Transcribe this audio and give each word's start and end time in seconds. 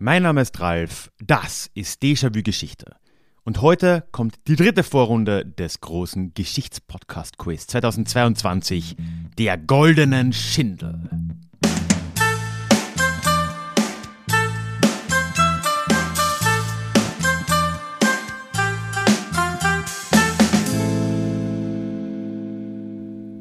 Mein 0.00 0.22
Name 0.22 0.42
ist 0.42 0.60
Ralf, 0.60 1.10
das 1.18 1.72
ist 1.74 2.04
Déjà-vu 2.04 2.44
Geschichte. 2.44 2.94
Und 3.42 3.62
heute 3.62 4.04
kommt 4.12 4.36
die 4.46 4.54
dritte 4.54 4.84
Vorrunde 4.84 5.44
des 5.44 5.80
großen 5.80 6.34
Geschichtspodcast-Quiz 6.34 7.66
2022, 7.66 8.94
der 9.38 9.58
Goldenen 9.58 10.32
Schindel. 10.32 11.10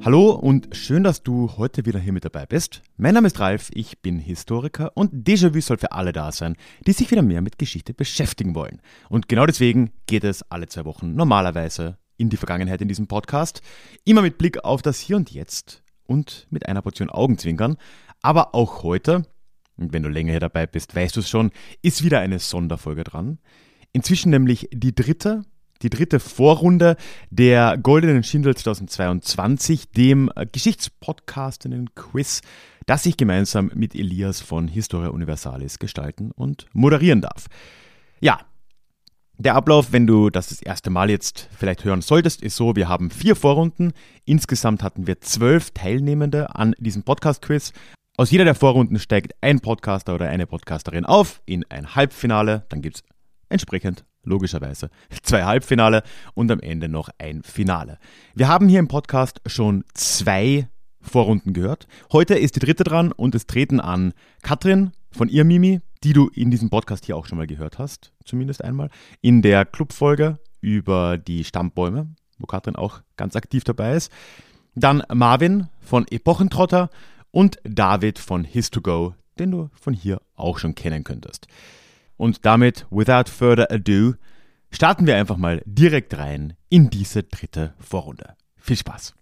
Hallo 0.08 0.32
und 0.32 0.70
schön, 0.71 1.04
dass 1.04 1.21
du 1.21 1.58
heute 1.58 1.86
wieder 1.86 2.00
hier 2.00 2.14
mit 2.14 2.23
dabei 2.23 2.46
bist. 2.46 2.82
Mein 2.96 3.14
Name 3.14 3.28
ist 3.28 3.42
Ralf, 3.42 3.70
ich 3.73 4.02
bin 4.02 4.20
Historiker 4.20 4.96
und 4.96 5.28
Déjà-vu 5.28 5.60
soll 5.60 5.80
für 5.80 5.91
alle 5.91 6.14
da 6.14 6.32
sein, 6.32 6.55
die 6.86 6.94
sich 6.94 7.12
wieder 7.12 7.22
mehr 7.22 7.41
mit 7.41 7.58
Geschichte 7.58 7.94
beschäftigen 7.94 8.55
wollen. 8.55 8.81
Und 9.09 9.28
genau 9.28 9.45
deswegen 9.45 9.91
geht 10.05 10.23
es 10.23 10.50
alle 10.50 10.67
zwei 10.67 10.86
Wochen 10.86 11.16
normalerweise 11.16 11.98
in 12.16 12.30
die 12.30 12.38
Vergangenheit 12.38 12.81
in 12.81 12.88
diesem 12.88 13.08
Podcast. 13.08 13.62
Immer 14.05 14.22
mit 14.22 14.38
Blick 14.38 14.64
auf 14.64 14.81
das 14.81 14.98
Hier 15.02 15.17
und 15.17 15.30
Jetzt 15.30 15.84
und 16.05 16.48
mit 16.52 16.70
einer 16.70 16.81
Portion 16.81 17.09
Augenzwinkern. 17.09 17.76
Aber 18.22 18.55
auch 18.55 18.84
heute, 18.84 19.26
und 19.76 19.92
wenn 19.92 20.03
du 20.03 20.09
länger 20.09 20.31
hier 20.31 20.39
dabei 20.39 20.67
bist, 20.67 20.95
weißt 20.95 21.17
du 21.17 21.20
es 21.20 21.30
schon, 21.30 21.52
ist 21.81 22.05
wieder 22.05 22.22
eine 22.22 22.39
Sonderfolge 22.39 23.03
dran. 23.03 23.39
Inzwischen 23.92 24.30
nämlich 24.30 24.70
die 24.72 24.95
dritte 24.95 25.44
die 25.81 25.90
dritte 25.90 26.20
Vorrunde 26.20 26.98
der 27.30 27.77
Goldenen 27.77 28.23
Schindel 28.23 28.55
2022, 28.55 29.91
dem 29.91 30.30
Geschichtspodcastinnen-Quiz, 30.52 32.41
das 32.86 33.05
ich 33.05 33.17
gemeinsam 33.17 33.72
mit 33.76 33.95
Elias 33.95 34.41
von 34.41 34.67
Historia 34.67 35.09
Universalis 35.09 35.80
gestalten 35.80 36.31
und 36.31 36.66
moderieren 36.73 37.22
darf. 37.22 37.48
Ja, 38.20 38.40
der 39.40 39.53
Ablauf, 39.53 39.91
wenn 39.91 40.08
du 40.08 40.31
das 40.31 40.48
das 40.50 40.64
erste 40.64 40.89
Mal 40.89 41.11
jetzt 41.11 41.48
vielleicht 41.55 41.83
hören 41.83 42.02
solltest, 42.02 42.42
ist 42.42 42.55
so, 42.55 42.75
wir 42.75 42.89
haben 42.89 43.11
vier 43.11 43.36
Vorrunden. 43.36 43.94
Insgesamt 44.25 44.81
hatten 44.81 45.05
wir 45.05 45.22
zwölf 45.22 45.70
Teilnehmende 45.72 46.55
an 46.55 46.73
diesem 46.80 47.03
Podcast-Quiz. 47.03 47.72
Aus 48.17 48.31
jeder 48.31 48.45
der 48.45 48.55
Vorrunden 48.55 48.98
steigt 48.98 49.36
ein 49.42 49.59
Podcaster 49.59 50.16
oder 50.16 50.28
eine 50.28 50.48
Podcasterin 50.48 51.05
auf 51.05 51.44
in 51.45 51.64
ein 51.70 51.94
Halbfinale. 51.94 52.66
Dann 52.70 52.81
gibt 52.81 52.95
es 52.95 53.03
entsprechend 53.48 54.05
logischerweise 54.28 54.89
zwei 55.23 55.44
Halbfinale 55.44 56.03
und 56.33 56.52
am 56.52 56.59
Ende 56.59 56.89
noch 56.89 57.09
ein 57.17 57.44
Finale. 57.44 57.97
Wir 58.36 58.47
haben 58.47 58.67
hier 58.67 58.80
im 58.80 58.88
Podcast 58.88 59.42
schon 59.45 59.83
zwei 59.94 60.67
Vorrunden 61.02 61.53
gehört. 61.53 61.88
Heute 62.11 62.36
ist 62.36 62.55
die 62.55 62.59
dritte 62.59 62.83
dran 62.83 63.11
und 63.11 63.33
es 63.33 63.48
treten 63.48 63.80
an 63.80 64.14
Katrin 64.42 64.92
von 65.11 65.30
ihr 65.30 65.45
Mimi, 65.45 65.81
die 66.03 66.14
du 66.14 66.28
in 66.28 66.52
diesem 66.52 66.70
Podcast 66.70 67.05
hier 67.05 67.17
auch 67.17 67.25
schon 67.25 67.38
mal 67.38 67.48
gehört 67.48 67.80
hast, 67.80 68.11
zumindest 68.25 68.64
einmal, 68.64 68.89
in 69.22 69.42
der 69.42 69.66
Clubfolge 69.66 70.38
über 70.61 71.17
die 71.17 71.44
Stammbäume, 71.44 72.14
wo 72.38 72.45
Katrin 72.45 72.75
auch 72.75 73.02
ganz 73.16 73.36
aktiv 73.36 73.64
dabei 73.64 73.95
ist. 73.95 74.11
Dann 74.75 75.02
Marvin 75.11 75.70
von 75.80 76.05
Epochentrotter 76.08 76.89
und 77.31 77.58
David 77.64 78.20
von 78.20 78.45
His2Go, 78.45 79.14
den 79.39 79.52
du 79.52 79.70
von 79.73 79.94
hier 79.94 80.22
auch 80.36 80.59
schon 80.59 80.75
kennen 80.75 81.03
könntest. 81.03 81.48
Und 82.18 82.46
damit, 82.46 82.88
without 82.90 83.30
further 83.30 83.72
ado, 83.72 84.16
starten 84.72 85.06
wir 85.06 85.16
einfach 85.16 85.38
mal 85.38 85.62
direkt 85.66 86.18
rein 86.18 86.54
in 86.68 86.90
diese 86.90 87.23
dritte 87.23 87.76
Vorrunde. 87.80 88.34
Viel 88.58 88.76
Spaß! 88.76 89.14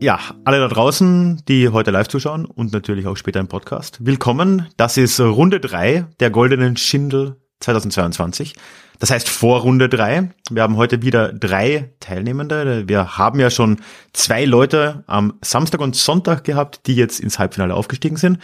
Ja, 0.00 0.20
alle 0.44 0.60
da 0.60 0.68
draußen, 0.68 1.42
die 1.48 1.70
heute 1.70 1.90
live 1.90 2.06
zuschauen 2.06 2.44
und 2.44 2.72
natürlich 2.72 3.06
auch 3.06 3.16
später 3.16 3.40
im 3.40 3.48
Podcast, 3.48 4.04
willkommen. 4.04 4.68
Das 4.76 4.96
ist 4.98 5.18
Runde 5.18 5.58
3 5.58 6.04
der 6.20 6.30
Goldenen 6.30 6.76
Schindel 6.76 7.36
2022. 7.60 8.54
Das 9.00 9.10
heißt 9.10 9.28
vor 9.28 9.60
Runde 9.60 9.88
3. 9.88 10.30
Wir 10.50 10.62
haben 10.62 10.76
heute 10.76 11.02
wieder 11.02 11.32
drei 11.32 11.92
Teilnehmende. 11.98 12.86
Wir 12.86 13.16
haben 13.16 13.40
ja 13.40 13.48
schon 13.50 13.80
zwei 14.12 14.44
Leute 14.44 15.02
am 15.06 15.34
Samstag 15.40 15.80
und 15.80 15.96
Sonntag 15.96 16.44
gehabt, 16.44 16.86
die 16.86 16.94
jetzt 16.94 17.20
ins 17.20 17.38
Halbfinale 17.38 17.74
aufgestiegen 17.74 18.18
sind 18.18 18.38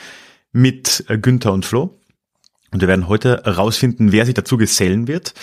mit 0.54 1.04
äh, 1.08 1.18
Günther 1.18 1.52
und 1.52 1.66
Flo. 1.66 2.00
Und 2.70 2.80
wir 2.80 2.88
werden 2.88 3.08
heute 3.08 3.42
herausfinden, 3.44 4.12
wer 4.12 4.24
sich 4.24 4.34
dazu 4.34 4.56
gesellen 4.56 5.06
wird. 5.06 5.34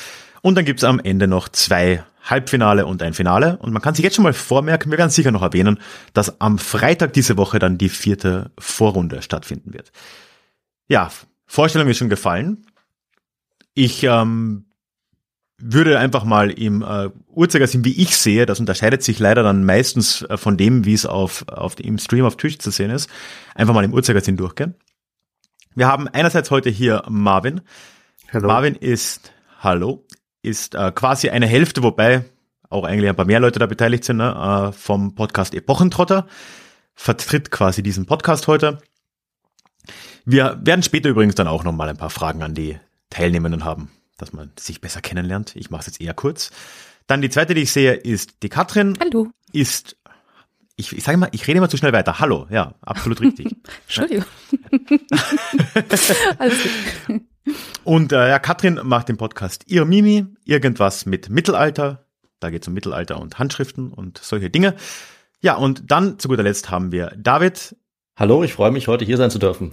Und 0.42 0.56
dann 0.56 0.66
gibt's 0.66 0.84
am 0.84 1.00
Ende 1.00 1.28
noch 1.28 1.50
zwei 1.50 2.04
Halbfinale 2.24 2.86
und 2.86 3.04
ein 3.04 3.14
Finale. 3.14 3.58
Und 3.58 3.74
man 3.74 3.82
kann 3.82 3.94
sich 3.94 4.04
jetzt 4.04 4.16
schon 4.16 4.24
mal 4.24 4.34
vormerken, 4.34 4.92
wir 4.92 4.98
werden 4.98 5.10
sicher 5.10 5.32
noch 5.32 5.42
erwähnen, 5.42 5.80
dass 6.14 6.42
am 6.42 6.58
Freitag 6.58 7.14
diese 7.14 7.38
Woche 7.38 7.60
dann 7.60 7.78
die 7.78 7.90
vierte 7.90 8.52
Vorrunde 8.58 9.22
stattfinden 9.22 9.74
wird. 9.74 9.92
Ja, 10.88 11.12
Vorstellung 11.46 11.88
ist 11.90 11.98
schon 11.98 12.10
gefallen. 12.10 12.66
Ich 13.74 14.04
ähm, 14.04 14.66
würde 15.58 16.00
einfach 16.00 16.24
mal 16.24 16.52
im 16.52 16.82
äh, 16.82 17.10
Uhrzeigersinn, 17.28 17.86
wie 17.86 18.02
ich 18.02 18.18
sehe, 18.18 18.46
das 18.46 18.60
unterscheidet 18.60 19.04
sich 19.04 19.20
leider 19.20 19.44
dann 19.44 19.64
meistens 19.64 20.24
äh, 20.24 20.38
von 20.38 20.58
dem, 20.58 20.86
wie 20.86 20.94
es 20.94 21.06
auf, 21.06 21.48
auf, 21.48 21.80
im 21.80 21.98
Stream 21.98 22.26
auf 22.26 22.38
Twitch 22.38 22.60
zu 22.60 22.72
sehen 22.72 22.92
ist, 22.92 23.10
einfach 23.56 23.74
mal 23.74 23.84
im 23.84 23.94
Uhrzeigersinn 23.94 24.38
durchgehen. 24.38 24.76
Wir 25.74 25.88
haben 25.88 26.10
einerseits 26.10 26.52
heute 26.52 26.70
hier 26.70 27.04
Marvin. 27.08 27.62
Hallo. 28.34 28.48
Marvin 28.48 28.76
ist, 28.76 29.32
hallo, 29.60 30.06
ist 30.42 30.76
äh, 30.76 30.92
quasi 30.92 31.30
eine 31.30 31.48
Hälfte, 31.48 31.82
wobei 31.82 32.26
auch 32.70 32.84
eigentlich 32.84 33.10
ein 33.10 33.16
paar 33.16 33.26
mehr 33.26 33.40
Leute 33.40 33.60
da 33.60 33.68
beteiligt 33.68 34.04
sind, 34.04 34.18
ne, 34.18 34.70
äh, 34.70 34.72
vom 34.74 35.16
Podcast 35.16 35.54
Epochentrotter. 35.54 36.28
Vertritt 36.94 37.52
quasi 37.52 37.84
diesen 37.84 38.06
Podcast 38.06 38.48
heute. 38.48 38.80
Wir 40.26 40.60
werden 40.62 40.84
später 40.84 41.10
übrigens 41.10 41.36
dann 41.36 41.48
auch 41.48 41.64
nochmal 41.64 41.88
ein 41.88 41.98
paar 41.98 42.10
Fragen 42.10 42.44
an 42.44 42.54
die 42.54 42.78
Teilnehmenden 43.10 43.64
haben, 43.64 43.92
dass 44.18 44.34
man 44.34 44.52
sich 44.60 44.82
besser 44.82 45.00
kennenlernt. 45.00 45.56
Ich 45.56 45.70
mache 45.70 45.82
es 45.82 45.88
jetzt 45.88 46.02
eher 46.02 46.14
kurz. 46.14 46.52
Dann 47.08 47.22
die 47.22 47.30
zweite, 47.30 47.54
die 47.54 47.62
ich 47.62 47.72
sehe, 47.72 47.94
ist 47.94 48.44
die 48.44 48.50
Katrin. 48.50 48.98
Hallo. 49.00 49.30
Ist 49.54 49.96
ich, 50.82 50.98
ich 50.98 51.04
sage 51.04 51.18
mal, 51.18 51.30
ich 51.32 51.48
rede 51.48 51.60
immer 51.60 51.70
zu 51.70 51.78
schnell 51.78 51.94
weiter. 51.94 52.20
Hallo, 52.20 52.48
ja, 52.50 52.74
absolut 52.82 53.22
richtig. 53.22 53.56
Entschuldigung. 53.88 54.26
Alles 56.38 56.58
gut. 57.08 57.22
Und 57.84 58.12
äh, 58.12 58.30
ja, 58.30 58.40
Katrin 58.40 58.80
macht 58.84 59.10
den 59.10 59.18
Podcast 59.18 59.64
Ihr 59.68 59.86
Mimi, 59.86 60.26
irgendwas 60.44 61.06
mit 61.06 61.30
Mittelalter. 61.30 62.06
Da 62.40 62.50
geht 62.50 62.64
es 62.64 62.68
um 62.68 62.74
Mittelalter 62.74 63.20
und 63.20 63.40
Handschriften 63.40 63.94
und 63.94 64.18
solche 64.18 64.50
Dinge. 64.50 64.76
Ja, 65.42 65.56
und 65.56 65.90
dann 65.92 66.20
zu 66.20 66.28
guter 66.28 66.44
Letzt 66.44 66.70
haben 66.70 66.92
wir 66.92 67.14
David. 67.18 67.76
Hallo, 68.16 68.44
ich 68.44 68.54
freue 68.54 68.72
mich, 68.72 68.88
heute 68.88 69.06
hier 69.06 69.18
sein 69.18 69.32
zu 69.32 69.40
dürfen. 69.40 69.72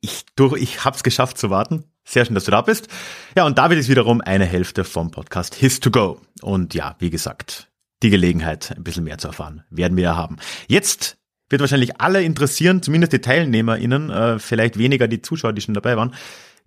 Ich, 0.00 0.26
du, 0.34 0.56
ich 0.56 0.84
hab's 0.84 1.02
geschafft 1.02 1.38
zu 1.38 1.50
warten. 1.50 1.84
Sehr 2.04 2.24
schön, 2.24 2.34
dass 2.34 2.44
du 2.44 2.50
da 2.50 2.62
bist. 2.62 2.88
Ja, 3.36 3.46
und 3.46 3.58
David 3.58 3.78
ist 3.78 3.88
wiederum 3.88 4.20
eine 4.20 4.44
Hälfte 4.44 4.84
vom 4.84 5.10
Podcast 5.10 5.54
His 5.54 5.80
to 5.80 5.90
Go. 5.90 6.20
Und 6.42 6.74
ja, 6.74 6.96
wie 6.98 7.10
gesagt, 7.10 7.68
die 8.02 8.10
Gelegenheit, 8.10 8.74
ein 8.76 8.84
bisschen 8.84 9.04
mehr 9.04 9.18
zu 9.18 9.28
erfahren. 9.28 9.64
Werden 9.70 9.96
wir 9.96 10.04
ja 10.04 10.16
haben. 10.16 10.36
Jetzt 10.68 11.16
wird 11.48 11.60
wahrscheinlich 11.60 12.00
alle 12.00 12.22
interessieren, 12.22 12.82
zumindest 12.82 13.12
die 13.12 13.20
TeilnehmerInnen, 13.20 14.10
äh, 14.10 14.38
vielleicht 14.38 14.78
weniger 14.78 15.08
die 15.08 15.22
Zuschauer, 15.22 15.52
die 15.52 15.60
schon 15.60 15.74
dabei 15.74 15.96
waren, 15.96 16.14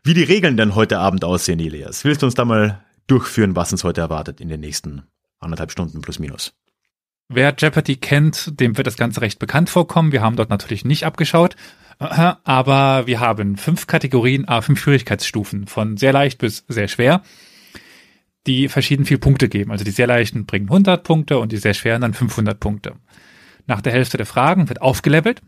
wie 0.03 0.13
die 0.13 0.23
Regeln 0.23 0.57
denn 0.57 0.75
heute 0.75 0.99
Abend 0.99 1.23
aussehen, 1.23 1.59
Elias. 1.59 2.05
Willst 2.05 2.21
du 2.21 2.25
uns 2.25 2.35
da 2.35 2.45
mal 2.45 2.83
durchführen, 3.07 3.55
was 3.55 3.71
uns 3.71 3.83
heute 3.83 4.01
erwartet 4.01 4.39
in 4.39 4.49
den 4.49 4.61
nächsten 4.61 5.03
anderthalb 5.39 5.71
Stunden 5.71 6.01
plus 6.01 6.19
minus? 6.19 6.53
Wer 7.27 7.53
Jeopardy 7.57 7.97
kennt, 7.97 8.59
dem 8.59 8.77
wird 8.77 8.87
das 8.87 8.97
Ganze 8.97 9.21
recht 9.21 9.37
bekannt 9.39 9.69
vorkommen. 9.69 10.11
Wir 10.11 10.21
haben 10.21 10.35
dort 10.35 10.49
natürlich 10.49 10.83
nicht 10.83 11.05
abgeschaut, 11.05 11.55
aber 11.99 13.07
wir 13.07 13.19
haben 13.19 13.57
fünf 13.57 13.85
Kategorien, 13.85 14.47
a 14.47 14.61
fünf 14.61 14.79
Schwierigkeitsstufen 14.79 15.67
von 15.67 15.97
sehr 15.97 16.13
leicht 16.13 16.39
bis 16.39 16.63
sehr 16.67 16.87
schwer 16.87 17.21
die 18.47 18.67
verschieden 18.67 19.05
viel 19.05 19.17
Punkte 19.17 19.49
geben. 19.49 19.71
Also 19.71 19.83
die 19.83 19.91
sehr 19.91 20.07
leichten 20.07 20.45
bringen 20.45 20.67
100 20.67 21.03
Punkte 21.03 21.39
und 21.39 21.51
die 21.51 21.57
sehr 21.57 21.73
schweren 21.73 22.01
dann 22.01 22.13
500 22.13 22.59
Punkte. 22.59 22.95
Nach 23.67 23.81
der 23.81 23.93
Hälfte 23.93 24.17
der 24.17 24.25
Fragen 24.25 24.69
wird 24.69 24.81
aufgelevelt. 24.81 25.41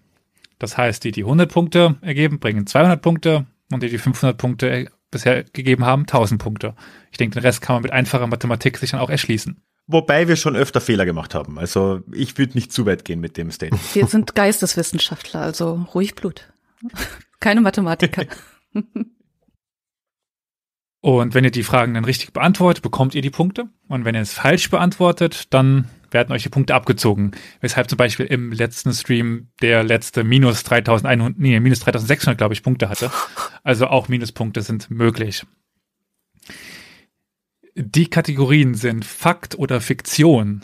Das 0.60 0.78
heißt, 0.78 1.04
die, 1.04 1.12
die 1.12 1.24
100 1.24 1.52
Punkte 1.52 1.96
ergeben, 2.02 2.40
bringen 2.40 2.68
200 2.68 3.02
Punkte 3.02 3.46
und 3.72 3.82
die, 3.82 3.90
die 3.90 3.98
500 3.98 4.38
Punkte 4.38 4.92
bisher 5.10 5.44
gegeben 5.44 5.86
haben, 5.86 6.04
1000 6.04 6.42
Punkte. 6.42 6.76
Ich 7.12 7.18
denke, 7.18 7.40
den 7.40 7.44
Rest 7.44 7.62
kann 7.62 7.76
man 7.76 7.84
mit 7.84 7.92
einfacher 7.92 8.28
Mathematik 8.28 8.78
sich 8.78 8.92
dann 8.92 9.00
auch 9.00 9.10
erschließen. 9.10 9.62
Wobei 9.88 10.28
wir 10.28 10.36
schon 10.36 10.56
öfter 10.56 10.80
Fehler 10.80 11.06
gemacht 11.06 11.36
haben. 11.36 11.58
Also 11.60 12.02
ich 12.14 12.38
würde 12.38 12.54
nicht 12.54 12.72
zu 12.72 12.86
weit 12.86 13.04
gehen 13.04 13.20
mit 13.20 13.38
dem 13.38 13.52
Statement. 13.52 13.96
Wir 13.96 14.08
sind 14.08 14.36
Geisteswissenschaftler, 14.36 15.42
also 15.42 15.86
ruhig 15.94 16.16
Blut. 16.16 16.54
Keine 17.40 17.62
Mathematiker. 17.62 18.26
Und 21.02 21.34
wenn 21.34 21.44
ihr 21.44 21.52
die 21.52 21.64
Fragen 21.64 21.96
dann 21.96 22.06
richtig 22.06 22.32
beantwortet, 22.32 22.84
bekommt 22.84 23.16
ihr 23.16 23.24
die 23.24 23.32
Punkte. 23.32 23.66
Und 23.88 24.06
wenn 24.06 24.14
ihr 24.14 24.22
es 24.22 24.34
falsch 24.34 24.70
beantwortet, 24.70 25.52
dann 25.54 25.90
werden 26.12 26.32
euch 26.32 26.44
die 26.44 26.50
Punkte 26.50 26.76
abgezogen. 26.76 27.32
Weshalb 27.60 27.90
zum 27.90 27.98
Beispiel 27.98 28.28
im 28.28 28.52
letzten 28.52 28.94
Stream 28.94 29.48
der 29.62 29.84
letzte 29.84 30.24
minus 30.24 30.64
3100, 30.64 31.40
nee, 31.40 31.60
minus 31.60 31.80
3600, 31.80 32.38
glaube 32.38 32.54
ich, 32.54 32.62
Punkte 32.62 32.90
hatte. 32.90 33.12
Also 33.64 33.88
auch 33.88 34.10
Minuspunkte 34.10 34.62
sind 34.62 34.92
möglich. 34.92 35.46
Die 37.76 38.08
Kategorien 38.08 38.76
sind 38.76 39.06
Fakt 39.06 39.58
oder 39.58 39.82
Fiktion. 39.82 40.62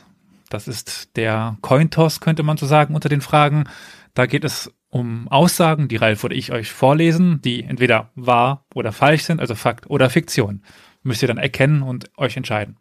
Das 0.50 0.68
ist 0.68 1.16
der 1.16 1.58
Cointoss, 1.62 2.20
könnte 2.20 2.44
man 2.44 2.58
so 2.58 2.66
sagen, 2.66 2.94
unter 2.94 3.10
den 3.10 3.22
Fragen. 3.22 3.66
Da 4.14 4.26
geht 4.26 4.44
es 4.44 4.72
um 4.90 5.28
Aussagen, 5.28 5.88
die 5.88 5.98
Ralf 5.98 6.24
oder 6.24 6.36
ich 6.36 6.52
euch 6.52 6.72
vorlesen, 6.72 7.42
die 7.42 7.64
entweder 7.64 8.12
wahr 8.16 8.66
oder 8.74 8.92
falsch 8.92 9.24
sind, 9.24 9.40
also 9.40 9.56
Fakt 9.56 9.90
oder 9.90 10.10
Fiktion. 10.10 10.64
Müsst 11.04 11.22
ihr 11.22 11.28
dann 11.28 11.38
erkennen 11.38 11.82
und 11.82 12.10
euch 12.18 12.38
entscheiden. 12.38 12.78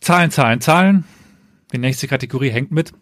Zahlen, 0.00 0.30
Zahlen, 0.30 0.60
Zahlen. 0.60 1.04
Die 1.72 1.78
nächste 1.78 2.08
Kategorie 2.08 2.50
hängt 2.50 2.70
mit 2.70 2.92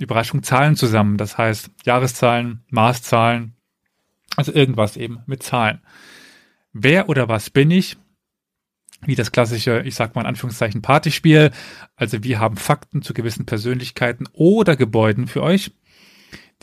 Überraschung 0.00 0.42
Zahlen 0.42 0.76
zusammen. 0.76 1.16
Das 1.16 1.38
heißt 1.38 1.70
Jahreszahlen, 1.84 2.64
Maßzahlen, 2.70 3.54
also 4.36 4.52
irgendwas 4.52 4.96
eben 4.96 5.20
mit 5.26 5.42
Zahlen. 5.42 5.80
Wer 6.72 7.08
oder 7.08 7.28
was 7.28 7.50
bin 7.50 7.70
ich? 7.70 7.96
Wie 9.06 9.14
das 9.14 9.32
klassische, 9.32 9.82
ich 9.84 9.94
sag 9.94 10.14
mal 10.14 10.22
in 10.22 10.26
Anführungszeichen, 10.28 10.82
Partyspiel. 10.82 11.50
Also 11.94 12.24
wir 12.24 12.40
haben 12.40 12.56
Fakten 12.56 13.02
zu 13.02 13.14
gewissen 13.14 13.46
Persönlichkeiten 13.46 14.26
oder 14.32 14.76
Gebäuden 14.76 15.26
für 15.26 15.42
euch 15.42 15.72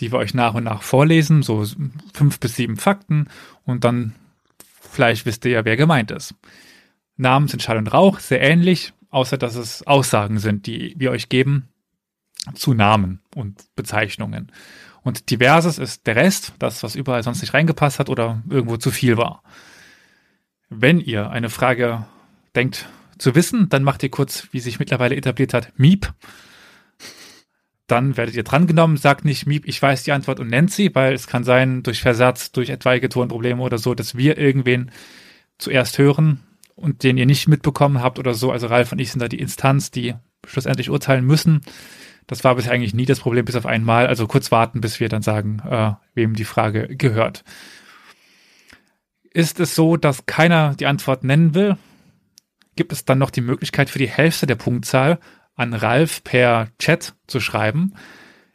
die 0.02 0.12
wir 0.12 0.20
euch 0.20 0.34
nach 0.34 0.56
und 0.56 0.66
nach 0.66 0.82
vorlesen, 0.82 1.44
so 1.44 1.66
fünf 2.14 2.40
bis 2.40 2.56
sieben 2.56 2.78
Fakten 2.78 3.28
und 3.64 3.84
dann 3.84 4.16
vielleicht 4.82 5.26
wisst 5.26 5.46
ihr 5.46 5.52
ja, 5.52 5.66
wer 5.66 5.78
gemeint 5.78 6.12
ist. 6.12 6.36
Namen 7.16 7.48
sind 7.48 7.62
Schall 7.62 7.78
und 7.78 7.94
Rauch, 7.94 8.20
sehr 8.20 8.42
ähnlich, 8.42 8.94
außer 9.12 9.38
dass 9.38 9.56
es 9.56 9.86
Aussagen 9.86 10.40
sind, 10.40 10.66
die 10.66 10.96
wir 10.98 11.12
euch 11.12 11.30
geben 11.30 11.70
zu 12.56 12.74
Namen 12.74 13.22
und 13.36 13.64
Bezeichnungen. 13.76 14.52
Und 15.04 15.30
diverses 15.30 15.78
ist 15.78 16.08
der 16.08 16.16
Rest, 16.16 16.54
das, 16.60 16.84
was 16.84 16.96
überall 16.96 17.24
sonst 17.24 17.42
nicht 17.42 17.54
reingepasst 17.54 18.00
hat 18.00 18.10
oder 18.10 18.42
irgendwo 18.50 18.78
zu 18.78 18.92
viel 18.92 19.18
war. 19.18 19.44
Wenn 20.70 21.00
ihr 21.00 21.30
eine 21.30 21.50
Frage 21.50 22.06
denkt 22.56 22.88
zu 23.18 23.36
wissen, 23.36 23.70
dann 23.70 23.84
macht 23.84 24.04
ihr 24.04 24.10
kurz, 24.10 24.48
wie 24.52 24.60
sich 24.60 24.80
mittlerweile 24.80 25.16
etabliert 25.16 25.54
hat, 25.54 25.78
Miep 25.78 26.12
dann 27.92 28.18
werdet 28.18 28.36
ihr 28.36 28.44
drangenommen, 28.44 28.98
sagt 28.98 29.26
nicht, 29.26 29.46
Miep, 29.46 29.68
ich 29.68 29.82
weiß 29.82 30.04
die 30.04 30.14
Antwort 30.14 30.40
und 30.40 30.48
nennt 30.48 30.72
sie, 30.72 30.94
weil 30.96 31.14
es 31.14 31.28
kann 31.28 31.44
sein, 31.44 31.84
durch 31.84 32.02
Versatz, 32.02 32.52
durch 32.52 32.70
etwaige 32.70 33.10
Tonprobleme 33.10 33.62
oder 33.62 33.78
so, 33.78 33.94
dass 33.94 34.16
wir 34.16 34.38
irgendwen 34.38 34.92
zuerst 35.58 35.98
hören 35.98 36.40
und 36.76 37.04
den 37.04 37.18
ihr 37.18 37.26
nicht 37.26 37.48
mitbekommen 37.48 38.02
habt 38.02 38.18
oder 38.18 38.34
so. 38.34 38.52
Also 38.52 38.68
Ralf 38.68 38.92
und 38.92 39.00
ich 39.00 39.12
sind 39.12 39.22
da 39.22 39.28
die 39.28 39.40
Instanz, 39.40 39.92
die 39.92 40.16
schlussendlich 40.48 40.90
urteilen 40.90 41.26
müssen. 41.26 41.62
Das 42.28 42.44
war 42.44 42.56
bisher 42.56 42.72
eigentlich 42.72 42.94
nie 42.94 43.06
das 43.06 43.20
Problem, 43.20 43.46
bis 43.46 43.56
auf 43.56 43.66
einmal. 43.66 44.08
Also 44.08 44.26
kurz 44.26 44.52
warten, 44.52 44.82
bis 44.82 45.00
wir 45.00 45.10
dann 45.10 45.22
sagen, 45.22 45.62
äh, 45.70 45.92
wem 46.14 46.34
die 46.34 46.46
Frage 46.46 46.96
gehört. 46.96 47.44
Ist 49.34 49.60
es 49.60 49.76
so, 49.76 49.98
dass 49.98 50.26
keiner 50.26 50.76
die 50.76 50.86
Antwort 50.86 51.24
nennen 51.24 51.54
will? 51.54 51.78
Gibt 52.76 52.94
es 52.94 53.06
dann 53.06 53.18
noch 53.18 53.32
die 53.32 53.42
Möglichkeit 53.42 53.90
für 53.90 54.00
die 54.00 54.10
Hälfte 54.10 54.48
der 54.48 54.56
Punktzahl 54.56 55.20
an 55.56 55.74
Ralf 55.74 56.24
per 56.24 56.70
Chat 56.80 57.14
zu 57.28 57.40
schreiben 57.40 57.94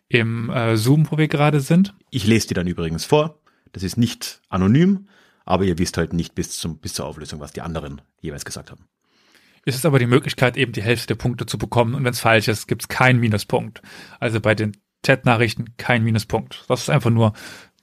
im 0.09 0.51
äh, 0.51 0.77
Zoom, 0.77 1.11
wo 1.11 1.19
wir 1.19 1.29
gerade 1.29 1.61
sind. 1.61 1.95
Ich 2.11 2.27
lese 2.27 2.49
die 2.49 2.55
dann 2.55 2.67
übrigens 2.67 3.05
vor. 3.05 3.41
Das 3.73 3.83
ist 3.83 3.97
nicht 3.97 4.41
anonym, 4.49 5.09
aber 5.45 5.65
ihr 5.65 5.79
wisst 5.79 5.97
halt 5.99 6.13
nicht 6.13 6.35
bis, 6.35 6.59
zum, 6.59 6.79
bis 6.79 6.95
zur 6.95 7.07
Auflösung, 7.07 7.41
was 7.41 7.53
die 7.53 7.61
anderen 7.61 8.01
jeweils 8.21 8.45
gesagt 8.45 8.71
haben. 8.71 8.87
Es 9.65 9.75
ist 9.75 9.85
aber 9.85 9.99
die 9.99 10.07
Möglichkeit, 10.07 10.57
eben 10.57 10.73
die 10.73 10.83
Hälfte 10.83 11.09
der 11.09 11.17
Punkte 11.17 11.45
zu 11.45 11.59
bekommen 11.59 11.95
und 11.95 12.05
wenn 12.05 12.13
es 12.13 12.21
falsch 12.21 12.47
ist, 12.47 12.69
gibt 12.69 12.83
es 12.83 12.89
keinen 12.89 13.19
Minuspunkt. 13.19 13.83
Also 14.21 14.41
bei 14.41 14.55
den 14.55 14.77
Chat-Nachrichten 15.05 15.77
kein 15.77 16.05
Minuspunkt. 16.05 16.65
Das 16.69 16.83
ist 16.83 16.91
einfach 16.91 17.11
nur, 17.11 17.33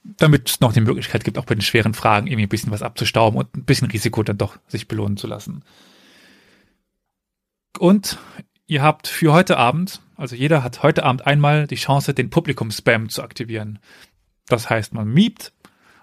damit 0.04 0.50
es 0.50 0.60
noch 0.62 0.74
die 0.74 0.82
Möglichkeit 0.82 1.24
gibt, 1.24 1.38
auch 1.38 1.46
bei 1.46 1.56
den 1.56 1.62
schweren 1.62 1.94
Fragen 1.94 2.28
irgendwie 2.28 2.46
ein 2.46 2.50
bisschen 2.50 2.72
was 2.72 2.82
abzustauben 2.82 3.38
und 3.38 3.56
ein 3.56 3.66
bisschen 3.66 3.92
Risiko 3.92 4.24
dann 4.24 4.38
doch 4.38 4.58
sich 4.68 4.88
belohnen 4.88 5.18
zu 5.18 5.28
lassen. 5.28 5.64
Und 7.80 8.18
ihr 8.68 8.82
habt 8.82 9.08
für 9.08 9.34
heute 9.34 9.58
Abend, 9.58 10.02
also 10.16 10.36
jeder 10.36 10.64
hat 10.64 10.84
heute 10.84 11.04
Abend 11.04 11.26
einmal 11.26 11.68
die 11.68 11.76
Chance, 11.76 12.14
den 12.14 12.30
Publikum-Spam 12.30 13.10
zu 13.10 13.24
aktivieren. 13.24 13.80
Das 14.48 14.70
heißt, 14.70 14.94
man 14.94 15.08
miebt 15.08 15.54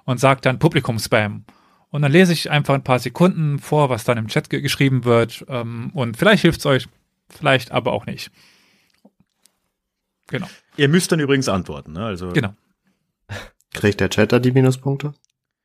und 0.05 0.19
sagt 0.19 0.47
dann 0.47 0.59
Publikum-Spam. 0.59 1.45
Und 1.91 2.03
dann 2.03 2.12
lese 2.12 2.33
ich 2.33 2.51
einfach 2.51 2.75
ein 2.75 2.85
paar 2.85 3.01
Sekunden 3.01 3.59
vor, 3.59 3.91
was 3.91 4.05
dann 4.05 4.19
im 4.19 4.29
Chat 4.29 4.49
ge 4.49 4.61
geschrieben 4.61 5.05
wird. 5.05 5.45
Ähm, 5.49 5.91
und 5.93 6.17
vielleicht 6.17 6.43
hilft 6.43 6.61
es 6.61 6.67
euch, 6.67 6.89
vielleicht 7.29 7.73
aber 7.73 7.93
auch 7.93 8.07
nicht. 8.07 8.31
Genau. 10.29 10.49
Ihr 10.77 10.89
müsst 10.89 11.11
dann 11.11 11.21
übrigens 11.21 11.49
antworten. 11.49 11.93
Ne? 11.93 12.05
Also 12.05 12.29
genau. 12.31 12.55
Kriegt 13.73 14.01
der 14.01 14.09
Chatter 14.09 14.41
die 14.41 14.53
Minuspunkte? 14.53 15.15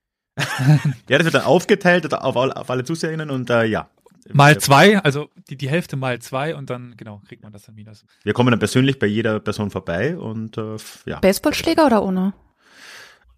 ja, 0.38 1.18
das 1.18 1.24
wird 1.26 1.36
dann 1.36 1.44
aufgeteilt 1.44 2.12
auf, 2.14 2.36
auf 2.36 2.70
alle 2.70 2.84
Zuseherinnen 2.84 3.30
und 3.30 3.50
äh, 3.50 3.66
ja. 3.66 3.90
Mal 4.34 4.58
zwei, 4.60 4.98
also 5.00 5.30
die, 5.50 5.56
die 5.56 5.70
Hälfte 5.70 5.96
mal 5.96 6.20
zwei 6.20 6.56
und 6.56 6.70
dann, 6.70 6.96
genau, 6.98 7.22
kriegt 7.28 7.44
man 7.44 7.54
das 7.54 7.64
dann 7.64 7.76
minus. 7.76 8.06
Wir 8.24 8.34
kommen 8.34 8.50
dann 8.50 8.60
persönlich 8.60 8.98
bei 8.98 9.08
jeder 9.08 9.40
Person 9.40 9.70
vorbei 9.70 10.18
und 10.18 10.58
äh, 10.58 10.78
ja. 11.06 11.20
Baseballschläger 11.20 11.86
oder 11.86 12.04
ohne? 12.04 12.34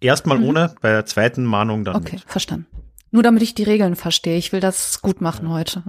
Erstmal 0.00 0.38
mhm. 0.38 0.44
ohne, 0.44 0.74
bei 0.80 0.90
der 0.90 1.04
zweiten 1.04 1.44
Mahnung 1.44 1.84
dann. 1.84 1.96
Okay, 1.96 2.16
mit. 2.16 2.24
verstanden. 2.24 2.66
Nur 3.10 3.22
damit 3.22 3.42
ich 3.42 3.54
die 3.54 3.62
Regeln 3.62 3.96
verstehe. 3.96 4.36
Ich 4.36 4.52
will 4.52 4.60
das 4.60 5.00
gut 5.00 5.20
machen 5.20 5.46
ja. 5.46 5.52
heute. 5.52 5.82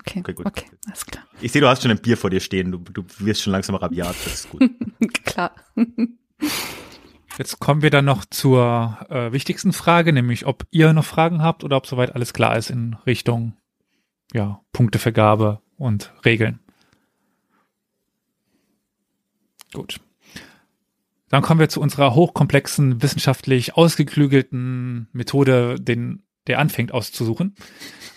Okay, 0.00 0.20
okay, 0.20 0.32
gut. 0.32 0.46
Okay, 0.46 0.66
alles 0.86 1.04
klar. 1.04 1.24
Ich 1.40 1.52
sehe, 1.52 1.60
du 1.60 1.68
hast 1.68 1.82
schon 1.82 1.90
ein 1.90 1.98
Bier 2.00 2.16
vor 2.16 2.30
dir 2.30 2.40
stehen. 2.40 2.72
Du, 2.72 2.78
du 2.78 3.04
wirst 3.18 3.42
schon 3.42 3.52
langsam 3.52 3.74
rabiat. 3.74 4.16
Das 4.24 4.34
ist 4.34 4.50
gut. 4.50 4.62
klar. 5.24 5.52
Jetzt 7.38 7.58
kommen 7.58 7.82
wir 7.82 7.90
dann 7.90 8.06
noch 8.06 8.24
zur 8.24 8.98
äh, 9.10 9.32
wichtigsten 9.32 9.74
Frage, 9.74 10.12
nämlich 10.14 10.46
ob 10.46 10.66
ihr 10.70 10.92
noch 10.94 11.04
Fragen 11.04 11.42
habt 11.42 11.62
oder 11.62 11.76
ob 11.76 11.86
soweit 11.86 12.14
alles 12.14 12.32
klar 12.32 12.56
ist 12.56 12.70
in 12.70 12.96
Richtung 13.06 13.54
ja, 14.36 14.60
Punktevergabe 14.72 15.62
und 15.78 16.12
Regeln. 16.26 16.60
Gut. 19.72 19.98
Dann 21.30 21.42
kommen 21.42 21.58
wir 21.58 21.70
zu 21.70 21.80
unserer 21.80 22.14
hochkomplexen, 22.14 23.02
wissenschaftlich 23.02 23.76
ausgeklügelten 23.76 25.08
Methode, 25.12 25.76
den 25.80 26.22
der 26.46 26.58
anfängt 26.58 26.92
auszusuchen. 26.92 27.56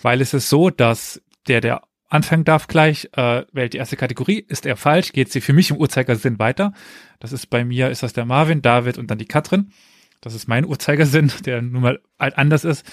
Weil 0.02 0.20
es 0.20 0.34
ist 0.34 0.50
so, 0.50 0.68
dass 0.68 1.22
der, 1.48 1.62
der 1.62 1.82
anfangen 2.08 2.44
darf 2.44 2.68
gleich, 2.68 3.08
äh, 3.16 3.44
wählt 3.52 3.72
die 3.72 3.78
erste 3.78 3.96
Kategorie. 3.96 4.44
Ist 4.46 4.66
er 4.66 4.76
falsch, 4.76 5.12
geht 5.12 5.32
sie 5.32 5.40
für 5.40 5.54
mich 5.54 5.70
im 5.70 5.78
Uhrzeigersinn 5.78 6.38
weiter. 6.38 6.74
Das 7.18 7.32
ist 7.32 7.46
bei 7.46 7.64
mir, 7.64 7.90
ist 7.90 8.02
das 8.02 8.12
der 8.12 8.26
Marvin, 8.26 8.60
David 8.60 8.98
und 8.98 9.10
dann 9.10 9.18
die 9.18 9.26
Katrin. 9.26 9.72
Das 10.20 10.34
ist 10.34 10.48
mein 10.48 10.66
Uhrzeigersinn, 10.66 11.32
der 11.46 11.62
nun 11.62 11.80
mal 11.80 12.00
anders 12.18 12.64
ist 12.64 12.84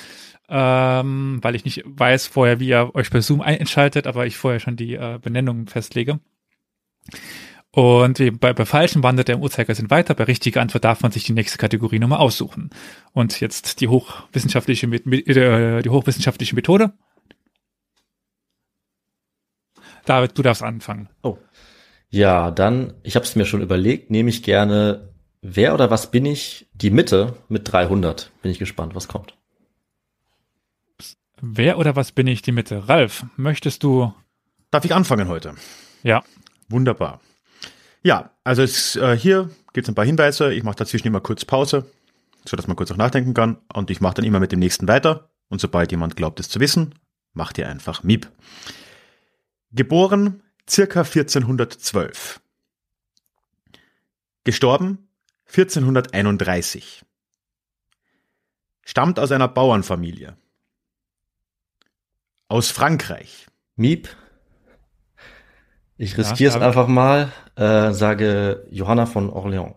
ähm, 0.49 1.39
weil 1.41 1.55
ich 1.55 1.65
nicht 1.65 1.83
weiß 1.85 2.27
vorher, 2.27 2.59
wie 2.59 2.69
ihr 2.69 2.95
euch 2.95 3.09
bei 3.09 3.21
Zoom 3.21 3.41
einschaltet, 3.41 4.07
aber 4.07 4.25
ich 4.25 4.38
vorher 4.38 4.59
schon 4.59 4.75
die 4.75 4.95
äh, 4.95 5.19
Benennungen 5.21 5.67
festlege. 5.67 6.19
Und 7.71 8.39
bei, 8.39 8.53
bei 8.53 8.65
falschen 8.65 9.03
wandert 9.03 9.27
der 9.27 9.35
im 9.35 9.44
Uhrzeigersinn 9.44 9.91
weiter. 9.91 10.15
Bei 10.15 10.23
richtiger 10.23 10.61
Antwort 10.61 10.83
darf 10.83 11.01
man 11.01 11.11
sich 11.11 11.25
die 11.25 11.33
nächste 11.33 11.57
Kategorie 11.57 11.99
nochmal 11.99 12.19
aussuchen. 12.19 12.71
Und 13.13 13.39
jetzt 13.39 13.81
die 13.81 13.88
hochwissenschaftliche, 13.88 14.88
äh, 14.88 15.81
die 15.83 15.89
hochwissenschaftliche 15.89 16.56
Methode. 16.56 16.94
David, 20.06 20.37
du 20.37 20.42
darfst 20.42 20.63
anfangen. 20.63 21.09
Oh. 21.21 21.37
Ja, 22.09 22.51
dann, 22.51 22.94
ich 23.04 23.16
habe 23.16 23.25
es 23.25 23.35
mir 23.35 23.45
schon 23.45 23.61
überlegt, 23.61 24.09
nehme 24.09 24.30
ich 24.30 24.42
gerne, 24.42 25.13
wer 25.42 25.73
oder 25.73 25.92
was 25.92 26.09
bin 26.09 26.25
ich? 26.25 26.68
Die 26.73 26.89
Mitte 26.89 27.35
mit 27.49 27.71
300. 27.71 28.31
Bin 28.42 28.51
ich 28.51 28.59
gespannt, 28.59 28.95
was 28.95 29.07
kommt. 29.09 29.37
Wer 31.41 31.77
oder 31.77 31.95
was 31.95 32.11
bin 32.11 32.27
ich 32.27 32.41
die 32.41 32.51
Mitte? 32.51 32.89
Ralf, 32.89 33.25
möchtest 33.35 33.83
du? 33.83 34.13
Darf 34.71 34.85
ich 34.85 34.94
anfangen 34.94 35.27
heute? 35.27 35.56
Ja. 36.03 36.23
Wunderbar. 36.67 37.21
Ja, 38.03 38.31
also 38.44 38.63
es, 38.63 38.95
äh, 38.95 39.15
hier 39.17 39.49
gibt 39.73 39.85
es 39.85 39.91
ein 39.91 39.95
paar 39.95 40.06
Hinweise. 40.06 40.53
Ich 40.53 40.63
mache 40.63 40.77
dazwischen 40.77 41.07
immer 41.07 41.21
kurz 41.21 41.45
Pause, 41.45 41.89
so 42.45 42.57
dass 42.57 42.67
man 42.67 42.75
kurz 42.75 42.91
auch 42.91 42.97
nachdenken 42.97 43.33
kann. 43.33 43.57
Und 43.73 43.91
ich 43.91 44.01
mache 44.01 44.15
dann 44.15 44.25
immer 44.25 44.39
mit 44.39 44.51
dem 44.51 44.59
nächsten 44.59 44.87
weiter. 44.87 45.29
Und 45.49 45.61
sobald 45.61 45.91
jemand 45.91 46.15
glaubt, 46.15 46.39
es 46.39 46.49
zu 46.49 46.59
wissen, 46.59 46.95
macht 47.33 47.57
ihr 47.57 47.69
einfach 47.69 48.03
Miep. 48.03 48.29
Geboren 49.71 50.41
circa 50.67 51.01
1412. 51.01 52.41
Gestorben 54.44 55.09
1431. 55.47 57.03
Stammt 58.83 59.19
aus 59.19 59.31
einer 59.31 59.47
Bauernfamilie. 59.47 60.35
Aus 62.49 62.71
Frankreich. 62.71 63.47
Miep. 63.75 64.09
Ich 65.97 66.18
riskiere 66.18 66.56
es 66.56 66.61
einfach 66.61 66.87
mal, 66.87 67.31
äh, 67.56 67.92
sage 67.92 68.66
Johanna 68.71 69.06
von 69.06 69.30
Orléans. 69.30 69.75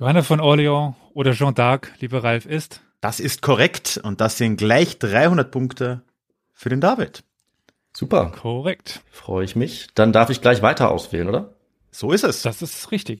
Johanna 0.00 0.22
von 0.22 0.40
Orléans 0.40 0.94
oder 1.14 1.32
Jean 1.32 1.54
d'Arc, 1.54 1.88
lieber 2.00 2.24
Ralf, 2.24 2.46
ist? 2.46 2.80
Das 3.00 3.20
ist 3.20 3.40
korrekt 3.40 4.00
und 4.02 4.20
das 4.20 4.36
sind 4.36 4.56
gleich 4.56 4.98
300 4.98 5.50
Punkte 5.50 6.02
für 6.52 6.70
den 6.70 6.80
David. 6.80 7.22
Super. 7.94 8.32
Korrekt. 8.40 9.02
Freue 9.10 9.44
ich 9.44 9.54
mich. 9.54 9.88
Dann 9.94 10.12
darf 10.12 10.30
ich 10.30 10.40
gleich 10.40 10.62
weiter 10.62 10.90
auswählen, 10.90 11.28
oder? 11.28 11.54
So 11.92 12.10
ist 12.10 12.24
es. 12.24 12.42
Das 12.42 12.62
ist 12.62 12.90
richtig. 12.90 13.20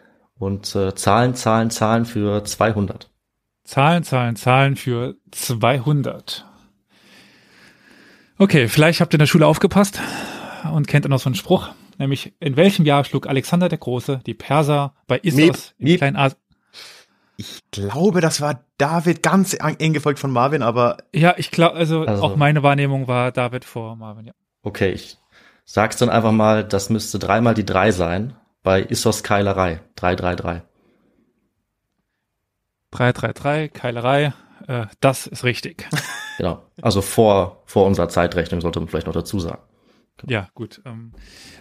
und 0.41 0.75
äh, 0.75 0.95
Zahlen, 0.95 1.35
Zahlen, 1.35 1.69
Zahlen 1.69 2.05
für 2.05 2.43
200. 2.43 3.09
Zahlen, 3.63 4.03
Zahlen, 4.03 4.35
Zahlen 4.35 4.75
für 4.75 5.15
200. 5.31 6.45
Okay, 8.37 8.67
vielleicht 8.67 9.01
habt 9.01 9.13
ihr 9.13 9.17
in 9.17 9.19
der 9.19 9.27
Schule 9.27 9.45
aufgepasst 9.45 9.99
und 10.73 10.87
kennt 10.87 11.05
ihr 11.05 11.09
noch 11.09 11.19
so 11.19 11.27
einen 11.29 11.35
Spruch, 11.35 11.69
nämlich 11.99 12.33
in 12.39 12.55
welchem 12.55 12.85
Jahr 12.85 13.03
schlug 13.03 13.27
Alexander 13.27 13.69
der 13.69 13.77
Große 13.77 14.21
die 14.25 14.33
Perser 14.33 14.95
bei 15.07 15.19
Issos 15.19 15.75
in. 15.77 15.97
Kleinasien? 15.97 16.39
Ich 17.37 17.59
glaube, 17.71 18.19
das 18.21 18.41
war 18.41 18.65
David 18.77 19.23
ganz 19.23 19.55
eng 19.59 19.93
gefolgt 19.93 20.19
von 20.19 20.31
Marvin, 20.31 20.63
aber 20.63 20.97
Ja, 21.13 21.35
ich 21.37 21.51
glaube, 21.51 21.75
also, 21.75 22.01
Also- 22.03 22.23
auch 22.23 22.35
meine 22.35 22.63
Wahrnehmung 22.63 23.07
war 23.07 23.31
David 23.31 23.63
vor 23.63 23.95
Marvin, 23.95 24.25
ja. 24.25 24.33
Okay, 24.63 24.91
ich 24.91 25.17
sag's 25.65 25.97
dann 25.97 26.09
einfach 26.09 26.31
mal, 26.31 26.63
das 26.63 26.89
müsste 26.89 27.19
dreimal 27.19 27.53
die 27.53 27.65
drei 27.65 27.91
sein 27.91 28.35
bei 28.63 28.81
Issos 28.83 29.23
Keilerei. 29.23 29.81
333. 29.95 30.61
333, 32.91 33.73
Keilerei, 33.73 34.33
äh, 34.67 34.85
das 34.99 35.27
ist 35.27 35.43
richtig. 35.43 35.87
Genau. 36.37 36.63
Also 36.81 37.01
vor, 37.01 37.61
vor 37.65 37.85
unserer 37.85 38.09
Zeitrechnung 38.09 38.61
sollte 38.61 38.79
man 38.79 38.89
vielleicht 38.89 39.05
noch 39.05 39.13
dazu 39.13 39.39
sagen. 39.39 39.61
ja, 40.25 40.47
gut. 40.55 40.81
Ähm, 40.85 41.11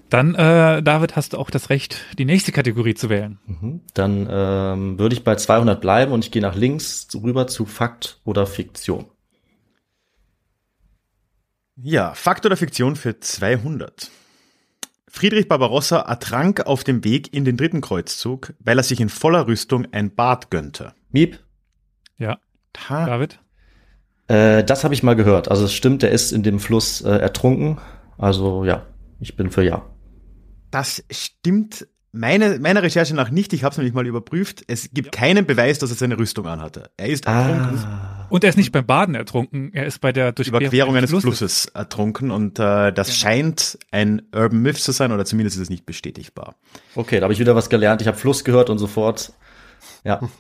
dann, 0.09 0.35
äh, 0.35 0.83
David, 0.83 1.17
hast 1.17 1.35
du 1.35 1.39
auch 1.39 1.51
das 1.51 1.69
Recht, 1.69 2.01
die 2.17 2.25
nächste 2.25 2.51
Kategorie 2.51 2.95
zu 2.95 3.11
wählen. 3.11 3.39
Mhm. 3.45 3.83
Dann 3.93 4.27
ähm, 4.31 4.99
würde 4.99 5.15
ich 5.15 5.23
bei 5.23 5.35
200 5.35 5.83
bleiben 5.83 6.13
und 6.13 6.25
ich 6.25 6.31
gehe 6.31 6.41
nach 6.41 6.55
links 6.55 7.09
rüber 7.15 7.47
zu 7.47 7.67
Fakt 7.67 8.21
oder 8.25 8.47
Fiktion. 8.47 9.05
ja, 11.77 12.15
Fakt 12.15 12.47
oder 12.47 12.57
Fiktion 12.57 12.97
für 12.97 13.21
200. 13.21 14.11
Friedrich 15.13 15.49
Barbarossa 15.49 16.01
ertrank 16.03 16.67
auf 16.67 16.85
dem 16.85 17.03
Weg 17.05 17.35
in 17.35 17.45
den 17.45 17.57
dritten 17.57 17.81
Kreuzzug, 17.81 18.55
weil 18.61 18.79
er 18.79 18.85
sich 18.85 19.01
in 19.01 19.09
voller 19.09 19.47
Rüstung 19.49 19.89
ein 19.93 20.15
Bad 20.15 20.51
gönnte. 20.51 20.95
Miep, 21.11 21.41
Ja, 22.17 22.39
Ha, 22.89 23.07
David? 23.07 23.41
äh, 24.29 24.63
das 24.63 24.85
habe 24.85 24.95
ich 24.95 25.03
mal 25.03 25.17
gehört. 25.17 25.51
Also 25.51 25.65
es 25.65 25.73
stimmt, 25.75 26.03
der 26.03 26.13
ist 26.13 26.31
in 26.31 26.45
dem 26.45 26.61
Fluss 26.61 27.01
äh, 27.01 27.11
ertrunken. 27.11 27.79
Also 28.19 28.65
ja, 28.65 28.87
ich 29.19 29.35
bin 29.37 29.51
für 29.51 29.65
ja. 29.65 29.85
das 30.71 31.03
stimmt 31.11 31.89
meine, 32.13 32.59
meiner 32.59 32.83
Recherche 32.83 33.15
nach 33.15 33.31
nicht. 33.31 33.53
Ich 33.53 33.63
habe 33.65 33.73
es 33.73 33.79
nämlich 33.79 33.95
mal 33.95 34.07
überprüft. 34.07 34.63
Es 34.67 34.91
gibt 34.93 35.13
keinen 35.13 35.47
Beweis, 35.47 35.79
dass 35.79 35.91
er 35.91 35.97
seine 35.97 36.19
Rüstung 36.19 36.47
anhatte. 36.47 36.91
Er 36.97 37.07
ist 37.09 37.27
ertrunken. 37.27 37.79
Ah, 37.85 38.27
Und 38.31 38.43
er 38.45 38.51
ist 38.51 38.57
nicht 38.57 38.73
beim 38.73 38.85
Baden 38.87 39.15
ertrunken, 39.15 39.73
er 39.73 39.87
ist 39.87 40.01
bei 40.01 40.13
der 40.13 40.33
Durchquerung 40.33 40.61
Überquerung 40.63 40.97
eines 40.97 41.11
Flusses. 41.11 41.39
Flusses 41.39 41.67
ertrunken 41.67 42.31
und 42.31 42.59
äh, 42.59 42.93
das 42.93 43.09
Genau. 43.09 43.17
scheint 43.19 43.79
ein 43.91 44.23
Urban 44.35 44.61
Myth 44.61 44.79
zu 44.79 44.93
sein 44.93 45.13
oder 45.13 45.25
zumindest 45.25 45.57
ist 45.57 45.63
es 45.65 45.71
nicht 45.71 45.87
bestätigbar. 45.87 46.57
okay, 46.97 47.19
da 47.21 47.25
habe 47.25 47.33
ich 47.33 47.39
wieder 47.41 47.55
was 47.55 47.69
gelernt. 47.71 48.01
Ich 48.03 48.09
habe 48.09 48.17
Fluss 48.19 48.45
gehört 48.45 48.71
und 48.71 48.79
sofort. 48.79 49.33
Ja, 50.05 50.21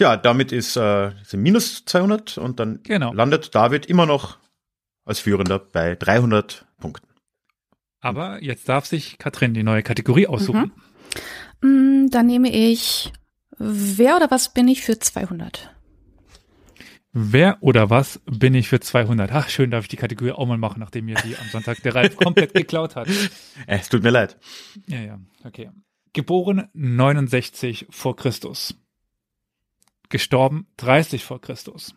Ja, 0.00 0.16
damit 0.16 0.52
ist 0.52 0.76
äh, 0.76 1.10
sind 1.24 1.42
minus 1.42 1.84
200 1.84 2.38
und 2.38 2.60
dann 2.60 2.80
Genau. 2.84 3.12
landet 3.12 3.52
David 3.54 3.86
immer 3.86 4.06
noch 4.06 4.38
als 5.04 5.18
Führender 5.18 5.58
bei 5.58 5.96
300 5.96 6.66
Punkten. 6.78 7.07
Aber 8.00 8.42
jetzt 8.42 8.68
darf 8.68 8.86
sich 8.86 9.18
Katrin 9.18 9.54
die 9.54 9.62
neue 9.62 9.82
Kategorie 9.82 10.26
aussuchen. 10.26 10.72
Mm, 11.60 12.06
Dann 12.10 12.26
nehme 12.26 12.50
ich, 12.50 13.12
wer 13.58 14.16
oder 14.16 14.30
was 14.30 14.54
bin 14.54 14.68
ich 14.68 14.82
für 14.82 14.98
200? 14.98 15.74
Wer 17.12 17.58
oder 17.62 17.90
was 17.90 18.20
bin 18.26 18.54
ich 18.54 18.68
für 18.68 18.80
200? 18.80 19.32
Ach, 19.32 19.48
schön 19.48 19.70
darf 19.70 19.84
ich 19.84 19.88
die 19.88 19.96
Kategorie 19.96 20.32
auch 20.32 20.46
mal 20.46 20.58
machen, 20.58 20.78
nachdem 20.78 21.06
mir 21.06 21.16
die 21.16 21.36
am 21.36 21.48
Sonntag 21.48 21.82
der 21.82 21.94
Ralf 21.94 22.16
komplett 22.16 22.54
geklaut 22.54 22.96
hat. 22.96 23.08
Äh, 23.08 23.28
es 23.66 23.88
tut 23.88 24.02
mir 24.02 24.10
leid. 24.10 24.38
Ja, 24.86 25.00
ja, 25.00 25.18
okay. 25.44 25.70
Geboren 26.12 26.68
69 26.74 27.86
vor 27.90 28.14
Christus. 28.14 28.78
Gestorben 30.10 30.66
30 30.76 31.24
vor 31.24 31.40
Christus. 31.40 31.94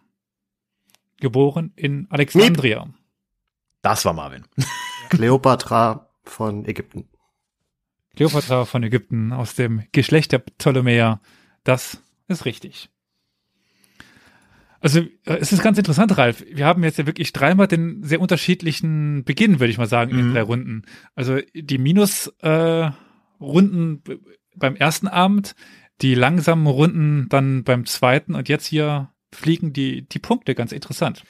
Geboren 1.20 1.72
in 1.76 2.08
Alexandria. 2.10 2.92
Das 3.82 4.06
war 4.06 4.14
Marvin. 4.14 4.44
Kleopatra 5.10 6.10
von 6.24 6.66
Ägypten. 6.66 7.08
Kleopatra 8.16 8.66
von 8.66 8.84
Ägypten 8.84 9.34
aus 9.34 9.56
dem 9.56 9.84
Geschlecht 9.92 10.32
der 10.32 10.40
Ptolemäer. 10.40 11.22
Das 11.64 12.02
ist 12.28 12.46
richtig. 12.46 12.90
Also 14.80 15.00
äh, 15.00 15.38
es 15.40 15.54
ist 15.54 15.62
ganz 15.64 15.78
interessant, 15.78 16.18
Ralf. 16.18 16.44
Wir 16.52 16.66
haben 16.66 16.84
jetzt 16.84 16.98
ja 16.98 17.06
wirklich 17.06 17.34
dreimal 17.34 17.68
den 17.68 18.04
sehr 18.04 18.20
unterschiedlichen 18.20 19.24
Beginn, 19.24 19.60
würde 19.60 19.72
ich 19.72 19.78
mal 19.78 19.88
sagen, 19.88 20.12
in 20.12 20.18
den 20.18 20.30
Mhm. 20.30 20.34
drei 20.34 20.42
Runden. 20.42 20.82
Also 21.16 21.40
die 21.54 21.78
Minus-Runden 21.78 24.04
äh, 24.08 24.18
beim 24.56 24.76
ersten 24.76 25.08
Abend, 25.08 25.56
die 26.02 26.16
langsamen 26.16 26.68
Runden 26.68 27.28
dann 27.30 27.64
beim 27.64 27.86
zweiten 27.86 28.36
und 28.36 28.50
jetzt 28.50 28.66
hier 28.66 29.10
fliegen 29.34 29.72
die, 29.72 30.08
die 30.08 30.20
Punkte 30.20 30.56
ganz 30.56 30.72
interessant. 30.72 31.24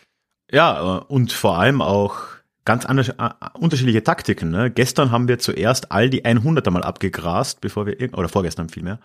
Ja, 0.49 0.99
äh, 0.99 1.03
und 1.05 1.31
vor 1.33 1.59
allem 1.59 1.81
auch 1.81 2.21
ganz 2.65 2.85
anders, 2.85 3.09
äh, 3.09 3.29
unterschiedliche 3.59 4.03
Taktiken. 4.03 4.49
Ne? 4.51 4.71
Gestern 4.71 5.11
haben 5.11 5.27
wir 5.27 5.39
zuerst 5.39 5.91
all 5.91 6.09
die 6.09 6.23
100er 6.25 6.71
mal 6.71 6.83
abgegrast, 6.83 7.61
bevor 7.61 7.85
wir, 7.85 8.13
oder 8.13 8.29
vorgestern 8.29 8.69
vielmehr. 8.69 8.99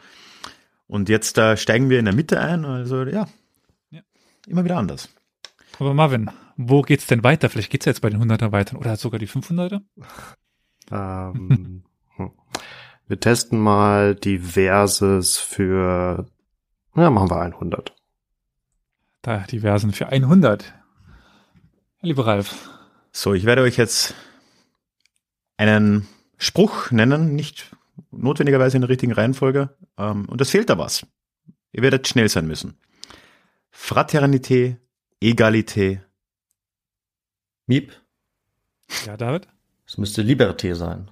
Und 0.87 1.09
jetzt 1.09 1.39
äh, 1.39 1.57
steigen 1.57 1.91
wir 1.91 1.99
in 1.99 2.05
der 2.05 2.15
Mitte 2.15 2.41
ein, 2.41 2.65
also 2.65 3.03
ja, 3.05 3.27
Ja. 3.91 4.03
immer 4.47 4.65
wieder 4.65 4.77
anders. 4.77 5.09
Aber 5.79 5.95
Marvin, 5.95 6.31
wo 6.57 6.83
geht's 6.83 7.07
denn 7.07 7.25
weiter? 7.25 7.51
Vielleicht 7.51 7.71
geht's 7.71 7.87
ja 7.87 7.91
jetzt 7.91 8.01
bei 8.01 8.11
den 8.11 8.23
100er 8.23 8.53
weiter 8.53 8.79
oder 8.79 8.97
sogar 8.97 9.19
die 9.19 9.29
500er? 9.29 9.81
Ähm, 10.89 11.83
hm. 12.15 12.31
wir 13.09 13.19
testen 13.19 13.59
mal 13.59 14.15
Diverses 14.15 15.37
für, 15.37 16.29
ja, 16.95 17.11
machen 17.11 17.29
wir 17.29 17.41
100. 17.41 17.93
Da 19.23 19.39
diversen 19.39 19.91
für 19.93 20.07
100. 20.07 20.73
Lieber 22.03 22.25
Ralf, 22.25 22.55
So, 23.17 23.33
ich 23.33 23.45
werde 23.47 23.63
euch 23.63 23.79
jetzt 23.79 24.13
einen 25.57 26.07
Spruch 26.37 26.91
nennen, 26.91 27.35
nicht 27.35 27.75
notwendigerweise 28.11 28.77
in 28.77 28.83
der 28.83 28.91
richtigen 28.91 29.13
Reihenfolge. 29.13 29.75
Ähm, 29.97 30.27
und 30.29 30.39
es 30.43 30.51
fehlt 30.51 30.69
da 30.69 30.77
was. 30.77 31.07
Ihr 31.73 31.81
werdet 31.81 32.07
schnell 32.07 32.29
sein 32.29 32.47
müssen. 32.47 32.77
Fraternité, 33.73 34.77
Egalité, 35.23 36.01
Miep, 37.67 37.91
ja, 39.07 39.17
David? 39.17 39.49
es 39.87 39.97
müsste 39.97 40.21
Liberté 40.21 40.75
sein. 40.75 41.11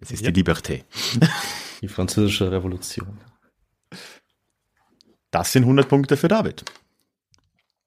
es 0.00 0.10
ist 0.10 0.22
Ja. 0.24 0.32
die 0.32 0.42
Liberté. 0.42 0.82
Die 1.80 1.86
französische 1.88 2.50
Revolution. 2.50 3.20
Das 5.30 5.52
sind 5.52 5.62
100 5.62 5.88
Punkte 5.88 6.16
für 6.16 6.26
David. 6.26 6.64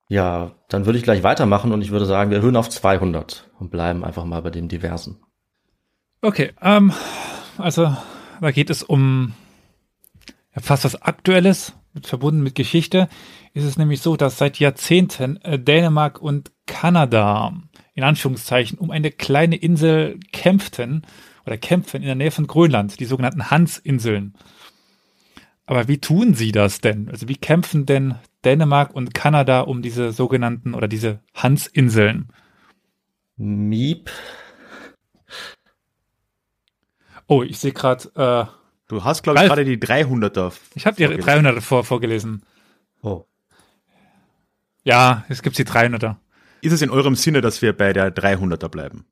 Ja, 0.07 0.51
dann 0.69 0.85
würde 0.85 0.97
ich 0.97 1.03
gleich 1.03 1.23
weitermachen 1.23 1.73
und 1.73 1.81
ich 1.81 1.91
würde 1.91 2.05
sagen, 2.05 2.29
wir 2.29 2.37
erhöhen 2.37 2.55
auf 2.55 2.69
200 2.69 3.49
und 3.59 3.71
bleiben 3.71 4.05
einfach 4.05 4.23
mal 4.23 4.41
bei 4.41 4.49
dem 4.49 4.69
Diversen. 4.69 5.17
Okay, 6.21 6.53
ähm, 6.61 6.93
also 7.57 7.95
da 8.41 8.51
geht 8.51 8.69
es 8.69 8.83
um 8.83 9.33
ja, 10.55 10.61
fast 10.61 10.85
was 10.85 11.01
Aktuelles, 11.01 11.73
mit, 11.97 12.07
verbunden 12.07 12.41
mit 12.41 12.55
Geschichte. 12.55 13.09
Ist 13.53 13.65
es 13.65 13.77
nämlich 13.77 14.01
so, 14.01 14.15
dass 14.15 14.37
seit 14.37 14.59
Jahrzehnten 14.59 15.37
äh, 15.41 15.59
Dänemark 15.59 16.21
und 16.21 16.51
Kanada 16.65 17.53
in 17.93 18.03
Anführungszeichen 18.03 18.77
um 18.77 18.91
eine 18.91 19.11
kleine 19.11 19.55
Insel 19.55 20.19
kämpften 20.31 21.01
oder 21.45 21.57
kämpfen 21.57 22.01
in 22.01 22.05
der 22.05 22.15
Nähe 22.15 22.31
von 22.31 22.45
Grönland, 22.45 22.99
die 22.99 23.05
sogenannten 23.05 23.49
Hansinseln. 23.49 24.35
Aber 25.67 25.87
wie 25.87 25.99
tun 25.99 26.33
sie 26.33 26.51
das 26.51 26.81
denn? 26.81 27.09
Also 27.09 27.27
wie 27.27 27.35
kämpfen 27.35 27.85
denn 27.85 28.15
Dänemark 28.45 28.95
und 28.95 29.13
Kanada 29.13 29.61
um 29.61 29.81
diese 29.81 30.11
sogenannten 30.11 30.73
oder 30.73 30.87
diese 30.87 31.19
Hansinseln? 31.35 32.29
Miep, 33.35 34.09
Oh, 37.27 37.43
ich 37.43 37.59
sehe 37.59 37.73
gerade, 37.73 38.09
äh, 38.15 38.45
Du 38.87 39.03
hast, 39.03 39.21
glaube 39.21 39.39
ich, 39.41 39.47
gerade 39.47 39.65
die 39.65 39.77
300er. 39.77 40.53
ich 40.75 40.85
habe 40.85 40.95
die 40.95 41.03
vorgelesen. 41.03 41.25
300 41.29 41.61
vor, 41.61 41.83
vorgelesen. 41.83 42.43
oh, 43.01 43.25
Ja, 44.83 45.25
es 45.27 45.41
gibt 45.41 45.57
die 45.57 45.65
300er. 45.65 46.15
Ist 46.61 46.71
es 46.71 46.81
in 46.81 46.89
eurem 46.89 47.15
Sinne, 47.15 47.41
dass 47.41 47.61
wir 47.61 47.73
bei 47.75 47.91
der 47.91 48.15
300er 48.15 48.69
bleiben? 48.69 49.05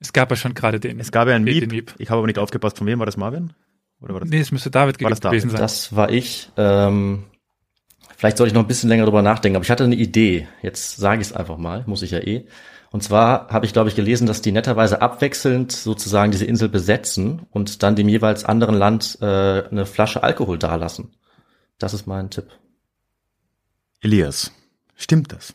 Es 0.00 0.12
gab 0.12 0.28
ja 0.30 0.36
schon 0.36 0.52
gerade 0.52 0.80
den. 0.80 1.00
Es 1.00 1.10
gab 1.12 1.28
ja 1.28 1.34
einen 1.34 1.44
Miep. 1.44 1.94
Ich 1.98 2.10
habe 2.10 2.18
aber 2.18 2.26
nicht 2.26 2.38
aufgepasst, 2.38 2.76
von 2.76 2.86
wem 2.86 2.98
war 2.98 3.06
das 3.06 3.16
Marvin? 3.16 3.54
Oder 4.02 4.14
war 4.14 4.20
das? 4.20 4.30
Nee, 4.30 4.40
es 4.40 4.52
müsste 4.52 4.70
David 4.70 5.00
war 5.02 5.10
das 5.10 5.20
gewesen 5.20 5.48
David? 5.48 5.58
sein. 5.58 5.60
Das 5.60 5.94
war 5.96 6.10
ich. 6.10 6.50
Ähm, 6.56 7.24
vielleicht 8.16 8.36
sollte 8.36 8.48
ich 8.48 8.54
noch 8.54 8.62
ein 8.62 8.68
bisschen 8.68 8.88
länger 8.88 9.04
drüber 9.04 9.22
nachdenken, 9.22 9.56
aber 9.56 9.64
ich 9.64 9.70
hatte 9.70 9.84
eine 9.84 9.94
Idee. 9.94 10.48
Jetzt 10.62 10.96
sage 10.96 11.22
ich 11.22 11.28
es 11.28 11.32
einfach 11.32 11.56
mal, 11.56 11.84
muss 11.86 12.02
ich 12.02 12.10
ja 12.10 12.18
eh. 12.18 12.46
Und 12.90 13.02
zwar 13.02 13.48
habe 13.48 13.64
ich, 13.64 13.72
glaube 13.72 13.88
ich, 13.88 13.96
gelesen, 13.96 14.26
dass 14.26 14.42
die 14.42 14.52
netterweise 14.52 15.00
abwechselnd 15.00 15.72
sozusagen 15.72 16.30
diese 16.30 16.44
Insel 16.44 16.68
besetzen 16.68 17.46
und 17.50 17.82
dann 17.82 17.96
dem 17.96 18.08
jeweils 18.08 18.44
anderen 18.44 18.74
Land 18.74 19.16
äh, 19.22 19.24
eine 19.24 19.86
Flasche 19.86 20.22
Alkohol 20.22 20.58
dalassen. 20.58 21.14
Das 21.78 21.94
ist 21.94 22.06
mein 22.06 22.28
Tipp. 22.28 22.48
Elias, 24.02 24.52
stimmt 24.94 25.32
das? 25.32 25.54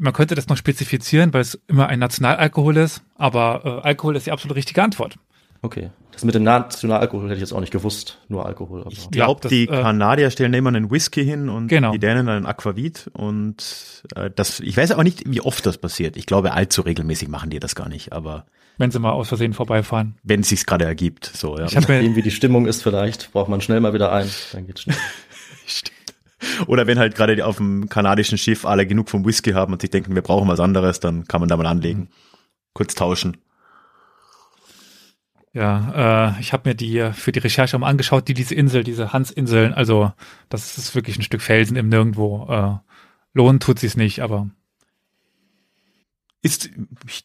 Man 0.00 0.12
könnte 0.12 0.34
das 0.34 0.48
noch 0.48 0.56
spezifizieren, 0.56 1.32
weil 1.32 1.42
es 1.42 1.60
immer 1.68 1.86
ein 1.88 1.98
Nationalalkohol 2.00 2.78
ist, 2.78 3.02
aber 3.16 3.82
äh, 3.84 3.86
Alkohol 3.86 4.16
ist 4.16 4.26
die 4.26 4.32
absolut 4.32 4.56
richtige 4.56 4.82
Antwort. 4.82 5.18
Okay. 5.64 5.90
Das 6.12 6.24
mit 6.24 6.34
dem 6.34 6.44
Nationalalkohol 6.44 7.24
hätte 7.24 7.36
ich 7.36 7.40
jetzt 7.40 7.52
auch 7.52 7.60
nicht 7.60 7.72
gewusst, 7.72 8.18
nur 8.28 8.44
Alkohol. 8.46 8.82
Aber 8.82 8.92
ich 8.92 9.10
glaube, 9.10 9.48
die 9.48 9.64
äh, 9.64 9.66
Kanadier 9.66 10.30
stellen 10.30 10.52
immer 10.52 10.68
einen 10.68 10.90
Whisky 10.90 11.24
hin 11.24 11.48
und 11.48 11.68
genau. 11.68 11.90
die 11.90 11.98
Dänen 11.98 12.28
einen 12.28 12.46
Aquavit 12.46 13.10
und 13.14 14.04
äh, 14.14 14.30
das, 14.30 14.60
ich 14.60 14.76
weiß 14.76 14.92
aber 14.92 15.02
nicht, 15.02 15.24
wie 15.26 15.40
oft 15.40 15.64
das 15.66 15.78
passiert. 15.78 16.16
Ich 16.16 16.26
glaube, 16.26 16.52
allzu 16.52 16.82
regelmäßig 16.82 17.28
machen 17.28 17.48
die 17.50 17.58
das 17.58 17.74
gar 17.74 17.88
nicht, 17.88 18.12
aber 18.12 18.44
wenn 18.76 18.90
sie 18.90 18.98
mal 18.98 19.12
aus 19.12 19.28
Versehen 19.28 19.54
vorbeifahren. 19.54 20.16
Wenn 20.22 20.40
es 20.40 20.50
sich 20.50 20.66
gerade 20.66 20.84
ergibt, 20.84 21.24
so 21.24 21.58
ja. 21.58 21.64
Ich 21.64 21.76
habe 21.76 21.88
wie 21.88 22.22
die 22.22 22.30
Stimmung 22.30 22.66
ist 22.66 22.82
vielleicht, 22.82 23.32
braucht 23.32 23.48
man 23.48 23.60
schnell 23.60 23.80
mal 23.80 23.94
wieder 23.94 24.12
ein, 24.12 24.28
dann 24.52 24.66
geht's 24.66 24.82
schnell. 24.82 24.96
Stimmt. 25.66 25.94
Oder 26.66 26.86
wenn 26.86 26.98
halt 26.98 27.14
gerade 27.14 27.44
auf 27.44 27.56
dem 27.56 27.88
kanadischen 27.88 28.36
Schiff 28.38 28.66
alle 28.66 28.86
genug 28.86 29.08
vom 29.08 29.24
Whisky 29.24 29.52
haben 29.52 29.72
und 29.72 29.80
sich 29.80 29.90
denken, 29.90 30.14
wir 30.14 30.22
brauchen 30.22 30.46
was 30.48 30.60
anderes, 30.60 31.00
dann 31.00 31.26
kann 31.26 31.40
man 31.40 31.48
da 31.48 31.56
mal 31.56 31.66
anlegen. 31.66 32.00
Mhm. 32.00 32.08
Kurz 32.74 32.94
tauschen. 32.94 33.38
Ja, 35.54 36.34
äh, 36.36 36.40
ich 36.40 36.52
habe 36.52 36.68
mir 36.68 36.74
die 36.74 37.10
für 37.14 37.30
die 37.30 37.38
Recherche 37.38 37.78
mal 37.78 37.88
angeschaut, 37.88 38.26
die 38.26 38.34
diese 38.34 38.56
Insel, 38.56 38.82
diese 38.82 39.12
Hans-Inseln, 39.12 39.72
also 39.72 40.12
das 40.48 40.76
ist 40.76 40.96
wirklich 40.96 41.16
ein 41.16 41.22
Stück 41.22 41.42
Felsen 41.42 41.76
im 41.76 41.88
Nirgendwo. 41.88 42.46
Äh, 42.50 42.78
lohnen 43.34 43.60
tut 43.60 43.78
sich's 43.78 43.96
nicht, 43.96 44.20
aber 44.20 44.50
ist 46.42 46.70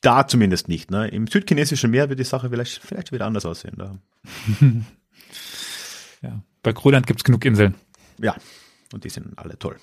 da 0.01 0.27
zumindest 0.27 0.69
nicht. 0.69 0.91
Ne? 0.91 1.07
Im 1.07 1.25
südchinesischen 1.25 1.89
Meer 1.89 2.07
wird 2.09 2.19
die 2.19 2.23
Sache 2.23 2.51
vielleicht, 2.51 2.79
vielleicht 2.83 3.11
wieder 3.11 3.25
anders 3.25 3.45
aussehen. 3.45 3.73
Da. 3.77 3.97
ja, 6.21 6.41
bei 6.61 6.71
Grönland 6.71 7.07
gibt's 7.07 7.23
genug 7.23 7.43
Inseln. 7.45 7.73
Ja, 8.19 8.35
und 8.93 9.03
die 9.03 9.09
sind 9.09 9.37
alle 9.39 9.57
toll. 9.57 9.77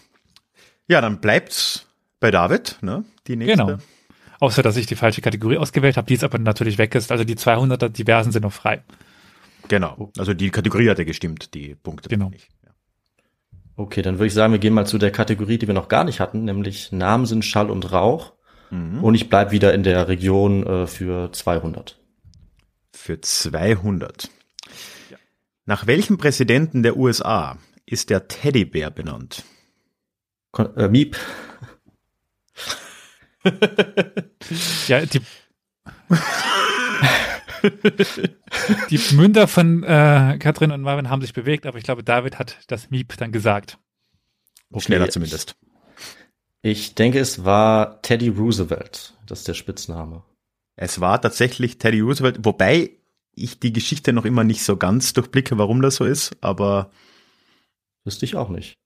Ja, 0.86 1.00
dann 1.00 1.20
bleibt's 1.20 1.86
bei 2.20 2.30
David, 2.30 2.78
ne? 2.80 3.04
Die 3.26 3.34
nächste. 3.34 3.56
Genau. 3.56 3.78
Außer, 4.40 4.62
dass 4.62 4.76
ich 4.76 4.86
die 4.86 4.96
falsche 4.96 5.22
Kategorie 5.22 5.58
ausgewählt 5.58 5.96
habe, 5.96 6.06
die 6.06 6.14
jetzt 6.14 6.24
aber 6.24 6.38
natürlich 6.38 6.78
weg 6.78 6.94
ist. 6.94 7.10
Also 7.10 7.24
die 7.24 7.36
200er 7.36 7.88
diversen 7.88 8.32
sind 8.32 8.42
noch 8.42 8.52
frei. 8.52 8.82
Genau. 9.68 10.10
Also 10.18 10.34
die 10.34 10.50
Kategorie 10.50 10.88
hat 10.88 10.98
ja 10.98 11.04
gestimmt, 11.04 11.54
die 11.54 11.74
Punkte. 11.74 12.08
Genau. 12.08 12.30
Nicht. 12.30 12.48
Ja. 12.64 12.70
Okay, 13.76 14.02
dann 14.02 14.14
würde 14.14 14.26
ich 14.26 14.34
sagen, 14.34 14.52
wir 14.52 14.60
gehen 14.60 14.74
mal 14.74 14.86
zu 14.86 14.98
der 14.98 15.10
Kategorie, 15.10 15.58
die 15.58 15.66
wir 15.66 15.74
noch 15.74 15.88
gar 15.88 16.04
nicht 16.04 16.20
hatten, 16.20 16.44
nämlich 16.44 16.92
Namen 16.92 17.26
sind 17.26 17.44
Schall 17.44 17.70
und 17.70 17.92
Rauch. 17.92 18.32
Mhm. 18.70 19.02
Und 19.02 19.14
ich 19.14 19.28
bleib 19.28 19.52
wieder 19.52 19.74
in 19.74 19.82
der 19.82 20.08
Region 20.08 20.66
äh, 20.66 20.86
für 20.86 21.32
200. 21.32 21.98
Für 22.92 23.20
200. 23.20 24.30
Ja. 25.10 25.18
Nach 25.66 25.86
welchem 25.86 26.18
Präsidenten 26.18 26.82
der 26.82 26.96
USA 26.96 27.58
ist 27.84 28.10
der 28.10 28.28
Teddybär 28.28 28.90
benannt? 28.90 29.44
Kon 30.50 30.74
äh, 30.76 30.88
Miep. 30.88 31.16
ja, 34.88 35.06
die, 35.06 35.20
die 38.90 39.14
Münder 39.14 39.48
von 39.48 39.82
äh, 39.82 40.36
Katrin 40.38 40.70
und 40.72 40.82
Marvin 40.82 41.10
haben 41.10 41.22
sich 41.22 41.32
bewegt, 41.32 41.66
aber 41.66 41.78
ich 41.78 41.84
glaube, 41.84 42.02
David 42.02 42.38
hat 42.38 42.58
das 42.66 42.90
Miep 42.90 43.16
dann 43.16 43.32
gesagt. 43.32 43.78
Okay. 44.70 44.84
Schneller 44.84 45.08
zumindest. 45.10 45.56
Ich 46.62 46.94
denke, 46.94 47.20
es 47.20 47.44
war 47.44 48.02
Teddy 48.02 48.28
Roosevelt. 48.28 49.14
Das 49.26 49.40
ist 49.40 49.48
der 49.48 49.54
Spitzname. 49.54 50.24
Es 50.74 51.00
war 51.00 51.20
tatsächlich 51.20 51.78
Teddy 51.78 52.00
Roosevelt, 52.00 52.40
wobei 52.42 52.90
ich 53.32 53.60
die 53.60 53.72
Geschichte 53.72 54.12
noch 54.12 54.24
immer 54.24 54.44
nicht 54.44 54.64
so 54.64 54.76
ganz 54.76 55.12
durchblicke, 55.12 55.58
warum 55.58 55.82
das 55.82 55.96
so 55.96 56.04
ist, 56.04 56.36
aber. 56.40 56.90
Wüsste 58.04 58.24
ich 58.24 58.36
auch 58.36 58.48
nicht. 58.48 58.78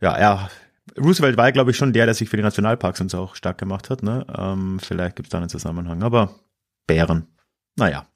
Ja, 0.00 0.14
er 0.14 0.50
Roosevelt 0.98 1.36
war, 1.36 1.52
glaube 1.52 1.70
ich, 1.70 1.76
schon 1.76 1.92
der, 1.92 2.06
der 2.06 2.14
sich 2.14 2.28
für 2.28 2.36
die 2.36 2.42
Nationalparks 2.42 3.00
und 3.00 3.10
so 3.10 3.18
auch 3.18 3.34
stark 3.34 3.58
gemacht 3.58 3.90
hat. 3.90 4.02
Ne? 4.02 4.26
Ähm, 4.36 4.78
vielleicht 4.80 5.16
gibt 5.16 5.28
es 5.28 5.30
da 5.30 5.38
einen 5.38 5.48
Zusammenhang. 5.48 6.02
Aber 6.02 6.34
Bären, 6.86 7.26
naja. 7.76 8.06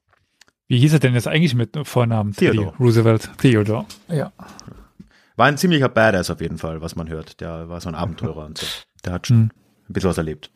Wie 0.67 0.79
hieß 0.79 0.93
er 0.93 0.99
denn 0.99 1.13
jetzt 1.13 1.27
eigentlich 1.27 1.53
mit 1.53 1.77
Vornamen? 1.83 2.33
Theodore. 2.33 2.73
Roosevelt 2.79 3.29
Theodore. 3.37 3.85
Ja. 4.07 4.31
War 5.35 5.47
ein 5.47 5.57
ziemlicher 5.57 5.89
Badass 5.89 6.29
auf 6.29 6.39
jeden 6.39 6.57
Fall, 6.57 6.81
was 6.81 6.95
man 6.95 7.09
hört. 7.09 7.41
Der 7.41 7.67
war 7.67 7.81
so 7.81 7.89
ein 7.89 7.95
Abenteurer 7.95 8.45
und 8.45 8.57
so. 8.57 8.67
Der 9.03 9.13
hat 9.13 9.27
schon 9.27 9.37
hm. 9.37 9.51
ein 9.89 9.93
bisschen 9.93 10.09
was 10.09 10.17
erlebt. 10.17 10.51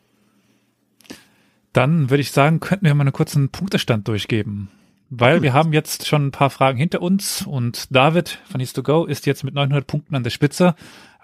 Dann 1.72 2.08
würde 2.08 2.22
ich 2.22 2.32
sagen, 2.32 2.60
könnten 2.60 2.86
wir 2.86 2.94
mal 2.94 3.02
einen 3.02 3.12
kurzen 3.12 3.50
Punktestand 3.50 4.08
durchgeben. 4.08 4.70
Weil 5.10 5.42
wir 5.42 5.52
haben 5.52 5.72
jetzt 5.72 6.06
schon 6.06 6.26
ein 6.26 6.32
paar 6.32 6.50
Fragen 6.50 6.78
hinter 6.78 7.00
uns 7.00 7.46
und 7.46 7.94
David 7.94 8.40
von 8.50 8.60
East 8.60 8.74
to 8.74 8.82
Go 8.82 9.04
ist 9.04 9.26
jetzt 9.26 9.44
mit 9.44 9.54
900 9.54 9.86
Punkten 9.86 10.16
an 10.16 10.24
der 10.24 10.30
Spitze. 10.30 10.74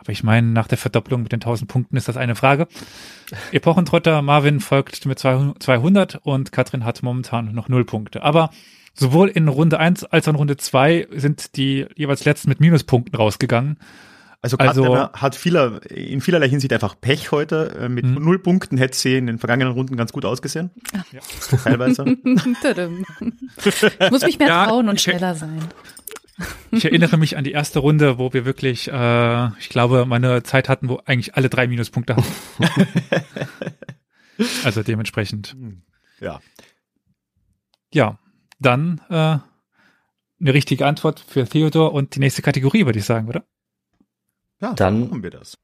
Aber 0.02 0.10
ich 0.10 0.24
meine, 0.24 0.48
nach 0.48 0.66
der 0.66 0.78
Verdopplung 0.78 1.22
mit 1.22 1.30
den 1.30 1.36
1000 1.36 1.70
Punkten 1.70 1.96
ist 1.96 2.08
das 2.08 2.16
eine 2.16 2.34
Frage. 2.34 2.66
Epochentrotter 3.52 4.20
Marvin 4.20 4.58
folgt 4.58 5.06
mit 5.06 5.20
200 5.20 6.16
und 6.24 6.50
Katrin 6.50 6.84
hat 6.84 7.04
momentan 7.04 7.54
noch 7.54 7.68
null 7.68 7.84
Punkte. 7.84 8.24
Aber 8.24 8.50
sowohl 8.94 9.28
in 9.28 9.46
Runde 9.46 9.78
1 9.78 10.02
als 10.02 10.26
auch 10.26 10.32
in 10.32 10.36
Runde 10.36 10.56
2 10.56 11.06
sind 11.12 11.56
die 11.56 11.86
jeweils 11.94 12.24
letzten 12.24 12.48
mit 12.48 12.58
Minuspunkten 12.58 13.14
rausgegangen. 13.14 13.78
Also 14.40 14.56
Katrin 14.56 14.86
also, 14.86 15.12
hat 15.12 15.36
vieler, 15.36 15.88
in 15.88 16.20
vielerlei 16.20 16.48
Hinsicht 16.48 16.72
einfach 16.72 16.96
Pech 17.00 17.30
heute. 17.30 17.76
Äh, 17.80 17.88
mit 17.88 18.04
hm. 18.04 18.14
null 18.14 18.40
Punkten 18.40 18.76
hätte 18.76 18.98
sie 18.98 19.16
in 19.16 19.28
den 19.28 19.38
vergangenen 19.38 19.72
Runden 19.72 19.96
ganz 19.96 20.12
gut 20.12 20.24
ausgesehen. 20.24 20.70
Ja. 21.12 21.20
Teilweise. 21.62 22.04
ich 22.24 22.30
muss 24.10 24.22
mich 24.22 24.40
mehr 24.40 24.48
trauen 24.48 24.88
und 24.88 25.00
schneller 25.00 25.36
sein. 25.36 25.60
Ich 26.70 26.84
erinnere 26.84 27.18
mich 27.18 27.36
an 27.36 27.44
die 27.44 27.52
erste 27.52 27.80
Runde, 27.80 28.18
wo 28.18 28.32
wir 28.32 28.44
wirklich, 28.44 28.88
äh, 28.88 29.48
ich 29.58 29.68
glaube, 29.68 30.06
meine 30.06 30.42
Zeit 30.42 30.68
hatten, 30.68 30.88
wo 30.88 31.00
eigentlich 31.04 31.34
alle 31.34 31.50
drei 31.50 31.66
Minuspunkte 31.66 32.16
hatten. 32.16 32.32
also 34.64 34.82
dementsprechend. 34.82 35.54
Ja. 36.20 36.40
Ja, 37.92 38.18
dann 38.58 39.00
äh, 39.10 39.38
eine 40.42 40.54
richtige 40.54 40.86
Antwort 40.86 41.20
für 41.20 41.46
Theodor 41.46 41.92
und 41.92 42.14
die 42.14 42.20
nächste 42.20 42.42
Kategorie, 42.42 42.86
würde 42.86 42.98
ich 42.98 43.04
sagen, 43.04 43.28
oder? 43.28 43.44
Ja, 44.60 44.72
dann 44.72 45.08
machen 45.08 45.22
wir 45.22 45.30
das. 45.30 45.58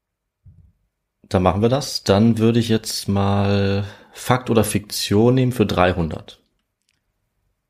Dann 1.23 1.43
machen 1.43 1.61
wir 1.61 1.69
das. 1.69 2.03
Dann 2.03 2.37
würde 2.37 2.59
ich 2.59 2.69
jetzt 2.69 3.07
mal 3.07 3.85
Fakt 4.13 4.49
oder 4.49 4.63
Fiktion 4.63 5.35
nehmen 5.35 5.51
für 5.51 5.65
300. 5.65 6.41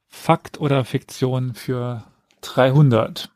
Fakt 0.07 0.59
oder 0.59 0.83
Fiktion 0.85 1.53
für 1.53 2.03
300. 2.41 3.29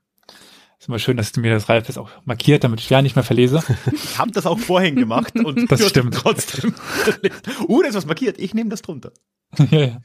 Ist 0.79 0.89
immer 0.89 0.99
schön, 0.99 1.15
dass 1.15 1.31
du 1.31 1.39
mir 1.39 1.51
das 1.51 1.69
Ralf 1.69 1.87
jetzt 1.87 1.97
auch 1.97 2.09
markiert, 2.25 2.63
damit 2.65 2.81
ich 2.81 2.89
ja 2.89 3.01
nicht 3.01 3.15
mehr 3.15 3.23
verlese. 3.23 3.63
Ich 3.93 4.17
habe 4.17 4.31
das 4.31 4.45
auch 4.45 4.59
vorhin 4.59 4.95
gemacht 4.95 5.33
und 5.39 5.71
das 5.71 5.87
stimmt 5.87 6.13
trotzdem. 6.13 6.73
uh, 7.67 7.81
da 7.81 7.87
ist 7.87 7.95
was 7.95 8.05
markiert. 8.05 8.37
Ich 8.37 8.53
nehme 8.53 8.69
das 8.69 8.81
drunter. 8.81 9.11
ja, 9.71 9.79
ja. 9.79 10.01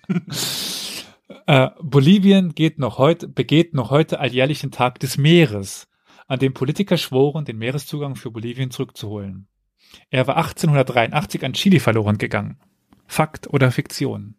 Äh, 1.47 1.71
Bolivien 1.83 2.55
geht 2.55 2.79
noch 2.79 2.99
heute, 2.99 3.27
begeht 3.27 3.75
noch 3.75 3.91
heute 3.91 4.21
alljährlichen 4.21 4.71
Tag 4.71 5.01
des 5.01 5.19
Meeres, 5.19 5.89
an 6.27 6.39
dem 6.39 6.55
Politiker 6.55 6.97
schworen, 6.97 7.45
den 7.45 7.59
Meereszugang 7.59 8.17
für 8.17 8.31
Bolivien 8.31 8.71
zurückzuholen. 8.71 9.49
Er 10.11 10.27
war 10.27 10.37
1883 10.37 11.45
an 11.45 11.55
Chile 11.55 11.81
verloren 11.81 12.19
gegangen. 12.19 12.61
Fakt 13.07 13.49
oder 13.49 13.73
Fiktion? 13.73 14.37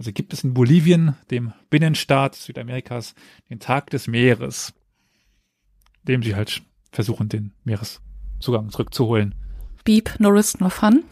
Also 0.00 0.12
gibt 0.12 0.32
es 0.32 0.44
in 0.44 0.54
Bolivien, 0.54 1.14
dem 1.30 1.52
Binnenstaat 1.68 2.34
Südamerikas, 2.34 3.14
den 3.50 3.60
Tag 3.60 3.90
des 3.90 4.06
Meeres, 4.06 4.72
dem 6.04 6.22
sie 6.22 6.34
halt 6.34 6.62
versuchen, 6.90 7.28
den 7.28 7.52
Meereszugang 7.64 8.70
zurückzuholen. 8.70 9.34
Beep, 9.84 10.18
no 10.18 10.30
risk, 10.30 10.58
no 10.58 10.70
fun. 10.70 11.04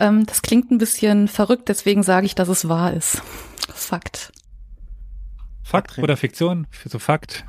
ähm, 0.00 0.26
das 0.26 0.42
klingt 0.42 0.72
ein 0.72 0.78
bisschen 0.78 1.28
verrückt, 1.28 1.68
deswegen 1.68 2.02
sage 2.02 2.26
ich, 2.26 2.34
dass 2.34 2.48
es 2.48 2.68
wahr 2.68 2.92
ist. 2.92 3.22
Fakt. 3.72 4.32
Fakt 5.62 6.00
oder 6.00 6.16
Fiktion? 6.16 6.66
Für 6.70 6.88
so 6.88 6.98
Fakt. 6.98 7.44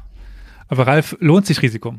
Aber 0.68 0.86
Ralf, 0.86 1.18
lohnt 1.20 1.48
sich 1.48 1.64
Risiko? 1.64 1.96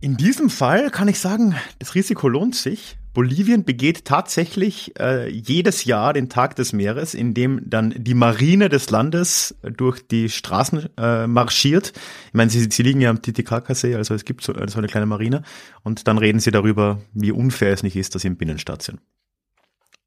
In 0.00 0.16
diesem 0.16 0.50
Fall 0.50 0.90
kann 0.90 1.06
ich 1.06 1.20
sagen, 1.20 1.54
das 1.78 1.94
Risiko 1.94 2.26
lohnt 2.26 2.56
sich. 2.56 2.98
Bolivien 3.14 3.64
begeht 3.64 4.06
tatsächlich 4.06 4.98
äh, 4.98 5.28
jedes 5.28 5.84
Jahr 5.84 6.14
den 6.14 6.30
Tag 6.30 6.56
des 6.56 6.72
Meeres, 6.72 7.12
in 7.14 7.34
dem 7.34 7.60
dann 7.68 7.94
die 7.96 8.14
Marine 8.14 8.68
des 8.68 8.88
Landes 8.90 9.54
durch 9.62 10.06
die 10.06 10.30
Straßen 10.30 10.88
äh, 10.96 11.26
marschiert. 11.26 11.92
Ich 12.28 12.34
meine, 12.34 12.50
sie, 12.50 12.68
sie 12.70 12.82
liegen 12.82 13.02
ja 13.02 13.10
am 13.10 13.20
Titicacasee, 13.20 13.94
also 13.96 14.14
es 14.14 14.24
gibt 14.24 14.42
so, 14.42 14.54
so 14.66 14.78
eine 14.78 14.86
kleine 14.86 15.06
Marine. 15.06 15.42
Und 15.82 16.08
dann 16.08 16.16
reden 16.16 16.40
sie 16.40 16.50
darüber, 16.50 17.02
wie 17.12 17.32
unfair 17.32 17.72
es 17.72 17.82
nicht 17.82 17.96
ist, 17.96 18.14
dass 18.14 18.22
sie 18.22 18.28
im 18.28 18.36
Binnenstadt 18.36 18.82
sind. 18.82 19.00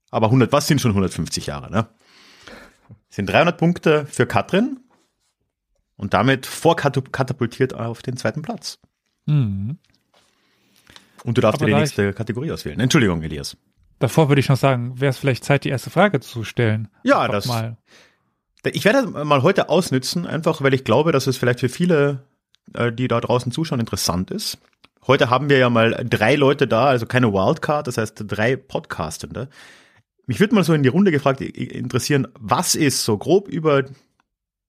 Aber 0.09 0.27
100, 0.27 0.51
was 0.51 0.67
sind 0.67 0.81
schon 0.81 0.91
150 0.91 1.45
Jahre, 1.45 1.69
ne? 1.69 1.87
sind 3.09 3.27
300 3.27 3.57
Punkte 3.57 4.05
für 4.05 4.25
Katrin. 4.25 4.79
und 5.97 6.13
damit 6.13 6.45
vorkatapultiert 6.45 7.73
auf 7.73 8.01
den 8.01 8.17
zweiten 8.17 8.41
Platz. 8.41 8.79
Mhm. 9.25 9.77
Und 11.25 11.37
du 11.37 11.41
darfst 11.41 11.59
dir 11.59 11.65
die 11.65 11.73
nächste 11.73 12.13
Kategorie 12.13 12.51
auswählen. 12.51 12.79
Entschuldigung, 12.79 13.21
Elias. 13.23 13.57
Davor 13.99 14.29
würde 14.29 14.39
ich 14.39 14.49
noch 14.49 14.57
sagen, 14.57 14.99
wäre 14.99 15.09
es 15.09 15.17
vielleicht 15.17 15.43
Zeit, 15.43 15.63
die 15.63 15.69
erste 15.69 15.89
Frage 15.89 16.19
zu 16.19 16.43
stellen. 16.43 16.87
Ja, 17.03 17.21
Einfach 17.21 17.33
das. 17.33 17.45
Mal. 17.47 17.77
Ich 18.71 18.85
werde 18.85 19.11
das 19.11 19.25
mal 19.25 19.41
heute 19.41 19.69
ausnützen, 19.69 20.27
einfach 20.27 20.61
weil 20.61 20.73
ich 20.73 20.83
glaube, 20.83 21.11
dass 21.11 21.27
es 21.27 21.37
vielleicht 21.37 21.59
für 21.59 21.69
viele, 21.69 22.23
äh, 22.73 22.91
die 22.91 23.07
da 23.07 23.19
draußen 23.21 23.51
zuschauen, 23.51 23.79
interessant 23.79 24.31
ist. 24.31 24.57
Heute 25.07 25.29
haben 25.29 25.49
wir 25.49 25.57
ja 25.57 25.69
mal 25.69 26.05
drei 26.07 26.35
Leute 26.35 26.67
da, 26.67 26.87
also 26.87 27.05
keine 27.05 27.31
Wildcard, 27.31 27.87
das 27.87 27.97
heißt 27.97 28.23
drei 28.27 28.55
Podcastende. 28.55 29.49
Mich 30.25 30.39
würde 30.39 30.55
mal 30.55 30.63
so 30.63 30.73
in 30.73 30.83
die 30.83 30.89
Runde 30.89 31.11
gefragt 31.11 31.41
interessieren, 31.41 32.27
was 32.39 32.73
ist 32.73 33.03
so 33.03 33.17
grob 33.17 33.47
über 33.47 33.83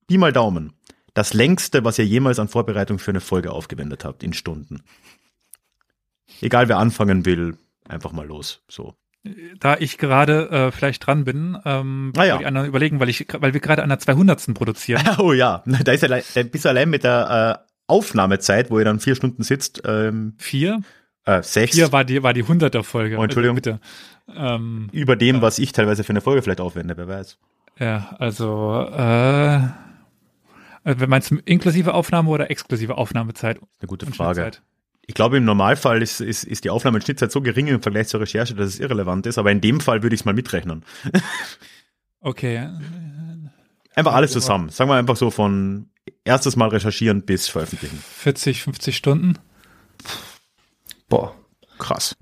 Pi 0.07 0.19
mal 0.19 0.33
Daumen 0.33 0.73
das 1.17 1.33
längste, 1.33 1.83
was 1.83 1.99
ihr 1.99 2.05
jemals 2.05 2.39
an 2.39 2.49
Vorbereitung 2.49 2.99
für 2.99 3.11
eine 3.11 3.23
Folge 3.23 3.51
aufgewendet 3.51 4.05
habt 4.05 4.23
in 4.23 4.35
Stunden? 4.35 4.83
Egal 6.41 6.69
wer 6.69 6.79
anfangen 6.79 7.25
will, 7.25 7.57
einfach 7.89 8.13
mal 8.13 8.27
los. 8.27 8.63
So. 8.69 8.95
Da 9.59 9.77
ich 9.79 9.99
gerade 9.99 10.51
äh, 10.51 10.71
vielleicht 10.71 11.07
dran 11.07 11.25
bin, 11.25 11.59
ähm, 11.65 12.13
ah, 12.17 12.25
ja. 12.25 12.39
die 12.39 12.47
anderen 12.47 12.69
überlegen, 12.69 13.01
weil 13.01 13.09
ich, 13.09 13.27
weil 13.39 13.55
wir 13.55 13.61
gerade 13.61 13.83
an 13.83 13.89
der 13.89 13.99
200. 13.99 14.55
produzieren. 14.55 15.03
Oh 15.19 15.33
ja, 15.33 15.63
da 15.67 15.93
ist 15.93 16.05
allein, 16.05 16.23
da 16.35 16.43
bist 16.43 16.65
du 16.65 16.69
allein 16.69 16.91
mit 16.91 17.05
der 17.05 17.61
äh, 17.61 17.67
Aufnahmezeit, 17.89 18.71
wo 18.71 18.79
ihr 18.79 18.85
dann 18.85 19.01
vier 19.01 19.17
Stunden 19.17 19.43
sitzt. 19.43 19.83
Ähm, 19.85 20.35
vier? 20.39 20.83
Äh, 21.25 21.43
sechs. 21.43 21.75
Vier 21.75 21.93
war 21.93 22.05
die, 22.05 22.23
war 22.23 22.33
die 22.33 22.45
100er 22.45 22.83
Folge. 22.83 23.19
Oh, 23.19 23.23
Entschuldigung. 23.23 23.57
Also 23.57 23.73
bitte. 23.73 23.81
Ähm, 24.35 24.89
Über 24.93 25.17
dem, 25.17 25.43
was 25.43 25.59
ich 25.59 25.73
teilweise 25.73 26.05
für 26.05 26.11
eine 26.11 26.21
Folge 26.21 26.43
vielleicht 26.43 26.61
aufwende, 26.61 26.97
wer 26.97 27.09
weiß. 27.09 27.39
Ja, 27.79 28.15
also, 28.19 28.87
äh, 28.97 29.57
äh 30.85 31.07
meinst 31.07 31.31
du 31.31 31.37
inklusive 31.45 31.95
Aufnahme 31.95 32.31
oder 32.31 32.51
exklusive 32.51 32.97
Aufnahmezeit? 32.97 33.59
Eine 33.81 33.89
gute 33.89 34.07
Frage. 34.07 34.53
Ich 35.07 35.15
glaube, 35.15 35.37
im 35.37 35.45
Normalfall 35.45 36.03
ist, 36.03 36.21
ist, 36.21 36.45
ist 36.45 36.65
die 36.65 36.71
Aufnahmeschnittzeit 36.71 37.31
so 37.31 37.41
gering 37.41 37.69
im 37.69 37.81
Vergleich 37.81 38.09
zur 38.09 38.21
Recherche, 38.21 38.55
dass 38.55 38.69
es 38.69 38.81
irrelevant 38.81 39.27
ist, 39.27 39.39
aber 39.39 39.53
in 39.53 39.61
dem 39.61 39.81
Fall 39.81 40.03
würde 40.03 40.15
ich 40.15 40.23
es 40.23 40.25
mal 40.25 40.35
mitrechnen. 40.35 40.85
okay. 42.21 42.69
Einfach 43.95 44.15
alles 44.15 44.33
zusammen. 44.33 44.69
Sagen 44.71 44.91
wir 44.91 44.97
einfach 44.97 45.17
so 45.17 45.31
von 45.31 45.91
erstes 46.25 46.57
Mal 46.57 46.69
recherchieren 46.69 47.23
bis 47.23 47.49
veröffentlichen. 47.49 47.99
40, 47.99 48.63
50 48.63 48.97
Stunden? 48.97 49.39
Boah. 51.09 51.35
Krass. 51.79 52.17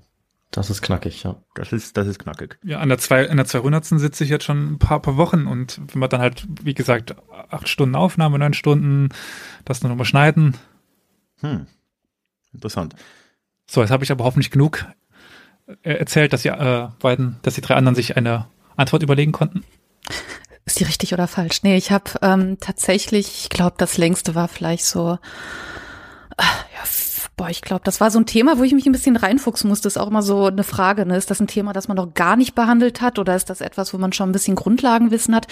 Das 0.51 0.69
ist 0.69 0.81
knackig, 0.81 1.23
ja. 1.23 1.35
Das 1.53 1.73
ist, 1.73 1.97
das 1.97 2.07
ist 2.07 2.19
knackig. 2.19 2.57
Ja, 2.63 2.79
an 2.79 2.87
der, 2.87 2.97
zwei, 2.97 3.29
an 3.29 3.37
der 3.37 3.45
200. 3.45 3.85
sitze 3.85 4.23
ich 4.23 4.29
jetzt 4.29 4.45
schon 4.45 4.73
ein 4.73 4.79
paar, 4.79 5.01
paar 5.01 5.17
Wochen 5.17 5.47
und 5.47 5.81
wenn 5.91 5.99
man 5.99 6.09
dann 6.09 6.21
halt, 6.21 6.47
wie 6.63 6.73
gesagt, 6.73 7.15
acht 7.49 7.67
Stunden 7.67 7.95
Aufnahme, 7.95 8.39
neun 8.39 8.53
Stunden, 8.53 9.09
das 9.65 9.83
noch 9.83 9.93
mal 9.93 10.05
schneiden. 10.05 10.55
Hm. 11.41 11.67
Interessant. 12.55 12.95
So, 13.69 13.81
jetzt 13.81 13.91
habe 13.91 14.03
ich 14.03 14.11
aber 14.11 14.23
hoffentlich 14.23 14.51
genug 14.51 14.85
äh, 15.83 15.93
erzählt, 15.93 16.33
dass 16.33 16.43
die 16.43 16.49
äh, 16.49 16.87
beiden, 16.99 17.37
dass 17.41 17.55
die 17.55 17.61
drei 17.61 17.75
anderen 17.75 17.95
sich 17.95 18.17
eine 18.17 18.47
Antwort 18.75 19.03
überlegen 19.03 19.31
konnten. 19.31 19.63
Ist 20.65 20.79
die 20.79 20.83
richtig 20.83 21.13
oder 21.13 21.27
falsch? 21.27 21.61
Nee, 21.61 21.77
ich 21.77 21.91
habe 21.91 22.11
ähm, 22.23 22.57
tatsächlich, 22.59 23.43
ich 23.43 23.49
glaube, 23.49 23.75
das 23.77 23.97
längste 23.97 24.33
war 24.33 24.47
vielleicht 24.47 24.85
so, 24.85 25.19
äh, 26.37 26.43
ja, 26.43 26.83
boah, 27.37 27.49
ich 27.49 27.61
glaube, 27.61 27.81
das 27.83 28.01
war 28.01 28.09
so 28.09 28.19
ein 28.19 28.25
Thema, 28.25 28.57
wo 28.57 28.63
ich 28.63 28.73
mich 28.73 28.85
ein 28.85 28.91
bisschen 28.91 29.15
reinfuchsen 29.15 29.69
musste. 29.69 29.87
Ist 29.87 29.97
auch 29.97 30.07
immer 30.07 30.23
so 30.23 30.45
eine 30.45 30.63
Frage, 30.63 31.05
ne? 31.05 31.17
Ist 31.17 31.29
das 31.29 31.39
ein 31.39 31.47
Thema, 31.47 31.73
das 31.73 31.87
man 31.87 31.97
noch 31.97 32.13
gar 32.13 32.35
nicht 32.35 32.55
behandelt 32.55 33.01
hat 33.01 33.19
oder 33.19 33.35
ist 33.35 33.49
das 33.49 33.61
etwas, 33.61 33.93
wo 33.93 33.97
man 33.97 34.13
schon 34.13 34.29
ein 34.29 34.33
bisschen 34.33 34.55
Grundlagenwissen 34.55 35.35
hat? 35.35 35.47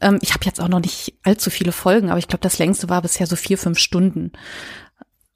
Ähm, 0.00 0.18
ich 0.20 0.34
habe 0.34 0.44
jetzt 0.44 0.60
auch 0.60 0.68
noch 0.68 0.80
nicht 0.80 1.14
allzu 1.22 1.48
viele 1.48 1.72
Folgen, 1.72 2.10
aber 2.10 2.18
ich 2.18 2.28
glaube, 2.28 2.42
das 2.42 2.58
längste 2.58 2.88
war 2.88 3.00
bisher 3.02 3.26
so 3.26 3.36
vier, 3.36 3.56
fünf 3.56 3.78
Stunden. 3.78 4.32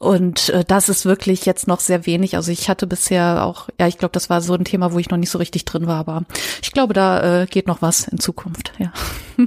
Und 0.07 0.51
äh, 0.51 0.65
das 0.65 0.89
ist 0.89 1.05
wirklich 1.05 1.47
jetzt 1.47 1.67
noch 1.67 1.81
sehr 1.81 2.07
wenig. 2.07 2.37
Also 2.37 2.53
ich 2.53 2.69
hatte 2.69 2.87
bisher 2.87 3.45
auch, 3.45 3.69
ja, 3.81 3.89
ich 3.89 3.99
glaube, 3.99 4.13
das 4.13 4.31
war 4.31 4.41
so 4.41 4.55
ein 4.55 4.65
Thema, 4.65 4.93
wo 4.93 5.01
ich 5.01 5.11
noch 5.11 5.19
nicht 5.19 5.31
so 5.31 5.39
richtig 5.39 5.65
drin 5.65 5.89
war, 5.89 5.99
aber 5.99 6.23
ich 6.63 6.71
glaube, 6.71 6.95
da 6.95 7.43
äh, 7.43 7.47
geht 7.47 7.67
noch 7.67 7.83
was 7.83 8.07
in 8.07 8.21
Zukunft, 8.21 8.73
ja. 8.79 8.93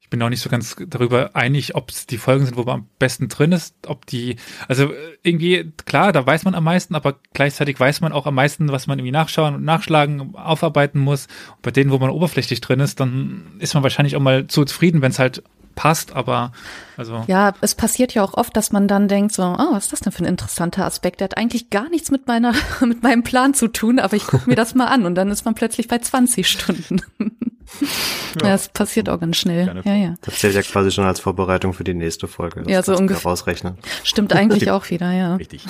ich 0.00 0.10
bin 0.10 0.22
auch 0.22 0.28
nicht 0.28 0.42
so 0.42 0.50
ganz 0.50 0.76
darüber 0.86 1.34
einig, 1.34 1.74
ob 1.76 1.88
es 1.88 2.06
die 2.06 2.18
Folgen 2.18 2.44
sind, 2.44 2.58
wo 2.58 2.64
man 2.64 2.80
am 2.80 2.88
besten 2.98 3.28
drin 3.28 3.52
ist, 3.52 3.74
ob 3.86 4.04
die, 4.04 4.36
also 4.68 4.92
irgendwie, 5.22 5.72
klar, 5.86 6.12
da 6.12 6.26
weiß 6.26 6.44
man 6.44 6.54
am 6.54 6.64
meisten, 6.64 6.94
aber 6.94 7.18
gleichzeitig 7.32 7.80
weiß 7.80 8.02
man 8.02 8.12
auch 8.12 8.26
am 8.26 8.34
meisten, 8.34 8.70
was 8.70 8.86
man 8.86 8.98
irgendwie 8.98 9.12
nachschauen 9.12 9.54
und 9.54 9.64
nachschlagen, 9.64 10.34
aufarbeiten 10.34 11.00
muss. 11.00 11.26
Und 11.56 11.62
bei 11.62 11.70
denen, 11.70 11.90
wo 11.90 11.98
man 11.98 12.10
oberflächlich 12.10 12.60
drin 12.60 12.80
ist, 12.80 13.00
dann 13.00 13.56
ist 13.60 13.72
man 13.72 13.82
wahrscheinlich 13.82 14.14
auch 14.14 14.20
mal 14.20 14.46
zu 14.46 14.66
zufrieden, 14.66 15.00
wenn 15.00 15.10
es 15.10 15.18
halt 15.18 15.42
passt, 15.78 16.16
aber 16.16 16.50
also. 16.96 17.24
Ja, 17.28 17.54
es 17.60 17.76
passiert 17.76 18.12
ja 18.12 18.24
auch 18.24 18.34
oft, 18.34 18.56
dass 18.56 18.72
man 18.72 18.88
dann 18.88 19.06
denkt 19.06 19.32
so, 19.32 19.44
oh, 19.44 19.72
was 19.72 19.84
ist 19.84 19.92
das 19.92 20.00
denn 20.00 20.12
für 20.12 20.24
ein 20.24 20.28
interessanter 20.28 20.84
Aspekt? 20.84 21.20
Der 21.20 21.26
hat 21.26 21.36
eigentlich 21.36 21.70
gar 21.70 21.88
nichts 21.88 22.10
mit 22.10 22.26
meiner, 22.26 22.52
mit 22.80 23.04
meinem 23.04 23.22
Plan 23.22 23.54
zu 23.54 23.68
tun, 23.68 24.00
aber 24.00 24.16
ich 24.16 24.26
gucke 24.26 24.50
mir 24.50 24.56
das 24.56 24.74
mal 24.74 24.86
an 24.86 25.06
und 25.06 25.14
dann 25.14 25.30
ist 25.30 25.44
man 25.44 25.54
plötzlich 25.54 25.86
bei 25.86 25.98
20 25.98 26.48
Stunden. 26.48 27.00
ja, 27.20 28.48
das 28.50 28.70
passiert 28.70 29.08
auch 29.08 29.20
ganz 29.20 29.36
schnell. 29.36 29.80
Ja, 29.84 29.94
ja. 29.94 30.14
Das 30.22 30.40
zählt 30.40 30.56
ja 30.56 30.62
quasi 30.62 30.90
schon 30.90 31.04
als 31.04 31.20
Vorbereitung 31.20 31.72
für 31.72 31.84
die 31.84 31.94
nächste 31.94 32.26
Folge. 32.26 32.62
Das 32.62 32.72
ja, 32.72 32.82
so 32.82 32.96
ungefähr. 32.96 33.22
Rausrechnen. 33.22 33.78
Stimmt 34.02 34.32
eigentlich 34.32 34.64
Stimmt. 34.64 34.72
auch 34.76 34.90
wieder, 34.90 35.12
ja. 35.12 35.36
Richtig. 35.36 35.64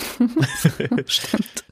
Stimmt. 1.04 1.64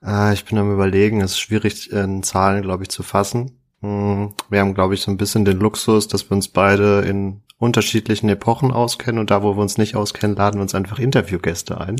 Ah, 0.00 0.32
ich 0.32 0.44
bin 0.46 0.58
am 0.58 0.72
überlegen, 0.72 1.20
es 1.20 1.32
ist 1.32 1.38
schwierig 1.38 1.92
in 1.92 2.24
Zahlen, 2.24 2.62
glaube 2.62 2.82
ich, 2.82 2.88
zu 2.88 3.04
fassen. 3.04 3.59
Hm, 3.80 4.34
wir 4.48 4.60
haben, 4.60 4.74
glaube 4.74 4.94
ich, 4.94 5.02
so 5.02 5.10
ein 5.10 5.16
bisschen 5.16 5.44
den 5.44 5.58
Luxus, 5.58 6.08
dass 6.08 6.28
wir 6.28 6.34
uns 6.34 6.48
beide 6.48 7.00
in 7.00 7.42
unterschiedlichen 7.58 8.28
Epochen 8.28 8.72
auskennen 8.72 9.18
und 9.18 9.30
da, 9.30 9.42
wo 9.42 9.56
wir 9.56 9.60
uns 9.60 9.78
nicht 9.78 9.94
auskennen, 9.94 10.34
laden 10.34 10.58
wir 10.58 10.62
uns 10.62 10.74
einfach 10.74 10.98
Interviewgäste 10.98 11.78
ein. 11.80 11.96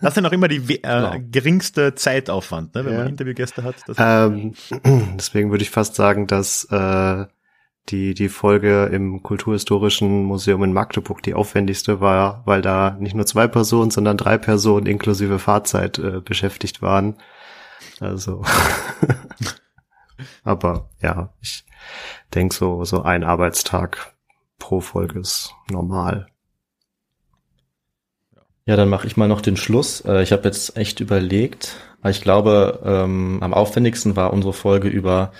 das 0.00 0.10
ist 0.10 0.16
ja 0.16 0.22
noch 0.22 0.32
immer 0.32 0.48
die 0.48 0.56
äh, 0.56 0.80
genau. 0.82 1.14
geringste 1.30 1.94
Zeitaufwand, 1.94 2.74
ne, 2.74 2.84
wenn 2.84 2.92
ja. 2.92 2.98
man 3.00 3.08
Interviewgäste 3.08 3.62
hat. 3.62 3.76
Ähm, 3.98 4.54
deswegen 5.18 5.50
würde 5.50 5.62
ich 5.62 5.70
fast 5.70 5.94
sagen, 5.94 6.26
dass 6.26 6.64
äh, 6.70 7.26
die, 7.90 8.14
die 8.14 8.28
Folge 8.28 8.86
im 8.86 9.22
Kulturhistorischen 9.22 10.24
Museum 10.24 10.62
in 10.64 10.72
Magdeburg 10.72 11.22
die 11.22 11.34
aufwendigste 11.34 12.00
war, 12.00 12.42
weil 12.46 12.62
da 12.62 12.96
nicht 12.98 13.14
nur 13.14 13.26
zwei 13.26 13.46
Personen, 13.46 13.90
sondern 13.90 14.16
drei 14.16 14.38
Personen 14.38 14.86
inklusive 14.86 15.38
Fahrzeit 15.38 15.98
äh, 15.98 16.20
beschäftigt 16.20 16.82
waren. 16.82 17.16
Also 17.98 18.42
Aber 20.42 20.88
ja, 21.00 21.32
ich 21.40 21.64
denke 22.34 22.54
so, 22.54 22.84
so 22.84 23.02
ein 23.02 23.24
Arbeitstag 23.24 24.14
pro 24.58 24.80
Folge 24.80 25.20
ist 25.20 25.54
normal. 25.70 26.26
Ja, 28.66 28.76
dann 28.76 28.88
mache 28.88 29.06
ich 29.06 29.16
mal 29.16 29.28
noch 29.28 29.40
den 29.40 29.56
Schluss. 29.56 30.02
Äh, 30.02 30.22
ich 30.22 30.32
habe 30.32 30.44
jetzt 30.44 30.76
echt 30.76 31.00
überlegt. 31.00 31.76
Ich 32.04 32.20
glaube, 32.20 32.80
ähm, 32.84 33.38
am 33.42 33.52
aufwendigsten 33.52 34.16
war 34.16 34.32
unsere 34.32 34.52
Folge 34.52 34.88
über 34.88 35.32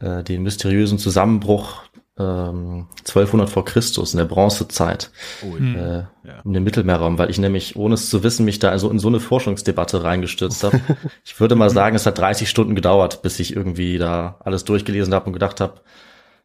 äh, 0.00 0.22
den 0.22 0.42
mysteriösen 0.42 0.98
Zusammenbruch 0.98 1.82
ähm, 2.18 2.86
1200 3.00 3.48
vor 3.48 3.64
Christus 3.64 4.12
in 4.12 4.18
der 4.18 4.24
Bronzezeit 4.24 5.10
oh, 5.42 5.56
äh, 5.56 5.98
ja. 5.98 6.08
in 6.44 6.52
dem 6.52 6.64
Mittelmeerraum, 6.64 7.18
weil 7.18 7.30
ich 7.30 7.38
nämlich, 7.38 7.76
ohne 7.76 7.94
es 7.94 8.10
zu 8.10 8.22
wissen, 8.22 8.44
mich 8.44 8.58
da 8.58 8.70
also 8.70 8.90
in 8.90 8.98
so 8.98 9.08
eine 9.08 9.20
Forschungsdebatte 9.20 10.02
reingestürzt 10.02 10.64
habe. 10.64 10.80
ich 11.24 11.38
würde 11.38 11.54
mal 11.54 11.70
sagen, 11.70 11.96
es 11.96 12.06
hat 12.06 12.18
30 12.18 12.48
Stunden 12.48 12.74
gedauert, 12.74 13.22
bis 13.22 13.38
ich 13.38 13.54
irgendwie 13.54 13.98
da 13.98 14.36
alles 14.40 14.64
durchgelesen 14.64 15.14
habe 15.14 15.26
und 15.26 15.32
gedacht 15.32 15.60
habe, 15.60 15.80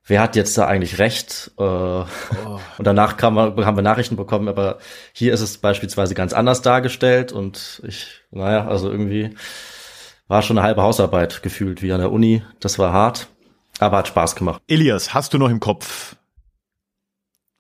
wer 0.05 0.21
hat 0.21 0.35
jetzt 0.35 0.57
da 0.57 0.67
eigentlich 0.67 0.99
recht? 0.99 1.51
Äh, 1.57 1.63
oh. 1.63 2.05
Und 2.77 2.85
danach 2.85 3.17
kam, 3.17 3.37
haben 3.37 3.77
wir 3.77 3.81
Nachrichten 3.81 4.15
bekommen, 4.15 4.47
aber 4.47 4.77
hier 5.11 5.33
ist 5.33 5.41
es 5.41 5.57
beispielsweise 5.57 6.13
ganz 6.13 6.33
anders 6.33 6.61
dargestellt 6.61 7.31
und 7.31 7.81
ich, 7.87 8.21
naja, 8.31 8.67
also 8.67 8.91
irgendwie 8.91 9.35
war 10.27 10.41
schon 10.41 10.57
eine 10.57 10.65
halbe 10.65 10.81
Hausarbeit 10.81 11.43
gefühlt 11.43 11.81
wie 11.81 11.93
an 11.93 11.99
der 11.99 12.11
Uni. 12.11 12.43
Das 12.59 12.79
war 12.79 12.93
hart. 12.93 13.27
Aber 13.79 13.97
hat 13.97 14.07
Spaß 14.07 14.35
gemacht. 14.35 14.61
Elias, 14.67 15.13
hast 15.13 15.33
du 15.33 15.37
noch 15.37 15.49
im 15.49 15.59
Kopf? 15.59 16.15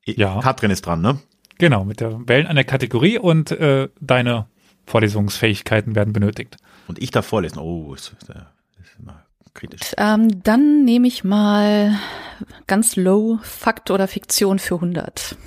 Ja. 0.05 0.39
Katrin 0.41 0.71
ist 0.71 0.85
dran, 0.85 1.01
ne? 1.01 1.19
Genau, 1.57 1.85
mit 1.85 1.99
der 1.99 2.27
Wellen 2.27 2.47
an 2.47 2.55
der 2.55 2.65
Kategorie 2.65 3.17
und 3.17 3.51
äh, 3.51 3.89
deine 3.99 4.47
Vorlesungsfähigkeiten 4.85 5.95
werden 5.95 6.13
benötigt. 6.13 6.57
Und 6.87 7.01
ich 7.01 7.11
darf 7.11 7.25
vorlesen. 7.25 7.59
Oh, 7.59 7.93
ist, 7.93 8.13
ist, 8.19 8.29
ist 8.29 8.99
immer 8.99 9.25
kritisch. 9.53 9.93
Ähm, 9.97 10.43
dann 10.43 10.83
nehme 10.83 11.07
ich 11.07 11.23
mal 11.23 11.97
ganz 12.67 12.95
low 12.95 13.39
Fakt 13.43 13.91
oder 13.91 14.07
Fiktion 14.07 14.59
für 14.59 14.75
100. 14.75 15.37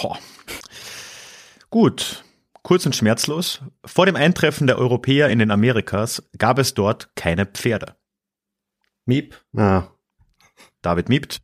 Boah. 0.00 0.18
Gut, 1.70 2.24
kurz 2.62 2.86
und 2.86 2.94
schmerzlos. 2.94 3.60
Vor 3.84 4.06
dem 4.06 4.16
Eintreffen 4.16 4.66
der 4.66 4.78
Europäer 4.78 5.28
in 5.28 5.40
den 5.40 5.50
Amerikas 5.50 6.22
gab 6.38 6.58
es 6.58 6.74
dort 6.74 7.14
keine 7.16 7.46
Pferde. 7.46 7.96
Miep. 9.06 9.34
Ja. 9.52 9.88
David 10.82 11.08
miebt. 11.08 11.40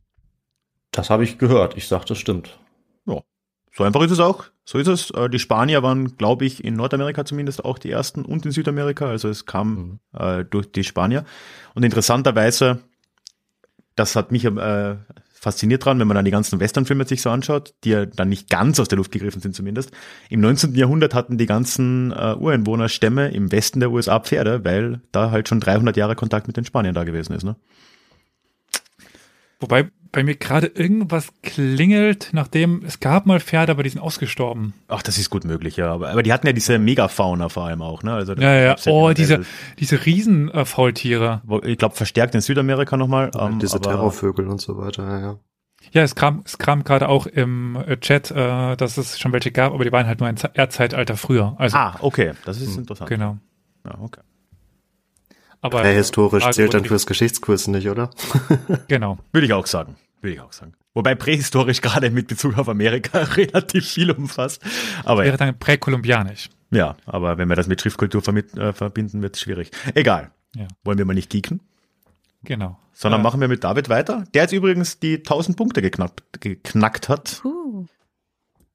Das 0.92 1.10
habe 1.10 1.24
ich 1.24 1.38
gehört. 1.38 1.76
Ich 1.76 1.88
sag, 1.88 2.04
das 2.06 2.18
stimmt. 2.18 2.58
Ja. 3.06 3.20
So 3.72 3.84
einfach 3.84 4.02
ist 4.02 4.10
es 4.10 4.20
auch. 4.20 4.44
So 4.64 4.78
ist 4.78 4.88
es. 4.88 5.10
Äh, 5.10 5.28
die 5.30 5.38
Spanier 5.38 5.82
waren, 5.82 6.16
glaube 6.16 6.44
ich, 6.44 6.64
in 6.64 6.74
Nordamerika 6.74 7.24
zumindest 7.24 7.64
auch 7.64 7.78
die 7.78 7.90
ersten 7.90 8.24
und 8.24 8.44
in 8.44 8.52
Südamerika. 8.52 9.08
Also 9.08 9.28
es 9.28 9.46
kam 9.46 10.00
mhm. 10.12 10.18
äh, 10.18 10.44
durch 10.44 10.70
die 10.72 10.84
Spanier. 10.84 11.24
Und 11.74 11.84
interessanterweise, 11.84 12.80
das 13.96 14.16
hat 14.16 14.32
mich 14.32 14.44
äh, 14.44 14.96
fasziniert 15.40 15.84
dran, 15.84 15.98
wenn 15.98 16.06
man 16.06 16.14
dann 16.14 16.26
die 16.26 16.30
ganzen 16.30 16.60
Westernfilme 16.60 17.06
sich 17.06 17.22
so 17.22 17.30
anschaut, 17.30 17.72
die 17.82 17.90
ja 17.90 18.04
dann 18.04 18.28
nicht 18.28 18.50
ganz 18.50 18.78
aus 18.78 18.88
der 18.88 18.98
Luft 18.98 19.10
gegriffen 19.10 19.40
sind 19.40 19.56
zumindest. 19.56 19.90
Im 20.28 20.40
19. 20.40 20.74
Jahrhundert 20.74 21.14
hatten 21.14 21.38
die 21.38 21.46
ganzen 21.46 22.12
äh, 22.12 22.34
Ureinwohnerstämme 22.34 23.30
im 23.30 23.50
Westen 23.50 23.80
der 23.80 23.90
USA 23.90 24.20
Pferde, 24.20 24.64
weil 24.64 25.00
da 25.12 25.30
halt 25.30 25.48
schon 25.48 25.60
300 25.60 25.96
Jahre 25.96 26.14
Kontakt 26.14 26.46
mit 26.46 26.58
den 26.58 26.66
Spaniern 26.66 26.94
da 26.94 27.04
gewesen 27.04 27.32
ist. 27.32 27.44
Ne? 27.44 27.56
Wobei 29.60 29.90
bei 30.12 30.22
mir 30.22 30.34
gerade 30.34 30.66
irgendwas 30.66 31.28
klingelt, 31.42 32.30
nachdem 32.32 32.82
es 32.84 33.00
gab 33.00 33.26
mal 33.26 33.40
Pferde, 33.40 33.72
aber 33.72 33.82
die 33.82 33.90
sind 33.90 34.00
ausgestorben. 34.00 34.74
Ach, 34.88 35.02
das 35.02 35.18
ist 35.18 35.30
gut 35.30 35.44
möglich, 35.44 35.76
ja. 35.76 35.92
Aber, 35.92 36.10
aber 36.10 36.22
die 36.22 36.32
hatten 36.32 36.46
ja 36.46 36.52
diese 36.52 36.78
Megafauna 36.78 37.48
vor 37.48 37.66
allem 37.66 37.82
auch, 37.82 38.02
ne? 38.02 38.12
Also 38.12 38.34
ja, 38.34 38.54
ja. 38.54 38.76
Oh, 38.86 39.12
diese, 39.12 39.44
diese 39.78 40.04
Riesenfaultiere. 40.04 41.42
Äh, 41.48 41.70
ich 41.70 41.78
glaube, 41.78 41.94
verstärkt 41.94 42.34
in 42.34 42.40
Südamerika 42.40 42.96
nochmal. 42.96 43.30
Ähm, 43.38 43.58
diese 43.58 43.80
Terrorvögel 43.80 44.48
und 44.48 44.60
so 44.60 44.76
weiter, 44.78 45.04
ja, 45.04 45.20
ja. 45.20 45.38
Ja, 45.92 46.02
es 46.02 46.14
kam, 46.14 46.42
es 46.44 46.58
kam 46.58 46.84
gerade 46.84 47.08
auch 47.08 47.26
im 47.26 47.76
äh, 47.76 47.96
Chat, 47.96 48.30
äh, 48.30 48.76
dass 48.76 48.98
es 48.98 49.18
schon 49.18 49.32
welche 49.32 49.50
gab, 49.50 49.72
aber 49.72 49.84
die 49.84 49.92
waren 49.92 50.06
halt 50.06 50.20
nur 50.20 50.28
ein 50.28 50.36
Erdzeitalter 50.54 51.16
früher. 51.16 51.54
Also, 51.58 51.76
ah, 51.76 51.96
okay, 52.00 52.32
das 52.44 52.60
ist 52.60 52.72
hm, 52.72 52.80
interessant. 52.80 53.08
Genau. 53.08 53.38
Ja, 53.84 53.98
okay. 53.98 54.20
Aber 55.60 55.82
prähistorisch 55.82 56.48
zählt 56.50 56.74
dann 56.74 56.84
fürs 56.84 57.06
Geschichtskurs 57.06 57.68
nicht, 57.68 57.88
oder? 57.88 58.10
genau. 58.88 59.18
Würde 59.32 59.46
ich 59.46 59.52
auch 59.52 59.66
sagen. 59.66 59.96
Würde 60.20 60.34
ich 60.34 60.40
auch 60.40 60.52
sagen. 60.52 60.74
Wobei 60.94 61.14
prähistorisch 61.14 61.80
gerade 61.80 62.10
mit 62.10 62.28
Bezug 62.28 62.58
auf 62.58 62.68
Amerika 62.68 63.18
relativ 63.36 63.88
viel 63.88 64.10
umfasst. 64.10 64.62
Aber 65.04 65.24
wäre 65.24 65.36
dann 65.36 65.58
präkolumbianisch. 65.58 66.50
Ja, 66.70 66.96
aber 67.06 67.38
wenn 67.38 67.48
wir 67.48 67.56
das 67.56 67.66
mit 67.66 67.80
Schriftkultur 67.80 68.22
äh, 68.28 68.72
verbinden, 68.72 69.22
wird 69.22 69.36
es 69.36 69.40
schwierig. 69.40 69.70
Egal. 69.94 70.30
Ja. 70.54 70.68
Wollen 70.84 70.98
wir 70.98 71.04
mal 71.04 71.14
nicht 71.14 71.30
geeken? 71.30 71.60
Genau. 72.42 72.78
Sondern 72.92 73.20
äh, 73.20 73.24
machen 73.24 73.40
wir 73.40 73.48
mit 73.48 73.64
David 73.64 73.88
weiter, 73.88 74.24
der 74.34 74.42
jetzt 74.42 74.52
übrigens 74.52 74.98
die 74.98 75.16
1000 75.16 75.56
Punkte 75.56 75.82
geknackt, 75.82 76.22
geknackt 76.40 77.08
hat. 77.08 77.42
Uh. 77.44 77.59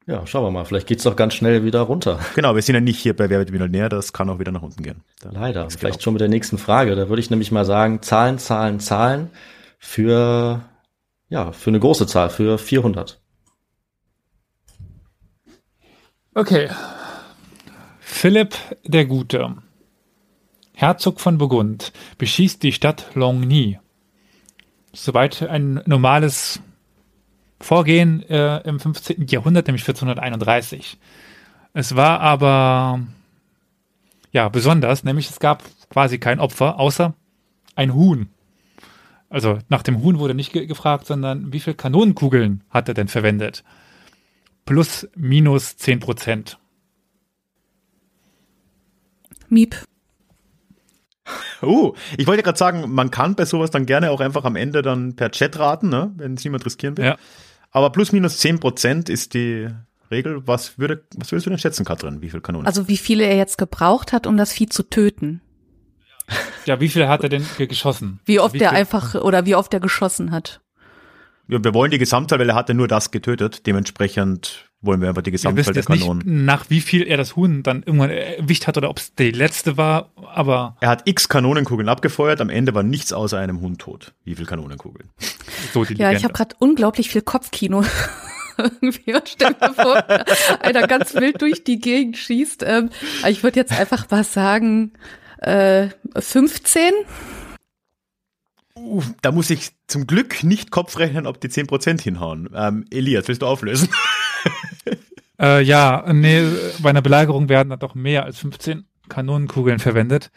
Ja, 0.08 0.28
schauen 0.28 0.44
wir 0.44 0.52
mal. 0.52 0.66
Vielleicht 0.66 0.88
geht's 0.88 1.04
doch 1.04 1.16
ganz 1.16 1.34
schnell 1.34 1.64
wieder 1.64 1.82
runter. 1.82 2.20
Genau, 2.36 2.54
wir 2.54 2.62
sind 2.62 2.76
ja 2.76 2.82
nicht 2.82 3.00
hier 3.00 3.16
bei 3.16 3.30
Wer 3.30 3.40
wird 3.40 3.52
Millionär, 3.52 3.90
das 3.90 4.14
kann 4.14 4.30
auch 4.30 4.38
wieder 4.38 4.52
nach 4.52 4.62
unten 4.62 4.84
gehen. 4.84 5.02
Da 5.20 5.32
Leider. 5.32 5.70
Vielleicht 5.70 6.04
schon 6.04 6.14
mit 6.14 6.22
der 6.22 6.28
nächsten 6.28 6.60
Frage. 6.60 6.96
Da 6.96 7.10
würde 7.10 7.22
ich 7.22 7.32
nämlich 7.32 7.52
mal 7.52 7.66
sagen, 7.66 8.02
Zahlen, 8.04 8.38
Zahlen, 8.38 8.80
Zahlen 8.80 9.32
für, 9.80 10.62
ja, 11.30 11.52
für 11.52 11.72
eine 11.72 11.80
große 11.80 12.06
Zahl, 12.06 12.30
für 12.30 12.60
400. 12.60 13.20
Okay. 16.36 16.70
Philipp 18.00 18.56
der 18.84 19.06
Gute, 19.06 19.56
Herzog 20.74 21.20
von 21.20 21.38
Burgund, 21.38 21.94
beschießt 22.18 22.62
die 22.62 22.74
Stadt 22.74 23.08
Longny. 23.14 23.80
Soweit 24.94 25.42
ein 25.42 25.82
normales 25.86 26.60
Vorgehen 27.66 28.22
äh, 28.30 28.60
im 28.60 28.80
15. 28.80 29.26
Jahrhundert, 29.26 29.66
nämlich 29.66 29.82
1431. 29.82 31.00
Es 31.74 31.96
war 31.96 32.20
aber 32.20 33.00
ja 34.32 34.50
besonders, 34.50 35.04
nämlich 35.04 35.32
es 35.32 35.40
gab 35.40 35.64
quasi 35.90 36.20
kein 36.20 36.40
Opfer, 36.40 36.80
außer 36.80 37.16
ein 37.74 37.96
Huhn. 37.96 38.30
Also 39.30 39.58
nach 39.68 39.82
dem 39.82 40.04
Huhn 40.04 40.20
wurde 40.20 40.36
nicht 40.36 40.54
ge 40.54 40.68
gefragt, 40.68 41.08
sondern 41.08 41.54
wie 41.54 41.60
viele 41.60 41.76
Kanonenkugeln 41.76 42.64
hat 42.70 42.88
er 42.88 42.94
denn 42.94 43.08
verwendet? 43.08 43.64
Plus, 44.66 45.08
minus 45.16 45.76
10 45.76 46.02
Prozent. 46.02 46.60
Miep. 49.50 49.76
Uh, 51.64 51.94
ich 52.16 52.28
wollte 52.28 52.44
gerade 52.44 52.60
sagen, 52.60 52.94
man 52.94 53.10
kann 53.10 53.34
bei 53.34 53.46
sowas 53.46 53.72
dann 53.72 53.88
gerne 53.88 54.12
auch 54.12 54.20
einfach 54.20 54.46
am 54.46 54.56
Ende 54.56 54.84
dann 54.84 55.16
per 55.16 55.32
Chat 55.32 55.58
raten, 55.58 55.90
ne, 55.90 56.12
wenn 56.18 56.36
es 56.36 56.44
niemand 56.44 56.64
riskieren 56.64 56.96
will. 56.96 57.06
Ja. 57.06 57.18
Aber 57.76 57.90
plus 57.90 58.14
minus 58.14 58.38
zehn 58.38 58.62
Prozent 58.62 59.10
ist 59.10 59.34
die 59.34 59.68
Regel. 60.10 60.48
Was 60.48 60.80
würde, 60.80 61.04
was 61.18 61.34
würdest 61.34 61.46
du 61.46 61.50
denn 61.50 61.60
schätzen, 61.60 61.84
Katrin? 61.84 62.22
Wie 62.22 62.30
viel 62.30 62.40
Kanonen? 62.40 62.66
Also 62.66 62.88
wie 62.88 62.96
viele 62.96 63.26
er 63.26 63.36
jetzt 63.36 63.58
gebraucht 63.58 64.14
hat, 64.14 64.28
um 64.28 64.38
das 64.38 64.54
Vieh 64.54 64.70
zu 64.70 64.84
töten? 64.84 65.42
Ja, 66.66 66.80
wie 66.80 66.88
viel 66.88 67.10
hat 67.10 67.24
er 67.24 67.28
denn 67.28 67.46
geschossen? 67.58 68.22
Wie 68.24 68.40
oft 68.40 68.56
er 68.56 68.72
einfach 68.72 69.16
oder 69.16 69.46
wie 69.46 69.56
oft 69.56 69.74
er 69.74 69.82
geschossen 69.82 70.32
hat? 70.32 70.62
Ja, 71.50 71.62
wir 71.62 71.74
wollen 71.74 71.92
die 71.92 71.98
Gesamtzahl, 71.98 72.40
weil 72.40 72.48
er 72.48 72.56
hatte 72.56 72.74
nur 72.74 72.88
das 72.88 73.12
getötet. 73.12 73.68
Dementsprechend 73.68 74.70
wollen 74.86 75.02
wir 75.02 75.10
einfach 75.10 75.22
die 75.22 75.32
Gesamtzahl 75.32 75.74
der 75.74 75.84
Kanonen. 75.84 76.20
Nicht, 76.20 76.46
nach 76.46 76.70
wie 76.70 76.82
viel 76.82 77.04
er 77.04 77.18
das 77.18 77.36
Huhn 77.36 77.64
dann 77.64 77.84
irgendwann 77.84 78.10
erwischt 78.10 78.68
hat 78.68 78.78
oder 78.78 78.90
ob 78.90 79.00
es 79.00 79.14
die 79.16 79.32
letzte 79.32 79.78
war, 79.78 80.10
aber. 80.34 80.78
Er 80.80 80.90
hat 80.90 81.04
x 81.06 81.30
Kanonenkugeln 81.30 81.90
abgefeuert, 81.90 82.42
am 82.42 82.50
Ende 82.50 82.74
war 82.74 82.84
nichts 82.84 83.14
außer 83.14 83.38
einem 83.38 83.62
Hund 83.62 83.80
tot. 83.80 84.14
Wie 84.24 84.36
viel 84.36 84.46
Kanonenkugeln? 84.46 85.10
So 85.74 85.84
die 85.84 85.96
ja, 85.96 86.12
ich 86.12 86.24
habe 86.24 86.34
gerade 86.34 86.56
unglaublich 86.60 87.10
viel 87.10 87.22
Kopfkino. 87.22 87.84
Irgendwie 88.58 89.14
und 89.14 89.28
stell 89.30 89.56
mir 89.60 89.74
vor, 89.74 90.04
einer 90.62 90.88
ganz 90.88 91.14
wild 91.16 91.42
durch 91.42 91.64
die 91.64 91.80
Gegend 91.80 92.18
schießt. 92.18 92.64
Ähm, 92.66 92.90
ich 93.28 93.44
würde 93.44 93.60
jetzt 93.60 93.78
einfach 93.78 94.10
mal 94.10 94.24
sagen, 94.24 94.94
äh, 95.40 95.90
15. 96.18 96.94
Uh, 98.78 99.02
da 99.22 99.32
muss 99.32 99.50
ich 99.50 99.72
zum 99.88 100.06
Glück 100.06 100.44
nicht 100.44 100.70
Kopf 100.70 100.98
rechnen, 100.98 101.28
ob 101.28 101.40
die 101.40 101.48
10% 101.48 102.02
hinhauen. 102.02 102.50
Ähm, 102.54 102.86
Elias, 102.92 103.28
willst 103.28 103.42
du 103.42 103.46
auflösen? 103.46 103.90
Äh, 105.38 105.64
ja, 105.64 106.06
nee, 106.14 106.44
bei 106.80 106.92
einer 106.92 107.02
Belagerung 107.02 107.50
werden 107.50 107.70
dann 107.70 107.80
doch 107.80 107.94
mehr 107.94 108.24
als 108.24 108.40
15 108.40 108.86
Kanonenkugeln 109.10 109.80
verwendet. 109.80 110.32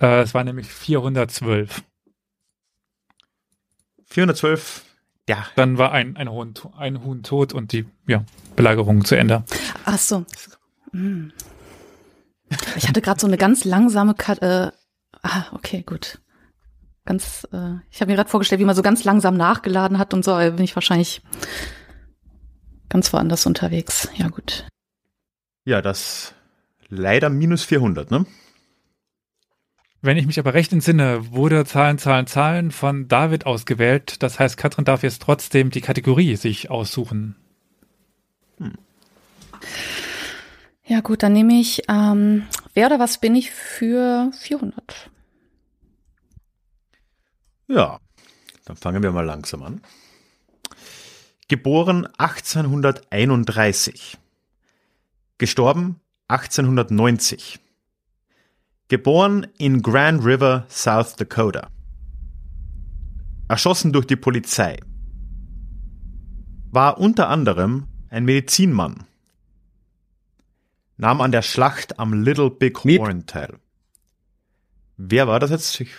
Äh, 0.00 0.22
es 0.22 0.34
waren 0.34 0.46
nämlich 0.46 0.66
412. 0.66 1.84
412, 4.06 4.84
ja. 5.28 5.46
Dann 5.54 5.78
war 5.78 5.92
ein, 5.92 6.16
ein, 6.16 6.28
Huhn, 6.28 6.52
ein 6.76 7.04
Huhn 7.04 7.22
tot 7.22 7.52
und 7.52 7.70
die 7.70 7.86
ja, 8.08 8.24
Belagerung 8.56 9.04
zu 9.04 9.14
Ende. 9.16 9.44
Ach 9.84 9.98
so. 9.98 10.26
Hm. 10.90 11.32
Ich 12.74 12.88
hatte 12.88 13.02
gerade 13.02 13.20
so 13.20 13.28
eine 13.28 13.36
ganz 13.36 13.64
langsame 13.64 14.14
Kat 14.14 14.42
äh, 14.42 14.72
Ah, 15.24 15.46
okay, 15.52 15.82
gut. 15.84 16.18
Ganz, 17.06 17.48
äh, 17.50 17.76
ich 17.90 18.00
habe 18.00 18.10
mir 18.10 18.16
gerade 18.16 18.28
vorgestellt, 18.28 18.60
wie 18.60 18.66
man 18.66 18.76
so 18.76 18.82
ganz 18.82 19.04
langsam 19.04 19.36
nachgeladen 19.36 19.98
hat 19.98 20.12
und 20.12 20.22
so, 20.22 20.36
bin 20.36 20.60
ich 20.60 20.76
wahrscheinlich 20.76 21.22
ganz 22.94 23.12
woanders 23.12 23.44
unterwegs. 23.44 24.08
Ja, 24.14 24.28
gut. 24.28 24.68
Ja, 25.64 25.82
das 25.82 26.32
leider 26.88 27.28
minus 27.28 27.64
400, 27.64 28.08
ne? 28.12 28.24
Wenn 30.00 30.16
ich 30.16 30.26
mich 30.26 30.38
aber 30.38 30.54
recht 30.54 30.72
entsinne, 30.72 31.32
wurde 31.32 31.64
Zahlen, 31.64 31.98
Zahlen, 31.98 32.28
Zahlen 32.28 32.70
von 32.70 33.08
David 33.08 33.46
ausgewählt. 33.46 34.22
Das 34.22 34.38
heißt, 34.38 34.56
Katrin 34.56 34.84
darf 34.84 35.02
jetzt 35.02 35.22
trotzdem 35.22 35.70
die 35.70 35.80
Kategorie 35.80 36.36
sich 36.36 36.70
aussuchen. 36.70 37.34
Hm. 38.58 38.74
Ja 40.84 41.00
gut, 41.00 41.24
dann 41.24 41.32
nehme 41.32 41.54
ich, 41.54 41.82
ähm, 41.88 42.44
wer 42.74 42.86
oder 42.86 43.00
was 43.00 43.18
bin 43.18 43.34
ich 43.34 43.50
für 43.50 44.30
400? 44.38 45.10
Ja, 47.66 47.98
dann 48.66 48.76
fangen 48.76 49.02
wir 49.02 49.10
mal 49.10 49.24
langsam 49.24 49.64
an 49.64 49.80
geboren 51.48 52.06
1831, 52.18 54.18
gestorben 55.38 56.00
1890, 56.28 57.60
geboren 58.88 59.46
in 59.58 59.82
Grand 59.82 60.24
River, 60.24 60.66
South 60.68 61.16
Dakota, 61.16 61.68
erschossen 63.48 63.92
durch 63.92 64.06
die 64.06 64.16
Polizei, 64.16 64.78
war 66.70 66.98
unter 66.98 67.28
anderem 67.28 67.88
ein 68.08 68.24
Medizinmann, 68.24 69.04
nahm 70.96 71.20
an 71.20 71.32
der 71.32 71.42
Schlacht 71.42 71.98
am 71.98 72.22
Little 72.22 72.50
Big 72.50 72.84
Horn 72.84 73.26
teil. 73.26 73.58
Wer 74.96 75.26
war 75.26 75.40
das 75.40 75.50
jetzt? 75.50 75.80
Ich 75.80 75.90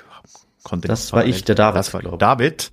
konnte 0.64 0.88
das 0.88 1.14
war 1.14 1.26
ich, 1.26 1.44
der 1.44 1.56
David. 1.56 1.80
Das 1.80 1.94
war 1.94 2.02
David. 2.18 2.72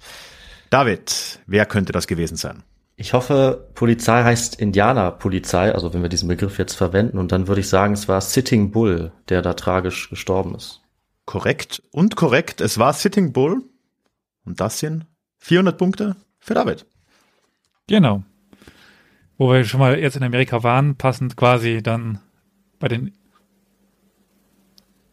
David, 0.73 1.39
wer 1.47 1.67
könnte 1.67 1.93
das 1.93 2.07
gewesen 2.07 2.39
sein? 2.39 2.63
Ich 2.97 3.13
hoffe, 3.13 3.69
Polizei 3.75 4.25
heißt 4.25 4.59
Indianerpolizei, 4.59 5.75
also 5.75 5.93
wenn 5.93 6.01
wir 6.01 6.09
diesen 6.09 6.29
Begriff 6.29 6.59
jetzt 6.59 6.73
verwenden, 6.73 7.19
und 7.19 7.31
dann 7.31 7.47
würde 7.47 7.61
ich 7.61 7.69
sagen, 7.69 7.93
es 7.93 8.09
war 8.09 8.23
Sitting 8.23 8.71
Bull, 8.71 9.13
der 9.29 9.43
da 9.43 9.53
tragisch 9.53 10.09
gestorben 10.09 10.55
ist. 10.55 10.81
Korrekt 11.27 11.83
und 11.91 12.17
korrekt, 12.17 12.63
es 12.63 12.79
war 12.79 12.95
Sitting 12.95 13.35
Bull. 13.35 13.63
Und 14.47 14.61
das 14.61 14.79
sind 14.79 15.05
400 15.41 15.77
Punkte 15.77 16.17
für 16.41 16.55
David. 16.55 16.87
Genau. 17.87 18.23
Wo 19.37 19.53
wir 19.53 19.65
schon 19.65 19.81
mal 19.81 19.99
jetzt 19.99 20.17
in 20.17 20.23
Amerika 20.23 20.63
waren, 20.63 20.97
passend 20.97 21.37
quasi 21.37 21.83
dann 21.83 22.19
bei 22.79 22.89
den 22.89 23.13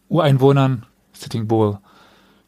Ureinwohnern 0.08 0.86
Sitting 1.12 1.50
Bull 1.50 1.80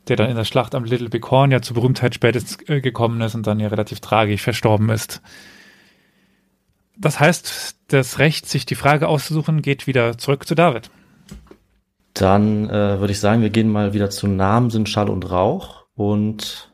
der 0.08 0.16
dann 0.16 0.30
in 0.30 0.36
der 0.36 0.46
Schlacht 0.46 0.76
am 0.76 0.84
Little 0.84 1.10
Big 1.10 1.30
Horn 1.30 1.52
ja 1.52 1.62
zur 1.62 1.76
Berühmtheit 1.76 2.16
spätestens 2.16 2.58
äh, 2.70 2.82
gekommen 2.82 3.22
ist 3.22 3.36
und 3.36 3.46
dann 3.48 3.60
ja 3.60 3.68
relativ 3.68 4.00
tragisch 4.00 4.42
verstorben 4.42 4.90
ist. 4.90 5.22
Das 6.98 7.20
heißt, 7.20 7.78
das 7.88 8.20
Recht, 8.20 8.48
sich 8.48 8.66
die 8.66 8.76
Frage 8.76 9.08
auszusuchen, 9.08 9.62
geht 9.62 9.88
wieder 9.88 10.18
zurück 10.18 10.48
zu 10.48 10.56
David. 10.56 10.90
Dann 12.14 12.70
äh, 12.70 13.00
würde 13.00 13.12
ich 13.12 13.20
sagen, 13.20 13.42
wir 13.42 13.50
gehen 13.50 13.72
mal 13.72 13.94
wieder 13.94 14.10
zu 14.10 14.28
Namen 14.28 14.70
sind 14.70 14.90
Schall 14.90 15.10
und 15.10 15.30
Rauch 15.32 15.86
und 15.96 16.72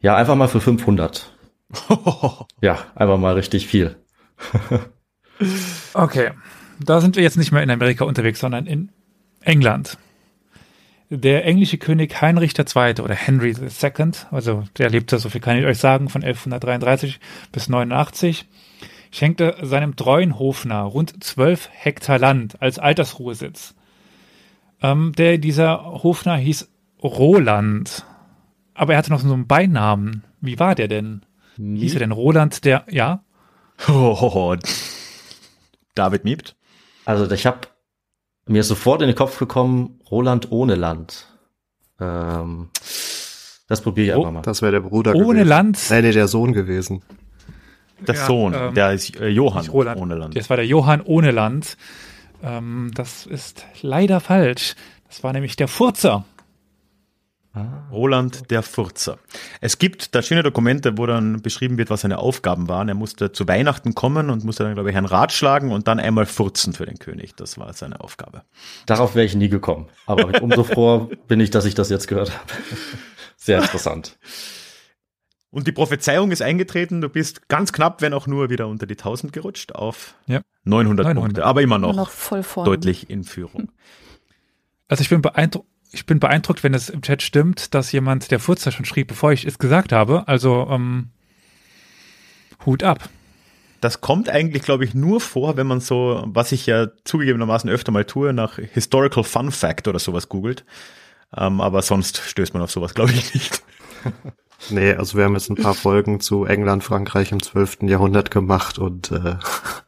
ja, 0.00 0.16
einfach 0.16 0.34
mal 0.34 0.48
für 0.48 0.60
500. 0.60 1.30
Ja, 2.60 2.78
einfach 2.94 3.18
mal 3.18 3.34
richtig 3.34 3.66
viel. 3.66 3.96
Okay, 5.94 6.30
da 6.78 7.00
sind 7.00 7.16
wir 7.16 7.22
jetzt 7.22 7.36
nicht 7.36 7.50
mehr 7.52 7.62
in 7.62 7.70
Amerika 7.70 8.04
unterwegs, 8.04 8.40
sondern 8.40 8.66
in 8.66 8.90
England. 9.40 9.98
Der 11.14 11.44
englische 11.44 11.76
König 11.76 12.22
Heinrich 12.22 12.58
II. 12.58 12.94
oder 13.02 13.14
Henry 13.14 13.50
II., 13.50 14.12
also 14.30 14.64
der 14.78 14.88
lebte, 14.88 15.18
so 15.18 15.28
viel 15.28 15.42
kann 15.42 15.58
ich 15.58 15.66
euch 15.66 15.76
sagen, 15.76 16.08
von 16.08 16.24
1133 16.24 17.20
bis 17.52 17.68
89, 17.68 18.46
schenkte 19.10 19.56
seinem 19.60 19.94
treuen 19.94 20.38
Hofner 20.38 20.80
rund 20.84 21.22
12 21.22 21.68
Hektar 21.70 22.18
Land 22.18 22.62
als 22.62 22.78
Altersruhesitz. 22.78 23.74
Ähm, 24.80 25.12
der, 25.14 25.36
dieser 25.36 25.84
Hofner 26.02 26.38
hieß 26.38 26.70
Roland, 27.02 28.06
aber 28.72 28.94
er 28.94 28.98
hatte 28.98 29.12
noch 29.12 29.20
so 29.20 29.34
einen 29.34 29.46
Beinamen. 29.46 30.24
Wie 30.40 30.58
war 30.58 30.74
der 30.74 30.88
denn? 30.88 31.26
Hieß 31.58 31.92
er 31.92 32.00
denn 32.00 32.12
Roland 32.12 32.64
der, 32.64 32.86
ja? 32.88 33.22
David 35.94 36.24
Miebt. 36.24 36.56
Also 37.04 37.30
ich 37.30 37.44
habe 37.44 37.68
mir 38.46 38.60
ist 38.60 38.68
sofort 38.68 39.02
in 39.02 39.08
den 39.08 39.16
Kopf 39.16 39.38
gekommen, 39.38 40.00
Roland 40.10 40.50
ohne 40.50 40.74
Land. 40.74 41.26
Ähm, 42.00 42.68
das 43.68 43.80
probiere 43.80 44.06
ich 44.08 44.14
Oh, 44.14 44.20
einfach 44.20 44.32
mal. 44.32 44.42
Das 44.42 44.60
wäre 44.62 44.72
der 44.72 44.80
Bruder 44.80 45.14
Ohne 45.14 45.26
gewesen. 45.40 45.48
Land. 45.48 45.78
Nee, 45.90 46.02
nee, 46.02 46.12
der 46.12 46.28
Sohn 46.28 46.52
gewesen. 46.52 47.02
Der 48.00 48.16
Ja, 48.16 48.26
Sohn, 48.26 48.52
ähm, 48.54 48.74
der 48.74 48.92
ist 48.92 49.14
äh, 49.20 49.28
Johann 49.28 49.66
Roland. 49.68 50.00
ohne 50.00 50.14
Land. 50.16 50.36
Das 50.36 50.50
war 50.50 50.56
der 50.56 50.66
Johann 50.66 51.00
ohne 51.02 51.30
Land. 51.30 51.76
Ähm, 52.42 52.90
das 52.94 53.26
ist 53.26 53.64
leider 53.80 54.18
falsch. 54.20 54.74
Das 55.08 55.22
war 55.22 55.32
nämlich 55.32 55.54
der 55.56 55.68
Furzer. 55.68 56.24
Roland 57.90 58.50
der 58.50 58.62
Furzer. 58.62 59.18
Es 59.60 59.78
gibt 59.78 60.14
da 60.14 60.22
schöne 60.22 60.42
Dokumente, 60.42 60.96
wo 60.96 61.04
dann 61.06 61.42
beschrieben 61.42 61.76
wird, 61.76 61.90
was 61.90 62.00
seine 62.00 62.18
Aufgaben 62.18 62.68
waren. 62.68 62.88
Er 62.88 62.94
musste 62.94 63.32
zu 63.32 63.46
Weihnachten 63.46 63.94
kommen 63.94 64.30
und 64.30 64.42
musste 64.44 64.64
dann, 64.64 64.74
glaube 64.74 64.88
ich, 64.88 64.94
Herrn 64.94 65.04
Rat 65.04 65.32
schlagen 65.32 65.70
und 65.70 65.86
dann 65.86 66.00
einmal 66.00 66.24
furzen 66.24 66.72
für 66.72 66.86
den 66.86 66.98
König. 66.98 67.36
Das 67.36 67.58
war 67.58 67.72
seine 67.74 68.00
Aufgabe. 68.00 68.42
Darauf 68.86 69.14
wäre 69.14 69.26
ich 69.26 69.34
nie 69.34 69.50
gekommen. 69.50 69.88
Aber 70.06 70.42
umso 70.42 70.64
froher 70.64 71.08
bin 71.28 71.40
ich, 71.40 71.50
dass 71.50 71.66
ich 71.66 71.74
das 71.74 71.90
jetzt 71.90 72.08
gehört 72.08 72.30
habe. 72.32 72.52
Sehr 73.36 73.60
interessant. 73.60 74.18
Und 75.50 75.66
die 75.66 75.72
Prophezeiung 75.72 76.30
ist 76.30 76.40
eingetreten. 76.40 77.02
Du 77.02 77.10
bist 77.10 77.48
ganz 77.48 77.74
knapp, 77.74 78.00
wenn 78.00 78.14
auch 78.14 78.26
nur 78.26 78.48
wieder 78.48 78.68
unter 78.68 78.86
die 78.86 78.96
1000 78.96 79.34
gerutscht 79.34 79.72
auf 79.72 80.14
Ja. 80.26 80.40
900, 80.64 81.04
900. 81.04 81.22
Punkte. 81.22 81.44
Aber 81.44 81.60
immer 81.60 81.76
noch, 81.78 81.90
Immer 81.90 82.02
noch 82.02 82.10
voll 82.10 82.42
deutlich 82.64 83.10
in 83.10 83.24
Führung. 83.24 83.70
Also 84.88 85.02
ich 85.02 85.10
bin 85.10 85.20
beeindruckt. 85.20 85.68
Ich 85.92 86.06
bin 86.06 86.18
beeindruckt, 86.18 86.64
wenn 86.64 86.74
es 86.74 86.88
im 86.88 87.02
Chat 87.02 87.22
stimmt, 87.22 87.74
dass 87.74 87.92
jemand 87.92 88.30
der 88.30 88.40
Furzer 88.40 88.72
schon 88.72 88.86
schrieb, 88.86 89.08
bevor 89.08 89.32
ich 89.32 89.44
es 89.44 89.58
gesagt 89.58 89.92
habe. 89.92 90.26
Also 90.26 90.66
ähm, 90.70 91.10
Hut 92.64 92.82
ab. 92.82 93.08
Das 93.82 94.00
kommt 94.00 94.28
eigentlich, 94.28 94.62
glaube 94.62 94.84
ich, 94.84 94.94
nur 94.94 95.20
vor, 95.20 95.56
wenn 95.56 95.66
man 95.66 95.80
so, 95.80 96.22
was 96.26 96.52
ich 96.52 96.66
ja 96.66 96.86
zugegebenermaßen 97.04 97.68
öfter 97.68 97.92
mal 97.92 98.04
tue, 98.04 98.32
nach 98.32 98.56
Historical 98.56 99.24
Fun 99.24 99.50
Fact 99.50 99.88
oder 99.88 99.98
sowas 99.98 100.28
googelt. 100.28 100.64
Ähm, 101.36 101.60
aber 101.60 101.82
sonst 101.82 102.18
stößt 102.18 102.54
man 102.54 102.62
auf 102.62 102.70
sowas, 102.70 102.94
glaube 102.94 103.12
ich, 103.12 103.34
nicht. 103.34 103.62
Nee, 104.70 104.92
also 104.92 105.18
wir 105.18 105.24
haben 105.24 105.34
jetzt 105.34 105.50
ein 105.50 105.56
paar 105.56 105.74
Folgen 105.74 106.20
zu 106.20 106.44
England, 106.44 106.84
Frankreich 106.84 107.32
im 107.32 107.42
12. 107.42 107.78
Jahrhundert 107.82 108.30
gemacht 108.30 108.78
und 108.78 109.10
äh, 109.10 109.34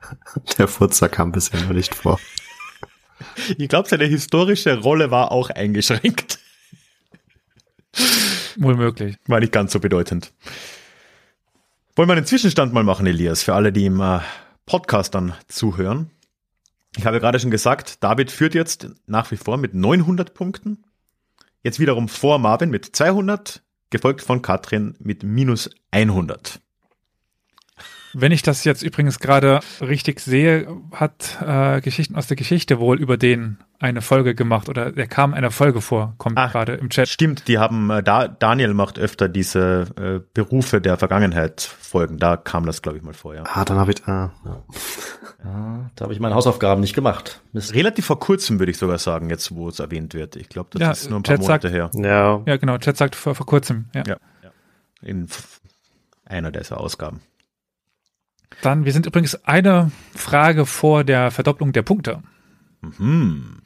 der 0.59 0.69
Furzer 0.69 1.09
kam 1.09 1.31
bisher 1.31 1.61
noch 1.61 1.73
nicht 1.73 1.95
vor. 1.95 2.19
Ich 3.59 3.69
glaube, 3.69 3.89
seine 3.89 4.05
historische 4.05 4.79
Rolle 4.79 5.11
war 5.11 5.33
auch 5.33 5.51
eingeschränkt. 5.51 6.39
Wohl 8.57 8.77
möglich. 8.77 9.17
War 9.27 9.41
nicht 9.41 9.53
ganz 9.53 9.73
so 9.73 9.81
bedeutend. 9.81 10.33
Wollen 11.97 12.09
wir 12.09 12.15
einen 12.17 12.27
Zwischenstand 12.27 12.73
mal 12.73 12.85
machen, 12.85 13.07
Elias, 13.07 13.43
für 13.43 13.55
alle, 13.55 13.73
die 13.73 13.87
im 13.87 14.01
äh, 14.01 14.21
Podcast 14.67 15.15
dann 15.15 15.35
zuhören? 15.49 16.11
Ich 16.97 17.07
habe 17.07 17.21
gerade 17.21 17.41
schon 17.41 17.51
gesagt, 17.51 18.03
David 18.03 18.31
führt 18.31 18.55
jetzt 18.55 18.89
nach 19.07 19.31
wie 19.31 19.37
vor 19.37 19.57
mit 19.57 19.75
900 19.75 20.35
Punkten. 20.35 20.85
Jetzt 21.63 21.81
wiederum 21.81 22.09
vor 22.09 22.39
Marvin 22.39 22.71
mit 22.71 22.97
200, 22.97 23.63
gefolgt 23.91 24.23
von 24.23 24.43
Katrin 24.43 24.95
mit 24.99 25.23
minus 25.23 25.71
100. 25.91 26.61
Wenn 28.15 28.33
ich 28.33 28.43
das 28.43 28.65
jetzt 28.65 28.83
übrigens 28.83 29.19
gerade 29.19 29.61
richtig 29.81 30.21
sehe, 30.21 30.69
hat 30.93 31.39
äh, 31.45 31.81
Geschichten 31.81 32.15
aus 32.17 32.27
der 32.29 32.37
Geschichte 32.37 32.79
wohl 32.79 33.01
über 33.01 33.17
den 33.17 33.59
eine 33.81 34.01
Folge 34.03 34.35
gemacht 34.35 34.69
oder 34.69 34.93
der 34.93 35.07
kam 35.09 35.33
in 35.33 35.39
einer 35.39 35.51
Folge 35.51 35.81
vor, 35.81 36.15
kommt 36.17 36.39
Ach, 36.39 36.53
gerade 36.53 36.75
im 36.75 36.89
Chat. 36.91 37.09
Stimmt, 37.09 37.49
die 37.49 37.59
haben, 37.59 37.91
äh, 37.91 38.03
da, 38.03 38.29
Daniel 38.29 38.73
macht 38.73 38.99
öfter 38.99 39.29
diese 39.29 39.87
äh, 39.99 40.21
Berufe 40.33 40.81
der 40.81 40.97
Vergangenheit 40.97 41.61
Folgen. 41.61 42.19
Da 42.19 42.37
kam 42.37 42.65
das, 42.67 42.81
glaube 42.83 42.97
ich, 42.99 43.05
mal 43.05 43.13
vor, 43.15 43.35
ja. 43.35 43.43
Ah, 43.53 43.65
dann 43.65 43.79
habe 43.79 43.93
ich, 43.93 44.03
ah, 44.07 44.33
ja. 44.45 44.63
Ja, 45.45 45.91
da 45.95 46.05
habe 46.05 46.15
ich 46.15 46.21
meine 46.21 46.35
Hausaufgaben 46.35 46.81
nicht 46.81 46.95
gemacht. 46.95 47.43
Mist. 47.53 47.75
Relativ 47.75 48.07
vor 48.07 48.19
kurzem, 48.19 48.59
würde 48.59 48.71
ich 48.73 48.79
sogar 48.79 48.99
sagen, 48.99 49.29
jetzt 49.29 49.55
wo 49.55 49.69
es 49.69 49.79
erwähnt 49.79 50.15
wird. 50.15 50.37
Ich 50.37 50.49
glaube, 50.49 50.71
das 50.73 50.81
Ja, 50.81 50.91
ist 50.93 51.11
nur 51.11 51.19
ein 51.19 51.23
paar 51.23 51.35
Chat 51.37 51.43
Monate 51.43 51.69
sagt- 51.69 51.75
her. 51.75 52.11
ja, 52.11 52.43
Ja, 52.47 52.57
genau, 52.57 52.79
Chat 52.79 52.97
sagt 52.97 53.15
vor, 53.15 53.35
vor 53.35 53.45
kurzem. 53.45 53.87
Ja. 53.95 54.05
Ja. 54.07 54.17
In 55.03 55.27
einer 56.25 56.51
dieser 56.51 56.81
Ausgaben. 56.81 57.21
Dann, 58.63 58.85
wir 58.85 58.93
sind 58.93 59.07
übrigens 59.07 59.45
eine 59.45 59.91
Frage 60.15 60.67
vor 60.67 61.05
der 61.05 61.31
Verdopplung 61.31 61.73
der 61.73 61.83
Punkte. 61.83 62.23
Hm. 62.97 63.59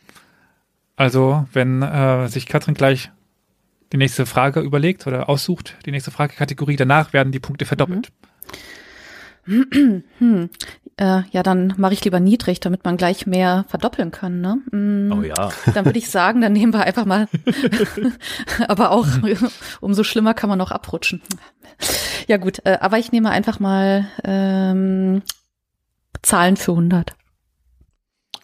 Also, 0.97 1.47
wenn 1.53 1.83
äh, 1.83 2.29
sich 2.29 2.47
Katrin 2.47 2.75
gleich 2.75 3.11
die 3.93 3.97
nächste 3.97 4.27
Frage 4.27 4.61
überlegt 4.61 5.07
oder 5.07 5.29
aussucht, 5.29 5.77
die 5.87 5.91
nächste 5.91 6.11
Fragekategorie, 6.11 6.77
danach 6.77 7.13
werden 7.13 7.33
die 7.33 7.41
Punkte 7.41 7.65
verdoppelt. 7.65 8.13
Hm. 9.49 10.51
Äh, 10.97 11.23
ja, 11.31 11.43
dann 11.43 11.75
mache 11.77 11.93
ich 11.93 12.05
lieber 12.05 12.19
niedrig, 12.21 12.61
damit 12.61 12.85
man 12.85 12.97
gleich 12.97 13.27
mehr 13.27 13.65
verdoppeln 13.69 14.11
kann. 14.11 14.41
Ne? 14.41 14.57
Mm, 14.73 15.13
Oh 15.13 15.23
ja. 15.23 15.51
Dann 15.75 15.85
würde 15.85 15.99
ich 15.99 16.11
sagen, 16.11 16.41
dann 16.41 16.53
nehmen 16.53 16.73
wir 16.73 16.83
einfach 16.83 17.05
mal. 17.05 17.29
aber 18.69 18.91
auch 18.91 19.07
umso 19.81 20.03
schlimmer 20.03 20.35
kann 20.35 20.49
man 20.49 20.59
noch 20.59 20.73
abrutschen. 20.73 21.23
Ja 22.27 22.37
gut, 22.37 22.59
äh, 22.65 22.79
aber 22.81 22.99
ich 22.99 23.13
nehme 23.13 23.31
einfach 23.31 23.61
mal 23.61 24.09
ähm, 24.25 25.23
Zahlen 26.23 26.57
für 26.57 26.73
100. 26.73 27.15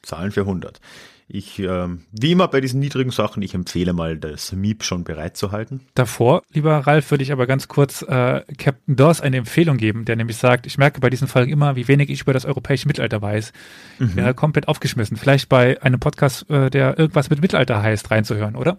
Zahlen 0.02 0.30
für 0.30 0.42
100. 0.42 0.80
Ich, 1.26 1.58
ähm, 1.58 2.02
wie 2.12 2.32
immer 2.32 2.48
bei 2.48 2.60
diesen 2.60 2.80
niedrigen 2.80 3.10
Sachen, 3.10 3.42
ich 3.42 3.54
empfehle 3.54 3.94
mal, 3.94 4.18
das 4.18 4.52
Miep 4.52 4.84
schon 4.84 5.04
bereit 5.04 5.38
zu 5.38 5.52
halten. 5.52 5.80
Davor, 5.94 6.42
lieber 6.52 6.76
Ralf, 6.78 7.10
würde 7.10 7.24
ich 7.24 7.32
aber 7.32 7.46
ganz 7.46 7.66
kurz 7.66 8.02
äh, 8.02 8.42
Captain 8.58 8.96
Dawes 8.96 9.22
eine 9.22 9.38
Empfehlung 9.38 9.78
geben, 9.78 10.04
der 10.04 10.16
nämlich 10.16 10.36
sagt, 10.36 10.66
ich 10.66 10.76
merke 10.76 11.00
bei 11.00 11.08
diesen 11.08 11.26
Folgen 11.26 11.50
immer, 11.50 11.76
wie 11.76 11.88
wenig 11.88 12.10
ich 12.10 12.22
über 12.22 12.34
das 12.34 12.44
europäische 12.44 12.86
Mittelalter 12.86 13.22
weiß. 13.22 13.52
Ich 14.00 14.16
wäre 14.16 14.34
komplett 14.34 14.68
aufgeschmissen. 14.68 15.16
Vielleicht 15.16 15.48
bei 15.48 15.80
einem 15.82 15.98
Podcast, 15.98 16.48
äh, 16.50 16.68
der 16.68 16.98
irgendwas 16.98 17.30
mit 17.30 17.40
Mittelalter 17.40 17.82
heißt, 17.82 18.10
reinzuhören, 18.10 18.54
oder? 18.54 18.78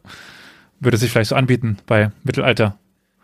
Würde 0.80 0.98
sich 0.98 1.12
vielleicht 1.12 1.30
so 1.30 1.36
anbieten 1.36 1.78
bei 1.88 2.12
Mittelalter. 2.24 2.78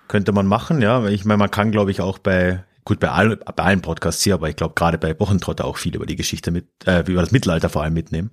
Könnte 0.07 0.31
man 0.31 0.47
machen, 0.47 0.81
ja. 0.81 1.07
Ich 1.07 1.25
meine, 1.25 1.37
man 1.37 1.51
kann, 1.51 1.71
glaube 1.71 1.91
ich, 1.91 2.01
auch 2.01 2.17
bei, 2.17 2.63
gut, 2.85 2.99
bei, 2.99 3.09
all, 3.09 3.37
bei 3.37 3.63
allen 3.63 3.81
Podcasts 3.81 4.23
hier, 4.23 4.33
aber 4.33 4.49
ich 4.49 4.55
glaube 4.55 4.73
gerade 4.75 4.97
bei 4.97 5.17
Wochentrotter 5.19 5.65
auch 5.65 5.77
viel 5.77 5.95
über 5.95 6.07
die 6.07 6.15
Geschichte 6.15 6.49
mit, 6.49 6.65
äh, 6.85 7.01
über 7.01 7.21
das 7.21 7.31
Mittelalter 7.31 7.69
vor 7.69 7.83
allem 7.83 7.93
mitnehmen. 7.93 8.31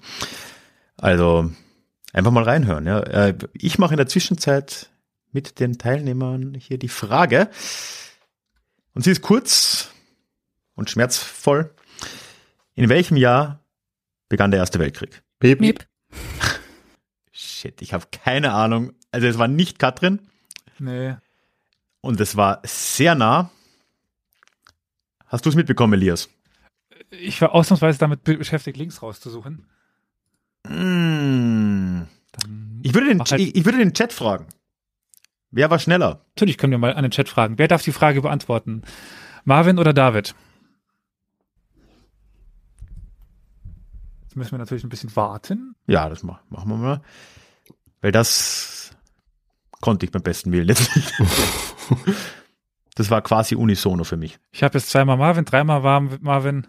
Also 0.98 1.50
einfach 2.12 2.30
mal 2.32 2.44
reinhören, 2.44 2.86
ja. 2.86 3.00
Äh, 3.00 3.38
ich 3.54 3.78
mache 3.78 3.94
in 3.94 3.98
der 3.98 4.08
Zwischenzeit 4.08 4.90
mit 5.32 5.60
den 5.60 5.78
Teilnehmern 5.78 6.54
hier 6.54 6.78
die 6.78 6.88
Frage. 6.88 7.48
Und 8.94 9.02
sie 9.04 9.10
ist 9.12 9.22
kurz 9.22 9.90
und 10.74 10.90
schmerzvoll. 10.90 11.74
In 12.74 12.88
welchem 12.88 13.16
Jahr 13.16 13.60
begann 14.28 14.50
der 14.50 14.60
Erste 14.60 14.78
Weltkrieg? 14.78 15.22
Baby. 15.38 15.66
Miep. 15.66 15.86
Shit, 17.32 17.80
ich 17.82 17.92
habe 17.92 18.06
keine 18.10 18.52
Ahnung. 18.52 18.92
Also 19.12 19.26
es 19.26 19.38
war 19.38 19.48
nicht 19.48 19.78
Katrin. 19.78 20.20
Nee. 20.78 21.16
Und 22.00 22.20
es 22.20 22.36
war 22.36 22.60
sehr 22.64 23.14
nah. 23.14 23.50
Hast 25.26 25.44
du 25.44 25.50
es 25.50 25.56
mitbekommen, 25.56 25.92
Elias? 25.94 26.28
Ich 27.10 27.40
war 27.40 27.54
ausnahmsweise 27.54 27.98
damit 27.98 28.24
be- 28.24 28.38
beschäftigt, 28.38 28.76
Links 28.76 29.02
rauszusuchen. 29.02 29.66
Dann 30.64 32.08
Ich, 32.82 32.94
würde 32.94 33.08
den, 33.08 33.20
halt- 33.20 33.32
ich, 33.40 33.54
ich 33.56 33.64
würde 33.64 33.78
den 33.78 33.94
Chat 33.94 34.12
fragen. 34.12 34.46
Wer 35.50 35.70
war 35.70 35.78
schneller? 35.78 36.24
Natürlich 36.36 36.58
können 36.58 36.72
wir 36.72 36.78
mal 36.78 36.94
an 36.94 37.02
den 37.02 37.10
Chat 37.10 37.28
fragen. 37.28 37.58
Wer 37.58 37.68
darf 37.68 37.82
die 37.82 37.92
Frage 37.92 38.20
beantworten? 38.22 38.82
Marvin 39.44 39.78
oder 39.78 39.92
David? 39.94 40.34
Jetzt 44.22 44.36
müssen 44.36 44.52
wir 44.52 44.58
natürlich 44.58 44.84
ein 44.84 44.90
bisschen 44.90 45.14
warten. 45.16 45.74
Ja, 45.86 46.08
das 46.08 46.22
mach, 46.22 46.40
machen 46.50 46.68
wir 46.68 46.76
mal. 46.76 47.00
Weil 48.02 48.12
das 48.12 48.90
konnte 49.80 50.04
ich 50.06 50.12
beim 50.12 50.22
besten 50.22 50.52
Willen 50.52 50.68
jetzt 50.68 50.94
nicht. 50.94 51.12
das 52.94 53.10
war 53.10 53.22
quasi 53.22 53.54
unisono 53.54 54.04
für 54.04 54.16
mich. 54.18 54.38
Ich 54.52 54.62
habe 54.62 54.76
jetzt 54.76 54.90
zweimal 54.90 55.16
Marvin, 55.16 55.44
dreimal 55.46 55.82
war 55.82 56.00
Marvin, 56.20 56.66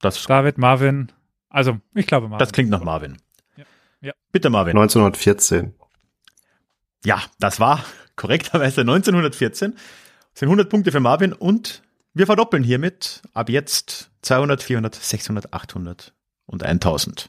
Das, 0.00 0.22
David, 0.24 0.58
Marvin. 0.58 1.12
Also, 1.52 1.78
ich 1.94 2.06
glaube 2.06 2.28
Marvin. 2.28 2.38
das 2.38 2.52
klingt 2.52 2.70
nach 2.70 2.82
Marvin. 2.82 3.18
Ja. 3.56 3.64
Ja. 4.00 4.12
Bitte, 4.32 4.48
Marvin. 4.48 4.70
1914. 4.70 5.74
Ja, 7.04 7.22
das 7.38 7.60
war 7.60 7.84
korrekterweise 8.16 8.80
1914. 8.80 9.76
Sind 10.34 10.48
100 10.48 10.70
Punkte 10.70 10.90
für 10.92 11.00
Marvin 11.00 11.34
und 11.34 11.82
wir 12.14 12.24
verdoppeln 12.26 12.62
hiermit 12.62 13.22
ab 13.34 13.50
jetzt 13.50 14.10
200, 14.22 14.62
400, 14.62 14.94
600, 14.94 15.52
800 15.52 16.14
und 16.46 16.62
1000. 16.62 17.28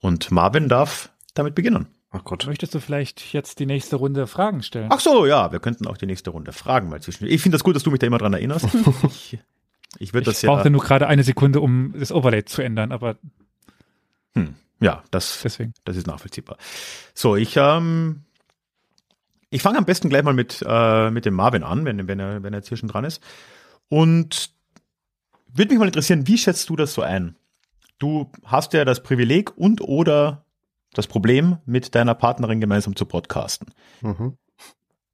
Und 0.00 0.32
Marvin 0.32 0.68
darf 0.68 1.10
damit 1.34 1.54
beginnen. 1.54 1.86
Ach 2.10 2.24
Gott. 2.24 2.46
Möchtest 2.46 2.74
du 2.74 2.80
vielleicht 2.80 3.32
jetzt 3.32 3.60
die 3.60 3.66
nächste 3.66 3.96
Runde 3.96 4.26
Fragen 4.26 4.62
stellen? 4.62 4.88
Ach 4.90 5.00
so, 5.00 5.26
ja, 5.26 5.52
wir 5.52 5.60
könnten 5.60 5.86
auch 5.86 5.96
die 5.96 6.06
nächste 6.06 6.30
Runde 6.30 6.52
fragen 6.52 6.88
mal 6.88 7.00
zwischen. 7.00 7.26
Ich 7.26 7.40
finde 7.40 7.54
das 7.54 7.64
gut, 7.64 7.76
dass 7.76 7.84
du 7.84 7.90
mich 7.90 8.00
da 8.00 8.06
immer 8.06 8.18
dran 8.18 8.32
erinnerst. 8.32 8.66
ich 9.04 9.38
ich 9.98 10.12
würde 10.12 10.26
das 10.26 10.38
ich 10.38 10.42
ja. 10.44 10.50
brauchte 10.50 10.70
nur 10.70 10.82
gerade 10.82 11.06
eine 11.06 11.22
Sekunde, 11.22 11.60
um 11.60 11.94
das 11.96 12.12
Overlay 12.12 12.44
zu 12.44 12.62
ändern, 12.62 12.92
aber 12.92 13.16
Hm, 14.34 14.54
ja, 14.80 15.02
das, 15.10 15.40
deswegen. 15.42 15.74
das 15.84 15.96
ist 15.96 16.06
nachvollziehbar. 16.06 16.56
So, 17.14 17.36
ich 17.36 17.56
ähm, 17.56 18.24
ich 19.50 19.62
fange 19.62 19.78
am 19.78 19.84
besten 19.84 20.08
gleich 20.08 20.24
mal 20.24 20.34
mit 20.34 20.64
äh, 20.66 21.10
mit 21.10 21.24
dem 21.24 21.34
Marvin 21.34 21.62
an, 21.62 21.84
wenn 21.84 22.08
wenn 22.08 22.20
er 22.20 22.42
wenn 22.42 22.52
er 22.52 22.58
jetzt 22.58 22.68
hier 22.68 22.76
schon 22.76 22.88
dran 22.88 23.04
ist. 23.04 23.22
Und 23.88 24.50
würde 25.52 25.72
mich 25.72 25.78
mal 25.78 25.86
interessieren, 25.86 26.26
wie 26.26 26.38
schätzt 26.38 26.68
du 26.68 26.76
das 26.76 26.94
so 26.94 27.02
ein? 27.02 27.36
Du 27.98 28.30
hast 28.44 28.72
ja 28.72 28.84
das 28.84 29.02
Privileg 29.02 29.56
und 29.56 29.80
oder 29.80 30.44
das 30.94 31.06
Problem, 31.06 31.58
mit 31.66 31.94
deiner 31.94 32.14
Partnerin 32.14 32.60
gemeinsam 32.60 32.96
zu 32.96 33.04
podcasten. 33.04 33.68
Mhm. 34.00 34.36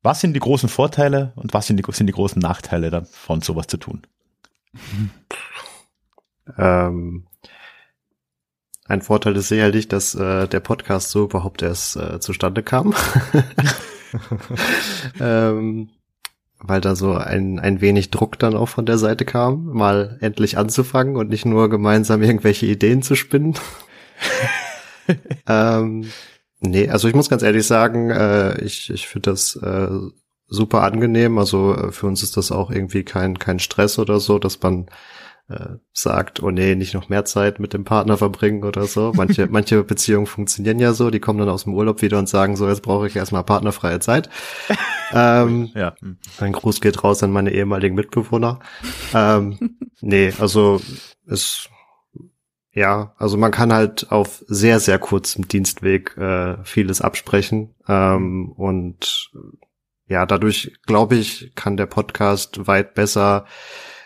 Was 0.02 0.20
sind 0.20 0.34
die 0.34 0.40
großen 0.40 0.68
Vorteile 0.68 1.32
und 1.36 1.52
was 1.52 1.66
sind 1.66 1.76
die, 1.76 1.92
sind 1.92 2.06
die 2.06 2.12
großen 2.12 2.40
Nachteile 2.40 2.90
davon, 2.90 3.42
sowas 3.42 3.66
zu 3.66 3.76
tun? 3.76 4.02
Ähm, 6.56 7.26
ein 8.90 9.02
Vorteil 9.02 9.36
ist 9.36 9.48
sicherlich, 9.48 9.88
dass 9.88 10.14
äh, 10.16 10.48
der 10.48 10.60
Podcast 10.60 11.10
so 11.10 11.24
überhaupt 11.24 11.62
erst 11.62 11.96
äh, 11.96 12.18
zustande 12.18 12.62
kam. 12.62 12.92
ähm, 15.20 15.90
weil 16.58 16.80
da 16.80 16.96
so 16.96 17.14
ein, 17.14 17.60
ein 17.60 17.80
wenig 17.80 18.10
Druck 18.10 18.38
dann 18.38 18.56
auch 18.56 18.68
von 18.68 18.86
der 18.86 18.98
Seite 18.98 19.24
kam, 19.24 19.66
mal 19.66 20.18
endlich 20.20 20.58
anzufangen 20.58 21.16
und 21.16 21.30
nicht 21.30 21.46
nur 21.46 21.70
gemeinsam 21.70 22.20
irgendwelche 22.20 22.66
Ideen 22.66 23.02
zu 23.02 23.14
spinnen. 23.14 23.54
ähm, 25.48 26.06
nee, 26.58 26.88
also 26.88 27.06
ich 27.06 27.14
muss 27.14 27.30
ganz 27.30 27.42
ehrlich 27.42 27.66
sagen, 27.66 28.10
äh, 28.10 28.60
ich, 28.60 28.90
ich 28.90 29.06
finde 29.06 29.30
das 29.30 29.54
äh, 29.54 29.88
super 30.48 30.82
angenehm. 30.82 31.38
Also 31.38 31.76
äh, 31.76 31.92
für 31.92 32.08
uns 32.08 32.24
ist 32.24 32.36
das 32.36 32.50
auch 32.50 32.70
irgendwie 32.70 33.04
kein, 33.04 33.38
kein 33.38 33.60
Stress 33.60 34.00
oder 34.00 34.18
so, 34.18 34.40
dass 34.40 34.60
man 34.60 34.86
äh, 35.50 35.78
sagt, 35.92 36.42
oh 36.42 36.50
nee, 36.50 36.74
nicht 36.74 36.94
noch 36.94 37.08
mehr 37.08 37.24
Zeit 37.24 37.58
mit 37.58 37.72
dem 37.72 37.84
Partner 37.84 38.16
verbringen 38.16 38.64
oder 38.64 38.84
so. 38.86 39.12
Manche, 39.14 39.46
manche 39.50 39.82
Beziehungen 39.82 40.26
funktionieren 40.26 40.78
ja 40.78 40.92
so, 40.92 41.10
die 41.10 41.20
kommen 41.20 41.40
dann 41.40 41.48
aus 41.48 41.64
dem 41.64 41.74
Urlaub 41.74 42.02
wieder 42.02 42.18
und 42.18 42.28
sagen 42.28 42.56
so, 42.56 42.68
jetzt 42.68 42.82
brauche 42.82 43.06
ich 43.06 43.16
erstmal 43.16 43.42
partnerfreie 43.42 44.00
Zeit. 44.00 44.30
ähm, 45.12 45.70
Ja. 45.74 45.94
hm. 46.00 46.18
ein 46.38 46.52
Gruß 46.52 46.80
geht 46.80 47.02
raus 47.02 47.22
an 47.22 47.32
meine 47.32 47.52
ehemaligen 47.52 47.96
Mitbewohner. 47.96 48.60
ähm, 49.12 49.76
nee, 50.00 50.32
also 50.38 50.80
es 51.26 51.68
ja, 52.72 53.14
also 53.18 53.36
man 53.36 53.50
kann 53.50 53.72
halt 53.72 54.12
auf 54.12 54.44
sehr, 54.46 54.78
sehr 54.78 55.00
kurzem 55.00 55.48
Dienstweg 55.48 56.16
äh, 56.16 56.62
vieles 56.62 57.00
absprechen. 57.00 57.74
Ähm, 57.88 58.52
und 58.52 59.32
ja, 60.06 60.24
dadurch, 60.24 60.78
glaube 60.86 61.16
ich, 61.16 61.52
kann 61.56 61.76
der 61.76 61.86
Podcast 61.86 62.68
weit 62.68 62.94
besser 62.94 63.46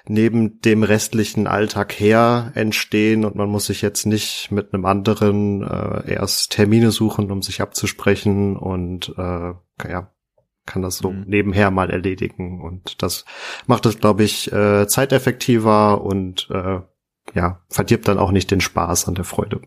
neben 0.06 0.60
dem 0.60 0.82
restlichen 0.82 1.46
Alltag 1.46 1.92
her 1.98 2.52
entstehen 2.54 3.24
und 3.24 3.36
man 3.36 3.48
muss 3.48 3.66
sich 3.66 3.82
jetzt 3.82 4.04
nicht 4.06 4.50
mit 4.50 4.74
einem 4.74 4.84
anderen 4.84 5.62
äh, 5.62 6.12
erst 6.12 6.52
Termine 6.52 6.90
suchen, 6.90 7.30
um 7.30 7.42
sich 7.42 7.62
abzusprechen 7.62 8.56
und 8.56 9.14
äh, 9.16 9.52
ja, 9.88 10.10
kann 10.66 10.82
das 10.82 10.98
so 10.98 11.10
Mhm. 11.10 11.24
nebenher 11.26 11.70
mal 11.70 11.90
erledigen 11.90 12.60
und 12.62 13.02
das 13.02 13.24
macht 13.66 13.86
es, 13.86 13.98
glaube 13.98 14.24
ich, 14.24 14.52
äh, 14.52 14.86
zeiteffektiver 14.86 16.02
und 16.02 16.48
äh, 16.50 16.80
ja, 17.34 17.62
verdirbt 17.68 18.06
dann 18.08 18.18
auch 18.18 18.30
nicht 18.30 18.50
den 18.50 18.60
Spaß 18.60 19.08
an 19.08 19.14
der 19.14 19.24
Freude. 19.24 19.62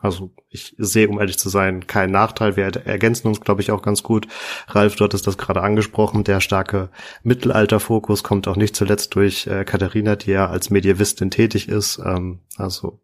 Also 0.00 0.30
ich 0.48 0.74
sehe, 0.78 1.08
um 1.08 1.18
ehrlich 1.18 1.38
zu 1.38 1.48
sein, 1.48 1.86
keinen 1.86 2.12
Nachteil. 2.12 2.56
Wir 2.56 2.66
ergänzen 2.66 3.26
uns, 3.26 3.40
glaube 3.40 3.62
ich, 3.62 3.72
auch 3.72 3.82
ganz 3.82 4.02
gut. 4.02 4.28
Ralf, 4.68 4.94
du 4.96 5.04
hattest 5.04 5.26
das 5.26 5.38
gerade 5.38 5.62
angesprochen. 5.62 6.22
Der 6.22 6.40
starke 6.40 6.90
Mittelalterfokus 7.24 8.22
kommt 8.22 8.46
auch 8.46 8.56
nicht 8.56 8.76
zuletzt 8.76 9.14
durch 9.16 9.46
äh, 9.48 9.64
Katharina, 9.64 10.14
die 10.14 10.30
ja 10.30 10.48
als 10.48 10.70
Medievistin 10.70 11.30
tätig 11.30 11.68
ist. 11.68 11.98
Ähm, 11.98 12.40
also 12.56 13.00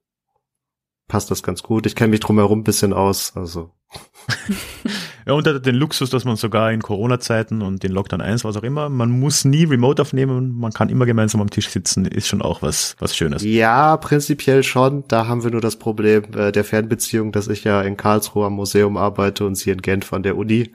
passt 1.08 1.30
das 1.30 1.42
ganz 1.42 1.62
gut. 1.62 1.86
Ich 1.86 1.96
kenne 1.96 2.10
mich 2.10 2.20
drumherum 2.20 2.60
ein 2.60 2.64
bisschen 2.64 2.92
aus. 2.92 3.36
Also 3.36 3.72
Ja, 5.26 5.32
und 5.32 5.46
er 5.46 5.54
hat 5.54 5.66
den 5.66 5.74
Luxus, 5.74 6.10
dass 6.10 6.24
man 6.24 6.36
sogar 6.36 6.70
in 6.70 6.82
Corona-Zeiten 6.82 7.62
und 7.62 7.82
in 7.82 7.92
Lockdown 7.92 8.20
1, 8.20 8.44
was 8.44 8.56
auch 8.56 8.62
immer, 8.62 8.88
man 8.88 9.10
muss 9.10 9.44
nie 9.44 9.64
remote 9.64 10.02
aufnehmen, 10.02 10.58
man 10.58 10.72
kann 10.72 10.90
immer 10.90 11.06
gemeinsam 11.06 11.40
am 11.40 11.48
Tisch 11.48 11.70
sitzen, 11.70 12.04
ist 12.04 12.28
schon 12.28 12.42
auch 12.42 12.60
was, 12.60 12.96
was 12.98 13.16
Schönes. 13.16 13.42
Ja, 13.42 13.96
prinzipiell 13.96 14.62
schon. 14.62 15.04
Da 15.08 15.26
haben 15.26 15.42
wir 15.42 15.50
nur 15.50 15.62
das 15.62 15.76
Problem 15.76 16.24
äh, 16.36 16.52
der 16.52 16.64
Fernbeziehung, 16.64 17.32
dass 17.32 17.48
ich 17.48 17.64
ja 17.64 17.80
in 17.82 17.96
Karlsruhe 17.96 18.46
am 18.46 18.54
Museum 18.54 18.96
arbeite 18.96 19.46
und 19.46 19.54
sie 19.54 19.70
in 19.70 19.80
Genf 19.80 20.12
an 20.12 20.22
der 20.22 20.36
Uni. 20.36 20.72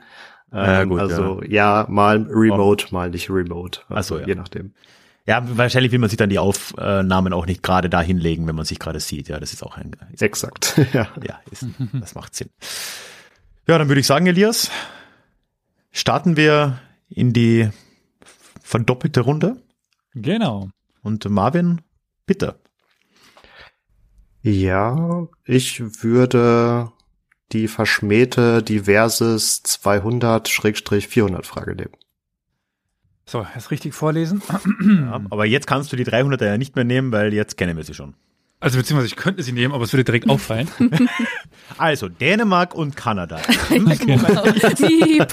Ähm, 0.52 0.64
Ja, 0.64 0.84
gut, 0.84 1.00
also 1.00 1.42
ja. 1.46 1.86
mal 1.88 2.26
remote, 2.28 2.86
mal 2.90 3.10
nicht 3.10 3.30
remote. 3.30 3.80
Also, 3.88 4.16
so, 4.16 4.20
ja. 4.20 4.26
je 4.26 4.34
nachdem. 4.34 4.72
Ja, 5.26 5.42
wahrscheinlich 5.56 5.92
will 5.92 6.00
man 6.00 6.08
sich 6.08 6.16
dann 6.16 6.30
die 6.30 6.40
Aufnahmen 6.40 7.32
auch 7.32 7.46
nicht 7.46 7.62
gerade 7.62 7.88
da 7.88 8.00
hinlegen, 8.00 8.48
wenn 8.48 8.56
man 8.56 8.64
sich 8.64 8.80
gerade 8.80 8.98
sieht. 8.98 9.28
Ja, 9.28 9.38
das 9.38 9.52
ist 9.52 9.62
auch 9.62 9.76
ein, 9.76 9.92
ist, 10.12 10.22
Exakt. 10.22 10.74
ja. 10.92 11.06
ja, 11.22 11.38
ist, 11.52 11.66
das 11.92 12.16
macht 12.16 12.34
Sinn. 12.34 12.48
Ja, 13.70 13.78
dann 13.78 13.86
würde 13.86 14.00
ich 14.00 14.06
sagen, 14.08 14.26
Elias, 14.26 14.68
starten 15.92 16.36
wir 16.36 16.80
in 17.08 17.32
die 17.32 17.70
verdoppelte 18.60 19.20
Runde 19.20 19.62
Genau. 20.12 20.70
und 21.02 21.30
Marvin, 21.30 21.80
bitte. 22.26 22.58
Ja, 24.42 25.28
ich 25.44 26.02
würde 26.02 26.90
die 27.52 27.68
verschmähte 27.68 28.60
Diverses 28.64 29.62
200-400 29.64 31.44
Frage 31.44 31.76
nehmen. 31.76 31.94
So, 33.24 33.46
jetzt 33.54 33.70
richtig 33.70 33.94
vorlesen. 33.94 34.42
Ja, 34.84 35.20
aber 35.30 35.46
jetzt 35.46 35.68
kannst 35.68 35.92
du 35.92 35.96
die 35.96 36.04
300er 36.04 36.44
ja 36.44 36.58
nicht 36.58 36.74
mehr 36.74 36.84
nehmen, 36.84 37.12
weil 37.12 37.32
jetzt 37.32 37.56
kennen 37.56 37.76
wir 37.76 37.84
sie 37.84 37.94
schon. 37.94 38.14
Also 38.60 38.76
beziehungsweise 38.78 39.08
ich 39.08 39.16
könnte 39.16 39.42
sie 39.42 39.52
nehmen, 39.52 39.72
aber 39.72 39.84
es 39.84 39.92
würde 39.92 40.04
direkt 40.04 40.28
auffallen. 40.28 40.68
Also 41.78 42.08
Dänemark 42.08 42.74
und 42.74 42.96
Kanada. 42.96 43.40
Genau. 43.70 44.42
Piep. 44.74 45.28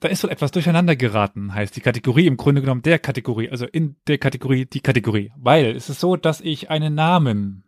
Da 0.00 0.08
ist 0.08 0.22
wohl 0.22 0.30
etwas 0.30 0.52
durcheinander 0.52 0.94
geraten, 0.94 1.54
heißt 1.54 1.74
die 1.74 1.80
Kategorie 1.80 2.26
im 2.26 2.36
Grunde 2.36 2.60
genommen 2.60 2.82
der 2.82 2.98
Kategorie, 2.98 3.48
also 3.50 3.66
in 3.66 3.96
der 4.06 4.18
Kategorie 4.18 4.66
die 4.66 4.80
Kategorie. 4.80 5.32
Weil 5.36 5.74
es 5.74 5.88
ist 5.88 6.00
so, 6.00 6.16
dass 6.16 6.40
ich 6.40 6.70
einen 6.70 6.94
Namen 6.94 7.64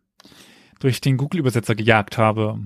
durch 0.78 1.00
den 1.00 1.16
Google-Übersetzer 1.16 1.74
gejagt 1.74 2.18
habe. 2.18 2.60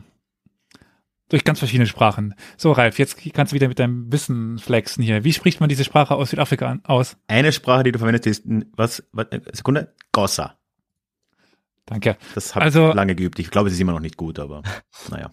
Durch 1.30 1.44
ganz 1.44 1.58
verschiedene 1.58 1.86
Sprachen. 1.86 2.34
So, 2.58 2.72
Ralf, 2.72 2.98
jetzt 2.98 3.16
kannst 3.32 3.52
du 3.52 3.54
wieder 3.54 3.68
mit 3.68 3.78
deinem 3.78 4.12
Wissen 4.12 4.58
flexen 4.58 5.02
hier. 5.02 5.24
Wie 5.24 5.32
spricht 5.32 5.58
man 5.60 5.68
diese 5.70 5.84
Sprache 5.84 6.14
aus 6.14 6.30
Südafrika 6.30 6.78
aus? 6.84 7.16
Eine 7.28 7.52
Sprache, 7.52 7.82
die 7.84 7.92
du 7.92 7.98
verwendest, 7.98 8.26
ist, 8.26 8.44
was, 8.76 9.02
was 9.12 9.26
Sekunde, 9.52 9.94
Gossa. 10.12 10.58
Danke. 11.86 12.16
Das 12.34 12.54
habe 12.54 12.64
Also- 12.66 12.88
ich 12.90 12.94
lange 12.94 13.14
geübt. 13.14 13.38
Ich 13.38 13.50
glaube, 13.50 13.68
es 13.68 13.74
ist 13.74 13.80
immer 13.80 13.92
noch 13.92 14.00
nicht 14.00 14.16
gut, 14.16 14.38
aber 14.38 14.62
naja. 15.10 15.30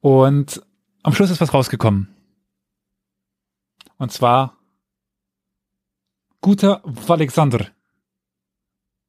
Und 0.00 0.62
am 1.02 1.14
Schluss 1.14 1.30
ist 1.30 1.40
was 1.40 1.54
rausgekommen. 1.54 2.14
Und 3.96 4.12
zwar 4.12 4.56
Guter 6.42 6.82
Alexander. 7.08 7.66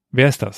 Wer 0.09 0.27
ist 0.27 0.41
das? 0.41 0.57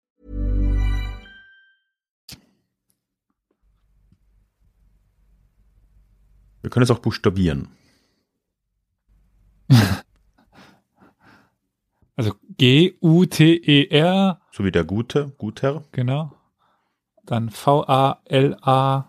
Wir 6.61 6.69
können 6.69 6.83
es 6.83 6.91
auch 6.91 6.99
buchstabieren. 6.99 7.69
Also 12.17 12.33
G-U-T-E-R, 12.57 14.41
So 14.51 14.63
wie 14.65 14.71
der 14.71 14.83
Gute, 14.83 15.31
Guter. 15.39 15.83
genau. 15.91 16.35
Dann 17.25 17.49
V-A-L-A-X-A-N-D-R. 17.49 19.07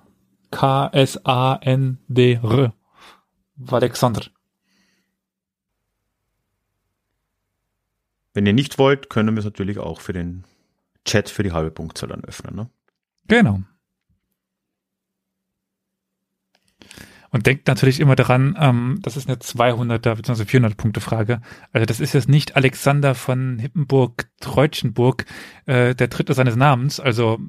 K-S-A-N-D-R. 0.51 1.13
Alexander. 3.71 4.23
Wenn 8.35 8.47
ihr 8.47 8.53
nicht 8.55 8.79
wollt, 8.79 9.11
können 9.11 9.35
wir 9.35 9.41
es 9.41 9.45
natürlich 9.45 9.79
auch 9.79 10.01
für 10.01 10.13
den 10.15 10.45
Chat 11.05 11.29
für 11.29 11.43
die 11.43 11.53
halbe 11.53 11.71
Punktzahl 11.71 12.09
dann 12.09 12.25
öffnen. 12.25 12.55
Ne? 12.55 12.71
Genau. 13.29 13.61
Und 17.33 17.47
denkt 17.47 17.67
natürlich 17.67 17.99
immer 17.99 18.15
daran, 18.15 18.57
ähm, 18.61 18.99
das 19.03 19.17
ist 19.17 19.27
eine 19.27 19.39
200er 19.39 20.15
bzw. 20.15 20.45
400 20.45 20.77
Punkte 20.77 21.01
Frage. 21.01 21.41
Also 21.73 21.87
das 21.87 21.99
ist 21.99 22.13
jetzt 22.13 22.29
nicht 22.29 22.57
Alexander 22.57 23.15
von 23.15 23.59
Hippenburg 23.59 24.27
Treutschenburg, 24.41 25.25
äh, 25.65 25.95
der 25.95 26.09
dritte 26.09 26.35
seines 26.35 26.57
Namens. 26.57 27.01
Also 27.01 27.41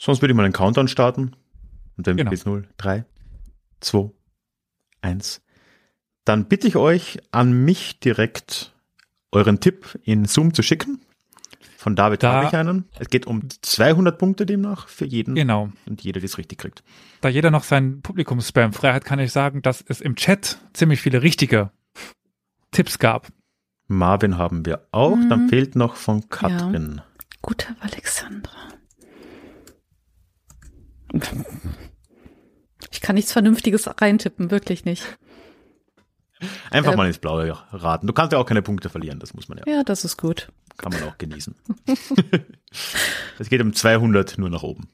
Sonst 0.00 0.22
würde 0.22 0.32
ich 0.32 0.36
mal 0.36 0.44
einen 0.44 0.52
Countdown 0.52 0.88
starten. 0.88 1.36
Und 1.96 2.06
dann 2.06 2.16
Genau. 2.16 2.30
bis 2.30 2.46
0, 2.46 2.68
3, 2.76 3.04
2, 3.80 4.10
1. 5.02 5.42
Dann 6.24 6.46
bitte 6.46 6.68
ich 6.68 6.76
euch, 6.76 7.18
an 7.32 7.64
mich 7.64 7.98
direkt 8.00 8.74
euren 9.32 9.60
Tipp 9.60 9.98
in 10.04 10.24
Zoom 10.24 10.54
zu 10.54 10.62
schicken. 10.62 11.00
Von 11.80 11.94
David 11.94 12.24
Da- 12.24 12.32
habe 12.32 12.46
ich 12.48 12.54
einen. 12.54 12.86
Es 12.98 13.08
geht 13.08 13.28
um 13.28 13.48
200 13.62 14.18
Punkte 14.18 14.46
demnach 14.46 14.88
für 14.88 15.04
jeden 15.04 15.36
genau. 15.36 15.70
und 15.86 16.02
jeder, 16.02 16.18
die 16.18 16.26
es 16.26 16.36
richtig 16.36 16.58
kriegt. 16.58 16.82
Da 17.20 17.28
jeder 17.28 17.52
noch 17.52 17.62
seinen 17.62 18.02
Publikumsspam 18.02 18.72
frei 18.72 18.92
hat, 18.94 19.04
kann 19.04 19.20
ich 19.20 19.30
sagen, 19.30 19.62
dass 19.62 19.84
es 19.86 20.00
im 20.00 20.16
Chat 20.16 20.58
ziemlich 20.72 21.00
viele 21.00 21.22
richtige 21.22 21.70
Tipps 22.72 22.98
gab. 22.98 23.28
Marvin 23.86 24.38
haben 24.38 24.66
wir 24.66 24.88
auch. 24.90 25.16
Dann 25.28 25.44
Mhm. 25.44 25.48
fehlt 25.50 25.76
noch 25.76 25.94
von 25.94 26.28
Katrin. 26.28 27.00
Guter 27.42 27.76
Alexandra. 27.78 28.50
Ich 32.90 33.00
kann 33.00 33.14
nichts 33.14 33.32
Vernünftiges 33.32 33.88
reintippen, 34.00 34.50
wirklich 34.50 34.84
nicht. 34.84 35.16
Einfach 36.70 36.92
Äh, 36.92 36.96
mal 36.96 37.06
ins 37.06 37.18
Blaue 37.18 37.56
raten. 37.70 38.06
Du 38.08 38.12
kannst 38.12 38.32
ja 38.32 38.38
auch 38.38 38.46
keine 38.46 38.62
Punkte 38.62 38.88
verlieren, 38.88 39.18
das 39.20 39.32
muss 39.34 39.48
man 39.48 39.58
ja, 39.58 39.64
Ja, 39.66 39.82
das 39.84 40.04
ist 40.04 40.16
gut. 40.16 40.48
Kann 40.78 40.92
man 40.92 41.02
auch 41.02 41.18
genießen. 41.18 41.54
es 43.38 43.48
geht 43.50 43.60
um 43.60 43.74
200 43.74 44.38
nur 44.38 44.48
nach 44.48 44.62
oben. 44.62 44.88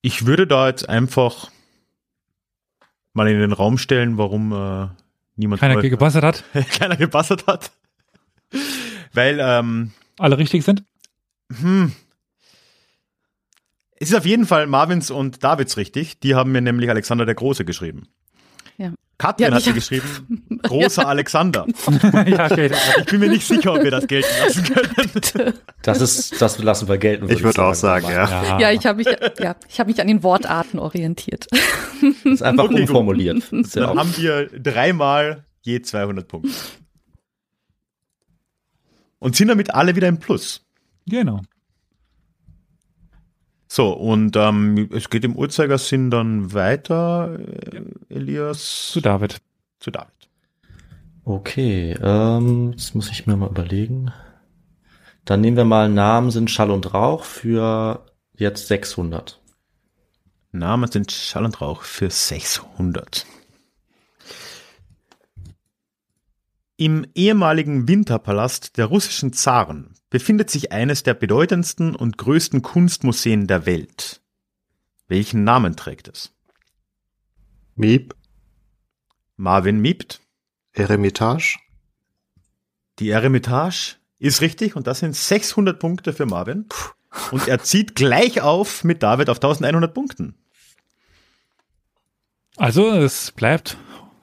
Ich 0.00 0.26
würde 0.26 0.46
da 0.46 0.68
jetzt 0.68 0.88
einfach 0.88 1.50
mal 3.12 3.28
in 3.28 3.38
den 3.38 3.52
Raum 3.52 3.78
stellen, 3.78 4.16
warum 4.18 4.52
äh, 4.52 4.88
niemand 5.36 5.60
Keiner 5.60 5.76
euch- 5.76 5.90
gebassert 5.90 6.24
hat, 6.24 6.44
keiner 6.70 6.96
gebassert 6.96 7.46
hat. 7.46 7.70
Weil 9.12 9.38
ähm, 9.40 9.92
alle 10.18 10.38
richtig 10.38 10.64
sind. 10.64 10.82
hm, 11.52 11.92
es 13.96 14.10
ist 14.10 14.16
auf 14.16 14.26
jeden 14.26 14.46
Fall 14.46 14.66
Marvins 14.66 15.12
und 15.12 15.44
Davids 15.44 15.76
richtig. 15.76 16.18
Die 16.18 16.34
haben 16.34 16.50
mir 16.50 16.60
nämlich 16.60 16.90
Alexander 16.90 17.24
der 17.24 17.36
Große 17.36 17.64
geschrieben. 17.64 18.08
Ja. 18.76 18.92
Katrin 19.22 19.50
Ja, 19.50 19.54
hat 19.54 19.66
hab- 19.66 19.74
geschrieben, 19.74 20.42
großer 20.62 21.06
Alexander. 21.06 21.64
ja, 22.26 22.46
okay. 22.50 22.72
Ich 22.98 23.04
bin 23.06 23.20
mir 23.20 23.28
nicht 23.28 23.46
sicher, 23.46 23.72
ob 23.74 23.84
wir 23.84 23.90
das 23.92 24.06
gelten 24.08 24.28
lassen 24.44 24.64
können. 24.64 25.54
Das 25.82 26.00
ist, 26.00 26.40
das 26.40 26.58
lassen 26.58 26.86
wir 26.88 26.96
gelten. 26.98 27.28
Ich 27.28 27.42
würde 27.42 27.60
auch 27.64 27.74
sagen, 27.74 28.06
ja. 28.08 28.28
Ja, 28.44 28.58
Ja, 28.60 28.70
ich 28.72 28.84
habe 28.86 28.98
mich, 28.98 29.06
ja, 29.40 29.56
ich 29.68 29.80
habe 29.80 29.90
mich 29.90 30.00
an 30.00 30.06
den 30.06 30.22
Wortarten 30.22 30.78
orientiert. 30.78 31.46
Das 31.50 32.32
ist 32.32 32.42
einfach 32.42 32.64
Okay, 32.64 32.72
gut. 32.74 32.80
umformuliert. 32.82 33.38
Ist 33.52 33.74
ja 33.74 33.86
Dann 33.86 33.98
haben 33.98 34.16
wir 34.16 34.48
dreimal 34.58 35.44
je 35.62 35.82
200 35.82 36.26
Punkte. 36.28 36.50
Und 39.18 39.36
sind 39.36 39.48
damit 39.48 39.74
alle 39.74 39.94
wieder 39.96 40.08
im 40.08 40.18
Plus. 40.18 40.64
genau. 41.06 41.42
So, 43.74 43.90
und 43.94 44.36
ähm, 44.36 44.90
es 44.92 45.08
geht 45.08 45.24
im 45.24 45.34
Uhrzeigersinn 45.34 46.10
dann 46.10 46.52
weiter, 46.52 47.38
äh, 47.38 47.80
Elias, 48.10 48.90
Zu 48.92 49.00
David. 49.00 49.40
zu 49.80 49.90
David. 49.90 50.12
okay, 51.24 51.96
ähm, 52.02 52.72
das 52.74 52.92
muss 52.92 53.10
ich 53.10 53.26
mir 53.26 53.34
mal 53.34 53.48
überlegen. 53.48 54.12
Dann 55.24 55.40
nehmen 55.40 55.56
wir 55.56 55.64
mal 55.64 55.88
Namen 55.88 56.30
sind 56.30 56.50
Schall 56.50 56.70
und 56.70 56.92
Rauch 56.92 57.24
für 57.24 58.04
jetzt 58.36 58.68
600. 58.68 59.40
Namen 60.50 60.90
sind 60.90 61.10
Schall 61.10 61.46
und 61.46 61.58
Rauch 61.62 61.80
für 61.80 62.10
600. 62.10 63.24
Im 66.76 67.06
ehemaligen 67.14 67.88
Winterpalast 67.88 68.76
der 68.76 68.84
russischen 68.84 69.32
Zaren 69.32 69.91
befindet 70.12 70.50
sich 70.50 70.72
eines 70.72 71.02
der 71.02 71.14
bedeutendsten 71.14 71.96
und 71.96 72.18
größten 72.18 72.60
Kunstmuseen 72.60 73.46
der 73.46 73.64
Welt. 73.64 74.20
Welchen 75.08 75.42
Namen 75.42 75.74
trägt 75.74 76.06
es? 76.06 76.34
Miep, 77.76 78.14
Marvin 79.36 79.80
Miebt. 79.80 80.20
Eremitage, 80.74 81.58
Die 82.98 83.08
Eremitage 83.08 83.96
ist 84.18 84.42
richtig 84.42 84.76
und 84.76 84.86
das 84.86 84.98
sind 84.98 85.16
600 85.16 85.78
Punkte 85.78 86.12
für 86.12 86.26
Marvin. 86.26 86.66
Und 87.30 87.48
er 87.48 87.62
zieht 87.62 87.94
gleich 87.94 88.42
auf 88.42 88.84
mit 88.84 89.02
David 89.02 89.30
auf 89.30 89.38
1100 89.38 89.92
Punkten. 89.92 90.34
Also 92.56 92.90
es 92.90 93.32
bleibt 93.32 93.78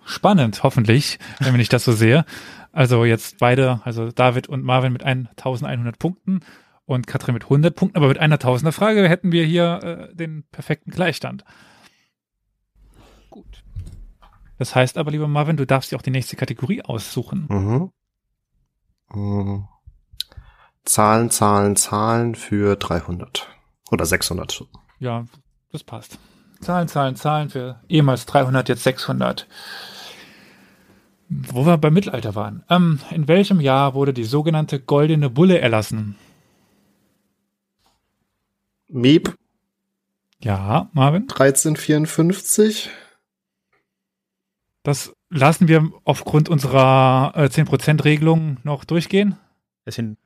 spannend, 0.06 0.62
hoffentlich, 0.62 1.18
wenn 1.40 1.60
ich 1.60 1.70
das 1.70 1.84
so 1.84 1.94
sehe. 1.94 2.26
Also 2.72 3.06
jetzt 3.06 3.40
beide, 3.40 3.82
also 3.84 4.12
David 4.12 4.48
und 4.48 4.64
Marvin 4.64 4.94
mit 4.94 5.04
1100 5.04 5.98
Punkten 5.98 6.42
und 6.86 7.08
Katrin 7.08 7.34
mit 7.34 7.44
100 7.44 7.76
Punkten, 7.76 7.98
aber 7.98 8.08
mit 8.08 8.20
einer 8.20 8.40
Tausender 8.40 8.72
Frage 8.72 9.08
hätten 9.08 9.32
wir 9.32 9.46
hier 9.46 10.10
äh, 10.12 10.16
den 10.16 10.44
perfekten 10.52 10.92
Gleichstand. 10.92 11.44
Gut. 13.30 13.64
Das 14.58 14.76
heißt 14.76 14.98
aber, 14.98 15.12
lieber 15.12 15.28
Marvin, 15.28 15.58
du 15.58 15.66
darfst 15.66 15.92
dir 15.92 15.98
auch 15.98 16.02
die 16.02 16.12
nächste 16.12 16.36
Kategorie 16.36 16.82
aussuchen. 16.82 17.46
mhm. 17.50 17.92
Mhm. 19.12 19.68
Zahlen, 20.86 21.30
Zahlen, 21.30 21.76
Zahlen 21.76 22.36
für 22.36 22.76
300. 22.76 23.48
Oder 23.92 24.06
600. 24.06 24.66
Ja, 25.00 25.26
das 25.72 25.84
passt. 25.84 26.20
Zahlen, 26.62 26.88
Zahlen, 26.88 27.16
Zahlen 27.16 27.50
für 27.50 27.82
ehemals 27.88 28.26
300, 28.26 28.70
jetzt 28.70 28.84
600. 28.84 29.48
Wo 31.30 31.66
wir 31.66 31.78
beim 31.78 31.94
Mittelalter 31.94 32.34
waren. 32.34 32.64
Ähm, 32.70 33.00
in 33.12 33.28
welchem 33.28 33.62
Jahr 33.62 33.94
wurde 33.94 34.14
die 34.14 34.24
sogenannte 34.24 34.80
Goldene 34.80 35.30
Bulle 35.30 35.60
erlassen? 35.60 36.16
Miep, 38.88 39.36
Ja, 40.42 40.90
Marvin? 40.94 41.24
1354. 41.24 42.90
Das 44.82 45.14
lassen 45.30 45.68
wir 45.68 45.92
aufgrund 46.06 46.50
unserer 46.50 47.34
äh, 47.36 47.44
10%-Regelung 47.44 48.58
noch 48.64 48.84
durchgehen. 48.84 49.38
Das 49.86 49.96
sind, 49.96 50.18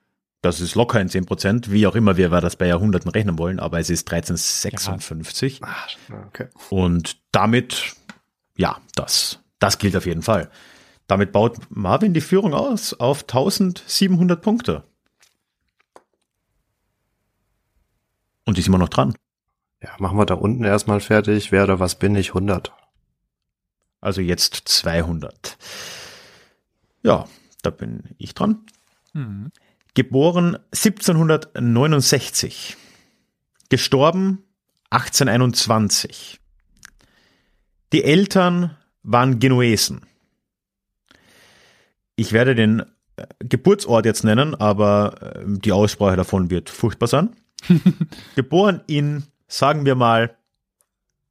das 0.42 0.62
ist 0.62 0.76
locker 0.76 1.02
in 1.02 1.10
10%, 1.10 1.72
wie 1.72 1.86
auch 1.88 1.96
immer 1.96 2.16
wir 2.16 2.30
das 2.30 2.56
bei 2.56 2.68
Jahrhunderten 2.68 3.12
rechnen 3.12 3.38
wollen, 3.38 3.60
aber 3.60 3.80
es 3.80 3.90
ist 3.90 4.10
1356. 4.10 5.62
Ah, 5.64 5.88
okay. 6.28 6.48
Und 6.70 7.18
damit, 7.34 7.96
ja, 8.56 8.78
das, 8.96 9.40
das 9.60 9.78
gilt 9.80 9.98
auf 9.98 10.06
jeden 10.06 10.22
Fall. 10.22 10.50
Damit 11.08 11.32
baut 11.32 11.58
Marvin 11.70 12.14
die 12.14 12.22
Führung 12.22 12.54
aus 12.54 12.94
auf 12.94 13.24
1700 13.24 14.40
Punkte. 14.42 14.84
Und 18.46 18.58
die 18.58 18.62
ist 18.62 18.68
immer 18.68 18.78
noch 18.78 18.90
dran. 18.90 19.16
Ja, 19.82 19.90
machen 20.00 20.18
wir 20.18 20.26
da 20.26 20.36
unten 20.36 20.64
erstmal 20.64 21.02
fertig. 21.02 21.52
Wer 21.52 21.66
oder 21.66 21.80
was 21.80 22.00
bin 22.00 22.16
ich? 22.16 22.30
100. 22.30 22.72
Also 24.00 24.22
jetzt 24.22 24.62
200. 24.66 25.58
Ja, 27.04 27.28
da 27.62 27.70
bin 27.70 28.16
ich 28.18 28.34
dran. 28.34 28.66
Hm. 29.14 29.52
Geboren 29.94 30.58
1769. 30.72 32.78
Gestorben 33.70 34.44
1821. 34.90 36.40
Die 37.92 38.04
Eltern 38.04 38.78
waren 39.04 39.40
Genuesen. 39.40 40.06
Ich 42.16 42.32
werde 42.32 42.56
den 42.56 42.82
äh, 43.16 43.26
Geburtsort 43.40 44.06
jetzt 44.06 44.24
nennen, 44.24 44.56
aber 44.56 45.36
äh, 45.38 45.44
die 45.46 45.72
Aussprache 45.72 46.16
davon 46.16 46.50
wird 46.50 46.70
furchtbar 46.70 47.08
sein. 47.08 47.36
Geboren 48.36 48.82
in, 48.88 49.24
sagen 49.48 49.86
wir 49.86 49.96
mal, 49.96 50.36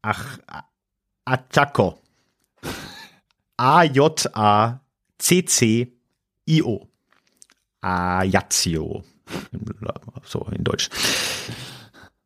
Ach, 0.03 0.39
Achaco. 1.25 1.99
A-J-A-C-C-I-O. 5.53 6.89
Ajaccio. 7.81 9.05
So 10.25 10.47
in 10.53 10.65
Deutsch. 10.65 10.89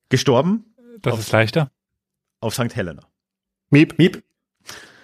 Gestorben 0.09 0.65
Das 1.03 1.13
Auf- 1.15 1.21
ist 1.21 1.33
leichter. 1.33 1.71
auf 2.41 2.55
St. 2.55 2.75
Helena. 2.77 3.03
Miep, 3.71 3.99
miep. 3.99 4.23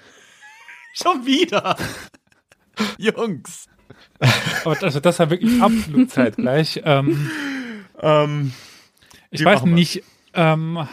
Schon 0.94 1.24
wieder. 1.26 1.76
Jungs. 2.98 3.66
Aber 4.64 4.82
also 4.82 5.00
das 5.00 5.18
war 5.18 5.30
wirklich 5.30 5.60
absolut 5.62 6.10
zeitgleich. 6.10 6.80
Ähm, 6.84 7.30
Ähm, 8.00 8.52
Ich 9.30 9.44
weiß 9.44 9.64
nicht, 9.64 10.02
ähm, 10.34 10.86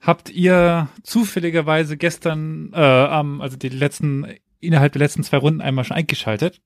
habt 0.00 0.28
ihr 0.30 0.88
zufälligerweise 1.02 1.96
gestern, 1.96 2.72
äh, 2.74 2.78
am- 2.80 3.40
also 3.40 3.56
die 3.56 3.68
letzten, 3.68 4.26
innerhalb 4.60 4.92
der 4.92 5.00
letzten 5.00 5.22
zwei 5.22 5.38
Runden 5.38 5.60
einmal 5.60 5.84
schon 5.84 5.96
eingeschaltet? 5.96 6.60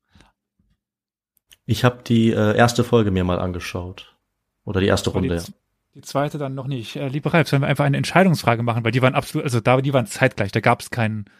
Ich 1.66 1.84
habe 1.84 2.02
die 2.02 2.30
äh, 2.30 2.56
erste 2.56 2.84
Folge 2.84 3.10
mir 3.10 3.24
mal 3.24 3.38
angeschaut. 3.38 4.16
Oder 4.64 4.80
die 4.80 4.86
erste 4.88 5.10
Aber 5.10 5.20
Runde. 5.20 5.36
Die, 5.46 5.52
die 5.94 6.00
zweite 6.02 6.38
dann 6.38 6.54
noch 6.54 6.66
nicht. 6.66 6.96
Äh, 6.96 7.08
lieber 7.08 7.32
Ralf, 7.32 7.48
sollen 7.48 7.62
wir 7.62 7.68
einfach 7.68 7.84
eine 7.84 7.96
Entscheidungsfrage 7.96 8.62
machen, 8.62 8.84
weil 8.84 8.92
die 8.92 9.02
waren 9.02 9.14
absolut, 9.14 9.44
also 9.44 9.60
da, 9.60 9.80
die 9.80 9.92
waren 9.92 10.06
zeitgleich, 10.06 10.52
da 10.52 10.60
gab 10.60 10.80
es 10.80 10.90
keinen, 10.90 11.20
Ein- 11.20 11.30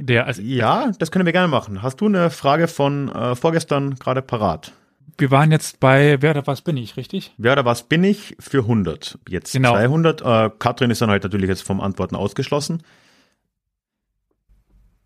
der, 0.00 0.26
also 0.26 0.42
Ja, 0.42 0.92
das 0.98 1.10
können 1.10 1.26
wir 1.26 1.32
gerne 1.32 1.48
machen. 1.48 1.82
Hast 1.82 2.00
du 2.00 2.06
eine 2.06 2.30
Frage 2.30 2.68
von 2.68 3.08
äh, 3.08 3.34
vorgestern 3.34 3.96
gerade 3.96 4.22
parat? 4.22 4.72
wir 5.18 5.30
waren 5.30 5.52
jetzt 5.52 5.80
bei, 5.80 6.16
wer 6.20 6.30
oder 6.30 6.46
was 6.46 6.62
bin 6.62 6.78
ich, 6.78 6.96
richtig? 6.96 7.34
Wer 7.36 7.52
oder 7.52 7.64
was 7.66 7.82
bin 7.82 8.02
ich 8.04 8.36
für 8.40 8.60
100? 8.60 9.18
Jetzt 9.28 9.52
Genau. 9.52 9.72
200. 9.72 10.22
Äh, 10.22 10.50
Katrin 10.58 10.90
ist 10.90 11.02
dann 11.02 11.10
halt 11.10 11.22
natürlich 11.24 11.48
jetzt 11.48 11.62
vom 11.62 11.80
Antworten 11.82 12.16
ausgeschlossen. 12.16 12.82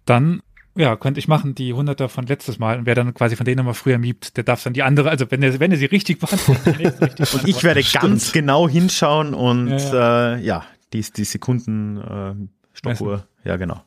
Dann, 0.05 0.43
ja, 0.77 0.97
könnte 0.97 1.19
ich 1.19 1.29
machen, 1.29 1.55
die 1.55 1.73
Hunderter 1.73 2.09
von 2.09 2.27
letztes 2.27 2.59
Mal. 2.59 2.79
Und 2.79 2.87
wer 2.87 2.95
dann 2.95 3.15
quasi 3.15 3.37
von 3.37 3.45
denen 3.45 3.57
nochmal 3.59 3.75
früher 3.75 3.99
miebt, 3.99 4.37
der 4.37 4.45
darf 4.45 4.63
dann 4.63 4.73
die 4.73 4.83
andere, 4.83 5.11
also 5.11 5.31
wenn 5.31 5.43
er, 5.43 5.59
wenn 5.59 5.73
er 5.73 5.79
sie 5.79 5.87
richtig 5.87 6.21
beantwortet, 6.21 6.79
richtig 6.79 7.33
Und 7.35 7.49
ich 7.49 7.65
werde 7.65 7.83
ganz 7.83 8.33
genau 8.33 8.69
hinschauen 8.69 9.35
und 9.35 9.69
Ja, 9.71 9.79
ja, 9.79 10.35
Äh, 10.37 10.41
ja 10.45 10.65
die, 10.93 11.01
die 11.01 11.25
Sekunden 11.25 11.99
äh, 11.99 12.35
Stoppuhr. 12.73 13.27
Ja, 13.45 13.57
genau. 13.57 13.83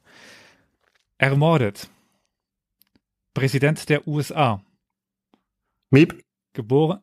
Ermordet. 1.17 1.89
Präsident 3.33 3.89
der 3.89 4.07
USA. 4.07 4.61
Miep, 5.89 6.23
Geboren, 6.53 6.99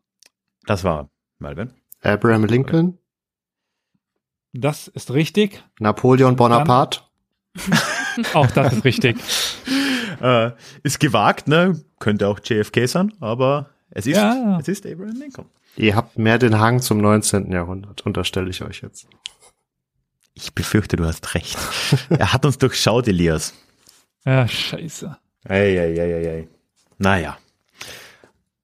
Das 0.67 0.85
war 0.85 1.09
Malvin. 1.39 1.73
Abraham 2.03 2.45
Lincoln, 2.45 2.99
das 4.53 4.89
ist 4.89 5.11
richtig. 5.13 5.63
Napoleon 5.79 6.37
Bonaparte, 6.37 7.01
Auch 8.35 8.51
das 8.51 8.73
ist 8.75 8.85
richtig. 8.85 9.17
Äh, 10.21 10.53
ist 10.85 11.01
gewagt, 11.01 11.49
ne? 11.49 11.85
Könnte 11.99 12.29
auch 12.29 12.39
JFK 12.43 12.87
sein, 12.87 13.13
aber 13.21 13.71
es 13.91 14.07
ist, 14.07 14.17
Ja. 14.17 14.59
es 14.61 14.69
ist 14.69 14.87
Abraham 14.87 15.17
Lincoln. 15.17 15.47
Ihr 15.77 15.97
habt 15.97 16.17
mehr 16.17 16.39
den 16.39 16.61
Hang 16.61 16.81
zum 16.81 16.99
19. 16.99 17.51
Jahrhundert, 17.51 18.03
unterstelle 18.07 18.49
ich 18.49 18.63
euch 18.63 18.81
jetzt. 18.83 19.09
Ich 20.33 20.55
befürchte, 20.55 20.97
du 20.97 21.05
hast 21.05 21.35
recht. 21.35 21.59
er 22.11 22.33
hat 22.33 22.47
uns 22.47 22.59
durchschaut, 22.59 23.09
Elias. 23.09 23.55
Ja, 24.25 24.49
scheiße. 24.49 25.17
Eieieiei. 25.47 26.49
Naja. 26.99 27.37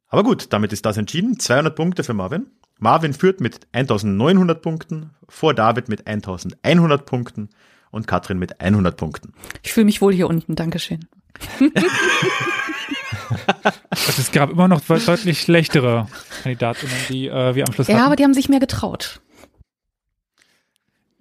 Aber 0.09 0.23
gut, 0.25 0.53
damit 0.53 0.73
ist 0.73 0.87
das 0.87 0.97
entschieden. 0.97 1.39
200 1.39 1.75
Punkte 1.77 2.03
für 2.05 2.15
Marvin. 2.15 2.47
Marvin 2.79 3.13
führt 3.13 3.41
mit 3.41 3.61
1900 3.73 4.63
Punkten, 4.63 5.11
vor 5.29 5.53
David 5.55 5.89
mit 5.89 6.07
1100 6.07 7.05
Punkten 7.05 7.51
und 7.91 8.07
Katrin 8.07 8.39
mit 8.39 8.61
100 8.61 8.97
Punkten. 8.97 9.35
Ich 9.63 9.73
fühle 9.73 9.85
mich 9.85 10.01
wohl 10.01 10.15
hier 10.15 10.29
unten, 10.29 10.57
Dankeschön. 10.57 11.07
Es 13.91 14.33
gab 14.33 14.51
immer 14.51 14.69
noch 14.69 14.81
deutlich 14.81 15.41
schlechtere 15.43 16.07
Kandidatinnen, 16.43 16.95
die 17.09 17.29
äh, 17.29 17.55
wir 17.55 17.67
am 17.67 17.73
Schluss 17.73 17.89
Ja, 17.89 17.97
aber 17.97 18.05
hatten. 18.07 18.17
die 18.17 18.25
haben 18.25 18.35
sich 18.35 18.49
mehr 18.49 18.61
getraut. 18.61 19.21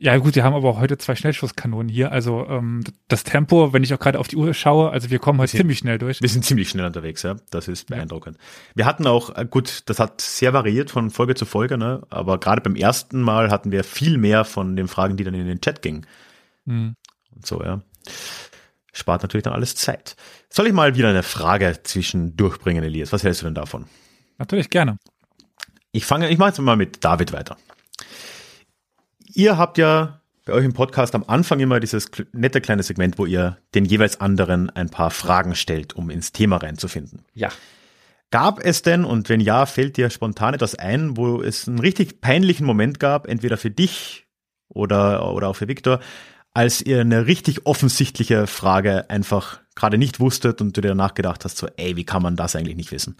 Ja 0.01 0.15
gut, 0.15 0.35
wir 0.35 0.45
haben 0.45 0.53
aber 0.55 0.69
auch 0.69 0.79
heute 0.79 0.97
zwei 0.97 1.13
Schnellschusskanonen 1.13 1.89
hier. 1.89 2.13
Also 2.13 2.47
ähm, 2.47 2.85
das 3.09 3.23
Tempo, 3.25 3.73
wenn 3.73 3.83
ich 3.83 3.93
auch 3.93 3.99
gerade 3.99 4.17
auf 4.17 4.29
die 4.29 4.37
Uhr 4.37 4.53
schaue, 4.53 4.91
also 4.91 5.09
wir 5.09 5.19
kommen 5.19 5.39
heute 5.39 5.47
Bisschen- 5.51 5.59
ziemlich 5.59 5.79
schnell 5.79 5.97
durch. 5.97 6.21
Wir 6.21 6.29
sind 6.29 6.45
ziemlich 6.45 6.69
schnell 6.69 6.85
unterwegs, 6.85 7.21
ja. 7.23 7.35
Das 7.49 7.67
ist 7.67 7.87
beeindruckend. 7.87 8.37
Wir 8.75 8.85
hatten 8.85 9.05
auch, 9.07 9.35
äh, 9.35 9.45
gut, 9.45 9.81
das 9.87 9.99
hat 9.99 10.21
sehr 10.21 10.53
variiert 10.53 10.89
von 10.89 11.09
Folge 11.11 11.35
zu 11.35 11.45
Folge, 11.45 11.77
ne? 11.77 12.01
Aber 12.09 12.39
gerade 12.39 12.61
beim 12.61 12.77
ersten 12.77 13.21
Mal 13.21 13.51
hatten 13.51 13.73
wir 13.73 13.83
viel 13.83 14.17
mehr 14.17 14.45
von 14.45 14.77
den 14.77 14.87
Fragen, 14.87 15.17
die 15.17 15.25
dann 15.25 15.33
in 15.33 15.45
den 15.45 15.59
Chat 15.59 15.81
gingen. 15.81 16.05
Hm. 16.65 16.95
Und 17.35 17.45
so, 17.45 17.61
ja. 17.61 17.81
Spart 18.93 19.21
natürlich 19.21 19.43
dann 19.43 19.53
alles 19.53 19.75
Zeit. 19.75 20.15
Soll 20.49 20.67
ich 20.67 20.73
mal 20.73 20.95
wieder 20.95 21.09
eine 21.09 21.23
Frage 21.23 21.77
zwischen 21.83 22.37
durchbringen, 22.37 22.85
Elias? 22.85 23.11
Was 23.11 23.23
hältst 23.23 23.41
du 23.41 23.47
denn 23.47 23.55
davon? 23.55 23.85
Natürlich 24.37 24.69
gerne. 24.69 24.97
Ich 25.91 26.05
fange, 26.05 26.29
ich 26.29 26.37
mache 26.37 26.49
jetzt 26.51 26.59
mal 26.59 26.77
mit 26.77 27.03
David 27.03 27.33
weiter. 27.33 27.57
Ihr 29.33 29.57
habt 29.57 29.77
ja 29.77 30.21
bei 30.45 30.53
euch 30.53 30.65
im 30.65 30.73
Podcast 30.73 31.13
am 31.13 31.23
Anfang 31.27 31.59
immer 31.59 31.79
dieses 31.79 32.09
nette 32.31 32.61
kleine 32.61 32.81
Segment, 32.81 33.19
wo 33.19 33.25
ihr 33.25 33.57
den 33.75 33.85
jeweils 33.85 34.19
anderen 34.19 34.69
ein 34.71 34.89
paar 34.89 35.11
Fragen 35.11 35.53
stellt, 35.53 35.95
um 35.95 36.09
ins 36.09 36.31
Thema 36.31 36.57
reinzufinden. 36.57 37.23
Ja. 37.33 37.49
Gab 38.31 38.63
es 38.63 38.81
denn, 38.81 39.05
und 39.05 39.29
wenn 39.29 39.39
ja, 39.41 39.65
fällt 39.65 39.97
dir 39.97 40.09
spontan 40.09 40.53
etwas 40.53 40.75
ein, 40.75 41.17
wo 41.17 41.41
es 41.41 41.67
einen 41.67 41.79
richtig 41.79 42.21
peinlichen 42.21 42.65
Moment 42.65 42.99
gab, 42.99 43.27
entweder 43.27 43.57
für 43.57 43.71
dich 43.71 44.27
oder, 44.69 45.31
oder 45.33 45.49
auch 45.49 45.55
für 45.55 45.67
Viktor, 45.67 45.99
als 46.51 46.81
ihr 46.81 47.01
eine 47.01 47.27
richtig 47.27 47.65
offensichtliche 47.65 48.47
Frage 48.47 49.09
einfach 49.09 49.59
gerade 49.75 49.97
nicht 49.97 50.19
wusstet 50.19 50.61
und 50.61 50.75
du 50.75 50.81
dir 50.81 50.89
danach 50.89 51.13
gedacht 51.13 51.45
hast, 51.45 51.57
so, 51.57 51.67
ey, 51.77 51.95
wie 51.95 52.05
kann 52.05 52.21
man 52.21 52.35
das 52.35 52.55
eigentlich 52.55 52.75
nicht 52.75 52.91
wissen? 52.91 53.17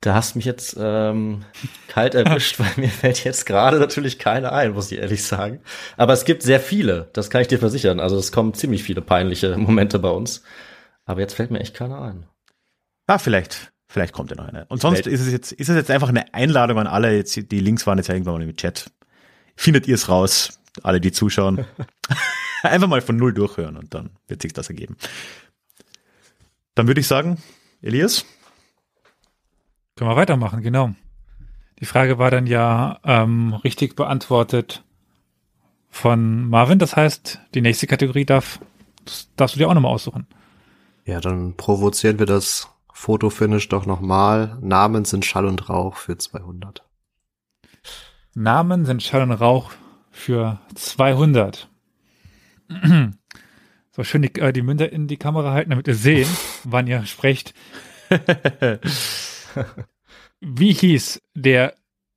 Da 0.00 0.14
hast 0.14 0.36
mich 0.36 0.44
jetzt 0.44 0.76
ähm, 0.78 1.44
kalt 1.88 2.14
erwischt, 2.14 2.60
weil 2.60 2.70
mir 2.76 2.88
fällt 2.88 3.24
jetzt 3.24 3.46
gerade 3.46 3.78
natürlich 3.80 4.18
keine 4.18 4.52
ein, 4.52 4.72
muss 4.72 4.92
ich 4.92 4.98
ehrlich 4.98 5.24
sagen. 5.24 5.60
Aber 5.96 6.12
es 6.12 6.24
gibt 6.24 6.42
sehr 6.42 6.60
viele, 6.60 7.10
das 7.14 7.30
kann 7.30 7.42
ich 7.42 7.48
dir 7.48 7.58
versichern. 7.58 7.98
Also 7.98 8.16
es 8.16 8.30
kommen 8.30 8.54
ziemlich 8.54 8.84
viele 8.84 9.02
peinliche 9.02 9.56
Momente 9.56 9.98
bei 9.98 10.10
uns. 10.10 10.42
Aber 11.04 11.20
jetzt 11.20 11.34
fällt 11.34 11.50
mir 11.50 11.60
echt 11.60 11.74
keiner 11.74 12.00
ein. 12.00 12.26
Ah, 13.06 13.18
vielleicht, 13.18 13.72
vielleicht 13.88 14.12
kommt 14.12 14.30
ja 14.30 14.36
noch 14.36 14.46
eine. 14.46 14.66
Und 14.66 14.80
sonst 14.80 15.06
ist 15.06 15.20
es 15.20 15.32
jetzt, 15.32 15.52
ist 15.52 15.68
es 15.68 15.74
jetzt 15.74 15.90
einfach 15.90 16.10
eine 16.10 16.32
Einladung 16.34 16.78
an 16.78 16.86
alle, 16.86 17.16
jetzt, 17.16 17.36
die 17.50 17.60
Links 17.60 17.86
waren 17.86 17.98
jetzt 17.98 18.08
ja 18.08 18.14
irgendwann 18.14 18.34
mal 18.34 18.42
im 18.42 18.56
Chat. 18.56 18.90
Findet 19.56 19.88
ihr 19.88 19.94
es 19.94 20.08
raus, 20.08 20.60
alle, 20.82 21.00
die 21.00 21.10
zuschauen. 21.10 21.64
einfach 22.62 22.88
mal 22.88 23.00
von 23.00 23.16
null 23.16 23.32
durchhören 23.32 23.76
und 23.76 23.94
dann 23.94 24.10
wird 24.28 24.42
sich 24.42 24.52
das 24.52 24.68
ergeben. 24.68 24.96
Dann 26.74 26.86
würde 26.86 27.00
ich 27.00 27.06
sagen, 27.08 27.38
Elias, 27.82 28.24
Können 29.98 30.10
wir 30.12 30.16
weitermachen, 30.16 30.62
genau. 30.62 30.94
Die 31.80 31.84
Frage 31.84 32.18
war 32.18 32.30
dann 32.30 32.46
ja 32.46 33.00
ähm, 33.02 33.52
richtig 33.52 33.96
beantwortet 33.96 34.84
von 35.90 36.48
Marvin. 36.48 36.78
Das 36.78 36.94
heißt, 36.94 37.40
die 37.54 37.60
nächste 37.60 37.88
Kategorie 37.88 38.24
darf, 38.24 38.60
darfst 39.34 39.56
du 39.56 39.58
dir 39.58 39.68
auch 39.68 39.74
nochmal 39.74 39.90
aussuchen. 39.90 40.28
Ja, 41.04 41.20
dann 41.20 41.56
provozieren 41.56 42.20
wir 42.20 42.26
das 42.26 42.68
Fotofinish 42.92 43.68
doch 43.70 43.86
nochmal. 43.86 44.56
Namen 44.60 45.04
sind 45.04 45.24
Schall 45.24 45.46
und 45.46 45.68
Rauch 45.68 45.96
für 45.96 46.16
200. 46.16 46.84
Namen 48.34 48.84
sind 48.84 49.02
Schall 49.02 49.22
und 49.22 49.32
Rauch 49.32 49.72
für 50.12 50.60
200. 50.76 51.68
So 53.90 54.04
schön 54.04 54.22
die, 54.22 54.32
äh, 54.36 54.52
die 54.52 54.62
Münder 54.62 54.92
in 54.92 55.08
die 55.08 55.16
Kamera 55.16 55.50
halten, 55.50 55.70
damit 55.70 55.88
ihr 55.88 55.96
sehen, 55.96 56.28
wann 56.62 56.86
ihr 56.86 57.04
sprecht. 57.04 57.52
Wie 60.40 60.72
hieß 60.72 61.20
der 61.34 61.74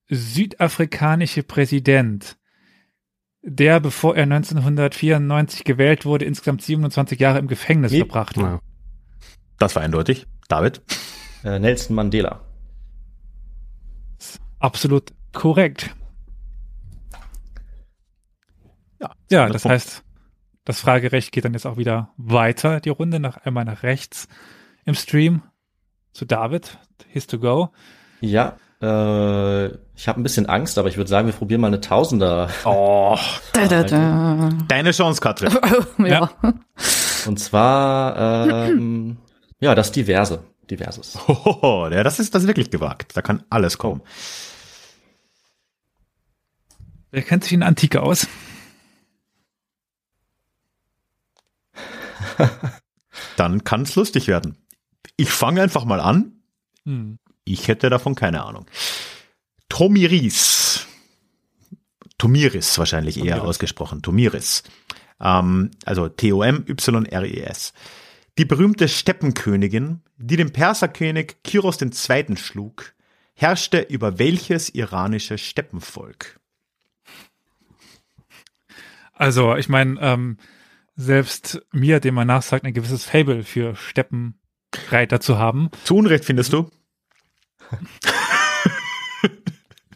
südafrikanische 0.09 1.43
Präsident, 1.43 2.37
der, 3.41 3.79
bevor 3.79 4.15
er 4.15 4.23
1994 4.23 5.63
gewählt 5.63 6.05
wurde, 6.05 6.25
insgesamt 6.25 6.61
27 6.61 7.19
Jahre 7.19 7.39
im 7.39 7.47
Gefängnis 7.47 7.91
Wie? 7.91 7.99
verbrachte? 7.99 8.39
Ja. 8.41 8.59
das 9.57 9.75
war 9.75 9.83
eindeutig. 9.83 10.27
David, 10.47 10.81
Äh, 11.43 11.57
Nelson 11.59 11.95
Mandela. 11.95 12.41
Absolut 14.59 15.11
korrekt. 15.33 15.95
Ja, 18.99 19.11
Ja, 19.31 19.47
200 19.47 19.55
das 19.55 19.61
Punkte. 19.63 19.73
heißt, 19.73 20.03
das 20.65 20.79
Fragerecht 20.81 21.31
geht 21.31 21.45
dann 21.45 21.53
jetzt 21.53 21.65
auch 21.65 21.77
wieder 21.77 22.13
weiter, 22.17 22.79
die 22.79 22.89
Runde, 22.89 23.19
nach 23.19 23.37
einmal 23.37 23.65
nach 23.65 23.81
rechts 23.83 24.27
im 24.85 24.93
Stream 24.93 25.41
zu 26.13 26.25
David. 26.25 26.77
His 27.07 27.27
to 27.27 27.39
go. 27.39 27.69
Ja, 28.21 28.57
äh, 28.81 29.65
ich 29.95 30.07
habe 30.07 30.19
ein 30.19 30.23
bisschen 30.23 30.47
Angst, 30.47 30.77
aber 30.77 30.89
ich 30.89 30.97
würde 30.97 31.09
sagen, 31.09 31.27
wir 31.27 31.33
probieren 31.33 31.61
mal 31.61 31.67
eine 31.67 31.81
Tausender. 31.81 32.49
Oh, 32.65 33.17
Da, 33.53 33.67
da, 33.67 33.83
da. 33.83 34.49
deine 34.67 34.91
Chance, 34.91 35.21
Katrin. 35.21 35.55
ja. 36.05 36.31
Und 37.27 37.39
zwar, 37.39 38.67
ähm, 38.67 39.17
ja, 39.59 39.75
das 39.75 39.91
Diverse. 39.91 40.43
Diverses. 40.69 41.19
Hohoho, 41.27 41.89
ja, 41.89 42.03
das 42.03 42.19
ist 42.19 42.33
das 42.33 42.43
ist 42.43 42.47
wirklich 42.47 42.71
gewagt. 42.71 43.15
Da 43.15 43.21
kann 43.21 43.43
alles 43.49 43.77
kommen. 43.77 44.01
Wer 47.11 47.23
kennt 47.23 47.43
sich 47.43 47.53
in 47.53 47.61
Antike 47.61 48.01
aus? 48.01 48.25
Dann 53.35 53.63
kann 53.63 53.81
es 53.81 53.95
lustig 53.95 54.27
werden. 54.27 54.57
Ich 55.21 55.29
fange 55.29 55.61
einfach 55.61 55.85
mal 55.85 55.99
an. 55.99 56.31
Hm. 56.83 57.19
Ich 57.43 57.67
hätte 57.67 57.91
davon 57.91 58.15
keine 58.15 58.43
Ahnung. 58.43 58.65
Tomiris. 59.69 60.87
Tomiris 62.17 62.79
wahrscheinlich 62.79 63.17
eher 63.17 63.35
Tomiris. 63.35 63.49
ausgesprochen. 63.49 64.01
Tomiris. 64.01 64.63
Ähm, 65.19 65.69
also 65.85 66.09
T-O-M-Y-R-E-S. 66.09 67.73
Die 68.39 68.45
berühmte 68.45 68.87
Steppenkönigin, 68.87 70.01
die 70.17 70.37
den 70.37 70.53
Perserkönig 70.53 71.43
Kyros 71.43 71.79
II. 71.79 72.35
schlug, 72.37 72.95
herrschte 73.35 73.81
über 73.81 74.17
welches 74.17 74.69
iranische 74.69 75.37
Steppenvolk? 75.37 76.39
Also, 79.13 79.55
ich 79.55 79.69
meine, 79.69 79.99
ähm, 80.01 80.37
selbst 80.95 81.61
mir, 81.71 81.99
dem 81.99 82.15
man 82.15 82.25
nachsagt, 82.25 82.65
ein 82.65 82.73
gewisses 82.73 83.05
Fable 83.05 83.43
für 83.43 83.75
Steppenreiter 84.73 85.19
zu 85.19 85.37
haben. 85.37 85.69
Zu 85.83 85.97
Unrecht 85.97 86.25
findest 86.25 86.53
du? 86.53 86.69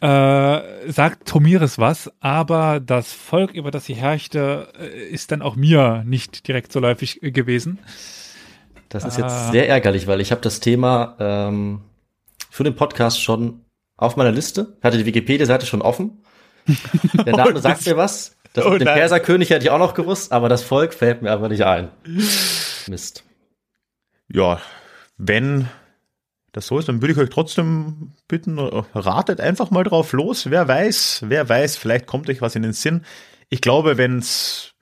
äh, 0.00 0.90
sagt 0.90 1.28
Tomiris 1.28 1.78
was, 1.78 2.10
aber 2.20 2.80
das 2.80 3.12
Volk, 3.12 3.52
über 3.52 3.70
das 3.70 3.86
sie 3.86 3.94
herrschte, 3.94 4.68
äh, 4.78 5.08
ist 5.08 5.32
dann 5.32 5.42
auch 5.42 5.56
mir 5.56 6.02
nicht 6.06 6.46
direkt 6.48 6.72
so 6.72 6.80
läufig 6.80 7.20
gewesen. 7.20 7.78
Das 8.88 9.04
ist 9.04 9.18
jetzt 9.18 9.48
äh, 9.48 9.50
sehr 9.52 9.68
ärgerlich, 9.68 10.06
weil 10.06 10.20
ich 10.20 10.30
habe 10.30 10.40
das 10.40 10.60
Thema 10.60 11.16
ähm, 11.18 11.80
für 12.50 12.64
den 12.64 12.76
Podcast 12.76 13.22
schon 13.22 13.62
auf 13.96 14.16
meiner 14.16 14.32
Liste, 14.32 14.76
hatte 14.82 14.98
die 14.98 15.06
Wikipedia-Seite 15.06 15.66
schon 15.66 15.82
offen. 15.82 16.22
Der 17.26 17.36
Name 17.36 17.60
sagt 17.60 17.86
mir 17.86 17.96
was. 17.96 18.36
Das 18.52 18.64
oh, 18.64 18.78
den 18.78 18.86
Perserkönig 18.86 19.50
hätte 19.50 19.66
ich 19.66 19.70
auch 19.70 19.78
noch 19.78 19.92
gewusst, 19.92 20.32
aber 20.32 20.48
das 20.48 20.62
Volk 20.62 20.94
fällt 20.94 21.20
mir 21.20 21.30
einfach 21.30 21.48
nicht 21.48 21.64
ein. 21.64 21.90
Mist. 22.86 23.25
Ja, 24.28 24.60
wenn 25.16 25.68
das 26.52 26.66
so 26.66 26.78
ist, 26.78 26.88
dann 26.88 27.02
würde 27.02 27.12
ich 27.12 27.18
euch 27.18 27.30
trotzdem 27.30 28.12
bitten, 28.28 28.58
ratet 28.58 29.40
einfach 29.40 29.70
mal 29.70 29.84
drauf 29.84 30.12
los. 30.12 30.50
Wer 30.50 30.66
weiß, 30.66 31.24
wer 31.28 31.48
weiß, 31.48 31.76
vielleicht 31.76 32.06
kommt 32.06 32.30
euch 32.30 32.40
was 32.40 32.56
in 32.56 32.62
den 32.62 32.72
Sinn. 32.72 33.04
Ich 33.50 33.60
glaube, 33.60 33.98
wenn 33.98 34.18
es 34.18 34.74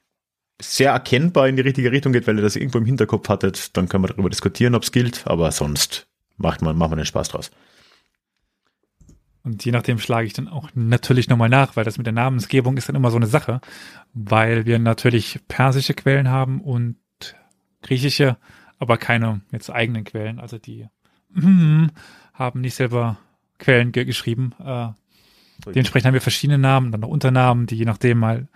sehr 0.63 0.93
erkennbar 0.93 1.49
in 1.49 1.57
die 1.57 1.63
richtige 1.63 1.91
Richtung 1.91 2.13
geht, 2.13 2.27
weil 2.27 2.37
ihr 2.37 2.43
das 2.43 2.57
irgendwo 2.57 2.79
im 2.79 2.85
Hinterkopf 2.85 3.29
hattet, 3.29 3.77
dann 3.77 3.89
können 3.89 4.05
wir 4.05 4.09
darüber 4.09 4.31
diskutieren, 4.31 4.75
ob 4.75 4.85
es 4.85 4.93
gilt, 4.93 5.27
aber 5.27 5.51
sonst 5.51 6.07
macht 6.37 6.63
man, 6.63 6.77
macht 6.77 6.91
man 6.91 6.99
den 6.99 7.07
Spaß 7.07 7.29
draus. 7.29 7.51
Und 9.43 9.65
je 9.65 9.73
nachdem 9.73 9.99
schlage 9.99 10.27
ich 10.27 10.33
dann 10.33 10.49
auch 10.49 10.71
natürlich 10.75 11.29
nochmal 11.29 11.51
nach, 11.51 11.77
weil 11.77 11.85
das 11.85 11.99
mit 11.99 12.07
der 12.07 12.15
Namensgebung 12.15 12.79
ist 12.79 12.89
dann 12.89 12.97
immer 12.97 13.11
so 13.11 13.17
eine 13.17 13.27
Sache, 13.27 13.61
weil 14.15 14.65
wir 14.65 14.79
natürlich 14.79 15.41
persische 15.49 15.93
Quellen 15.93 16.31
haben 16.31 16.63
und 16.63 16.97
griechische, 17.83 18.39
aber 18.79 18.97
keine 18.97 19.41
jetzt 19.51 19.70
eigenen 19.70 20.05
Quellen. 20.05 20.39
Also 20.39 20.59
die 20.59 20.87
haben 22.33 22.61
nicht 22.61 22.75
selber 22.75 23.18
Quellen 23.59 23.93
ge 23.93 24.05
geschrieben. 24.05 24.55
Äh, 24.64 24.89
dementsprechend 25.66 26.07
haben 26.07 26.14
wir 26.14 26.20
verschiedene 26.20 26.59
Namen, 26.59 26.93
dann 26.93 27.01
noch 27.01 27.09
Unternamen, 27.09 27.66
die 27.66 27.77
je 27.77 27.85
nachdem 27.85 28.18
mal, 28.18 28.49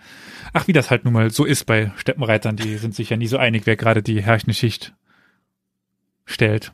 ach, 0.53 0.67
wie 0.67 0.73
das 0.73 0.89
halt 0.91 1.05
nun 1.05 1.13
mal 1.13 1.31
so 1.31 1.45
ist 1.45 1.65
bei 1.65 1.91
Steppenreitern, 1.97 2.55
die 2.55 2.77
sind 2.77 2.95
sich 2.95 3.09
ja 3.09 3.17
nie 3.17 3.27
so 3.27 3.37
einig, 3.37 3.65
wer 3.65 3.75
gerade 3.75 4.03
die 4.03 4.21
herrschende 4.21 4.53
Schicht 4.53 4.93
stellt. 6.25 6.73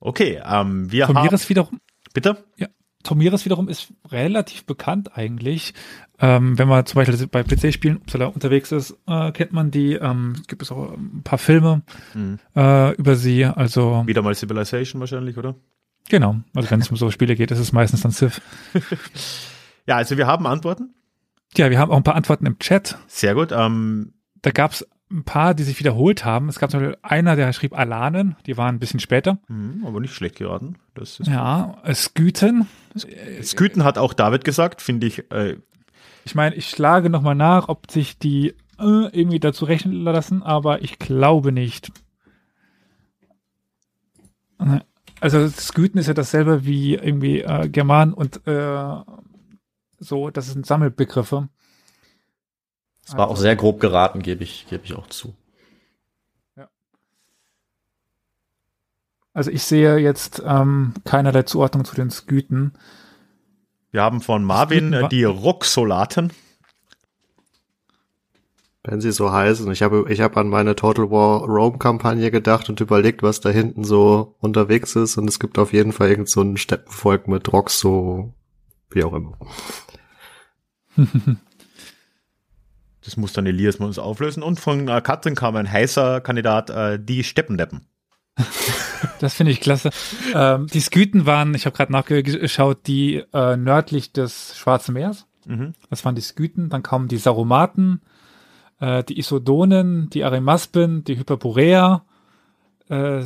Okay, 0.00 0.42
ähm, 0.44 0.92
wir 0.92 1.06
Tomiris 1.06 1.42
haben. 1.42 1.48
wiederum. 1.48 1.80
Bitte? 2.12 2.44
Ja. 2.56 2.68
Tomiris 3.04 3.44
wiederum 3.44 3.68
ist 3.68 3.92
relativ 4.10 4.64
bekannt 4.64 5.16
eigentlich. 5.16 5.74
Ähm, 6.18 6.58
wenn 6.58 6.68
man 6.68 6.86
zum 6.86 6.96
Beispiel 6.96 7.26
bei 7.28 7.42
PC-Spielen 7.42 7.98
unterwegs 7.98 8.72
ist, 8.72 8.96
äh, 9.06 9.30
kennt 9.32 9.52
man 9.52 9.70
die. 9.70 9.94
Ähm, 9.94 10.34
gibt 10.48 10.62
es 10.62 10.72
auch 10.72 10.92
ein 10.92 11.22
paar 11.22 11.38
Filme 11.38 11.82
mhm. 12.14 12.38
äh, 12.56 12.92
über 12.94 13.14
sie. 13.14 13.44
Also 13.44 14.02
wieder 14.06 14.22
mal 14.22 14.34
Civilization 14.34 15.00
wahrscheinlich, 15.00 15.36
oder? 15.36 15.54
Genau. 16.08 16.36
Also 16.54 16.70
wenn 16.70 16.80
es 16.80 16.90
um 16.90 16.96
so 16.96 17.10
Spiele 17.10 17.36
geht, 17.36 17.50
ist 17.50 17.58
es 17.58 17.72
meistens 17.72 18.02
dann 18.02 18.12
Civ. 18.12 18.40
ja, 19.86 19.96
also 19.96 20.16
wir 20.16 20.26
haben 20.26 20.46
Antworten. 20.46 20.94
Ja, 21.56 21.70
wir 21.70 21.78
haben 21.78 21.90
auch 21.90 21.96
ein 21.96 22.02
paar 22.02 22.16
Antworten 22.16 22.46
im 22.46 22.58
Chat. 22.58 22.98
Sehr 23.06 23.34
gut. 23.34 23.52
Ähm, 23.52 24.14
da 24.42 24.50
gab 24.50 24.72
es 24.72 24.86
ein 25.10 25.24
paar, 25.24 25.54
die 25.54 25.62
sich 25.62 25.78
wiederholt 25.78 26.24
haben. 26.24 26.48
Es 26.48 26.58
gab 26.58 26.70
zum 26.70 26.80
Beispiel 26.80 26.98
einer, 27.02 27.36
der 27.36 27.52
schrieb 27.52 27.76
Alanen, 27.76 28.36
die 28.46 28.56
waren 28.56 28.76
ein 28.76 28.78
bisschen 28.78 29.00
später. 29.00 29.38
Mhm, 29.48 29.84
aber 29.86 30.00
nicht 30.00 30.14
schlecht 30.14 30.36
geraten. 30.36 30.76
Das 30.94 31.20
ist 31.20 31.28
ja. 31.28 31.76
Sküten. 31.92 32.66
Sküten 33.42 33.84
hat 33.84 33.98
auch 33.98 34.14
David 34.14 34.44
gesagt, 34.44 34.82
finde 34.82 35.06
ich. 35.06 35.30
Äh, 35.30 35.58
ich 36.24 36.34
meine, 36.34 36.54
ich 36.56 36.68
schlage 36.68 37.10
nochmal 37.10 37.34
nach, 37.34 37.68
ob 37.68 37.90
sich 37.90 38.18
die 38.18 38.54
äh, 38.78 39.08
irgendwie 39.12 39.40
dazu 39.40 39.66
rechnen 39.66 40.02
lassen, 40.02 40.42
aber 40.42 40.82
ich 40.82 40.98
glaube 40.98 41.52
nicht. 41.52 41.92
Also 45.20 45.48
Sküten 45.48 46.00
ist 46.00 46.06
ja 46.06 46.14
dasselbe 46.14 46.64
wie 46.64 46.94
irgendwie 46.94 47.42
äh, 47.42 47.68
German 47.68 48.14
und 48.14 48.46
äh, 48.46 48.96
so, 49.98 50.30
das 50.30 50.52
sind 50.52 50.66
Sammelbegriffe. 50.66 51.48
Es 53.06 53.16
war 53.16 53.28
auch 53.28 53.36
sehr 53.36 53.54
grob 53.56 53.80
geraten, 53.80 54.22
gebe 54.22 54.42
ich, 54.44 54.66
gebe 54.68 54.84
ich 54.84 54.94
auch 54.94 55.06
zu. 55.08 55.34
Ja. 56.56 56.68
Also 59.34 59.50
ich 59.50 59.62
sehe 59.64 59.98
jetzt 59.98 60.42
ähm, 60.44 60.94
keinerlei 61.04 61.42
Zuordnung 61.42 61.84
zu 61.84 61.94
den 61.94 62.10
Sküten. 62.10 62.72
Wir 63.90 64.02
haben 64.02 64.20
von 64.20 64.42
Marvin 64.42 64.92
äh, 64.92 65.08
die 65.08 65.24
Rocksolaten. 65.24 66.32
Wenn 68.82 69.00
sie 69.00 69.12
so 69.12 69.32
heißen. 69.32 69.70
Ich 69.72 69.82
habe 69.82 70.06
ich 70.08 70.20
habe 70.20 70.38
an 70.40 70.48
meine 70.48 70.76
Total 70.76 71.10
War 71.10 71.42
Rome 71.44 71.78
Kampagne 71.78 72.30
gedacht 72.30 72.68
und 72.68 72.80
überlegt, 72.80 73.22
was 73.22 73.40
da 73.40 73.50
hinten 73.50 73.84
so 73.84 74.34
unterwegs 74.40 74.96
ist 74.96 75.16
und 75.16 75.28
es 75.28 75.38
gibt 75.38 75.58
auf 75.58 75.72
jeden 75.72 75.92
Fall 75.92 76.10
irgend 76.10 76.28
so 76.28 76.42
ein 76.42 76.56
Steppenvolk 76.56 77.28
mit 77.28 77.52
Rocks 77.52 77.78
so 77.78 78.34
wie 78.90 79.04
auch 79.04 79.14
immer. 79.14 79.38
Das 83.04 83.16
muss 83.16 83.32
dann 83.32 83.46
Elias 83.46 83.78
mal 83.78 83.86
uns 83.86 83.98
auflösen. 83.98 84.42
Und 84.42 84.60
von 84.60 84.88
äh, 84.88 85.00
Katrin 85.02 85.34
kam 85.34 85.56
ein 85.56 85.70
heißer 85.70 86.20
Kandidat, 86.20 86.70
äh, 86.70 86.98
die 86.98 87.22
Steppendeppen. 87.22 87.86
das 89.20 89.34
finde 89.34 89.52
ich 89.52 89.60
klasse. 89.60 89.90
Ähm, 90.34 90.66
die 90.68 90.80
Sküten 90.80 91.26
waren, 91.26 91.54
ich 91.54 91.66
habe 91.66 91.76
gerade 91.76 91.92
nachgeschaut, 91.92 92.86
die 92.86 93.22
äh, 93.32 93.56
nördlich 93.56 94.12
des 94.12 94.56
Schwarzen 94.56 94.94
Meers. 94.94 95.26
Mhm. 95.46 95.74
Das 95.90 96.04
waren 96.04 96.14
die 96.14 96.22
Sküten. 96.22 96.70
Dann 96.70 96.82
kamen 96.82 97.08
die 97.08 97.18
Saromaten, 97.18 98.00
äh, 98.80 99.04
die 99.04 99.18
Isodonen, 99.18 100.08
die 100.10 100.24
Arimaspen, 100.24 101.04
die 101.04 101.18
Hyperborea. 101.18 102.04
Äh, 102.88 103.24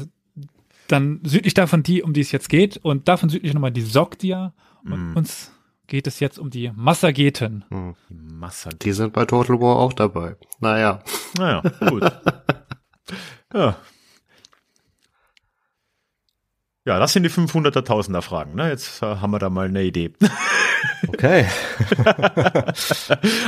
dann 0.88 1.20
südlich 1.22 1.54
davon 1.54 1.82
die, 1.82 2.02
um 2.02 2.12
die 2.12 2.22
es 2.22 2.32
jetzt 2.32 2.48
geht. 2.48 2.78
Und 2.78 3.08
davon 3.08 3.28
südlich 3.28 3.54
nochmal 3.54 3.72
die 3.72 3.82
Sogdia. 3.82 4.52
Und 4.84 5.10
mhm. 5.10 5.16
uns 5.16 5.52
geht 5.88 6.06
es 6.06 6.20
jetzt 6.20 6.38
um 6.38 6.50
die 6.50 6.70
Massageten. 6.76 7.64
Hm. 7.70 7.96
Die, 8.08 8.14
Massageten. 8.14 8.78
die 8.80 8.92
sind 8.92 9.12
bei 9.12 9.24
Total 9.24 9.60
War 9.60 9.76
auch 9.76 9.92
dabei. 9.92 10.36
Naja. 10.60 11.02
Naja, 11.36 11.62
gut. 11.88 12.02
ja. 13.54 13.76
Ja, 16.84 16.98
das 16.98 17.12
sind 17.12 17.24
die 17.24 17.30
500er, 17.30 17.84
Tausender 17.84 18.22
Fragen. 18.22 18.54
Ne? 18.54 18.70
Jetzt 18.70 19.02
äh, 19.02 19.06
haben 19.06 19.30
wir 19.32 19.38
da 19.38 19.50
mal 19.50 19.66
eine 19.66 19.82
Idee. 19.82 20.12
Okay. 21.06 21.46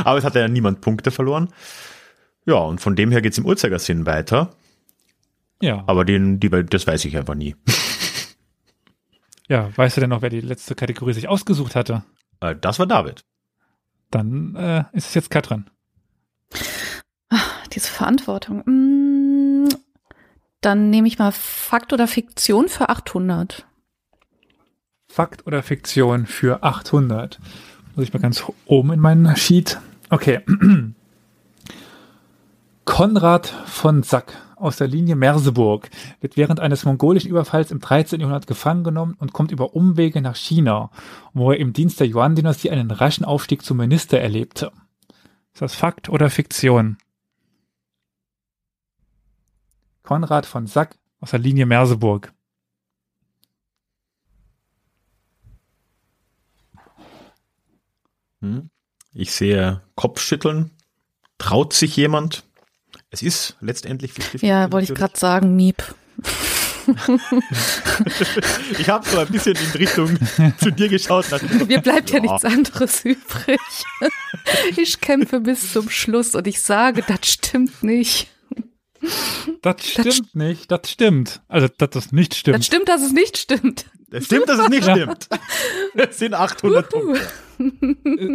Aber 0.05 0.19
es 0.19 0.25
hat 0.25 0.35
ja 0.35 0.49
niemand 0.49 0.81
Punkte 0.81 1.11
verloren. 1.11 1.49
Ja, 2.45 2.57
und 2.57 2.81
von 2.81 2.97
dem 2.97 3.13
her 3.13 3.23
geht's 3.23 3.39
im 3.39 3.47
Uhrzeigersinn 3.47 4.05
weiter. 4.05 4.51
Ja. 5.63 5.85
Aber 5.87 6.05
den, 6.05 6.41
die, 6.41 6.49
das 6.49 6.87
weiß 6.87 7.05
ich 7.05 7.17
einfach 7.17 7.35
nie. 7.35 7.55
Ja, 9.49 9.71
weißt 9.77 9.97
du 9.97 10.01
denn 10.01 10.11
noch, 10.11 10.23
wer 10.23 10.31
die 10.31 10.41
letzte 10.41 10.75
Kategorie 10.75 11.13
sich 11.13 11.29
ausgesucht 11.29 11.77
hatte? 11.77 12.05
Äh, 12.41 12.57
das 12.61 12.79
war 12.79 12.87
David. 12.87 13.25
Dann 14.11 14.57
äh, 14.57 14.85
ist 14.93 15.09
es 15.09 15.15
jetzt 15.15 15.31
Katrin. 15.31 15.71
Ach, 17.29 17.67
diese 17.69 17.89
Verantwortung. 17.89 18.63
Mm, 18.67 19.69
dann 20.61 20.91
nehme 20.91 21.09
ich 21.09 21.19
mal 21.19 21.33
Fakt 21.33 21.93
oder 21.93 22.09
Fiktion 22.09 22.69
für 22.69 22.89
800. 22.89 23.67
Fakt 25.09 25.47
oder 25.47 25.63
Fiktion 25.63 26.27
für 26.27 26.63
800. 26.63 27.39
Muss 27.95 28.05
ich 28.05 28.13
mal 28.13 28.21
ganz 28.21 28.45
oben 28.67 28.93
in 28.93 29.01
meinen 29.01 29.37
Sheet. 29.37 29.79
Okay. 30.09 30.41
Konrad 32.85 33.47
von 33.67 34.03
Sack 34.03 34.37
aus 34.61 34.77
der 34.77 34.89
Linie 34.89 35.17
Merseburg, 35.17 35.91
wird 36.21 36.37
während 36.37 36.61
eines 36.61 36.85
mongolischen 36.85 37.31
Überfalls 37.31 37.71
im 37.71 37.81
13. 37.81 38.21
Jahrhundert 38.21 38.47
gefangen 38.47 38.85
genommen 38.85 39.17
und 39.19 39.33
kommt 39.33 39.51
über 39.51 39.75
Umwege 39.75 40.21
nach 40.21 40.37
China, 40.37 40.91
wo 41.33 41.51
er 41.51 41.59
im 41.59 41.73
Dienst 41.73 42.01
der 42.01 42.09
Yuan-Dynastie 42.09 42.71
einen 42.71 42.91
raschen 42.91 43.25
Aufstieg 43.25 43.65
zum 43.65 43.79
Minister 43.79 44.21
erlebte. 44.21 44.73
Ist 45.53 45.63
das 45.63 45.75
Fakt 45.75 46.09
oder 46.09 46.31
Fiktion? 46.31 46.99
Konrad 50.03 50.47
von 50.47 50.67
Sack 50.67 50.97
aus 51.21 51.31
der 51.31 51.39
Linie 51.39 51.67
Merseburg. 51.67 52.33
Hm. 58.41 58.71
Ich 59.13 59.33
sehe 59.33 59.83
Kopfschütteln. 59.97 60.71
Traut 61.39 61.73
sich 61.73 61.97
jemand? 61.97 62.45
Es 63.11 63.23
ist 63.23 63.57
letztendlich 63.61 64.13
50 64.13 64.43
Ja, 64.43 64.71
wollte 64.71 64.93
ich 64.93 64.99
gerade 64.99 65.19
sagen, 65.19 65.57
Miep. 65.57 65.83
ich 68.79 68.89
habe 68.89 69.09
so 69.09 69.19
ein 69.19 69.27
bisschen 69.29 69.57
in 69.57 69.71
Richtung 69.73 70.17
zu 70.59 70.71
dir 70.71 70.89
geschaut. 70.89 71.27
Mir 71.67 71.81
bleibt 71.81 72.11
ja. 72.11 72.17
ja 72.17 72.23
nichts 72.23 72.45
anderes 72.45 73.05
übrig. 73.05 73.61
Ich 74.77 75.01
kämpfe 75.01 75.41
bis 75.41 75.73
zum 75.73 75.91
Schluss 75.91 76.37
und 76.37 76.47
ich 76.47 76.63
sage, 76.63 77.03
das 77.07 77.19
stimmt 77.23 77.83
nicht. 77.83 78.29
Das 79.63 79.85
stimmt 79.85 80.07
das 80.07 80.21
nicht, 80.35 80.71
das 80.71 80.91
stimmt. 80.91 81.41
Also, 81.49 81.69
dass 81.69 81.91
das 81.91 82.13
nicht 82.13 82.35
stimmt. 82.35 82.59
Das 82.59 82.67
stimmt, 82.67 82.89
dass 82.89 83.03
es 83.03 83.13
nicht 83.13 83.39
stimmt. 83.39 83.87
Es 84.11 84.27
stimmt, 84.27 84.49
dass 84.49 84.61
es 84.61 84.69
nicht 84.69 84.85
stimmt. 84.85 85.29
Es 85.95 86.19
sind 86.19 86.35
800 86.35 86.89
Punkte. 86.89 87.21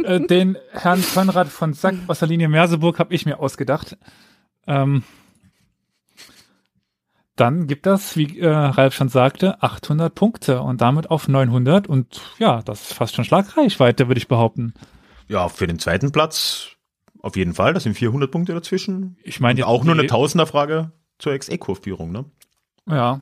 äh, 0.06 0.26
den 0.28 0.58
Herrn 0.72 1.04
Konrad 1.14 1.48
von 1.50 1.74
Sack, 1.74 1.96
Wasserlinie 2.08 2.50
Merseburg, 2.50 3.00
habe 3.00 3.14
ich 3.14 3.26
mir 3.26 3.40
ausgedacht. 3.40 3.98
Ähm, 4.68 5.04
dann 7.36 7.68
gibt 7.68 7.86
das, 7.86 8.16
wie 8.16 8.40
äh, 8.40 8.48
Ralf 8.48 8.94
schon 8.94 9.10
sagte, 9.10 9.62
800 9.62 10.14
Punkte 10.14 10.62
und 10.62 10.82
damit 10.82 11.10
auf 11.10 11.28
900 11.28 11.88
und 11.88 12.22
ja, 12.40 12.62
das 12.62 12.84
ist 12.84 12.94
fast 12.94 13.16
schon 13.16 13.26
Schlagreichweite, 13.26 14.08
würde 14.08 14.20
ich 14.20 14.28
behaupten. 14.28 14.74
Ja, 15.28 15.50
für 15.50 15.68
den 15.68 15.80
zweiten 15.80 16.12
Platz 16.12 16.76
auf 17.22 17.36
jeden 17.36 17.54
Fall. 17.54 17.74
Das 17.74 17.84
sind 17.84 17.96
400 17.96 18.32
Punkte 18.32 18.54
dazwischen. 18.54 19.18
Ich 19.24 19.40
meine 19.40 19.66
auch 19.68 19.84
nur 19.84 19.96
eine 19.96 20.08
Tausenderfrage 20.08 20.92
zur 21.18 21.38
XE-Kurvführung, 21.38 22.12
ne? 22.12 22.26
Ja, 22.88 23.20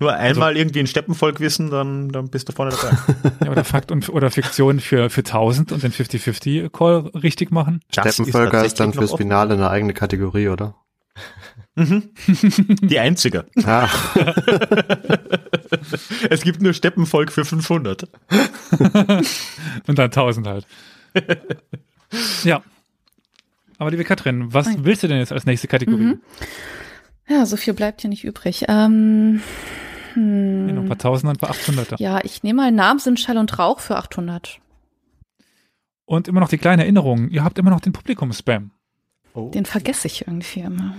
Nur 0.00 0.14
einmal 0.14 0.56
irgendwie 0.56 0.80
ein 0.80 0.86
Steppenvolk 0.86 1.40
wissen, 1.40 1.70
dann, 1.70 2.08
dann 2.08 2.30
bist 2.30 2.48
du 2.48 2.52
vorne 2.52 2.72
dabei. 2.72 2.96
ja, 3.44 3.50
oder 3.50 3.64
Fakt 3.64 3.92
und 3.92 4.08
oder 4.08 4.30
Fiktion 4.30 4.80
für 4.80 5.10
für 5.10 5.20
1000 5.20 5.72
und 5.72 5.82
den 5.82 5.92
50-50 5.92 6.70
Call 6.70 7.10
richtig 7.20 7.50
machen. 7.50 7.82
Das 7.92 8.14
Steppenvölker 8.14 8.64
ist, 8.64 8.80
dann 8.80 8.92
tatsächlich 8.92 9.10
fürs. 9.10 9.18
Finale 9.18 9.54
eine 9.54 9.68
eigene 9.68 9.92
Kategorie, 9.92 10.48
oder? 10.48 10.74
Die 11.76 12.98
einzige. 12.98 13.44
Ah, 13.64 13.88
Es 16.30 16.42
gibt 16.42 16.62
nur 16.62 16.72
Steppenvolk 16.72 17.30
für 17.30 17.44
500. 17.44 18.08
Und 19.86 19.98
dann 19.98 20.06
1000 20.06 20.46
halt. 20.46 20.66
ja. 22.44 22.62
Aber 23.78 23.90
liebe 23.90 24.04
Katrin, 24.04 24.52
was 24.52 24.66
Nein. 24.66 24.84
willst 24.84 25.02
du 25.02 25.08
denn 25.08 25.18
jetzt 25.18 25.32
als 25.32 25.46
nächste 25.46 25.68
Kategorie? 25.68 26.02
Mhm. 26.02 26.20
Ja, 27.28 27.46
so 27.46 27.56
viel 27.56 27.74
bleibt 27.74 28.00
hier 28.00 28.10
nicht 28.10 28.24
übrig. 28.24 28.64
Ähm, 28.68 29.40
hm, 30.14 30.66
Nee, 30.66 30.72
noch 30.72 30.82
ein 30.82 30.88
paar 30.88 30.98
Tausender 30.98 31.30
und 31.30 31.42
ein 31.42 31.48
paar 31.48 31.56
800er. 31.56 32.00
ja, 32.00 32.20
ich 32.22 32.42
nehme 32.42 32.62
mal 32.62 32.72
Namen 32.72 33.00
sind 33.00 33.18
Schall 33.20 33.38
und 33.38 33.58
Rauch 33.58 33.80
für 33.80 33.96
800. 33.96 34.60
Und 36.04 36.28
immer 36.28 36.40
noch 36.40 36.48
die 36.48 36.58
kleine 36.58 36.82
Erinnerung, 36.82 37.28
ihr 37.28 37.44
habt 37.44 37.58
immer 37.58 37.70
noch 37.70 37.80
den 37.80 37.92
Publikum-Spam. 37.92 38.72
Den 39.34 39.64
vergesse 39.64 40.08
ich 40.08 40.26
irgendwie 40.26 40.60
immer. 40.60 40.94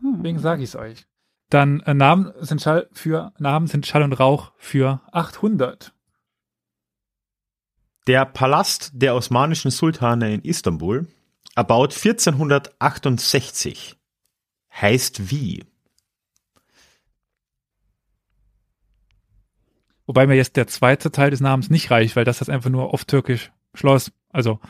Deswegen 0.00 0.38
sage 0.38 0.62
ich 0.62 0.68
es 0.70 0.76
euch. 0.76 1.04
Dann 1.50 1.80
äh, 1.80 1.94
Namen 1.94 2.32
sind 2.40 2.62
Schall 2.62 2.88
für 2.92 3.32
Namen 3.38 3.66
sind 3.66 3.86
Schall 3.86 4.02
und 4.02 4.12
Rauch 4.12 4.52
für 4.56 5.00
800. 5.12 5.92
Der 8.06 8.24
Palast 8.24 8.92
der 8.94 9.16
osmanischen 9.16 9.72
Sultane 9.72 10.32
in 10.34 10.42
Istanbul, 10.42 11.08
erbaut 11.56 11.92
1468, 11.92 13.96
heißt 14.72 15.30
wie? 15.30 15.64
Wobei 20.06 20.26
mir 20.26 20.34
jetzt 20.36 20.56
der 20.56 20.66
zweite 20.66 21.10
Teil 21.10 21.30
des 21.30 21.40
Namens 21.40 21.68
nicht 21.70 21.90
reicht, 21.90 22.16
weil 22.16 22.24
das 22.24 22.40
ist 22.40 22.48
einfach 22.48 22.70
nur 22.70 22.92
auf 22.94 23.04
Türkisch 23.04 23.50
Schloss. 23.74 24.12
Also 24.30 24.60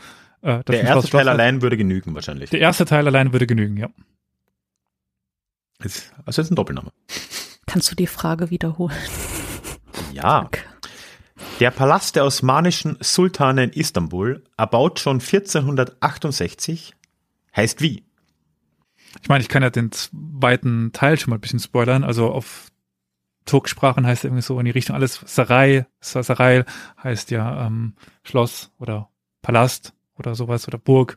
äh, 0.43 0.63
das 0.65 0.65
Der 0.67 0.81
ein 0.81 0.87
erste 0.87 0.93
Schloss- 0.93 1.11
Teil 1.11 1.21
Schloss- 1.23 1.29
allein 1.29 1.63
würde 1.63 1.77
genügen 1.77 2.15
wahrscheinlich. 2.15 2.51
Der 2.51 2.61
erste 2.61 2.85
Teil 2.87 3.07
allein 3.07 3.33
würde 3.33 3.47
genügen, 3.47 3.77
ja. 3.77 3.89
Ist, 5.83 6.13
also 6.25 6.41
ist 6.43 6.51
ein 6.51 6.55
Doppelname. 6.57 6.91
Kannst 7.67 7.91
du 7.91 7.95
die 7.97 8.07
Frage 8.07 8.51
wiederholen? 8.51 8.97
Ja. 10.13 10.49
Der 11.61 11.71
Palast 11.71 12.17
der 12.17 12.25
osmanischen 12.25 12.97
Sultane 13.01 13.65
in 13.65 13.71
Istanbul, 13.71 14.43
erbaut 14.57 15.01
schon 15.01 15.21
1468, 15.21 16.95
heißt 17.55 17.81
wie? 17.83 18.05
Ich 19.23 19.29
meine, 19.29 19.43
ich 19.43 19.49
kann 19.49 19.63
ja 19.63 19.71
den 19.71 19.93
zweiten 19.93 20.93
Teil 20.93 21.19
schon 21.19 21.31
mal 21.31 21.37
ein 21.37 21.41
bisschen 21.41 21.59
spoilern. 21.61 22.05
Also 22.05 22.31
auf 22.31 22.66
Turksprachen 23.47 24.07
heißt 24.07 24.25
irgendwie 24.25 24.43
so 24.43 24.59
in 24.59 24.67
die 24.67 24.73
Richtung 24.73 24.95
alles 24.95 25.21
Sarai, 25.25 25.87
Sa- 26.01 26.23
Sarai 26.23 26.65
heißt 27.03 27.31
ja 27.31 27.67
ähm, 27.67 27.95
Schloss 28.25 28.73
oder 28.79 29.09
Palast 29.41 29.95
oder 30.19 30.35
sowas 30.35 30.69
oder 30.69 30.79
Burg. 30.79 31.17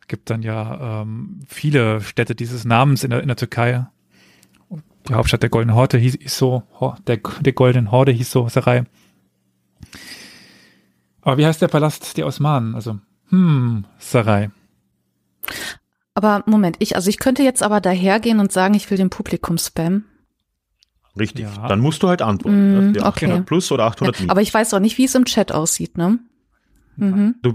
Es 0.00 0.08
gibt 0.08 0.30
dann 0.30 0.42
ja 0.42 1.02
ähm, 1.02 1.40
viele 1.46 2.00
Städte 2.00 2.34
dieses 2.34 2.64
Namens 2.64 3.04
in 3.04 3.10
der, 3.10 3.20
in 3.20 3.28
der 3.28 3.36
Türkei. 3.36 3.86
Die 5.08 5.14
Hauptstadt 5.14 5.42
der 5.42 5.50
Goldenen 5.50 5.76
Horde 5.76 5.98
hieß, 5.98 6.18
hieß 6.20 6.36
so, 6.36 6.62
der, 7.06 7.18
der 7.18 7.52
Goldenen 7.52 7.90
Horde 7.90 8.12
hieß 8.12 8.30
so 8.30 8.48
Sarai. 8.48 8.84
Aber 11.22 11.38
wie 11.38 11.46
heißt 11.46 11.62
der 11.62 11.68
Palast 11.68 12.16
der 12.16 12.26
Osmanen? 12.26 12.74
Also, 12.74 12.98
hm, 13.28 13.84
Sarai. 13.98 14.50
Aber 16.14 16.42
Moment, 16.46 16.76
ich, 16.80 16.96
also 16.96 17.08
ich 17.08 17.18
könnte 17.18 17.42
jetzt 17.42 17.62
aber 17.62 17.80
dahergehen 17.80 18.40
und 18.40 18.52
sagen, 18.52 18.74
ich 18.74 18.90
will 18.90 18.98
den 18.98 19.10
Publikum-Spam. 19.10 20.04
Richtig. 21.20 21.44
Ja. 21.44 21.68
Dann 21.68 21.78
musst 21.80 22.02
du 22.02 22.08
halt 22.08 22.22
antworten. 22.22 22.56
Mm, 22.72 22.86
ne? 22.86 22.92
Die 22.94 23.00
okay. 23.00 23.26
800 23.26 23.46
plus 23.46 23.70
oder 23.70 23.84
800 23.84 24.16
Ja, 24.16 24.20
minus. 24.22 24.30
aber 24.32 24.42
ich 24.42 24.52
weiß 24.52 24.74
auch 24.74 24.80
nicht, 24.80 24.98
wie 24.98 25.04
es 25.04 25.14
im 25.14 25.24
Chat 25.26 25.52
aussieht, 25.52 25.96
ne? 25.96 26.18
Mhm. 26.96 27.36
Du, 27.42 27.52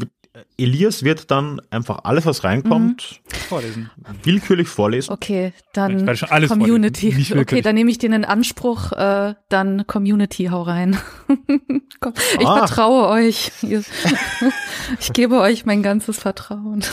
Elias 0.58 1.04
wird 1.04 1.32
dann 1.32 1.62
einfach 1.70 2.00
alles, 2.04 2.26
was 2.26 2.44
reinkommt, 2.44 3.22
Vorlesen. 3.48 3.90
willkürlich 4.24 4.68
vorlesen. 4.68 5.12
Okay, 5.14 5.54
dann 5.74 6.02
werde 6.06 6.18
schon 6.18 6.30
alles 6.30 6.50
Community. 6.50 7.16
Okay, 7.38 7.62
dann 7.62 7.76
nehme 7.76 7.90
ich 7.90 8.00
den 8.00 8.12
in 8.12 8.26
Anspruch, 8.26 8.92
äh, 8.92 9.36
dann 9.50 9.88
Community, 9.88 10.46
hau 10.52 10.62
rein. 10.64 10.98
Komm, 12.02 12.14
ich 12.40 12.46
Ah. 12.46 12.58
vertraue 12.68 13.08
euch. 13.08 13.52
Ich 15.00 15.14
gebe 15.14 15.40
euch 15.40 15.66
mein 15.66 15.82
ganzes 15.84 16.18
Vertrauen. 16.20 16.84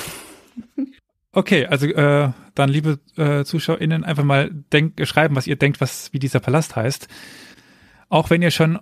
Okay, 1.35 1.67
also 1.67 1.87
äh, 1.87 2.31
dann 2.55 2.69
liebe 2.69 3.01
äh, 3.17 3.45
ZuschauerInnen 3.45 4.05
einfach 4.05 4.25
mal 4.25 4.51
denk, 4.51 5.07
schreiben, 5.07 5.35
was 5.35 5.47
ihr 5.47 5.57
denkt, 5.57 5.81
was 5.81 6.13
wie 6.13 6.19
dieser 6.19 6.41
Palast 6.41 6.77
heißt. 6.77 7.09
Auch 8.11 8.29
wenn 8.29 8.43
ihr 8.43 8.51
schon 8.51 8.79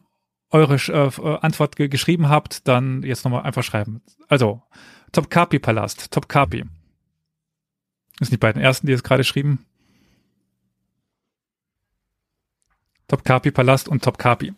eure 0.50 0.74
äh, 0.74 1.38
Antwort 1.42 1.76
ge 1.76 1.86
geschrieben 1.86 2.28
habt, 2.28 2.66
dann 2.66 3.04
jetzt 3.04 3.24
nochmal 3.24 3.42
einfach 3.42 3.62
schreiben. 3.62 4.02
Also 4.28 4.62
Topkapi 5.12 5.60
Palast, 5.60 6.10
Topkapi. 6.10 6.64
Das 8.18 8.28
sind 8.28 8.32
die 8.32 8.44
beiden 8.44 8.60
ersten, 8.60 8.88
die 8.88 8.92
es 8.92 9.04
gerade 9.04 9.22
schrieben. 9.22 9.64
Topkapi 13.06 13.52
Palast 13.52 13.88
und 13.88 14.02
Topkapi. 14.02 14.54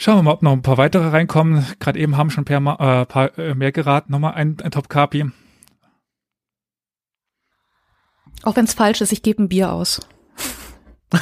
Schauen 0.00 0.18
wir 0.18 0.22
mal, 0.22 0.32
ob 0.34 0.42
noch 0.42 0.52
ein 0.52 0.62
paar 0.62 0.78
weitere 0.78 1.08
reinkommen. 1.08 1.66
Gerade 1.80 1.98
eben 1.98 2.16
haben 2.16 2.30
schon 2.30 2.46
ein 2.46 2.64
paar, 2.64 3.00
äh, 3.00 3.04
paar 3.04 3.36
äh, 3.36 3.56
mehr 3.56 3.72
geraten. 3.72 4.12
Nochmal 4.12 4.34
ein, 4.34 4.56
ein 4.62 4.70
Topkapi. 4.70 5.26
Auch 8.44 8.54
wenn 8.54 8.64
es 8.64 8.74
falsch 8.74 9.00
ist, 9.00 9.10
ich 9.10 9.24
gebe 9.24 9.42
ein 9.42 9.48
Bier 9.48 9.72
aus. 9.72 10.00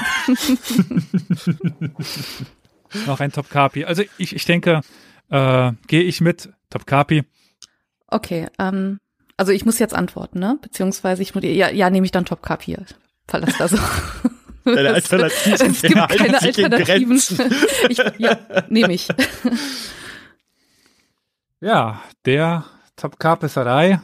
Noch 3.07 3.21
ein 3.21 3.33
Topkapi. 3.33 3.87
Also 3.87 4.03
ich, 4.19 4.37
ich 4.37 4.45
denke, 4.45 4.83
äh, 5.31 5.73
gehe 5.87 6.03
ich 6.03 6.21
mit 6.21 6.51
Topkapi. 6.69 7.25
Okay, 8.09 8.49
ähm, 8.59 8.99
also 9.39 9.53
ich 9.53 9.65
muss 9.65 9.79
jetzt 9.79 9.95
antworten, 9.95 10.39
ne? 10.39 10.59
Beziehungsweise 10.61 11.23
ich 11.23 11.35
muss, 11.35 11.45
ja, 11.45 11.71
ja, 11.71 11.89
nehme 11.89 12.05
ich 12.05 12.13
dann 12.13 12.27
Top 12.27 12.43
Cup 12.43 12.63
hier. 12.63 12.85
Verlass 13.27 13.59
also. 13.59 13.79
Deine 14.67 14.89
Es- 14.97 15.11
Alternativen 15.13 15.71
Es 15.71 15.83
gibt 15.83 15.95
keine 15.95 16.41
Alternativen. 16.43 16.85
Grenzen. 16.85 17.39
Ich, 17.89 17.99
ja, 18.19 18.39
nehme 18.69 18.93
ich. 18.93 19.09
Ja, 21.61 22.03
der 22.27 22.65
Topkapi 22.97 23.49
Sarai, 23.49 24.01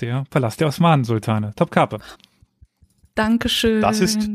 der 0.00 0.24
Palast 0.30 0.60
der 0.60 0.68
Osmanen-Sultane. 0.68 1.52
Topkapi. 1.54 1.98
Dankeschön. 3.14 3.82
Das 3.82 4.00
ist- 4.00 4.28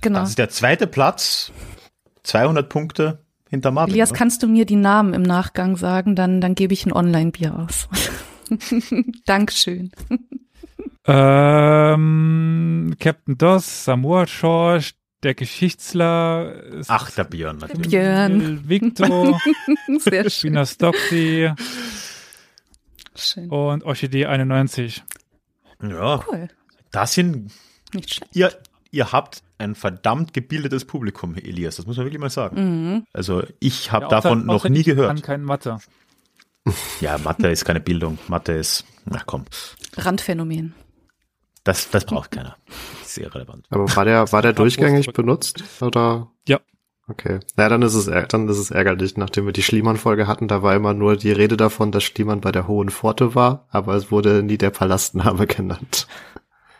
genau. 0.00 0.20
Das 0.20 0.30
ist 0.30 0.38
der 0.38 0.48
zweite 0.50 0.86
Platz. 0.86 1.50
200 2.22 2.68
Punkte 2.68 3.24
hinter 3.50 3.70
Martin. 3.70 3.94
Elias, 3.94 4.10
ne? 4.12 4.18
kannst 4.18 4.42
du 4.42 4.48
mir 4.48 4.66
die 4.66 4.76
Namen 4.76 5.14
im 5.14 5.22
Nachgang 5.22 5.76
sagen? 5.76 6.16
Dann, 6.16 6.40
dann 6.40 6.54
gebe 6.54 6.72
ich 6.74 6.86
ein 6.86 6.92
Online-Bier 6.92 7.56
aus. 7.56 7.88
Dankeschön. 9.26 9.90
Ähm, 11.06 12.94
Captain 12.98 13.36
Doss, 13.38 13.84
Samuel 13.84 14.26
Schorsch, 14.28 14.94
der 15.22 15.34
Geschichtsler. 15.34 16.62
Ach, 16.88 17.10
der 17.12 17.24
Björn. 17.24 17.58
natürlich. 17.58 17.88
Björn. 17.88 18.68
Victor, 18.68 19.40
Sehr 20.00 20.22
schön. 20.22 20.30
Spina 20.30 20.66
Stockty 20.66 21.50
schön. 23.14 23.48
und 23.50 23.84
Orchidee 23.84 24.26
91. 24.26 25.02
Ja, 25.82 26.24
Cool. 26.30 26.48
das 26.90 27.12
sind, 27.14 27.52
Nicht 27.92 28.14
schlecht. 28.14 28.34
ihr, 28.36 28.52
ihr 28.90 29.12
habt 29.12 29.42
ein 29.58 29.74
verdammt 29.74 30.32
gebildetes 30.32 30.84
Publikum, 30.84 31.34
Elias. 31.36 31.76
Das 31.76 31.86
muss 31.86 31.96
man 31.96 32.06
wirklich 32.06 32.20
mal 32.20 32.30
sagen. 32.30 32.56
Mhm. 32.94 33.06
Also 33.12 33.42
ich 33.60 33.92
habe 33.92 34.04
Ja, 34.04 34.08
davon 34.10 34.42
außer- 34.42 34.46
noch 34.46 34.54
außer 34.56 34.68
nie 34.70 34.80
ich 34.80 34.86
gehört. 34.86 35.08
kann 35.08 35.22
kein 35.22 35.42
Mathe. 35.42 35.78
Ja, 37.00 37.16
Mathe 37.18 37.48
ist 37.48 37.64
keine 37.64 37.80
Bildung. 37.80 38.18
Mathe 38.28 38.52
ist, 38.52 38.84
na 39.04 39.22
komm, 39.24 39.44
Randphänomen. 39.96 40.74
Das, 41.66 41.90
das 41.90 42.04
braucht 42.06 42.30
keiner. 42.30 42.56
Sehr 43.04 43.34
relevant. 43.34 43.66
aber 43.70 43.94
war 43.96 44.04
der, 44.04 44.32
war 44.32 44.40
der 44.42 44.52
durchgängig 44.54 45.12
benutzt? 45.12 45.62
Oder? 45.82 46.30
Ja. 46.48 46.60
Okay. 47.08 47.40
Na, 47.56 47.68
dann 47.68 47.82
ist 47.82 47.94
es, 47.94 48.08
ärg- 48.08 48.28
dann 48.28 48.48
ist 48.48 48.58
es 48.58 48.70
ärgerlich. 48.70 49.16
Nachdem 49.16 49.46
wir 49.46 49.52
die 49.52 49.62
Schliemann-Folge 49.62 50.26
hatten, 50.26 50.48
da 50.48 50.62
war 50.62 50.74
immer 50.74 50.94
nur 50.94 51.16
die 51.16 51.30
Rede 51.32 51.56
davon, 51.56 51.92
dass 51.92 52.02
Schliemann 52.04 52.40
bei 52.40 52.50
der 52.52 52.66
Hohen 52.66 52.88
Pforte 52.90 53.34
war, 53.34 53.66
aber 53.70 53.94
es 53.94 54.10
wurde 54.10 54.42
nie 54.42 54.58
der 54.58 54.70
Palastname 54.70 55.46
genannt. 55.46 56.06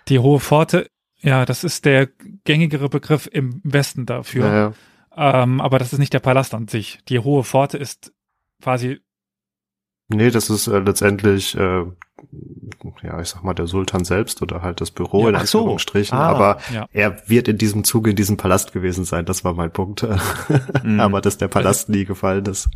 Die 0.08 0.18
Hohe 0.18 0.40
Pforte 0.40 0.88
Ja, 1.20 1.44
das 1.44 1.62
ist 1.64 1.84
der 1.84 2.08
gängigere 2.44 2.88
Begriff 2.88 3.28
im 3.30 3.60
Westen 3.64 4.06
dafür. 4.06 4.46
Ja, 4.46 4.54
ja. 4.54 5.42
Ähm, 5.42 5.60
aber 5.60 5.78
das 5.78 5.92
ist 5.92 5.98
nicht 5.98 6.12
der 6.12 6.20
Palast 6.20 6.54
an 6.54 6.68
sich. 6.68 6.98
Die 7.08 7.18
hohe 7.20 7.42
Pforte 7.44 7.78
ist 7.78 8.12
quasi, 8.62 9.00
Nee, 10.08 10.30
das 10.30 10.50
ist 10.50 10.68
äh, 10.68 10.78
letztendlich, 10.78 11.56
äh, 11.56 11.84
ja, 13.02 13.20
ich 13.20 13.28
sag 13.28 13.42
mal, 13.42 13.54
der 13.54 13.66
Sultan 13.66 14.04
selbst 14.04 14.40
oder 14.40 14.62
halt 14.62 14.80
das 14.80 14.92
Büro 14.92 15.24
Ja, 15.24 15.30
in 15.30 15.34
ach 15.36 15.46
so. 15.46 15.58
Anführungsstrichen. 15.58 16.16
Ah, 16.16 16.28
aber 16.28 16.58
ja. 16.72 16.88
er 16.92 17.28
wird 17.28 17.48
in 17.48 17.58
diesem 17.58 17.82
Zuge 17.82 18.10
in 18.10 18.16
diesem 18.16 18.36
Palast 18.36 18.72
gewesen 18.72 19.04
sein, 19.04 19.24
das 19.24 19.42
war 19.42 19.54
mein 19.54 19.72
Punkt. 19.72 20.06
Mhm. 20.84 21.00
aber 21.00 21.20
dass 21.20 21.38
der 21.38 21.48
Palast 21.48 21.88
nie 21.88 22.04
gefallen 22.04 22.46
ist. 22.46 22.68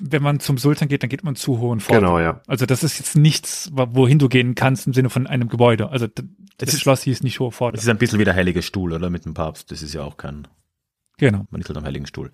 wenn 0.00 0.22
man 0.22 0.40
zum 0.40 0.58
Sultan 0.58 0.88
geht, 0.88 1.02
dann 1.04 1.10
geht 1.10 1.22
man 1.22 1.36
zu 1.36 1.58
hohen 1.60 1.78
Pforten. 1.78 2.02
Genau, 2.02 2.18
ja. 2.18 2.40
Also 2.48 2.66
das 2.66 2.82
ist 2.82 2.98
jetzt 2.98 3.16
nichts, 3.16 3.70
wohin 3.72 4.18
du 4.18 4.28
gehen 4.28 4.56
kannst 4.56 4.88
im 4.88 4.92
Sinne 4.94 5.10
von 5.10 5.28
einem 5.28 5.48
Gebäude. 5.48 5.90
Also 5.90 6.08
d- 6.08 6.24
das, 6.58 6.74
ist- 6.74 6.80
Schloss 6.80 7.02
hieß 7.02 7.22
nicht 7.22 7.38
hohe 7.38 7.52
Pforte. 7.52 7.76
Das 7.76 7.84
ist 7.84 7.90
ein 7.90 7.98
bisschen 7.98 8.18
wie 8.18 8.24
der 8.24 8.34
Heilige 8.34 8.62
Stuhl, 8.62 8.92
oder? 8.92 9.10
Mit 9.10 9.24
dem 9.24 9.34
Papst. 9.34 9.70
Das 9.70 9.80
ist 9.80 9.94
ja 9.94 10.02
auch 10.02 10.16
kein, 10.16 10.48
Genau. 11.18 11.46
man 11.50 11.60
ist 11.60 11.68
halt 11.68 11.78
am 11.78 11.84
Heiligen 11.84 12.06
Stuhl. 12.06 12.32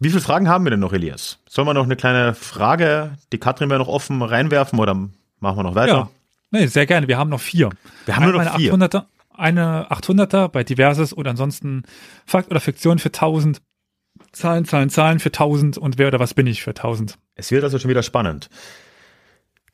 Wie 0.00 0.08
viele 0.08 0.22
Fragen 0.22 0.48
haben 0.48 0.64
wir 0.64 0.70
denn 0.70 0.80
noch, 0.80 0.94
Elias? 0.94 1.38
Sollen 1.46 1.68
wir 1.68 1.74
noch 1.74 1.84
eine 1.84 1.94
kleine 1.94 2.34
Frage, 2.34 3.18
die 3.32 3.38
Katrin 3.38 3.68
wäre 3.68 3.78
noch 3.80 3.88
offen, 3.88 4.22
reinwerfen 4.22 4.78
oder 4.78 4.94
machen 4.94 5.58
wir 5.58 5.62
noch 5.62 5.74
weiter? 5.74 5.92
Ja. 5.92 6.10
Nee, 6.50 6.66
sehr 6.66 6.86
gerne. 6.86 7.06
Wir 7.06 7.18
haben 7.18 7.28
noch 7.28 7.40
vier. 7.40 7.68
Wir 8.06 8.16
haben 8.16 8.24
nur 8.24 8.32
noch 8.32 8.40
Einmal 8.40 8.58
vier. 8.58 8.72
Eine 8.72 8.86
800er, 8.86 9.04
eine 9.36 9.90
800er 9.90 10.48
bei 10.48 10.64
Diverses 10.64 11.14
oder 11.14 11.30
ansonsten 11.30 11.82
Fakt 12.24 12.50
oder 12.50 12.60
Fiktion 12.60 12.98
für 12.98 13.10
1000. 13.10 13.60
Zahlen, 14.32 14.64
Zahlen, 14.64 14.90
Zahlen 14.90 15.18
für 15.18 15.28
1000 15.28 15.76
und 15.76 15.98
wer 15.98 16.08
oder 16.08 16.18
was 16.18 16.34
bin 16.34 16.46
ich 16.46 16.62
für 16.62 16.70
1000. 16.70 17.18
Es 17.34 17.50
wird 17.50 17.62
also 17.62 17.78
schon 17.78 17.90
wieder 17.90 18.02
spannend. 18.02 18.48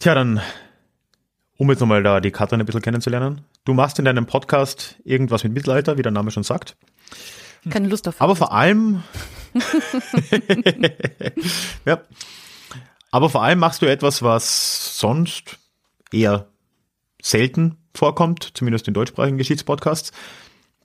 Tja, 0.00 0.14
dann, 0.14 0.40
um 1.56 1.70
jetzt 1.70 1.80
nochmal 1.80 2.02
da 2.02 2.20
die 2.20 2.32
Katrin 2.32 2.60
ein 2.60 2.66
bisschen 2.66 2.82
kennenzulernen. 2.82 3.42
Du 3.64 3.74
machst 3.74 3.98
in 3.98 4.04
deinem 4.04 4.26
Podcast 4.26 4.96
irgendwas 5.04 5.44
mit 5.44 5.52
Mittelalter, 5.52 5.98
wie 5.98 6.02
der 6.02 6.12
Name 6.12 6.30
schon 6.32 6.42
sagt. 6.42 6.76
Keine 7.70 7.88
Lust 7.88 8.06
auf. 8.08 8.20
Aber 8.20 8.36
vor 8.36 8.52
allem, 8.52 9.02
ja, 11.84 12.00
aber 13.10 13.30
vor 13.30 13.42
allem 13.42 13.58
machst 13.58 13.82
du 13.82 13.86
etwas, 13.86 14.22
was 14.22 14.98
sonst 14.98 15.58
eher 16.12 16.48
selten 17.22 17.76
vorkommt, 17.94 18.50
zumindest 18.54 18.88
in 18.88 18.94
deutschsprachigen 18.94 19.38
Geschichtspodcasts. 19.38 20.12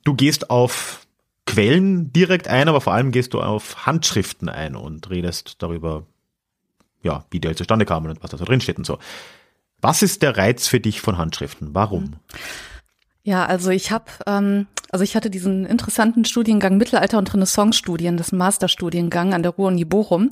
Du 0.04 0.14
gehst 0.14 0.50
auf 0.50 1.06
Quellen 1.46 2.12
direkt 2.12 2.48
ein, 2.48 2.68
aber 2.68 2.80
vor 2.80 2.94
allem 2.94 3.12
gehst 3.12 3.34
du 3.34 3.40
auf 3.40 3.86
Handschriften 3.86 4.48
ein 4.48 4.76
und 4.76 5.10
redest 5.10 5.62
darüber, 5.62 6.06
ja, 7.02 7.24
wie 7.30 7.40
die 7.40 7.48
halt 7.48 7.58
zustande 7.58 7.84
kamen 7.84 8.10
und 8.10 8.22
was 8.22 8.30
da 8.30 8.38
so 8.38 8.44
drin 8.44 8.60
steht 8.60 8.78
und 8.78 8.86
so. 8.86 8.98
Was 9.80 10.02
ist 10.02 10.22
der 10.22 10.36
Reiz 10.36 10.68
für 10.68 10.80
dich 10.80 11.00
von 11.00 11.18
Handschriften? 11.18 11.74
Warum? 11.74 12.14
Ja, 13.24 13.46
also 13.46 13.70
ich 13.70 13.92
habe, 13.92 14.06
ähm, 14.26 14.66
also 14.90 15.04
ich 15.04 15.14
hatte 15.14 15.30
diesen 15.30 15.64
interessanten 15.64 16.24
Studiengang 16.24 16.76
Mittelalter 16.76 17.18
und 17.18 17.32
Renaissance-Studien, 17.32 18.16
das 18.16 18.32
Masterstudiengang 18.32 19.32
an 19.32 19.42
der 19.42 19.52
Ruhr-Uni 19.52 19.84
Bochum. 19.84 20.30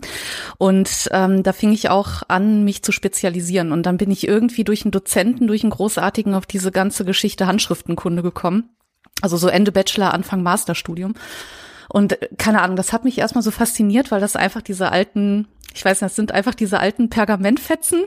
Und 0.59 1.09
ähm, 1.13 1.43
da 1.45 1.53
fing 1.53 1.73
ich 1.73 1.89
auch 1.89 2.23
an, 2.27 2.65
mich 2.65 2.83
zu 2.83 2.91
spezialisieren. 2.91 3.71
Und 3.71 3.85
dann 3.85 3.97
bin 3.97 4.11
ich 4.11 4.27
irgendwie 4.27 4.65
durch 4.65 4.83
einen 4.85 4.91
Dozenten, 4.91 5.47
durch 5.47 5.63
einen 5.63 5.71
großartigen 5.71 6.35
auf 6.35 6.47
diese 6.47 6.73
ganze 6.73 7.05
Geschichte 7.05 7.47
Handschriftenkunde 7.47 8.23
gekommen. 8.23 8.71
Also 9.23 9.37
so 9.37 9.49
Ende 9.49 9.71
Bachelor, 9.71 10.13
Anfang 10.13 10.43
Masterstudium. 10.43 11.15
Und 11.89 12.21
äh, 12.21 12.29
keine 12.39 12.63
Ahnung, 12.63 12.77
das 12.77 12.93
hat 12.93 13.05
mich 13.05 13.19
erstmal 13.19 13.43
so 13.43 13.51
fasziniert, 13.51 14.11
weil 14.11 14.21
das 14.21 14.37
einfach 14.37 14.63
diese 14.63 14.91
alten, 14.91 15.49
ich 15.75 15.85
weiß 15.85 16.01
nicht, 16.01 16.11
das 16.11 16.17
sind 16.17 16.33
einfach 16.33 16.55
diese 16.55 16.81
alten 16.81 17.11
Pergamentfetzen 17.11 18.05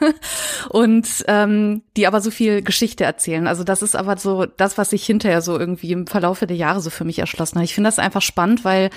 und 0.68 1.08
ähm, 1.28 1.82
die 1.96 2.06
aber 2.06 2.20
so 2.20 2.30
viel 2.30 2.62
Geschichte 2.62 3.04
erzählen. 3.04 3.46
Also 3.46 3.64
das 3.64 3.82
ist 3.82 3.96
aber 3.96 4.16
so 4.16 4.46
das, 4.46 4.78
was 4.78 4.90
sich 4.90 5.04
hinterher 5.04 5.42
so 5.42 5.58
irgendwie 5.58 5.92
im 5.92 6.06
Verlaufe 6.06 6.46
der 6.46 6.56
Jahre 6.56 6.80
so 6.80 6.90
für 6.90 7.04
mich 7.04 7.18
erschlossen 7.18 7.58
hat. 7.58 7.64
Ich 7.64 7.74
finde 7.74 7.88
das 7.88 7.98
einfach 7.98 8.22
spannend, 8.22 8.64
weil 8.64 8.90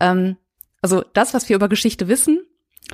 ähm, 0.00 0.36
also 0.82 1.04
das, 1.12 1.34
was 1.34 1.48
wir 1.48 1.56
über 1.56 1.68
Geschichte 1.68 2.08
wissen, 2.08 2.40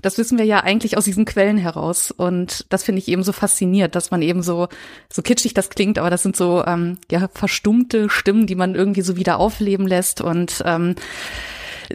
das 0.03 0.19
wissen 0.19 0.39
wir 0.39 0.45
ja 0.45 0.61
eigentlich 0.61 0.97
aus 0.97 1.05
diesen 1.05 1.25
Quellen 1.25 1.57
heraus. 1.57 2.11
Und 2.11 2.67
das 2.69 2.85
finde 2.85 3.01
ich 3.01 3.09
eben 3.09 3.23
so 3.23 3.33
faszinierend, 3.33 3.95
dass 3.95 4.11
man 4.11 4.23
eben 4.23 4.43
so, 4.43 4.69
so 5.11 5.23
kitschig 5.23 5.55
das 5.55 5.71
klingt, 5.71 5.99
aber 5.99 6.11
das 6.11 6.23
sind 6.23 6.37
so 6.37 6.65
ähm, 6.67 6.99
ja 7.11 7.29
verstummte 7.33 8.11
Stimmen, 8.11 8.47
die 8.47 8.57
man 8.57 8.75
irgendwie 8.75 9.03
so 9.03 9.17
wieder 9.17 9.39
aufleben 9.39 9.87
lässt. 9.87 10.21
Und 10.21 10.63
ähm, 10.67 10.97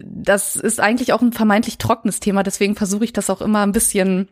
das 0.03 0.55
ist 0.55 0.79
eigentlich 0.79 1.13
auch 1.13 1.21
ein 1.21 1.33
vermeintlich 1.33 1.77
trockenes 1.77 2.19
Thema. 2.19 2.43
Deswegen 2.43 2.75
versuche 2.75 3.05
ich 3.05 3.13
das 3.13 3.29
auch 3.29 3.41
immer 3.41 3.61
ein 3.63 3.71
bisschen 3.71 4.29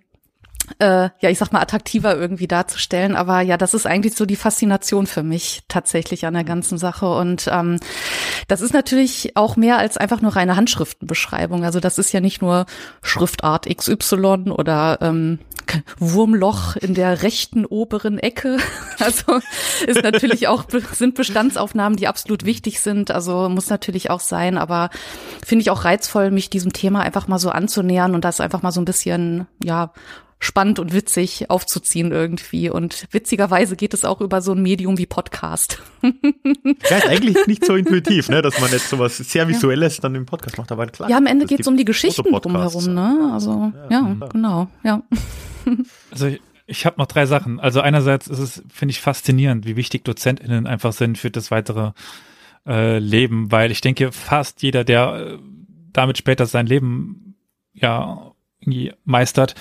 äh, 0.79 1.09
ja, 1.19 1.29
ich 1.29 1.37
sag 1.37 1.51
mal, 1.51 1.61
attraktiver 1.61 2.15
irgendwie 2.15 2.47
darzustellen. 2.47 3.15
Aber 3.15 3.41
ja, 3.41 3.57
das 3.57 3.73
ist 3.73 3.85
eigentlich 3.85 4.15
so 4.15 4.25
die 4.25 4.35
Faszination 4.35 5.07
für 5.07 5.23
mich 5.23 5.63
tatsächlich 5.67 6.25
an 6.25 6.33
der 6.33 6.43
ganzen 6.43 6.77
Sache. 6.77 7.11
Und 7.11 7.49
ähm, 7.51 7.79
das 8.47 8.61
ist 8.61 8.73
natürlich 8.73 9.35
auch 9.35 9.55
mehr 9.55 9.77
als 9.77 9.97
einfach 9.97 10.21
nur 10.21 10.35
reine 10.35 10.55
Handschriftenbeschreibung. 10.55 11.63
Also 11.63 11.79
das 11.79 11.97
ist 11.97 12.11
ja 12.11 12.19
nicht 12.19 12.41
nur 12.41 12.65
Schriftart 13.01 13.65
XY 13.67 14.51
oder 14.51 14.99
ähm, 15.01 15.39
Wurmloch 15.97 16.75
in 16.75 16.93
der 16.93 17.21
rechten 17.23 17.65
oberen 17.65 18.19
Ecke. 18.19 18.57
Also 19.01 19.39
ist 19.87 20.03
natürlich 20.03 20.49
auch 20.49 20.65
sind 20.91 21.15
Bestandsaufnahmen, 21.15 21.95
die 21.95 22.09
absolut 22.09 22.43
wichtig 22.43 22.81
sind. 22.81 23.11
Also 23.11 23.47
muss 23.47 23.69
natürlich 23.69 24.09
auch 24.09 24.19
sein, 24.19 24.57
aber 24.57 24.89
finde 25.45 25.61
ich 25.61 25.71
auch 25.71 25.85
reizvoll, 25.85 26.31
mich 26.31 26.49
diesem 26.49 26.73
Thema 26.73 26.99
einfach 26.99 27.29
mal 27.29 27.39
so 27.39 27.49
anzunähern 27.49 28.13
und 28.13 28.25
das 28.25 28.41
einfach 28.41 28.61
mal 28.61 28.73
so 28.73 28.81
ein 28.81 28.85
bisschen 28.85 29.47
ja 29.63 29.93
spannend 30.39 30.79
und 30.79 30.93
witzig 30.93 31.49
aufzuziehen 31.49 32.11
irgendwie. 32.11 32.69
Und 32.69 33.07
witzigerweise 33.11 33.75
geht 33.75 33.93
es 33.93 34.05
auch 34.05 34.21
über 34.21 34.41
so 34.41 34.53
ein 34.53 34.61
Medium 34.61 34.97
wie 34.97 35.05
Podcast. 35.05 35.81
Ja, 36.89 36.97
ist 36.97 37.07
eigentlich 37.07 37.47
nicht 37.47 37.65
so 37.65 37.75
intuitiv, 37.75 38.29
ne, 38.29 38.41
dass 38.41 38.59
man 38.59 38.71
jetzt 38.71 38.89
sowas 38.89 39.17
sehr 39.17 39.47
Visuelles 39.47 39.99
dann 39.99 40.15
im 40.15 40.25
Podcast 40.25 40.57
macht, 40.57 40.71
aber 40.71 40.87
klar. 40.87 41.09
Ja, 41.09 41.17
am 41.17 41.25
Ende 41.25 41.45
geht 41.45 41.59
es 41.59 41.67
um 41.67 41.77
die 41.77 41.85
Geschichten 41.85 42.31
drumherum, 42.31 42.93
ne? 42.93 43.31
Also 43.33 43.71
ja, 43.89 44.15
klar. 44.15 44.29
genau, 44.29 44.67
ja. 44.83 45.03
Also 46.09 46.27
ich, 46.27 46.41
ich 46.65 46.85
habe 46.85 46.99
noch 46.99 47.07
drei 47.07 47.25
Sachen. 47.25 47.59
Also 47.59 47.81
einerseits 47.81 48.27
ist 48.27 48.39
es, 48.39 48.63
finde 48.71 48.91
ich, 48.91 49.01
faszinierend, 49.01 49.65
wie 49.65 49.75
wichtig 49.75 50.05
DozentInnen 50.05 50.67
einfach 50.67 50.93
sind 50.93 51.17
für 51.17 51.29
das 51.29 51.51
weitere 51.51 51.91
äh, 52.65 52.99
Leben, 52.99 53.51
weil 53.51 53.71
ich 53.71 53.81
denke, 53.81 54.11
fast 54.11 54.61
jeder, 54.61 54.83
der 54.83 55.13
äh, 55.13 55.37
damit 55.91 56.17
später 56.17 56.45
sein 56.45 56.65
Leben 56.65 57.35
ja 57.73 58.31
irgendwie 58.61 58.93
meistert, 59.05 59.55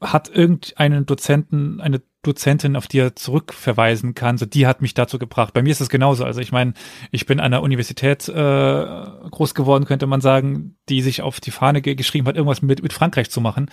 hat 0.00 0.30
irgendeinen 0.34 1.04
Dozenten, 1.04 1.80
eine 1.80 2.02
Dozentin, 2.22 2.76
auf 2.76 2.86
die 2.86 2.98
er 2.98 3.16
zurückverweisen 3.16 4.14
kann. 4.14 4.38
So, 4.38 4.46
die 4.46 4.66
hat 4.66 4.82
mich 4.82 4.94
dazu 4.94 5.18
gebracht. 5.18 5.54
Bei 5.54 5.62
mir 5.62 5.70
ist 5.70 5.80
es 5.80 5.88
genauso. 5.88 6.24
Also 6.24 6.40
ich 6.40 6.52
meine, 6.52 6.74
ich 7.10 7.26
bin 7.26 7.40
an 7.40 7.50
der 7.50 7.62
Universität 7.62 8.28
äh, 8.28 8.32
groß 8.32 9.54
geworden, 9.54 9.84
könnte 9.84 10.06
man 10.06 10.20
sagen, 10.20 10.76
die 10.88 11.02
sich 11.02 11.22
auf 11.22 11.40
die 11.40 11.50
Fahne 11.50 11.80
ge 11.80 11.94
geschrieben 11.94 12.26
hat, 12.26 12.36
irgendwas 12.36 12.62
mit, 12.62 12.82
mit 12.82 12.92
Frankreich 12.92 13.30
zu 13.30 13.40
machen. 13.40 13.70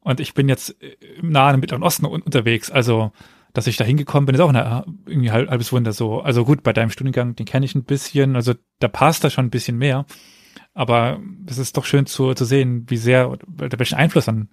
Und 0.00 0.20
ich 0.20 0.34
bin 0.34 0.48
jetzt 0.48 0.76
im 1.20 1.30
Nahen 1.30 1.60
Mittleren 1.60 1.82
Osten 1.82 2.06
un 2.06 2.22
unterwegs. 2.22 2.70
Also, 2.70 3.12
dass 3.52 3.66
ich 3.66 3.76
da 3.76 3.84
hingekommen 3.84 4.26
bin, 4.26 4.34
ist 4.34 4.40
auch 4.40 4.48
eine, 4.48 4.84
irgendwie 5.06 5.30
halb, 5.30 5.50
halbes 5.50 5.72
Wunder 5.72 5.92
so. 5.92 6.20
Also 6.20 6.44
gut, 6.44 6.62
bei 6.62 6.72
deinem 6.72 6.90
Studiengang, 6.90 7.36
den 7.36 7.46
kenne 7.46 7.66
ich 7.66 7.74
ein 7.74 7.84
bisschen. 7.84 8.34
Also 8.36 8.54
da 8.78 8.88
passt 8.88 9.22
da 9.24 9.30
schon 9.30 9.46
ein 9.46 9.50
bisschen 9.50 9.78
mehr. 9.78 10.06
Aber 10.74 11.20
es 11.46 11.58
ist 11.58 11.76
doch 11.76 11.84
schön 11.84 12.06
zu, 12.06 12.34
zu 12.34 12.44
sehen, 12.44 12.86
wie 12.88 12.96
sehr, 12.96 13.36
welchen 13.46 13.96
Einfluss 13.96 14.28
an 14.28 14.48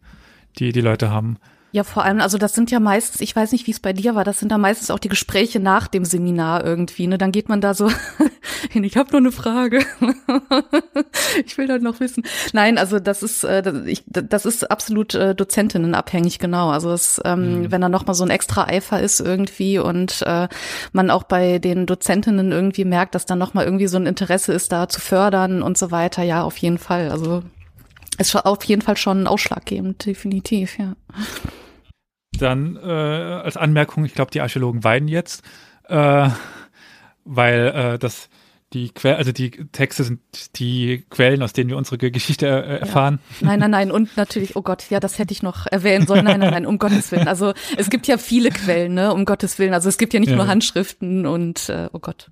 die, 0.60 0.72
die 0.72 0.82
Leute 0.82 1.10
haben. 1.10 1.38
Ja, 1.72 1.84
vor 1.84 2.04
allem, 2.04 2.20
also 2.20 2.40
das 2.40 2.54
sind 2.56 2.72
ja 2.72 2.80
meistens, 2.80 3.22
ich 3.22 3.36
weiß 3.36 3.52
nicht, 3.52 3.68
wie 3.68 3.72
es 3.72 3.80
bei 3.80 3.94
dir 3.94 4.16
war, 4.16 4.24
das 4.24 4.40
sind 4.40 4.52
da 4.52 4.58
meistens 4.58 4.90
auch 4.90 4.98
die 4.98 5.08
Gespräche 5.08 5.60
nach 5.60 5.88
dem 5.88 6.04
Seminar 6.04 6.66
irgendwie, 6.66 7.06
ne? 7.06 7.20
Dann 7.20 7.32
geht 7.32 7.48
man 7.48 7.62
da 7.62 7.76
so 7.76 7.92
hin, 8.72 8.84
ich 8.84 8.98
habe 8.98 9.12
nur 9.12 9.20
eine 9.20 9.32
Frage. 9.32 9.86
ich 11.46 11.60
will 11.60 11.68
das 11.68 11.84
noch 11.84 12.00
wissen. 12.00 12.24
Nein, 12.54 12.80
also 12.80 13.00
das 13.00 13.22
ist, 13.22 13.44
äh, 13.44 13.62
das- 14.06 14.46
ist 14.48 14.72
absolut 14.72 15.14
äh, 15.14 15.36
dozentinnenabhängig, 15.36 16.40
genau. 16.40 16.70
Also 16.70 16.92
es, 16.92 17.22
ähm, 17.24 17.68
wenn 17.70 17.82
da 17.82 17.90
noch 17.90 18.08
mal 18.08 18.16
so 18.16 18.24
ein 18.24 18.32
extra 18.32 18.64
Eifer 18.66 19.00
ist 19.00 19.20
irgendwie 19.20 19.78
und 19.78 20.24
äh, 20.26 20.48
man 20.92 21.12
auch 21.12 21.22
bei 21.24 21.60
den 21.60 21.86
Dozentinnen 21.86 22.52
irgendwie 22.52 22.86
merkt, 22.86 23.14
dass 23.14 23.28
da 23.28 23.36
noch 23.36 23.54
mal 23.54 23.66
irgendwie 23.66 23.88
so 23.88 23.98
ein 23.98 24.08
Interesse 24.08 24.54
ist, 24.54 24.72
da 24.72 24.90
zu 24.90 25.00
fördern 25.00 25.62
und 25.62 25.78
so 25.78 25.92
weiter, 25.92 26.24
ja, 26.24 26.42
auf 26.42 26.58
jeden 26.58 26.80
Fall. 26.80 27.12
Also 27.12 27.44
ist 28.20 28.36
auf 28.36 28.64
jeden 28.66 28.82
Fall 28.82 28.98
schon 28.98 29.26
ausschlaggebend, 29.28 30.06
definitiv, 30.06 30.78
ja. 30.78 30.96
Dann 32.38 32.78
äh, 32.78 32.82
als 32.90 33.58
Anmerkung, 33.58 34.06
ich 34.06 34.14
glaube, 34.14 34.32
die 34.32 34.42
Archäologen 34.42 34.84
weinen 34.84 35.08
jetzt, 35.08 35.44
äh, 35.88 36.30
weil 37.26 37.68
äh, 37.68 38.00
das 38.00 38.30
die 38.72 38.90
que 38.90 39.16
also 39.16 39.32
die 39.32 39.50
Texte 39.72 40.04
sind 40.04 40.20
die 40.60 41.04
Quellen, 41.10 41.42
aus 41.42 41.54
denen 41.54 41.72
wir 41.72 41.78
unsere 41.78 41.98
Ge- 41.98 42.12
Geschichte 42.12 42.46
äh, 42.46 42.80
erfahren. 42.82 43.18
Nein, 43.42 43.60
nein, 43.60 43.72
nein. 43.72 43.92
Und 43.92 44.16
natürlich, 44.16 44.56
oh 44.56 44.62
Gott, 44.62 44.92
ja, 44.92 45.00
das 45.00 45.18
hätte 45.18 45.32
ich 45.34 45.42
noch 45.42 45.66
erwähnen 45.66 46.06
sollen. 46.06 46.24
Nein, 46.24 46.40
nein, 46.40 46.52
nein, 46.52 46.66
um 46.68 46.78
Gottes 46.78 47.12
Willen. 47.12 47.28
Also 47.28 47.54
es 47.78 47.90
gibt 47.90 48.06
ja 48.06 48.20
viele 48.20 48.52
Quellen, 48.52 48.94
ne, 48.94 49.12
um 49.12 49.26
Gottes 49.26 49.58
Willen. 49.58 49.74
Also 49.74 49.90
es 49.90 49.98
gibt 49.98 50.14
ja 50.14 50.20
nicht 50.20 50.30
Ja. 50.30 50.36
nur 50.36 50.46
Handschriften 50.48 51.26
und 51.26 51.68
äh, 51.70 51.90
oh 51.94 52.00
Gott. 52.00 52.30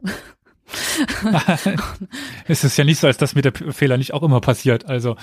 es 2.47 2.63
ist 2.63 2.78
ja 2.78 2.84
nicht 2.84 2.99
so, 2.99 3.07
als 3.07 3.18
dass 3.18 3.36
mir 3.36 3.41
der 3.41 3.53
Fehler 3.53 3.97
nicht 3.97 4.13
auch 4.13 4.24
immer 4.24 4.41
passiert. 4.41 4.86
Also 4.86 5.15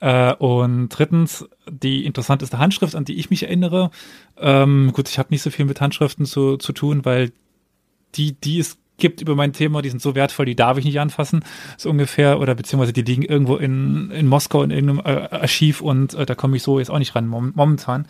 äh, 0.00 0.32
und 0.34 0.88
drittens 0.88 1.48
die 1.68 2.04
interessanteste 2.04 2.58
Handschrift, 2.58 2.94
an 2.94 3.04
die 3.04 3.18
ich 3.18 3.30
mich 3.30 3.42
erinnere. 3.44 3.90
Ähm, 4.38 4.92
gut, 4.92 5.08
ich 5.08 5.18
habe 5.18 5.30
nicht 5.30 5.42
so 5.42 5.50
viel 5.50 5.64
mit 5.64 5.80
Handschriften 5.80 6.24
zu, 6.24 6.56
zu 6.56 6.72
tun, 6.72 7.04
weil 7.04 7.32
die, 8.14 8.32
die 8.32 8.58
ist 8.58 8.78
gibt 8.98 9.20
über 9.22 9.34
mein 9.34 9.52
Thema, 9.52 9.80
die 9.80 9.90
sind 9.90 10.02
so 10.02 10.14
wertvoll, 10.14 10.46
die 10.46 10.56
darf 10.56 10.76
ich 10.76 10.84
nicht 10.84 11.00
anfassen, 11.00 11.44
so 11.76 11.88
ungefähr, 11.88 12.40
oder 12.40 12.54
beziehungsweise 12.54 12.92
die 12.92 13.02
liegen 13.02 13.22
irgendwo 13.22 13.56
in, 13.56 14.10
in 14.10 14.26
Moskau 14.26 14.62
in 14.62 14.70
irgendeinem 14.70 15.00
äh, 15.04 15.28
Archiv 15.36 15.80
und 15.80 16.14
äh, 16.14 16.26
da 16.26 16.34
komme 16.34 16.56
ich 16.56 16.62
so 16.62 16.78
jetzt 16.78 16.90
auch 16.90 16.98
nicht 16.98 17.14
ran 17.14 17.28
mom 17.28 17.52
momentan. 17.54 18.06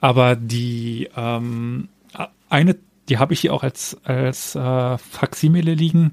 Aber 0.00 0.36
die 0.36 1.08
ähm, 1.16 1.88
eine, 2.48 2.76
die 3.08 3.18
habe 3.18 3.32
ich 3.32 3.40
hier 3.40 3.52
auch 3.52 3.62
als, 3.62 3.96
als 4.04 4.54
äh, 4.54 4.98
Faximile 4.98 5.74
liegen, 5.74 6.12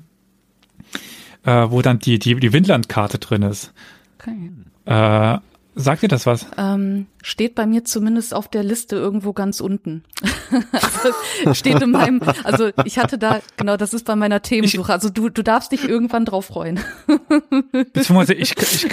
äh, 1.43 1.67
wo 1.69 1.81
dann 1.81 1.99
die, 1.99 2.19
die, 2.19 2.35
die 2.35 2.53
Windlandkarte 2.53 3.19
drin 3.19 3.43
ist. 3.43 3.73
Okay. 4.19 4.51
Äh, 4.85 5.39
sagt 5.75 6.03
ihr 6.03 6.09
das 6.09 6.25
was? 6.25 6.45
Ähm, 6.57 7.07
steht 7.21 7.55
bei 7.55 7.65
mir 7.65 7.85
zumindest 7.85 8.33
auf 8.33 8.49
der 8.49 8.63
Liste 8.63 8.95
irgendwo 8.97 9.33
ganz 9.33 9.61
unten. 9.61 10.03
also 10.71 11.53
steht 11.53 11.81
in 11.81 11.91
meinem, 11.91 12.21
also 12.43 12.71
ich 12.83 12.99
hatte 12.99 13.17
da, 13.17 13.39
genau, 13.57 13.77
das 13.77 13.93
ist 13.93 14.05
bei 14.05 14.15
meiner 14.15 14.41
Themensuche. 14.41 14.91
Also 14.91 15.09
du, 15.09 15.29
du 15.29 15.43
darfst 15.43 15.71
dich 15.71 15.87
irgendwann 15.87 16.25
drauf 16.25 16.45
freuen. 16.45 16.79
beziehungsweise 17.93 18.33
ich, 18.33 18.55
ich, 18.57 18.87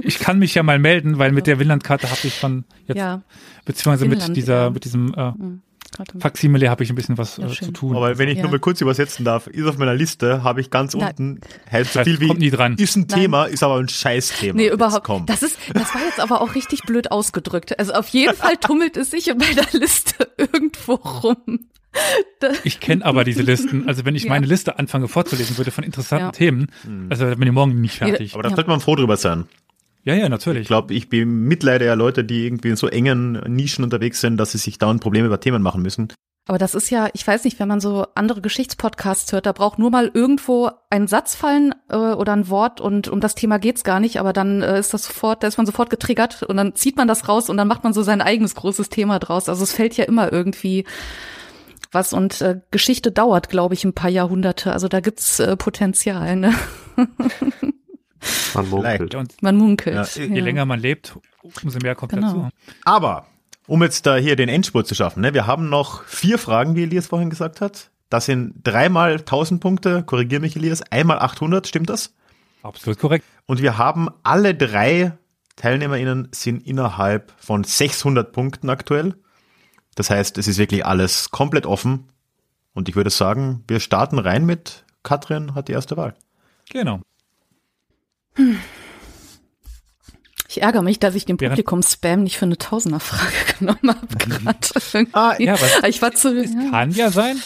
ich 0.00 0.18
kann 0.18 0.38
mich 0.38 0.54
ja 0.54 0.62
mal 0.62 0.78
melden, 0.78 1.18
weil 1.18 1.32
mit 1.32 1.46
der 1.46 1.58
Windlandkarte 1.58 2.10
habe 2.10 2.20
ich 2.24 2.34
von 2.34 2.64
jetzt, 2.86 2.96
Ja. 2.98 3.22
beziehungsweise 3.64 4.08
Finnland, 4.08 4.28
mit 4.28 4.36
dieser, 4.36 4.62
ja. 4.64 4.70
mit 4.70 4.84
diesem 4.84 5.14
äh, 5.14 5.32
Hm, 5.32 5.62
Faximile 6.18 6.70
habe 6.70 6.82
ich 6.84 6.90
ein 6.90 6.96
bisschen 6.96 7.16
was 7.18 7.36
Ja, 7.36 7.46
äh, 7.46 7.50
zu 7.50 7.70
tun. 7.72 7.96
Aber 7.96 8.18
wenn 8.18 8.28
ich 8.28 8.36
Ja. 8.36 8.42
nur 8.42 8.50
mal 8.52 8.58
kurz 8.60 8.80
übersetzen 8.80 9.24
darf, 9.24 9.46
ist 9.46 9.66
auf 9.66 9.78
meiner 9.78 9.94
Liste, 9.94 10.42
habe 10.42 10.60
ich 10.60 10.70
ganz 10.70 10.94
Nein. 10.94 11.08
unten, 11.08 11.40
hält 11.66 11.88
so 11.88 12.00
heißt, 12.00 12.08
viel 12.08 12.26
kommt 12.28 12.40
nie 12.40 12.46
wie, 12.46 12.50
dran. 12.56 12.74
ist 12.76 12.96
ein 12.96 13.06
Nein. 13.08 13.20
Thema, 13.20 13.44
ist 13.44 13.62
aber 13.62 13.76
ein 13.78 13.88
Scheißthema. 13.88 14.56
Nee, 14.56 14.68
überhaupt. 14.68 15.28
Das 15.28 15.42
ist, 15.42 15.56
das 15.72 15.94
war 15.94 16.02
jetzt 16.04 16.20
aber 16.20 16.40
auch 16.40 16.54
richtig 16.54 16.82
blöd 16.82 17.10
ausgedrückt. 17.12 17.78
Also 17.78 17.92
auf 17.94 18.08
jeden 18.08 18.34
Fall 18.34 18.56
tummelt 18.56 18.96
es 18.96 19.10
sich 19.10 19.28
in 19.28 19.38
meiner 19.38 19.66
Liste 19.72 20.28
irgendwo 20.38 20.94
rum. 20.94 21.60
Ich 22.64 22.80
kenne 22.80 23.04
aber 23.04 23.22
diese 23.22 23.42
Listen. 23.42 23.86
Also 23.86 24.04
wenn 24.04 24.16
ich 24.16 24.24
Ja. 24.24 24.30
meine 24.30 24.46
Liste 24.46 24.78
anfange 24.80 25.06
vorzulesen 25.06 25.56
würde 25.58 25.70
von 25.70 25.84
interessanten 25.84 26.26
Ja. 26.26 26.32
Themen, 26.32 26.66
also 27.08 27.24
da 27.26 27.34
bin 27.36 27.46
ich 27.46 27.54
morgen 27.54 27.80
nicht 27.80 27.98
fertig. 27.98 28.34
aber 28.34 28.42
da 28.42 28.48
Ja. 28.50 28.56
sollte 28.56 28.68
man 28.70 28.80
froh 28.80 28.96
drüber 28.96 29.16
sein. 29.16 29.44
Ja, 30.04 30.14
ja, 30.14 30.24
Ich 30.24 30.30
natürlich. 30.30 30.66
glaube, 30.66 30.92
ich 30.94 31.08
bemitleide 31.08 31.86
ja 31.86 31.94
Leute, 31.94 32.24
die 32.24 32.46
irgendwie 32.46 32.68
in 32.68 32.76
so 32.76 32.88
engen 32.88 33.32
Nischen 33.46 33.84
unterwegs 33.84 34.20
sind, 34.20 34.36
dass 34.36 34.52
sie 34.52 34.58
sich 34.58 34.78
dauernd 34.78 35.00
Probleme 35.00 35.26
über 35.26 35.40
Themen 35.40 35.62
machen 35.62 35.82
müssen. 35.82 36.08
aber 36.46 36.58
das 36.58 36.74
ist 36.74 36.90
ja, 36.90 37.08
ich 37.14 37.26
weiß 37.26 37.44
nicht, 37.44 37.58
wenn 37.58 37.68
man 37.68 37.80
so 37.80 38.06
andere 38.14 38.42
Geschichtspodcasts 38.42 39.32
hört, 39.32 39.46
da 39.46 39.52
braucht 39.52 39.78
nur 39.78 39.90
mal 39.90 40.10
irgendwo 40.12 40.70
ein 40.90 41.06
Satz 41.08 41.34
fallen 41.34 41.74
äh, 41.88 41.96
oder 41.96 42.34
ein 42.34 42.50
Wort 42.50 42.82
und 42.82 43.08
um 43.08 43.20
das 43.20 43.34
Thema 43.34 43.58
geht's 43.58 43.82
gar 43.82 43.98
nicht, 43.98 44.20
aber 44.20 44.34
dann 44.34 44.60
äh, 44.60 44.78
ist 44.78 44.92
das 44.92 45.04
sofort, 45.04 45.42
da 45.42 45.46
ist 45.46 45.56
man 45.56 45.64
sofort 45.64 45.88
getriggert 45.88 46.42
und 46.42 46.58
dann 46.58 46.74
zieht 46.74 46.96
man 46.98 47.08
das 47.08 47.28
raus 47.28 47.48
und 47.48 47.56
dann 47.56 47.66
macht 47.68 47.82
man 47.82 47.94
so 47.94 48.02
sein 48.02 48.20
eigenes 48.20 48.54
großes 48.56 48.90
Thema 48.90 49.18
draus. 49.18 49.48
Also 49.48 49.62
es 49.64 49.72
fällt 49.72 49.96
ja 49.96 50.04
immer 50.04 50.30
irgendwie 50.30 50.84
was 51.92 52.12
und 52.12 52.42
äh, 52.42 52.60
Geschichte 52.70 53.10
dauert, 53.10 53.48
glaube 53.48 53.72
ich, 53.72 53.84
ein 53.84 53.94
paar 53.94 54.10
Jahrhunderte. 54.10 54.72
Also 54.72 54.88
da 54.88 55.00
gibt's 55.00 55.40
äh, 55.40 55.56
Potenzial, 55.56 56.36
ne? 56.36 56.52
Man 58.54 58.68
munkelt. 58.68 59.12
Ja, 59.14 59.20
und 59.20 59.42
Man 59.42 59.56
munkelt. 59.56 60.16
Ja, 60.16 60.24
je 60.24 60.40
länger 60.40 60.64
man 60.64 60.80
lebt, 60.80 61.16
umso 61.42 61.78
mehr 61.80 61.94
kommt 61.94 62.12
Genau. 62.12 62.26
dazu. 62.26 62.48
Aber, 62.84 63.26
um 63.66 63.82
jetzt 63.82 64.06
da 64.06 64.16
hier 64.16 64.36
den 64.36 64.48
Endspurt 64.48 64.86
zu 64.86 64.94
schaffen, 64.94 65.20
ne, 65.20 65.34
wir 65.34 65.46
haben 65.46 65.68
noch 65.68 66.04
vier 66.04 66.38
Fragen, 66.38 66.76
wie 66.76 66.82
Elias 66.84 67.06
vorhin 67.06 67.30
gesagt 67.30 67.60
hat. 67.60 67.90
Das 68.10 68.26
sind 68.26 68.54
dreimal 68.62 69.18
1000 69.18 69.60
Punkte, 69.60 70.02
korrigier 70.04 70.40
mich 70.40 70.56
Elias, 70.56 70.82
einmal 70.90 71.18
800, 71.18 71.66
stimmt 71.66 71.90
das? 71.90 72.14
Absolut 72.62 72.98
korrekt. 72.98 73.24
Und 73.46 73.60
wir 73.60 73.76
haben 73.76 74.08
alle 74.22 74.54
drei 74.54 75.12
TeilnehmerInnen 75.56 76.28
sind 76.32 76.66
innerhalb 76.66 77.32
von 77.38 77.64
600 77.64 78.32
Punkten 78.32 78.70
aktuell. 78.70 79.14
Das 79.94 80.10
heißt, 80.10 80.38
es 80.38 80.48
ist 80.48 80.58
wirklich 80.58 80.84
alles 80.84 81.30
komplett 81.30 81.66
offen. 81.66 82.08
Und 82.72 82.88
ich 82.88 82.96
würde 82.96 83.10
sagen, 83.10 83.62
wir 83.68 83.78
starten 83.80 84.18
rein 84.18 84.44
mit 84.46 84.84
Katrin 85.04 85.54
hat 85.54 85.68
die 85.68 85.72
erste 85.72 85.96
Wahl. 85.96 86.14
Genau. 86.70 87.00
Ich 90.48 90.62
ärgere 90.62 90.82
mich, 90.82 91.00
dass 91.00 91.14
ich 91.14 91.24
den 91.24 91.36
Publikum-Spam 91.36 92.22
nicht 92.22 92.36
für 92.36 92.44
eine 92.44 92.58
Tausenderfrage 92.58 93.32
genommen 93.58 93.88
habe 93.88 94.16
gerade. 94.18 95.08
Ah, 95.12 95.34
ja, 95.38 95.54
aber 95.54 95.88
ich 95.88 96.00
war 96.00 96.12
zu, 96.12 96.36
Es 96.36 96.52
ja. 96.52 96.70
kann 96.70 96.90
ja 96.92 97.10
sein. 97.10 97.36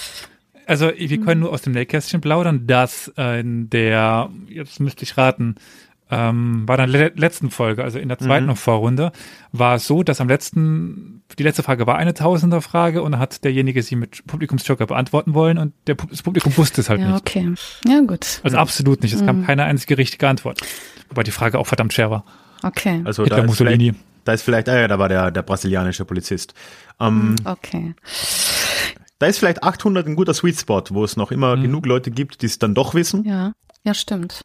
Also 0.66 0.91
wir 0.95 1.20
können 1.20 1.41
nur 1.41 1.51
aus 1.51 1.62
dem 1.62 1.72
Nähkästchen 1.72 2.20
plaudern, 2.20 2.66
dass 2.66 3.11
äh, 3.16 3.41
in 3.41 3.70
der, 3.70 4.28
jetzt 4.49 4.80
müsste 4.80 5.05
ich 5.05 5.16
raten, 5.16 5.55
ähm, 6.11 6.67
war 6.67 6.77
dann 6.77 6.89
le 6.91 7.13
letzten 7.17 7.51
Folge, 7.51 7.85
also 7.85 7.99
in 7.99 8.09
der 8.09 8.19
zweiten 8.19 8.47
Mhm. 8.47 8.57
Vorrunde, 8.57 9.13
war 9.53 9.75
es 9.77 9.87
so, 9.87 10.03
dass 10.03 10.21
am 10.21 10.29
letzten, 10.29 11.23
die 11.39 11.43
letzte 11.43 11.63
Frage 11.63 11.87
war 11.87 11.97
eine 11.97 12.15
Tausender-Frage 12.15 13.03
und 13.03 13.13
dann 13.13 13.21
hat 13.21 13.45
derjenige 13.45 13.83
sie 13.83 13.97
mit 13.97 14.27
Publikumsjoker 14.27 14.87
beantworten 14.87 15.35
wollen 15.35 15.59
und 15.59 15.75
der, 15.87 15.97
das 15.97 16.23
Publikum 16.23 16.57
wusste 16.57 16.81
es 16.81 16.89
halt 16.89 17.01
Ja, 17.01 17.09
nicht. 17.13 17.21
okay. 17.21 17.55
Ja, 17.87 18.01
gut. 18.01 18.41
Also 18.43 18.57
absolut 18.57 19.03
nicht. 19.03 19.13
Es 19.13 19.21
Mhm. 19.23 19.27
kam 19.27 19.45
keine 19.47 19.65
einzige 19.65 19.99
richtige 19.99 20.27
Antwort. 20.29 20.61
Wobei 21.11 21.23
die 21.23 21.31
Frage 21.31 21.59
auch 21.59 21.67
verdammt 21.67 21.93
schwer 21.93 22.11
war. 22.11 22.25
Okay. 22.63 23.03
Also 23.05 23.23
Hitler 23.25 23.39
da 23.39 23.43
ist, 23.45 23.49
Mussolini. 23.49 23.93
vielleicht, 23.93 24.05
da 24.25 24.33
ist 24.33 24.43
vielleicht, 24.43 24.69
ah 24.69 24.79
ja, 24.81 24.89
da 24.89 24.99
war 24.99 25.09
der, 25.09 25.31
der 25.31 25.43
brasilianische 25.43 26.05
Polizist. 26.05 26.55
Ähm, 27.01 27.37
Okay. 27.45 27.95
Da 29.21 29.27
ist 29.27 29.39
vielleicht 29.41 29.65
800 29.65 30.07
ein 30.07 30.15
guter 30.15 30.33
Sweet 30.33 30.61
Spot, 30.61 30.83
wo 30.91 31.03
es 31.05 31.17
noch 31.17 31.33
immer 31.33 31.57
Mhm. 31.57 31.63
genug 31.63 31.87
Leute 31.87 32.11
gibt, 32.13 32.41
die 32.43 32.47
es 32.47 32.59
dann 32.61 32.75
doch 32.75 32.95
wissen. 32.95 33.25
Ja. 33.25 33.53
Ja, 33.85 33.95
stimmt. 33.95 34.43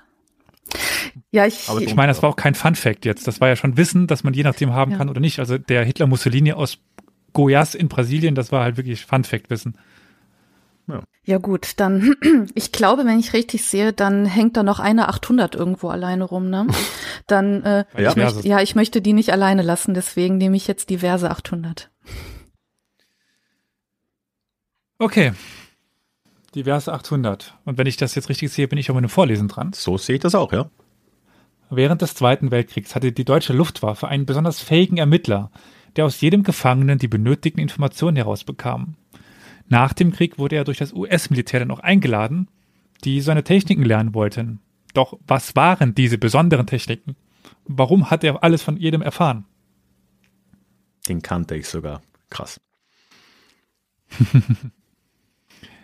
Ja, 1.31 1.45
ich, 1.45 1.67
Aber 1.69 1.81
Ich 1.81 1.95
meine, 1.95 2.07
das 2.09 2.21
war 2.21 2.29
auch 2.29 2.35
kein 2.35 2.55
Fun 2.55 2.75
Fact 2.75 3.05
jetzt. 3.05 3.27
Das 3.27 3.41
war 3.41 3.47
ja 3.47 3.55
schon 3.55 3.77
Wissen, 3.77 4.07
dass 4.07 4.23
man 4.23 4.33
je 4.33 4.43
nachdem 4.43 4.73
haben 4.73 4.91
Ja. 4.91 4.97
kann 4.97 5.09
oder 5.09 5.19
nicht. 5.19 5.39
Also 5.39 5.57
der 5.57 5.83
Hitler 5.83 6.07
Mussolini 6.07 6.53
aus 6.53 6.77
Goiás 7.33 7.75
in 7.75 7.87
Brasilien, 7.89 8.35
das 8.35 8.51
war 8.51 8.63
halt 8.63 8.77
wirklich 8.77 9.05
Fun 9.05 9.23
Fact 9.23 9.49
Wissen. 9.49 9.77
ja 11.25 11.37
gut, 11.37 11.73
dann, 11.77 12.15
ich 12.55 12.71
glaube, 12.71 13.05
wenn 13.05 13.19
ich 13.19 13.33
richtig 13.33 13.65
sehe, 13.65 13.93
dann 13.93 14.25
hängt 14.25 14.57
da 14.57 14.63
noch 14.63 14.79
eine 14.79 15.07
800 15.07 15.55
irgendwo 15.55 15.89
alleine 15.89 16.23
rum, 16.25 16.49
ne? 16.49 16.67
Dann, 17.27 17.63
äh, 17.63 17.85
Ja. 17.97 18.09
ich 18.09 18.15
möchte, 18.17 18.47
ja, 18.47 18.59
ich 18.59 18.75
möchte 18.75 19.01
die 19.01 19.13
nicht 19.13 19.31
alleine 19.31 19.61
lassen, 19.61 19.93
deswegen 19.93 20.37
nehme 20.37 20.57
ich 20.57 20.67
jetzt 20.67 20.89
diverse 20.89 21.31
800. 21.31 21.89
Okay. 24.99 25.31
Diverse 26.55 26.91
800. 26.91 27.57
Und 27.65 27.77
wenn 27.77 27.87
ich 27.87 27.97
das 27.97 28.15
jetzt 28.15 28.29
richtig 28.29 28.51
sehe, 28.51 28.67
bin 28.67 28.77
ich 28.77 28.89
auch 28.89 28.95
mit 28.95 29.03
dem 29.03 29.09
Vorlesen 29.09 29.47
dran. 29.47 29.73
So 29.73 29.97
sehe 29.97 30.15
ich 30.15 30.21
das 30.21 30.35
auch, 30.35 30.51
ja. 30.53 30.69
Während 31.69 32.01
des 32.01 32.13
Zweiten 32.13 32.51
Weltkriegs 32.51 32.95
hatte 32.95 33.11
die 33.11 33.25
deutsche 33.25 33.53
Luftwaffe 33.53 34.07
einen 34.07 34.25
besonders 34.25 34.59
fähigen 34.59 34.97
Ermittler, 34.97 35.49
der 35.95 36.05
aus 36.05 36.21
jedem 36.21 36.43
Gefangenen 36.43 36.99
die 36.99 37.07
benötigten 37.07 37.61
Informationen 37.61 38.17
herausbekam. 38.17 38.95
Nach 39.69 39.93
dem 39.93 40.11
Krieg 40.11 40.37
wurde 40.37 40.55
er 40.55 40.65
durch 40.65 40.77
das 40.77 40.93
US-Militär 40.93 41.61
dann 41.61 41.71
auch 41.71 41.79
eingeladen, 41.79 42.47
die 43.03 43.21
seine 43.21 43.43
Techniken 43.43 43.83
lernen 43.83 44.13
wollten. 44.13 44.59
Doch 44.93 45.17
was 45.25 45.55
waren 45.55 45.95
diese 45.95 46.17
besonderen 46.17 46.67
Techniken? 46.67 47.15
Warum 47.65 48.11
hat 48.11 48.23
er 48.23 48.43
alles 48.43 48.61
von 48.61 48.77
jedem 48.77 49.01
erfahren? 49.01 49.45
Den 51.07 51.21
kannte 51.21 51.55
ich 51.55 51.67
sogar. 51.67 52.01
Krass. 52.29 52.61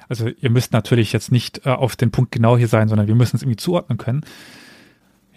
Also 0.09 0.27
ihr 0.27 0.49
müsst 0.49 0.73
natürlich 0.73 1.13
jetzt 1.13 1.31
nicht 1.31 1.65
äh, 1.65 1.69
auf 1.69 1.95
den 1.95 2.11
Punkt 2.11 2.31
genau 2.31 2.57
hier 2.57 2.67
sein, 2.67 2.89
sondern 2.89 3.07
wir 3.07 3.15
müssen 3.15 3.37
es 3.37 3.43
irgendwie 3.43 3.57
zuordnen 3.57 3.97
können. 3.97 4.25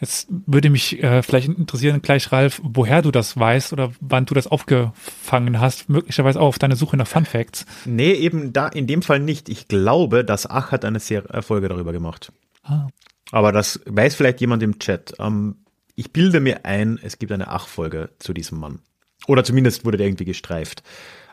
Jetzt 0.01 0.27
würde 0.47 0.69
mich 0.69 1.01
äh, 1.01 1.23
vielleicht 1.23 1.47
interessieren, 1.47 2.03
gleich 2.03 2.33
Ralf, 2.33 2.61
woher 2.65 3.03
du 3.03 3.13
das 3.13 3.39
weißt 3.39 3.73
oder 3.73 3.93
wann 4.01 4.27
du 4.27 4.35
das 4.35 4.49
aufgefangen 4.49 5.61
hast, 5.61 5.89
möglicherweise 5.89 6.41
auch 6.41 6.49
auf 6.49 6.59
deine 6.59 6.75
Suche 6.75 6.97
nach 6.97 7.07
Fun 7.07 7.25
Facts. 7.25 7.67
Nee, 7.85 8.13
eben 8.15 8.53
da 8.53 8.67
in 8.67 8.89
dem 8.89 9.03
Fall 9.03 9.21
nicht. 9.21 9.49
Ich 9.49 9.69
glaube, 9.69 10.25
dass 10.25 10.51
Ach 10.51 10.73
hat 10.73 10.85
eine 10.85 10.99
Ser 10.99 11.33
äh, 11.33 11.41
Folge 11.41 11.69
darüber 11.69 11.93
gemacht. 11.93 12.33
Ah. 12.65 12.89
Aber 13.31 13.53
das 13.53 13.81
weiß 13.87 14.17
vielleicht 14.17 14.41
jemand 14.41 14.65
im 14.65 14.81
Chat. 14.81 15.15
Ähm, 15.21 15.59
ich 15.95 16.13
bilde 16.13 16.41
mir 16.41 16.65
ein, 16.65 16.99
es 17.01 17.19
gibt 17.19 17.31
eine 17.31 17.49
Ach-Folge 17.49 18.11
zu 18.19 18.33
diesem 18.33 18.59
Mann. 18.59 18.81
Oder 19.29 19.45
zumindest 19.45 19.85
wurde 19.85 19.99
der 19.99 20.07
irgendwie 20.07 20.25
gestreift. 20.25 20.83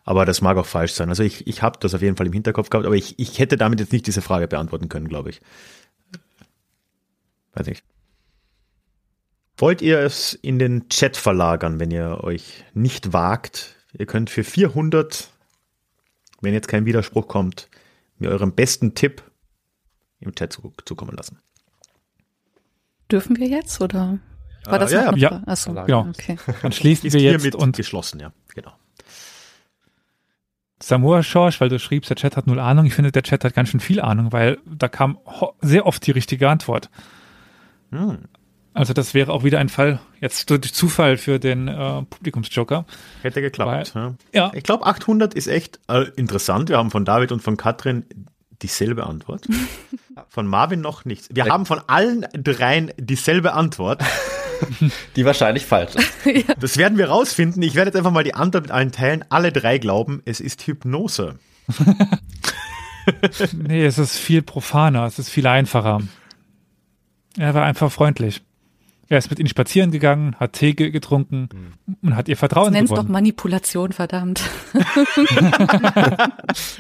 Aber 0.03 0.25
das 0.25 0.41
mag 0.41 0.57
auch 0.57 0.65
falsch 0.65 0.93
sein. 0.93 1.09
Also 1.09 1.23
ich, 1.23 1.45
ich 1.47 1.61
habe 1.61 1.79
das 1.79 1.93
auf 1.93 2.01
jeden 2.01 2.15
Fall 2.17 2.27
im 2.27 2.33
Hinterkopf 2.33 2.69
gehabt, 2.69 2.85
aber 2.85 2.95
ich, 2.95 3.17
ich 3.19 3.39
hätte 3.39 3.57
damit 3.57 3.79
jetzt 3.79 3.91
nicht 3.93 4.07
diese 4.07 4.21
Frage 4.21 4.47
beantworten 4.47 4.89
können, 4.89 5.07
glaube 5.07 5.29
ich. 5.29 5.41
Weiß 7.53 7.67
nicht. 7.67 7.83
Wollt 9.57 9.81
ihr 9.81 9.99
es 9.99 10.33
in 10.33 10.57
den 10.57 10.87
Chat 10.89 11.17
verlagern, 11.17 11.79
wenn 11.79 11.91
ihr 11.91 12.23
euch 12.23 12.63
nicht 12.73 13.11
wagt? 13.11 13.75
Ihr 13.97 14.05
könnt 14.05 14.29
für 14.29 14.43
400, 14.43 15.29
wenn 16.41 16.53
jetzt 16.53 16.67
kein 16.69 16.85
Widerspruch 16.85 17.27
kommt, 17.27 17.67
mir 18.17 18.29
euren 18.29 18.53
besten 18.53 18.95
Tipp 18.95 19.21
im 20.21 20.33
Chat 20.33 20.53
zu, 20.53 20.73
zukommen 20.85 21.15
lassen. 21.15 21.39
Dürfen 23.11 23.37
wir 23.37 23.47
jetzt 23.47 23.81
oder 23.81 24.19
war 24.65 24.75
Äh, 24.75 24.79
das 24.79 24.91
ja, 24.91 25.11
noch 25.11 25.17
ja, 25.17 25.31
ja. 25.31 25.43
Achso, 25.45 25.73
Genau. 25.73 26.07
okay. 26.09 26.37
Dann 26.61 26.71
schließen 26.71 27.07
Ist 27.07 27.13
wir 27.13 27.21
jetzt 27.21 27.55
und 27.55 27.75
geschlossen, 27.75 28.19
ja. 28.19 28.31
Samoa 30.81 31.23
Schorsch, 31.23 31.59
weil 31.59 31.69
du 31.69 31.79
schriebst, 31.79 32.09
der 32.09 32.17
Chat 32.17 32.37
hat 32.37 32.47
null 32.47 32.59
Ahnung. 32.59 32.85
Ich 32.85 32.93
finde, 32.93 33.11
der 33.11 33.23
Chat 33.23 33.43
hat 33.43 33.53
ganz 33.53 33.69
schön 33.69 33.79
viel 33.79 33.99
Ahnung, 34.01 34.31
weil 34.31 34.57
da 34.65 34.87
kam 34.87 35.17
sehr 35.61 35.85
oft 35.85 36.05
die 36.05 36.11
richtige 36.11 36.49
Antwort. 36.49 36.89
Hm. 37.91 38.19
Also 38.73 38.93
das 38.93 39.13
wäre 39.13 39.33
auch 39.33 39.43
wieder 39.43 39.59
ein 39.59 39.67
Fall, 39.67 39.99
jetzt 40.21 40.49
durch 40.49 40.73
Zufall 40.73 41.17
für 41.17 41.39
den 41.39 41.67
äh, 41.67 42.03
Publikumsjoker. 42.03 42.85
Hätte 43.23 43.41
geklappt. 43.41 43.93
ja. 43.95 44.13
Ja, 44.33 44.51
Ich 44.53 44.63
glaube, 44.63 44.85
800 44.85 45.33
ist 45.33 45.47
echt 45.47 45.79
äh, 45.89 46.05
interessant. 46.15 46.69
Wir 46.69 46.77
haben 46.77 46.91
von 46.91 47.03
David 47.03 47.31
und 47.31 47.41
von 47.41 47.57
Katrin 47.57 48.05
dieselbe 48.61 49.05
Antwort. 49.05 49.47
Von 50.29 50.47
Marvin 50.47 50.81
noch 50.81 51.05
nichts. 51.05 51.29
Wir 51.31 51.45
haben 51.45 51.65
von 51.65 51.81
allen 51.87 52.27
dreien 52.33 52.91
dieselbe 52.97 53.53
Antwort. 53.53 54.03
Die 55.15 55.23
wahrscheinlich 55.23 55.65
falsch 55.65 55.95
ist. 55.95 56.11
Das 56.59 56.75
werden 56.75 56.97
wir 56.97 57.07
rausfinden. 57.07 57.61
Ich 57.63 57.75
werde 57.75 57.89
jetzt 57.89 57.95
einfach 57.95 58.11
mal 58.11 58.25
die 58.25 58.33
Antwort 58.33 58.65
mit 58.65 58.71
allen 58.71 58.91
teilen. 58.91 59.23
Alle 59.29 59.53
drei 59.53 59.77
glauben, 59.77 60.21
es 60.25 60.41
ist 60.41 60.67
Hypnose. 60.67 61.39
Nee, 63.53 63.85
es 63.85 63.97
ist 63.97 64.17
viel 64.17 64.41
profaner, 64.41 65.05
es 65.05 65.17
ist 65.17 65.29
viel 65.29 65.47
einfacher. 65.47 66.01
Er 67.37 67.53
war 67.53 67.63
einfach 67.63 67.89
freundlich. 67.89 68.41
Er 69.11 69.17
ist 69.17 69.31
mit 69.31 69.39
ihnen 69.39 69.49
spazieren 69.49 69.89
gegangen, 69.89 70.35
hat 70.35 70.53
Tee 70.53 70.75
ge- 70.75 70.91
getrunken 70.91 71.49
und 72.03 72.15
hat 72.15 72.29
ihr 72.29 72.37
Vertrauen 72.37 72.73
Nenn's 72.73 72.91
doch. 72.91 73.07
Manipulation, 73.07 73.91
verdammt. 73.91 74.43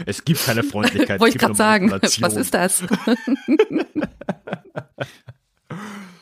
Es 0.05 0.23
gibt 0.25 0.43
keine 0.45 0.61
Freundlichkeit. 0.63 1.19
Wollte 1.19 1.37
ich 1.37 1.41
gerade 1.41 1.55
sagen. 1.55 1.89
Was 1.91 2.35
ist 2.35 2.53
das? 2.53 2.83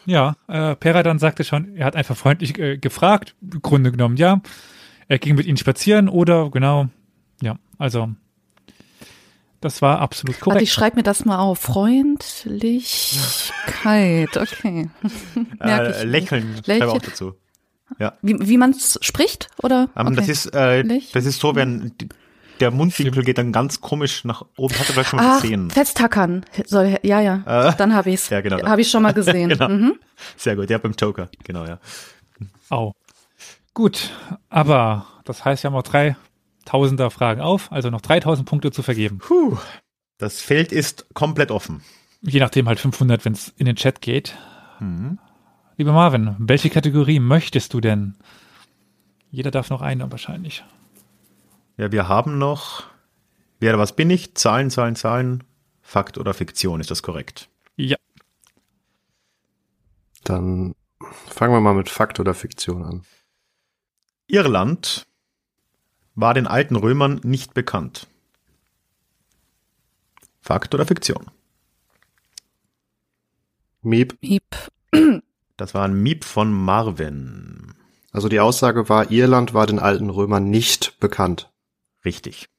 Ja, 0.06 0.36
äh, 0.48 0.76
Peradan 0.78 1.20
sagte 1.20 1.44
schon, 1.44 1.76
er 1.76 1.86
hat 1.86 1.98
einfach 1.98 2.16
freundlich 2.16 2.58
äh, 2.58 2.78
gefragt, 2.78 3.36
im 3.42 3.62
Grunde 3.62 3.92
genommen, 3.92 4.16
ja. 4.16 4.40
Er 5.10 5.20
ging 5.20 5.36
mit 5.36 5.46
ihnen 5.46 5.58
spazieren 5.58 6.08
oder, 6.08 6.50
genau, 6.50 6.88
ja, 7.42 7.58
also, 7.78 8.12
das 9.62 9.82
war 9.82 10.00
absolut 10.00 10.36
Warte, 10.36 10.44
korrekt. 10.44 10.62
ich 10.64 10.74
schreibe 10.74 10.98
mir 10.98 11.04
das 11.04 11.24
mal 11.26 11.40
auf. 11.40 11.60
Freundlichkeit, 11.60 14.38
okay. 14.42 14.90
Merke 15.60 15.88
Äh, 15.88 15.98
ich. 16.00 16.04
lächeln, 16.06 16.56
Lächeln. 16.66 16.80
schreibe 16.80 16.92
auch 16.92 17.02
dazu. 17.02 17.34
Wie, 18.22 18.36
wie 18.48 18.58
man 18.58 18.72
es 18.72 19.00
spricht, 19.02 19.48
oder? 19.64 19.90
Ähm, 19.96 20.08
okay. 20.08 20.16
das, 20.18 20.28
ist, 20.30 20.46
äh, 20.48 20.84
das 21.14 21.26
ist 21.26 21.40
so, 21.40 21.56
wenn 21.56 21.94
der 22.60 22.72
Mundwinkel 22.72 23.24
geht 23.24 23.38
dann 23.38 23.52
ganz 23.54 23.80
komisch 23.82 24.26
nach 24.26 24.44
oben. 24.58 24.76
Hast 24.78 24.90
du 24.90 24.94
vielleicht 24.94 25.10
schon 25.10 25.20
mal 25.20 25.38
Ach, 25.38 25.42
gesehen? 25.42 25.70
festtackern. 25.70 26.44
Soll, 26.66 26.98
ja, 27.04 27.22
ja. 27.22 27.70
Äh, 27.70 27.74
Dann 27.78 27.94
habe 27.94 28.10
ich's. 28.12 28.30
ja, 28.30 28.42
genau. 28.42 28.62
Habe 28.68 28.82
ich 28.82 28.90
schon 28.90 29.04
mal 29.04 29.14
gesehen. 29.14 29.50
Genau. 29.58 29.70
mhm. 29.70 29.94
Sehr 30.36 30.56
gut, 30.58 30.70
ja, 30.70 30.78
beim 30.80 30.94
Joker, 31.00 31.30
genau, 31.44 31.66
ja. 31.66 31.80
Au. 32.70 32.92
Gut, 33.74 34.10
aber 34.50 35.06
das 35.24 35.46
heißt, 35.46 35.64
wir 35.64 35.70
haben 35.70 35.76
noch 35.76 35.84
drei 35.84 36.18
Tausender 36.68 37.10
Fragen 37.12 37.40
auf, 37.40 37.72
also 37.72 37.90
noch 37.90 38.02
3000 38.02 38.48
Punkte 38.48 38.72
zu 38.72 38.84
vergeben. 38.84 39.20
Puh. 39.20 39.58
Das 40.18 40.42
Feld 40.42 40.74
ist 40.74 41.08
komplett 41.14 41.50
offen. 41.50 41.82
Je 42.22 42.42
nachdem 42.42 42.68
halt 42.68 42.80
500, 42.80 43.24
wenn 43.24 43.32
es 43.34 43.54
in 43.58 43.66
den 43.68 43.78
Chat 43.78 44.02
geht. 44.02 44.38
Mhm. 44.82 45.18
Lieber 45.78 45.94
Marvin, 45.94 46.36
welche 46.40 46.70
Kategorie 46.70 47.20
möchtest 47.22 47.74
du 47.74 47.80
denn? 47.80 48.16
Jeder 49.32 49.50
darf 49.50 49.70
noch 49.70 49.82
eine 49.82 50.12
wahrscheinlich. 50.12 50.66
Ja, 51.78 51.92
wir 51.92 52.10
haben 52.10 52.38
noch, 52.38 52.84
wer 53.62 53.78
was 53.80 53.96
bin 53.96 54.10
ich? 54.10 54.36
Zahlen, 54.36 54.70
Zahlen, 54.70 54.98
Zahlen. 54.98 55.46
Fakt 55.82 56.18
oder 56.18 56.34
Fiktion, 56.34 56.82
ist 56.82 56.92
das 56.92 57.02
korrekt? 57.02 57.48
Ja, 57.78 57.96
Dann 60.28 60.76
fangen 61.28 61.54
wir 61.54 61.62
mal 61.62 61.76
mit 61.76 61.88
Fakt 61.88 62.20
oder 62.20 62.34
Fiktion 62.34 62.84
an. 62.84 63.04
Irland 64.28 65.07
war 66.18 66.34
den 66.34 66.48
alten 66.48 66.76
Römern 66.76 67.22
nicht 67.24 67.54
bekannt. 67.54 68.08
Fakt 70.42 70.74
oder 70.74 70.86
Fiktion? 70.86 71.28
Miep. 73.84 74.18
Miep. 74.22 74.56
Das 75.58 75.74
war 75.76 75.86
ein 75.86 76.02
Miep 76.02 76.26
von 76.26 76.52
Marvin. 76.52 77.76
Also 78.12 78.30
die 78.30 78.40
Aussage 78.40 78.90
war, 78.90 79.12
Irland 79.12 79.54
war 79.54 79.68
den 79.68 79.78
alten 79.78 80.10
Römern 80.10 80.50
nicht 80.50 81.00
bekannt. 81.00 81.52
Richtig. 82.04 82.50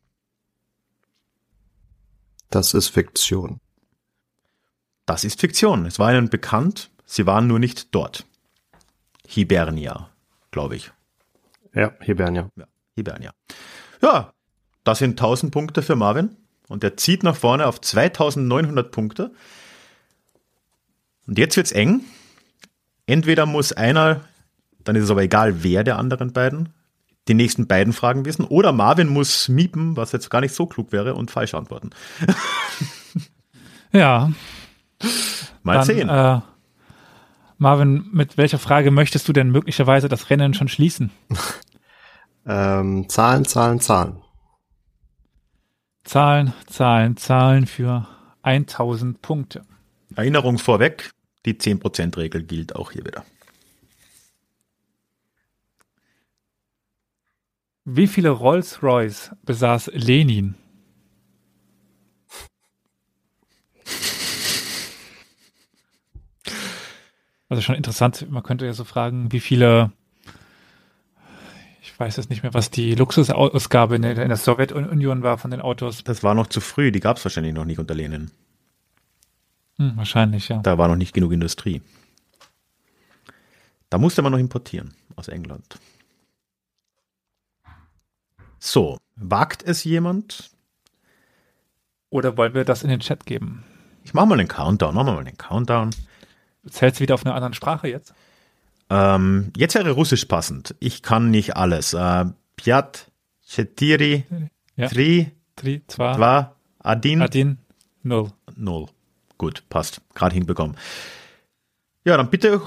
Das 2.51 2.75
ist 2.75 2.89
Fiktion. 2.89 3.61
Das 5.05 5.25
ist 5.25 5.41
Fiktion. 5.41 5.85
Es 5.85 5.99
war 5.99 6.13
ihnen 6.15 6.31
bekannt, 6.31 6.91
sie 7.07 7.27
waren 7.27 7.49
nur 7.49 7.59
nicht 7.59 7.93
dort. 7.93 8.25
Hibernia, 9.27 10.11
glaube 10.53 10.77
ich. 10.77 10.93
Ja, 11.75 11.93
Hibernia. 12.01 12.51
Ja, 12.57 12.67
Hibernia. 12.99 13.33
Ja, 14.03 14.33
das 14.85 14.99
sind 14.99 15.13
1000 15.13 15.53
Punkte 15.53 15.83
für 15.83 15.97
Marvin. 15.97 16.37
Und 16.69 16.85
er 16.85 16.97
zieht 16.97 17.23
nach 17.23 17.37
vorne 17.37 17.67
auf 17.67 17.81
2900 17.81 18.93
Punkte. 18.93 19.33
Und 21.27 21.39
jetzt 21.39 21.57
wird's 21.57 21.73
eng. 21.73 22.03
Entweder 23.07 23.47
muss 23.47 23.73
einer, 23.73 24.21
dann 24.85 24.97
ist 24.97 25.05
es 25.05 25.11
aber 25.11 25.23
egal, 25.23 25.63
wer 25.63 25.83
der 25.83 25.99
anderen 25.99 26.33
beiden, 26.33 26.75
die 27.27 27.35
nächsten 27.35 27.67
beiden 27.67 27.93
Fragen 27.93 28.25
wissen, 28.25 28.45
oder 28.45 28.73
Marvin 28.73 29.09
muss 29.09 29.49
miepen, 29.49 29.97
was 29.97 30.13
jetzt 30.13 30.31
gar 30.31 30.41
nicht 30.41 30.55
so 30.55 30.67
klug 30.67 30.93
wäre, 30.93 31.15
und 31.15 31.31
falsch 31.31 31.55
antworten. 31.55 31.91
ja. 33.93 34.31
Mal 35.63 35.75
dann, 35.75 35.85
sehen. 35.85 36.09
Äh, 36.09 36.41
Marvin, 37.59 38.09
mit 38.13 38.37
welcher 38.37 38.59
Frage 38.59 38.91
möchtest 38.91 39.27
du 39.29 39.33
denn 39.33 39.51
möglicherweise 39.51 40.09
das 40.09 40.31
Rennen 40.31 40.55
schon 40.55 40.69
schließen? 40.69 41.11
Ähm, 42.47 43.09
Zahlen, 43.09 43.45
Zahlen, 43.45 43.81
Zahlen. 43.81 44.23
Zahlen, 46.05 46.55
Zahlen, 46.67 47.17
Zahlen 47.17 47.67
für 47.67 48.09
1000 48.43 49.21
Punkte. 49.21 49.63
Erinnerung 50.17 50.59
vorweg, 50.59 51.11
die 51.45 51.55
10%-Regel 51.55 52.45
gilt 52.45 52.75
auch 52.75 52.93
hier 52.93 53.05
wieder. 53.05 53.25
Wie 57.85 58.07
viele 58.07 58.31
Rolls-Royce 58.31 59.33
besaß 59.45 59.91
Lenin? 59.95 60.55
Also 67.49 67.63
schon 67.63 67.77
interessant, 67.77 68.31
man 68.31 68.43
könnte 68.43 68.67
ja 68.67 68.75
so 68.75 68.85
fragen, 68.85 69.33
wie 69.33 69.41
viele, 69.41 69.91
ich 71.99 72.01
weiß 72.01 72.17
jetzt 72.17 72.31
nicht 72.31 72.45
mehr, 72.45 72.55
was 72.55 72.71
die 72.71 72.95
Luxusausgabe 72.95 73.97
in 73.97 74.03
der, 74.03 74.17
in 74.19 74.29
der 74.29 74.37
Sowjetunion 74.37 75.25
war 75.25 75.37
von 75.37 75.51
den 75.51 75.61
Autos. 75.61 76.05
Das 76.05 76.23
war 76.23 76.33
noch 76.33 76.47
zu 76.47 76.61
früh, 76.61 76.93
die 76.93 77.01
gab's 77.01 77.25
wahrscheinlich 77.25 77.53
noch 77.53 77.65
nicht 77.65 77.81
unter 77.81 77.93
Lenin. 77.97 78.31
Hm, 79.79 79.97
wahrscheinlich, 79.97 80.49
ja. 80.49 80.59
Da 80.59 80.79
war 80.79 80.87
noch 80.87 80.95
nicht 80.95 81.13
genug 81.13 81.33
Industrie. 81.33 81.83
Da 83.91 83.99
musste 83.99 84.23
man 84.23 84.31
noch 84.31 84.39
importieren 84.39 84.95
aus 85.17 85.27
England. 85.27 85.81
So, 88.61 88.99
wagt 89.17 89.65
es 89.65 89.83
jemand? 89.83 90.53
Oder 92.11 92.37
wollen 92.37 92.55
wir 92.55 92.65
das 92.65 92.85
in 92.85 92.91
den 92.91 93.01
Chat 93.01 93.27
geben? 93.27 93.65
Ich 94.05 94.15
mache 94.15 94.27
mal 94.27 94.39
einen 94.39 94.47
Countdown, 94.47 94.95
machen 94.95 95.09
wir 95.09 95.15
mal 95.15 95.27
einen 95.27 95.37
Countdown. 95.37 95.91
Zählst 96.71 97.01
du 97.01 97.03
wieder 97.03 97.15
auf 97.15 97.27
einer 97.27 97.35
anderen 97.35 97.55
Sprache 97.55 97.89
jetzt? 97.89 98.15
Ähm, 98.91 99.53
jetzt 99.57 99.75
wäre 99.75 99.91
Russisch 99.91 100.25
passend. 100.25 100.75
Ich 100.81 101.03
kann 101.03 101.31
nicht 101.31 101.57
alles. 101.57 101.93
Äh, 101.95 102.27
Piat, 102.57 103.11
Chetiri, 103.47 104.25
Ja. 104.77 104.89
Tri, 104.89 105.31
Tri, 105.57 105.83
zwei, 105.87 106.15
Dva, 106.15 106.55
Adin, 106.79 107.21
Adin, 107.23 107.59
null. 108.03 108.31
Null. 108.57 108.87
Gut, 109.37 109.63
passt. 109.69 110.01
Gerade 110.15 110.35
hinbekommen. 110.35 110.77
Ja, 112.05 112.17
dann 112.17 112.31
bitte 112.31 112.61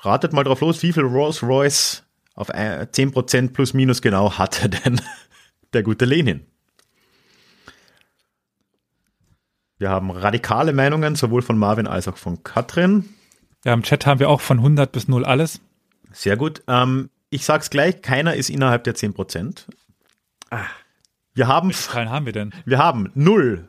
ratet 0.00 0.32
mal 0.32 0.44
drauf 0.44 0.60
los, 0.60 0.82
wie 0.82 0.92
viel 0.92 1.04
Rolls 1.04 1.42
Royce 1.42 2.02
auf 2.34 2.50
ein- 2.50 2.86
10% 2.90 3.52
plus 3.52 3.74
minus 3.74 4.00
genau 4.02 4.32
hatte 4.38 4.68
denn 4.68 5.00
der 5.72 5.82
gute 5.82 6.04
Lenin? 6.06 6.46
Wir 9.78 9.90
haben 9.90 10.10
radikale 10.10 10.72
Meinungen, 10.72 11.16
sowohl 11.16 11.42
von 11.42 11.58
Marvin 11.58 11.86
als 11.86 12.06
auch 12.08 12.16
von 12.16 12.42
Katrin. 12.44 13.08
Ja, 13.64 13.72
im 13.74 13.82
Chat 13.82 14.06
haben 14.06 14.20
wir 14.20 14.28
auch 14.28 14.40
von 14.40 14.58
100 14.58 14.90
bis 14.90 15.08
0 15.08 15.24
alles. 15.24 15.60
Sehr 16.12 16.36
gut. 16.36 16.62
Ähm, 16.66 17.10
ich 17.30 17.44
sag's 17.44 17.70
gleich, 17.70 18.02
keiner 18.02 18.34
ist 18.34 18.50
innerhalb 18.50 18.84
der 18.84 18.94
10%. 18.94 19.64
Wir 21.34 21.46
haben, 21.48 21.68
Welche 21.68 21.82
Zahlen 21.82 22.10
haben 22.10 22.26
wir 22.26 22.32
denn? 22.32 22.52
wir 22.66 22.78
haben 22.78 23.10
null 23.14 23.66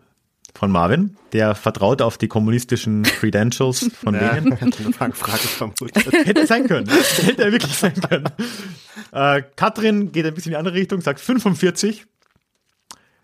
von 0.54 0.70
Marvin, 0.70 1.18
der 1.32 1.56
vertraut 1.56 2.02
auf 2.02 2.18
die 2.18 2.28
kommunistischen 2.28 3.04
Credentials 3.20 3.90
von 4.04 4.14
Lenin. 4.16 4.54
eine 4.60 4.72
Fangfrage 4.94 5.48
vermutet. 5.48 6.12
Hätte 6.12 6.46
sein 6.46 6.68
können. 6.68 6.90
Hätte 6.90 7.44
er 7.44 7.52
wirklich 7.52 7.76
sein 7.76 7.94
können. 7.94 8.30
Äh, 9.12 9.44
Katrin 9.56 10.12
geht 10.12 10.26
ein 10.26 10.34
bisschen 10.34 10.52
in 10.52 10.54
die 10.56 10.58
andere 10.58 10.76
Richtung, 10.76 11.02
sagt 11.02 11.20
45. 11.20 12.06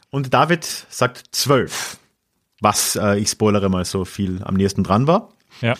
Und 0.09 0.33
David 0.33 0.65
sagt 0.89 1.23
12. 1.31 1.97
Was, 2.61 2.95
äh, 2.95 3.17
ich 3.19 3.29
spoilere 3.29 3.69
mal 3.69 3.85
so 3.85 4.05
viel, 4.05 4.41
am 4.43 4.55
nächsten 4.55 4.83
dran 4.83 5.05
war. 5.05 5.29
Ja, 5.61 5.75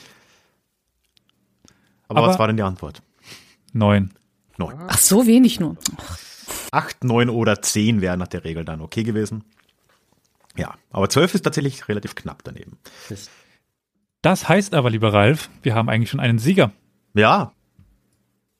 Aber, 2.10 2.20
Aber- 2.20 2.28
was 2.28 2.40
war 2.40 2.48
denn 2.48 2.58
die 2.58 2.64
Antwort? 2.64 3.02
9. 3.72 4.14
Neun. 4.58 4.76
Ach, 4.88 4.98
so 4.98 5.26
wenig 5.26 5.60
nur. 5.62 5.78
Acht, 6.72 7.04
neun 7.06 7.30
oder 7.30 7.62
zehn 7.62 8.02
wären 8.02 8.20
nach 8.20 8.28
der 8.28 8.44
Regel 8.44 8.66
dann 8.66 8.82
okay 8.82 9.04
gewesen. 9.04 9.46
Ja, 10.58 10.74
aber 10.92 11.10
12 11.10 11.36
ist 11.36 11.42
tatsächlich 11.44 11.88
relativ 11.88 12.16
knapp 12.16 12.44
daneben. 12.44 12.78
Das 14.22 14.50
heißt 14.50 14.74
aber, 14.74 14.90
lieber 14.90 15.14
Ralf, 15.14 15.50
wir 15.62 15.76
haben 15.76 15.88
eigentlich 15.88 16.10
schon 16.10 16.20
einen 16.20 16.40
Sieger. 16.40 16.72
Ja, 17.14 17.54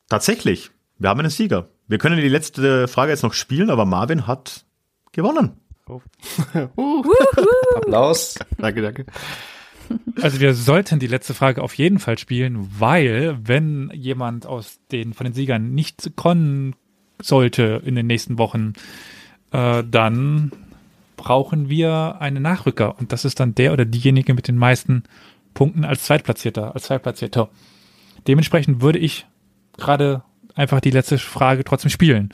tatsächlich. 0.08 0.72
Wir 0.98 1.10
haben 1.10 1.20
einen 1.20 1.30
Sieger. 1.30 1.68
Wir 1.88 1.98
können 1.98 2.18
die 2.18 2.30
letzte 2.30 2.88
Frage 2.88 3.12
jetzt 3.12 3.24
noch 3.24 3.34
spielen, 3.34 3.70
aber 3.70 3.86
Marvin 3.86 4.28
hat 4.28 4.66
gewonnen. 5.12 5.60
drauf. 5.86 6.04
Applaus. 7.76 8.36
Danke, 8.58 8.82
danke. 8.82 9.06
Also 10.22 10.40
wir 10.40 10.54
sollten 10.54 11.00
die 11.00 11.08
letzte 11.08 11.34
Frage 11.34 11.64
auf 11.64 11.74
jeden 11.76 12.00
Fall 12.00 12.18
spielen, 12.18 12.70
weil 12.78 13.38
wenn 13.42 13.92
jemand 13.94 14.46
aus 14.46 14.80
den 14.92 15.14
von 15.14 15.26
den 15.26 15.34
Siegern 15.34 15.74
nicht 15.74 16.16
kommen 16.16 16.76
sollte 17.22 17.82
in 17.86 17.96
den 17.96 18.08
nächsten 18.08 18.38
Wochen, 18.38 18.74
äh, 19.52 19.84
dann 19.90 20.52
brauchen 21.18 21.70
wir 21.70 22.18
einen 22.20 22.42
Nachrücker 22.42 22.98
und 23.00 23.12
das 23.12 23.26
ist 23.26 23.40
dann 23.40 23.56
der 23.56 23.74
oder 23.74 23.86
diejenige 23.86 24.34
mit 24.34 24.48
den 24.48 24.58
meisten 24.58 25.04
Punkten 25.54 25.84
als 25.84 26.04
Zweitplatzierter, 26.04 26.74
als 26.74 26.84
Zweitplatzierter. 26.84 27.50
Dementsprechend 28.28 28.82
würde 28.82 29.00
ich 29.00 29.26
gerade 29.78 30.24
einfach 30.56 30.80
die 30.80 30.92
letzte 30.92 31.18
Frage 31.18 31.64
trotzdem 31.64 31.90
spielen, 31.90 32.30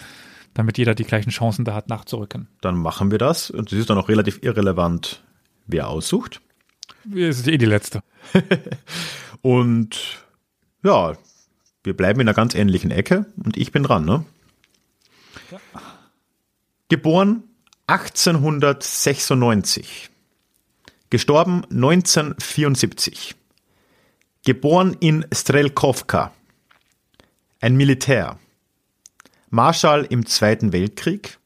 damit 0.53 0.77
jeder 0.77 0.95
die 0.95 1.03
gleichen 1.03 1.29
Chancen 1.29 1.65
da 1.65 1.73
hat, 1.73 1.89
nachzurücken. 1.89 2.47
Dann 2.61 2.75
machen 2.75 3.11
wir 3.11 3.17
das. 3.17 3.49
Und 3.49 3.71
es 3.71 3.79
ist 3.79 3.89
dann 3.89 3.97
auch 3.97 4.09
relativ 4.09 4.39
irrelevant, 4.43 5.23
wer 5.67 5.89
aussucht. 5.89 6.41
Es 7.13 7.39
ist 7.39 7.47
eh 7.47 7.57
die 7.57 7.65
letzte. 7.65 8.03
Und 9.41 10.23
ja, 10.83 11.17
wir 11.83 11.95
bleiben 11.95 12.19
in 12.19 12.27
einer 12.27 12.35
ganz 12.35 12.53
ähnlichen 12.55 12.91
Ecke 12.91 13.25
und 13.43 13.57
ich 13.57 13.71
bin 13.71 13.83
dran, 13.83 14.05
ne? 14.05 14.25
Geboren 16.89 17.43
1896. 17.87 20.09
Gestorben 21.11 21.63
1974. 21.65 23.35
Geboren 24.43 24.97
in 24.99 25.27
Strelkovka. 25.31 26.33
Ein 27.61 27.75
Militär. 27.75 28.39
Marschall 29.51 30.05
im 30.05 30.25
Zweiten 30.25 30.73
Weltkrieg. 30.73 31.37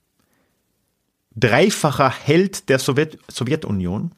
Dreifacher 1.36 2.10
Held 2.10 2.70
der 2.70 2.80
Sowjet 2.80 3.20
Sowjetunion. 3.30 4.14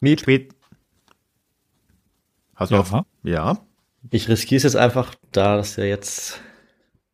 Miet. 0.00 0.20
Spät 0.20 0.52
Hast 2.54 2.70
du 2.70 2.74
Ja. 2.76 2.80
auf? 2.80 2.92
Ja. 3.22 3.58
Ich 4.10 4.28
riskiere 4.28 4.56
es 4.56 4.62
jetzt 4.64 4.76
einfach, 4.76 5.14
da 5.32 5.56
das 5.56 5.76
ja 5.76 5.84
jetzt 5.84 6.40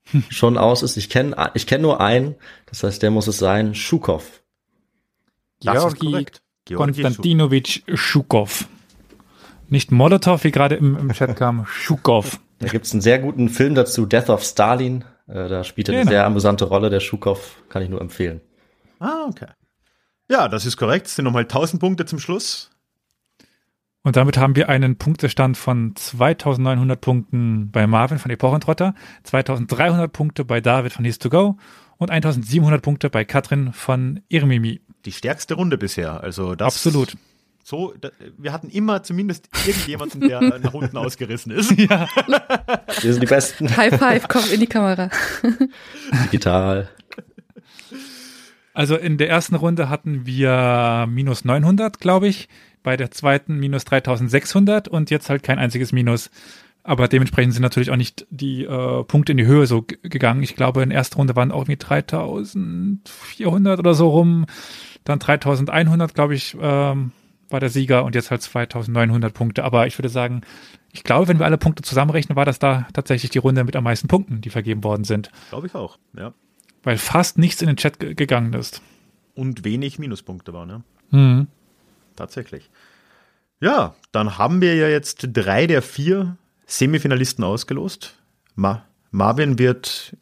schon 0.30 0.56
aus 0.58 0.82
ist. 0.82 0.96
Ich 0.96 1.10
kenne 1.10 1.50
ich 1.54 1.66
kenn 1.66 1.82
nur 1.82 2.00
einen, 2.00 2.34
das 2.66 2.82
heißt, 2.82 3.02
der 3.02 3.10
muss 3.10 3.26
es 3.26 3.38
sein, 3.38 3.74
Schukow. 3.74 4.42
Das 5.60 5.84
ist 5.84 5.98
Georgi 6.00 6.26
Konstantinovich 6.74 7.84
Schukow. 7.94 8.66
Nicht 9.68 9.90
Molotow, 9.92 10.42
wie 10.44 10.50
gerade 10.50 10.74
im, 10.76 10.96
im 10.96 11.12
Chat 11.12 11.36
kam, 11.36 11.66
Schukow. 11.66 12.38
Da 12.58 12.68
gibt's 12.68 12.92
einen 12.92 13.00
sehr 13.00 13.18
guten 13.18 13.48
Film 13.48 13.74
dazu, 13.74 14.06
Death 14.06 14.30
of 14.30 14.44
Stalin. 14.44 15.04
Äh, 15.26 15.48
da 15.48 15.64
spielt 15.64 15.88
er 15.88 15.92
eine 15.94 16.00
Genau. 16.02 16.10
sehr 16.10 16.26
amüsante 16.26 16.64
Rolle, 16.66 16.90
der 16.90 17.00
Schukow, 17.00 17.62
kann 17.68 17.82
ich 17.82 17.88
nur 17.88 18.00
empfehlen. 18.00 18.40
Ah, 19.00 19.24
okay. 19.28 19.48
Ja, 20.30 20.48
das 20.48 20.64
ist 20.64 20.76
korrekt. 20.76 21.06
Es 21.06 21.16
sind 21.16 21.24
nochmal 21.24 21.42
1000 21.42 21.80
Punkte 21.80 22.06
zum 22.06 22.18
Schluss. 22.18 22.70
Und 24.04 24.16
damit 24.16 24.36
haben 24.36 24.54
wir 24.54 24.68
einen 24.68 24.96
Punktestand 24.96 25.56
von 25.56 25.96
2900 25.96 27.00
Punkten 27.00 27.70
bei 27.70 27.86
Marvin 27.86 28.18
von 28.18 28.30
Epochentrotter, 28.30 28.94
2300 29.22 30.12
Punkte 30.12 30.44
bei 30.44 30.60
David 30.60 30.92
von 30.92 31.06
His 31.06 31.18
to 31.18 31.30
Go 31.30 31.56
und 31.96 32.10
1700 32.10 32.82
Punkte 32.82 33.08
bei 33.08 33.24
Katrin 33.24 33.72
von 33.72 34.20
Irmimi. 34.28 34.82
Die 35.06 35.12
stärkste 35.12 35.54
Runde 35.54 35.78
bisher. 35.78 36.22
Also 36.22 36.54
das 36.54 36.66
Absolut. 36.74 37.16
So, 37.62 37.94
da, 37.98 38.10
wir 38.36 38.52
hatten 38.52 38.68
immer 38.68 39.02
zumindest 39.02 39.48
irgendjemanden, 39.66 40.20
der 40.20 40.40
nach 40.58 40.74
unten 40.74 40.98
ausgerissen 40.98 41.50
ist. 41.50 41.70
Ja. 41.78 42.06
Wir 43.00 43.12
sind 43.14 43.22
die 43.22 43.26
Besten. 43.26 43.74
High 43.74 43.98
five, 43.98 44.28
komm 44.28 44.44
in 44.52 44.60
die 44.60 44.66
Kamera. 44.66 45.08
Digital. 46.26 46.90
Also 48.74 48.96
in 48.96 49.16
der 49.16 49.30
ersten 49.30 49.54
Runde 49.54 49.88
hatten 49.88 50.26
wir 50.26 51.06
minus 51.08 51.46
900, 51.46 52.00
glaube 52.00 52.28
ich. 52.28 52.50
Bei 52.84 52.96
der 52.96 53.10
zweiten 53.10 53.58
minus 53.58 53.84
3600 53.86 54.86
und 54.86 55.10
jetzt 55.10 55.28
halt 55.28 55.42
kein 55.42 55.58
einziges 55.58 55.90
Minus. 55.92 56.30
Aber 56.84 57.08
dementsprechend 57.08 57.54
sind 57.54 57.62
natürlich 57.62 57.90
auch 57.90 57.96
nicht 57.96 58.26
die 58.30 58.62
äh, 58.64 59.02
Punkte 59.04 59.32
in 59.32 59.38
die 59.38 59.46
Höhe 59.46 59.66
so 59.66 59.82
gegangen. 60.02 60.42
Ich 60.42 60.54
glaube, 60.54 60.82
in 60.82 60.90
der 60.90 60.98
ersten 60.98 61.16
Runde 61.16 61.34
waren 61.34 61.50
auch 61.50 61.62
irgendwie 61.62 61.78
3400 61.78 63.78
oder 63.78 63.94
so 63.94 64.08
rum. 64.10 64.46
Dann 65.04 65.18
3100, 65.18 66.14
glaube 66.14 66.34
ich, 66.34 66.56
ähm, 66.60 67.12
war 67.50 67.60
der 67.60 67.68
Sieger 67.70 68.04
und 68.04 68.14
jetzt 68.14 68.30
halt 68.30 68.42
2900 68.42 69.32
Punkte. 69.32 69.64
Aber 69.64 69.86
ich 69.86 69.98
würde 69.98 70.08
sagen, 70.08 70.42
ich 70.92 71.04
glaube, 71.04 71.28
wenn 71.28 71.38
wir 71.38 71.46
alle 71.46 71.58
Punkte 71.58 71.82
zusammenrechnen, 71.82 72.36
war 72.36 72.44
das 72.44 72.58
da 72.58 72.86
tatsächlich 72.92 73.30
die 73.30 73.38
Runde 73.38 73.64
mit 73.64 73.76
am 73.76 73.84
meisten 73.84 74.08
Punkten, 74.08 74.40
die 74.40 74.50
vergeben 74.50 74.84
worden 74.84 75.04
sind. 75.04 75.30
Glaube 75.50 75.66
ich 75.66 75.74
auch. 75.74 75.98
Ja. 76.16 76.32
Weil 76.82 76.98
fast 76.98 77.38
nichts 77.38 77.62
in 77.62 77.68
den 77.68 77.76
Chat 77.76 77.98
ge- 77.98 78.14
gegangen 78.14 78.52
ist. 78.54 78.82
Und 79.34 79.64
wenig 79.64 79.98
Minuspunkte 79.98 80.52
waren, 80.52 80.68
ja. 80.68 80.80
Mhm. 81.10 81.46
Tatsächlich. 82.16 82.70
Ja, 83.60 83.94
dann 84.12 84.38
haben 84.38 84.60
wir 84.60 84.74
ja 84.74 84.88
jetzt 84.88 85.28
drei 85.32 85.66
der 85.66 85.82
vier 85.82 86.36
Semifinalisten 86.66 87.44
ausgelost. 87.44 88.14
Ma 88.54 88.84
Marvin 89.10 89.58
wird 89.58 90.16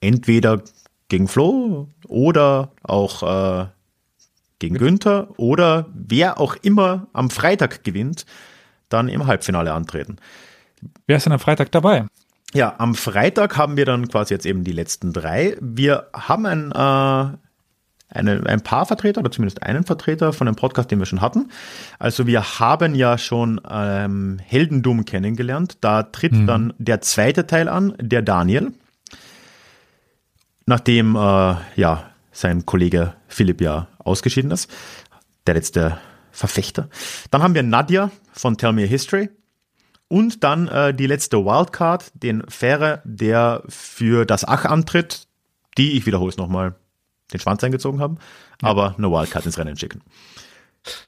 entweder 0.00 0.62
gegen 1.08 1.28
Flo 1.28 1.88
oder 2.06 2.72
auch 2.82 3.22
äh, 3.22 3.66
gegen 4.58 4.76
Günther 4.76 5.28
oder 5.38 5.86
wer 5.94 6.38
auch 6.38 6.56
immer 6.56 7.06
am 7.12 7.30
Freitag 7.30 7.84
gewinnt, 7.84 8.26
dann 8.88 9.08
im 9.08 9.26
Halbfinale 9.26 9.72
antreten. 9.72 10.16
Wer 11.06 11.16
ist 11.16 11.24
denn 11.24 11.32
am 11.32 11.38
Freitag 11.38 11.72
dabei? 11.72 12.06
Ja, 12.54 12.74
am 12.78 12.94
Freitag 12.94 13.56
haben 13.56 13.76
wir 13.76 13.84
dann 13.84 14.08
quasi 14.08 14.34
jetzt 14.34 14.46
eben 14.46 14.64
die 14.64 14.72
letzten 14.72 15.12
drei. 15.12 15.56
Wir 15.60 16.08
haben 16.14 16.46
ein, 16.46 16.72
äh, 16.72 17.36
eine, 18.08 18.44
ein 18.46 18.62
paar 18.62 18.86
Vertreter 18.86 19.20
oder 19.20 19.30
zumindest 19.30 19.62
einen 19.62 19.84
Vertreter 19.84 20.32
von 20.32 20.46
dem 20.46 20.56
Podcast, 20.56 20.90
den 20.90 20.98
wir 20.98 21.06
schon 21.06 21.20
hatten. 21.20 21.50
Also 21.98 22.26
wir 22.26 22.58
haben 22.58 22.94
ja 22.94 23.18
schon 23.18 23.60
ähm, 23.68 24.38
Heldendum 24.44 25.04
kennengelernt. 25.04 25.78
Da 25.80 26.04
tritt 26.04 26.48
dann 26.48 26.72
der 26.78 27.00
zweite 27.00 27.46
Teil 27.46 27.68
an, 27.68 27.94
der 28.00 28.22
Daniel. 28.22 28.72
Nachdem 30.66 31.16
äh, 31.16 31.54
ja 31.76 32.10
sein 32.32 32.66
Kollege 32.66 33.14
Philipp 33.26 33.60
ja 33.60 33.88
ausgeschieden 33.98 34.50
ist, 34.50 34.70
der 35.46 35.54
letzte 35.54 35.98
Verfechter. 36.30 36.88
Dann 37.30 37.42
haben 37.42 37.54
wir 37.54 37.62
Nadja 37.62 38.10
von 38.32 38.56
Tell 38.56 38.72
Me 38.72 38.84
a 38.84 38.86
History. 38.86 39.30
Und 40.08 40.42
dann 40.42 40.68
äh, 40.68 40.94
die 40.94 41.06
letzte 41.06 41.44
Wildcard, 41.44 42.10
den 42.14 42.42
Fähre, 42.48 43.02
der 43.04 43.62
für 43.68 44.24
das 44.24 44.46
Ach 44.46 44.64
antritt, 44.64 45.26
die, 45.76 45.92
ich 45.98 46.06
wiederhole 46.06 46.30
es 46.30 46.38
nochmal, 46.38 46.76
den 47.32 47.40
Schwanz 47.40 47.62
eingezogen 47.64 48.00
haben, 48.00 48.18
aber 48.62 48.94
eine 48.96 49.10
Wildcard 49.10 49.46
ins 49.46 49.58
Rennen 49.58 49.76
schicken. 49.76 50.02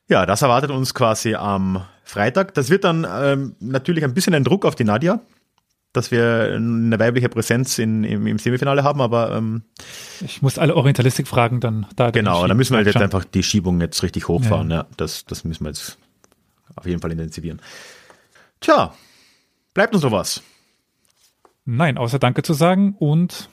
Ja, 0.09 0.27
das 0.27 0.43
erwartet 0.43 0.71
uns 0.71 0.95
quasi 0.95 1.35
am 1.35 1.85
Freitag. 2.05 2.55
Das 2.55 2.71
wird 2.71 2.85
dann 2.85 3.07
ähm, 3.09 3.55
natürlich 3.61 4.05
ein 4.05 4.15
bisschen 4.15 4.35
ein 4.35 4.45
Druck 4.45 4.65
auf 4.65 4.75
die 4.75 4.85
Nadja, 4.85 5.21
dass 5.93 6.11
wir 6.11 6.53
eine 6.55 6.99
weibliche 6.99 7.29
Präsenz 7.29 7.79
in, 7.79 8.05
im, 8.05 8.27
im 8.27 8.39
Semifinale 8.39 8.85
haben, 8.85 9.01
aber 9.01 9.33
ähm, 9.35 9.63
Ich 10.21 10.43
muss 10.43 10.59
alle 10.59 10.77
Orientalistik 10.77 11.27
fragen, 11.27 11.61
dann 11.61 11.87
da. 11.97 12.11
genau, 12.11 12.47
da 12.47 12.55
müssen 12.55 12.73
wir 12.73 12.79
halt 12.79 12.87
jetzt 12.87 12.97
einfach 12.97 13.25
die 13.25 13.43
Schiebung 13.43 13.81
jetzt 13.81 14.03
richtig 14.03 14.29
hochfahren. 14.29 14.71
Ja. 14.71 14.87
das, 14.97 15.25
das 15.25 15.45
müssen 15.45 15.65
wir 15.65 15.71
jetzt 15.71 15.99
auf 16.77 16.87
jeden 16.87 17.01
Fall 17.01 17.13
intensivieren. 17.13 17.61
Tja, 18.61 18.93
bleibt 19.75 19.95
uns 19.95 20.03
noch 20.03 20.13
was. 20.13 20.43
Nein, 21.65 21.99
außer 21.99 22.19
Danke 22.19 22.43
zu 22.43 22.53
sagen 22.53 22.95
und 22.99 23.49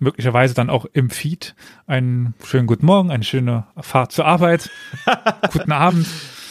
möglicherweise 0.00 0.54
dann 0.54 0.70
auch 0.70 0.84
im 0.92 1.10
Feed 1.10 1.54
einen 1.86 2.34
schönen 2.44 2.66
guten 2.66 2.86
Morgen, 2.86 3.10
eine 3.10 3.24
schöne 3.24 3.66
Fahrt 3.80 4.12
zur 4.12 4.26
Arbeit, 4.26 4.70
guten 5.52 5.72
Abend, 5.72 6.06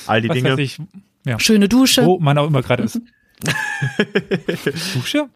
All 0.08 0.22
die 0.22 0.30
Dinge. 0.30 0.60
ich, 0.62 0.80
ja, 1.26 1.40
Schöne 1.40 1.68
Dusche. 1.70 2.06
wo 2.06 2.20
man 2.20 2.38
auch 2.38 2.48
immer 2.48 2.62
gerade 2.62 2.84
ist. 2.84 3.00
Dusche? 4.94 5.30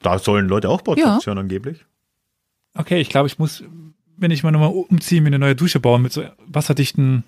Da 0.00 0.18
sollen 0.18 0.48
Leute 0.48 0.68
auch 0.68 0.82
Podcasts 0.82 1.26
hören 1.26 1.38
angeblich. 1.38 1.84
Okay, 2.74 3.00
ich 3.00 3.08
glaube, 3.08 3.26
ich 3.28 3.38
muss, 3.38 3.62
wenn 4.16 4.30
ich 4.30 4.42
mal 4.42 4.50
nochmal 4.50 4.70
umziehe, 4.70 5.20
mir 5.20 5.28
eine 5.28 5.38
neue 5.38 5.54
Dusche 5.54 5.78
bauen 5.80 6.02
mit 6.02 6.12
so 6.12 6.24
wasserdichten 6.46 7.24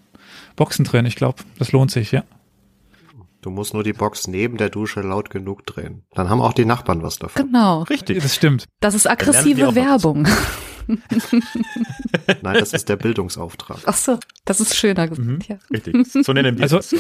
Boxen 0.56 0.84
drin. 0.84 1.06
Ich 1.06 1.16
glaube, 1.16 1.42
das 1.58 1.72
lohnt 1.72 1.90
sich, 1.90 2.12
ja. 2.12 2.24
Du 3.44 3.50
musst 3.50 3.74
nur 3.74 3.82
die 3.84 3.92
Box 3.92 4.26
neben 4.26 4.56
der 4.56 4.70
Dusche 4.70 5.02
laut 5.02 5.28
genug 5.28 5.66
drehen. 5.66 6.04
Dann 6.14 6.30
haben 6.30 6.40
auch 6.40 6.54
die 6.54 6.64
Nachbarn 6.64 7.02
was 7.02 7.18
davon. 7.18 7.44
Genau. 7.44 7.82
Richtig. 7.82 8.22
Das 8.22 8.34
stimmt. 8.34 8.64
Das 8.80 8.94
ist 8.94 9.06
aggressive. 9.06 9.74
Werbung. 9.74 10.26
Nein, 12.42 12.56
das 12.58 12.72
ist 12.72 12.88
der 12.88 12.96
Bildungsauftrag. 12.96 13.80
Ach 13.84 13.96
so, 13.96 14.18
das 14.46 14.60
ist 14.60 14.74
schöner 14.74 15.04
Mhm. 15.08 15.40
gesagt. 15.40 15.48
Ja. 15.48 15.56
Richtig. 15.70 16.24
So 16.24 16.32
nennen 16.32 16.56
wir 16.56 16.62
Also, 16.62 16.78
es. 16.78 16.94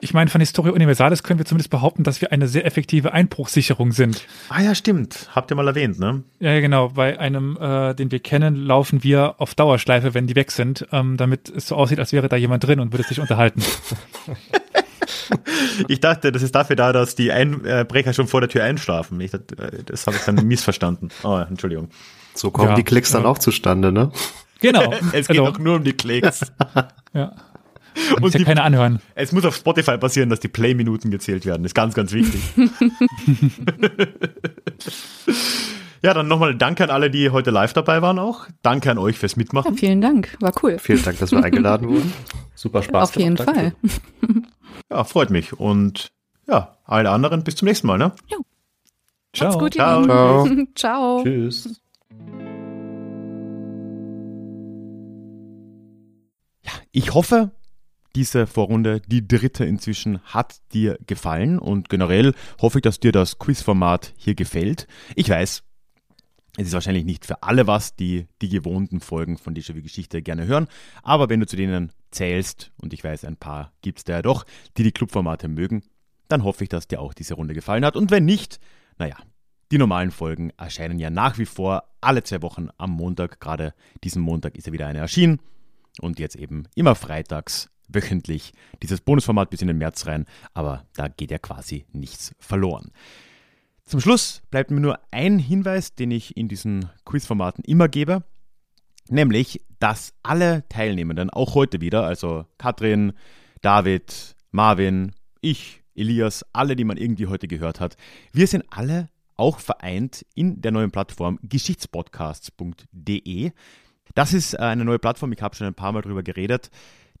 ich 0.00 0.14
meine, 0.14 0.30
von 0.30 0.40
Historia 0.40 0.72
Universalis 0.72 1.22
können 1.22 1.38
wir 1.38 1.44
zumindest 1.44 1.68
behaupten, 1.70 2.02
dass 2.02 2.22
wir 2.22 2.32
eine 2.32 2.48
sehr 2.48 2.64
effektive 2.64 3.12
Einbruchssicherung 3.12 3.92
sind. 3.92 4.26
Ah 4.48 4.62
ja, 4.62 4.74
stimmt. 4.74 5.28
Habt 5.34 5.50
ihr 5.50 5.54
mal 5.54 5.68
erwähnt, 5.68 5.98
ne? 5.98 6.22
Ja, 6.40 6.52
ja, 6.52 6.60
genau. 6.60 6.88
Bei 6.90 7.18
einem, 7.20 7.58
äh, 7.60 7.94
den 7.94 8.10
wir 8.10 8.20
kennen, 8.20 8.56
laufen 8.56 9.02
wir 9.04 9.34
auf 9.38 9.54
Dauerschleife, 9.54 10.14
wenn 10.14 10.26
die 10.26 10.34
weg 10.34 10.50
sind, 10.50 10.86
ähm, 10.92 11.18
damit 11.18 11.50
es 11.50 11.66
so 11.68 11.76
aussieht, 11.76 11.98
als 11.98 12.12
wäre 12.12 12.30
da 12.30 12.36
jemand 12.36 12.64
drin 12.64 12.80
und 12.80 12.92
würde 12.94 13.04
sich 13.06 13.20
unterhalten. 13.20 13.62
Ich 15.88 16.00
dachte, 16.00 16.32
das 16.32 16.42
ist 16.42 16.54
dafür 16.54 16.76
da, 16.76 16.92
dass 16.92 17.14
die 17.14 17.30
Einbrecher 17.32 18.12
schon 18.12 18.26
vor 18.28 18.40
der 18.40 18.48
Tür 18.50 18.64
einschlafen. 18.64 19.20
Ich, 19.20 19.30
dachte, 19.30 19.56
äh, 19.58 19.82
das 19.84 20.06
habe 20.06 20.16
ich 20.16 20.22
dann 20.24 20.34
missverstanden. 20.46 21.10
Oh, 21.22 21.36
Entschuldigung. 21.38 21.88
So 22.34 22.50
kommen 22.50 22.70
Ja, 22.70 22.74
die 22.74 22.82
Klicks 22.84 23.10
dann 23.12 23.22
ja. 23.22 23.28
auch 23.28 23.38
zustande, 23.38 23.92
ne? 23.92 24.10
Genau. 24.60 24.92
Es 25.12 25.28
geht 25.28 25.38
Also, 25.40 25.52
doch 25.52 25.58
nur 25.58 25.76
um 25.76 25.84
die 25.84 25.92
Klicks. 25.92 26.40
ja. 27.14 27.32
Und 28.14 28.20
Muss 28.20 28.32
ja 28.32 28.38
die, 28.38 28.44
keiner 28.44 28.62
anhören. 28.64 29.00
es 29.16 29.32
muss 29.32 29.44
auf 29.44 29.56
Spotify 29.56 29.98
passieren, 29.98 30.28
dass 30.30 30.38
die 30.40 30.48
Play-Minuten 30.48 31.10
gezählt 31.10 31.46
werden. 31.46 31.62
Das 31.64 31.70
ist 31.70 31.74
ganz, 31.74 31.94
ganz 31.94 32.12
wichtig. 32.12 32.40
ja, 36.02 36.14
dann 36.14 36.28
nochmal 36.28 36.54
Danke 36.54 36.84
an 36.84 36.90
alle, 36.90 37.10
die 37.10 37.30
heute 37.30 37.50
live 37.50 37.72
dabei 37.72 38.00
waren 38.02 38.18
auch. 38.20 38.46
Danke 38.62 38.90
an 38.90 38.98
euch 38.98 39.18
fürs 39.18 39.32
Ja, 39.32 39.38
Mitmachen. 39.38 39.76
vielen 39.76 40.00
Dank. 40.00 40.36
War 40.40 40.52
cool. 40.62 40.78
Vielen 40.78 41.02
Dank, 41.02 41.18
dass 41.18 41.32
wir 41.32 41.42
eingeladen 41.42 41.88
wurden. 41.88 42.12
Super 42.54 42.82
Spaß. 42.82 43.08
Auf 43.10 43.16
jeden 43.16 43.34
gemacht, 43.36 43.54
Fall. 43.56 43.72
Ja, 44.90 45.04
freut 45.04 45.30
mich. 45.30 45.52
Und 45.52 46.10
ja, 46.46 46.76
alle 46.84 47.10
anderen 47.10 47.44
bis 47.44 47.56
zum 47.56 47.66
nächsten 47.66 47.86
Mal. 47.86 47.98
Ne? 47.98 48.12
Ciao. 49.34 49.50
Macht's 49.50 49.58
gut, 49.60 49.76
ihr 49.76 49.82
Ciao. 49.82 50.44
Lieben. 50.46 50.68
Ciao. 50.74 51.22
Tschüss. 51.24 51.80
Ich 56.90 57.14
hoffe, 57.14 57.50
diese 58.14 58.46
Vorrunde, 58.46 59.00
die 59.06 59.26
dritte 59.28 59.64
inzwischen, 59.64 60.20
hat 60.24 60.56
dir 60.72 60.98
gefallen 61.06 61.58
und 61.58 61.88
generell 61.88 62.34
hoffe 62.60 62.78
ich, 62.78 62.82
dass 62.82 62.98
dir 62.98 63.12
das 63.12 63.38
Quizformat 63.38 64.12
hier 64.16 64.34
gefällt. 64.34 64.86
Ich 65.14 65.28
weiß, 65.28 65.62
es 66.56 66.66
ist 66.66 66.72
wahrscheinlich 66.72 67.04
nicht 67.04 67.26
für 67.26 67.42
alle 67.42 67.66
was, 67.66 67.94
die 67.94 68.26
die 68.42 68.48
gewohnten 68.48 69.00
Folgen 69.00 69.38
von 69.38 69.54
Déjà-vu 69.54 69.82
Geschichte 69.82 70.22
gerne 70.22 70.46
hören, 70.46 70.66
aber 71.02 71.28
wenn 71.28 71.40
du 71.40 71.46
zu 71.46 71.56
denen 71.56 71.92
zählst, 72.10 72.72
und 72.80 72.92
ich 72.92 73.04
weiß, 73.04 73.24
ein 73.24 73.36
paar 73.36 73.72
gibt's 73.82 74.04
da 74.04 74.14
ja 74.14 74.22
doch, 74.22 74.44
die 74.76 74.82
die 74.82 74.92
Clubformate 74.92 75.48
mögen, 75.48 75.82
dann 76.28 76.44
hoffe 76.44 76.64
ich, 76.64 76.68
dass 76.68 76.88
dir 76.88 77.00
auch 77.00 77.14
diese 77.14 77.34
Runde 77.34 77.54
gefallen 77.54 77.84
hat 77.84 77.96
und 77.96 78.10
wenn 78.10 78.24
nicht, 78.24 78.60
naja, 78.98 79.16
die 79.70 79.78
normalen 79.78 80.10
Folgen 80.10 80.50
erscheinen 80.56 80.98
ja 80.98 81.10
nach 81.10 81.38
wie 81.38 81.46
vor 81.46 81.84
alle 82.00 82.22
zwei 82.22 82.42
Wochen 82.42 82.68
am 82.78 82.90
Montag. 82.90 83.40
Gerade 83.40 83.74
diesen 84.02 84.22
Montag 84.22 84.56
ist 84.56 84.66
ja 84.66 84.72
wieder 84.72 84.86
eine 84.86 85.00
erschienen. 85.00 85.40
Und 86.00 86.18
jetzt 86.18 86.36
eben 86.36 86.64
immer 86.74 86.94
freitags 86.94 87.68
wöchentlich 87.88 88.52
dieses 88.82 89.00
Bonusformat 89.00 89.50
bis 89.50 89.62
in 89.62 89.68
den 89.68 89.78
März 89.78 90.06
rein. 90.06 90.26
Aber 90.54 90.86
da 90.94 91.08
geht 91.08 91.30
ja 91.30 91.38
quasi 91.38 91.86
nichts 91.92 92.34
verloren. 92.38 92.92
Zum 93.84 94.00
Schluss 94.00 94.42
bleibt 94.50 94.70
mir 94.70 94.80
nur 94.80 95.00
ein 95.10 95.38
Hinweis, 95.38 95.94
den 95.94 96.10
ich 96.10 96.36
in 96.36 96.48
diesen 96.48 96.88
Quizformaten 97.04 97.64
immer 97.64 97.88
gebe. 97.88 98.22
Nämlich, 99.10 99.60
dass 99.78 100.12
alle 100.22 100.64
Teilnehmenden, 100.68 101.30
auch 101.30 101.54
heute 101.54 101.80
wieder, 101.80 102.04
also 102.04 102.44
Katrin, 102.58 103.12
David, 103.62 104.36
Marvin, 104.50 105.12
ich, 105.40 105.82
Elias, 105.94 106.44
alle, 106.52 106.76
die 106.76 106.84
man 106.84 106.96
irgendwie 106.96 107.26
heute 107.26 107.48
gehört 107.48 107.80
hat, 107.80 107.96
wir 108.32 108.46
sind 108.46 108.64
alle 108.70 109.08
auch 109.36 109.58
vereint 109.60 110.26
in 110.34 110.60
der 110.60 110.72
neuen 110.72 110.90
Plattform 110.90 111.38
geschichtspodcasts.de. 111.42 113.52
Das 114.14 114.34
ist 114.34 114.54
äh, 114.54 114.58
eine 114.58 114.84
neue 114.84 114.98
Plattform, 114.98 115.32
ich 115.32 115.42
habe 115.42 115.54
schon 115.54 115.68
ein 115.68 115.74
paar 115.74 115.92
Mal 115.92 116.02
drüber 116.02 116.22
geredet, 116.22 116.70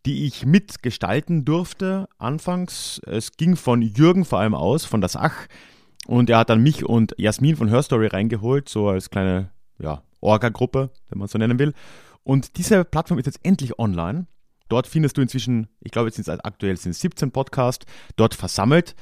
die 0.04 0.26
ich 0.26 0.44
mitgestalten 0.44 1.44
durfte 1.44 2.08
anfangs. 2.18 3.00
Es 3.06 3.32
ging 3.32 3.56
von 3.56 3.82
Jürgen 3.82 4.24
vor 4.24 4.40
allem 4.40 4.54
aus, 4.54 4.84
von 4.84 5.00
das 5.00 5.16
Ach. 5.16 5.46
Und 6.06 6.30
er 6.30 6.38
hat 6.38 6.50
dann 6.50 6.62
mich 6.62 6.84
und 6.84 7.14
Jasmin 7.18 7.56
von 7.56 7.68
Her 7.68 7.82
Story 7.82 8.06
reingeholt, 8.06 8.68
so 8.68 8.88
als 8.88 9.10
kleine 9.10 9.50
ja, 9.78 10.02
Orga-Gruppe, 10.20 10.90
wenn 11.08 11.18
man 11.18 11.26
es 11.26 11.32
so 11.32 11.38
nennen 11.38 11.58
will. 11.58 11.74
Und 12.24 12.56
diese 12.56 12.84
Plattform 12.84 13.18
ist 13.18 13.26
jetzt 13.26 13.40
endlich 13.42 13.78
online. 13.78 14.26
Dort 14.68 14.86
findest 14.86 15.16
du 15.16 15.22
inzwischen, 15.22 15.68
ich 15.80 15.92
glaube, 15.92 16.08
jetzt 16.08 16.16
sind 16.16 16.28
es 16.28 16.40
aktuell 16.40 16.76
sind 16.76 16.90
es 16.90 17.00
17 17.00 17.30
Podcasts, 17.30 17.86
dort 18.16 18.34
versammelt. 18.34 18.94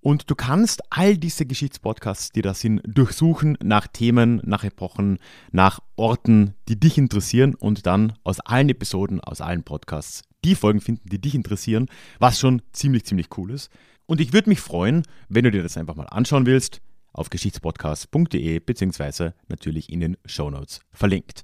Und 0.00 0.30
du 0.30 0.34
kannst 0.34 0.82
all 0.90 1.16
diese 1.16 1.46
Geschichtspodcasts, 1.46 2.30
die 2.30 2.42
da 2.42 2.54
sind, 2.54 2.80
durchsuchen 2.86 3.58
nach 3.62 3.88
Themen, 3.88 4.40
nach 4.44 4.62
Epochen, 4.62 5.18
nach 5.52 5.80
Orten, 5.96 6.54
die 6.68 6.78
dich 6.78 6.96
interessieren 6.98 7.54
und 7.54 7.86
dann 7.86 8.12
aus 8.22 8.40
allen 8.40 8.68
Episoden, 8.68 9.20
aus 9.20 9.40
allen 9.40 9.64
Podcasts 9.64 10.22
die 10.44 10.54
Folgen 10.54 10.80
finden, 10.80 11.08
die 11.08 11.20
dich 11.20 11.34
interessieren, 11.34 11.88
was 12.20 12.38
schon 12.38 12.62
ziemlich, 12.72 13.04
ziemlich 13.04 13.36
cool 13.36 13.50
ist. 13.50 13.70
Und 14.06 14.20
ich 14.20 14.32
würde 14.32 14.48
mich 14.48 14.60
freuen, 14.60 15.02
wenn 15.28 15.42
du 15.44 15.50
dir 15.50 15.62
das 15.62 15.76
einfach 15.76 15.96
mal 15.96 16.04
anschauen 16.04 16.46
willst, 16.46 16.80
auf 17.16 17.30
geschichtspodcast.de 17.30 18.60
beziehungsweise 18.60 19.34
natürlich 19.48 19.90
in 19.90 20.00
den 20.00 20.16
Shownotes 20.24 20.80
verlinkt. 20.92 21.42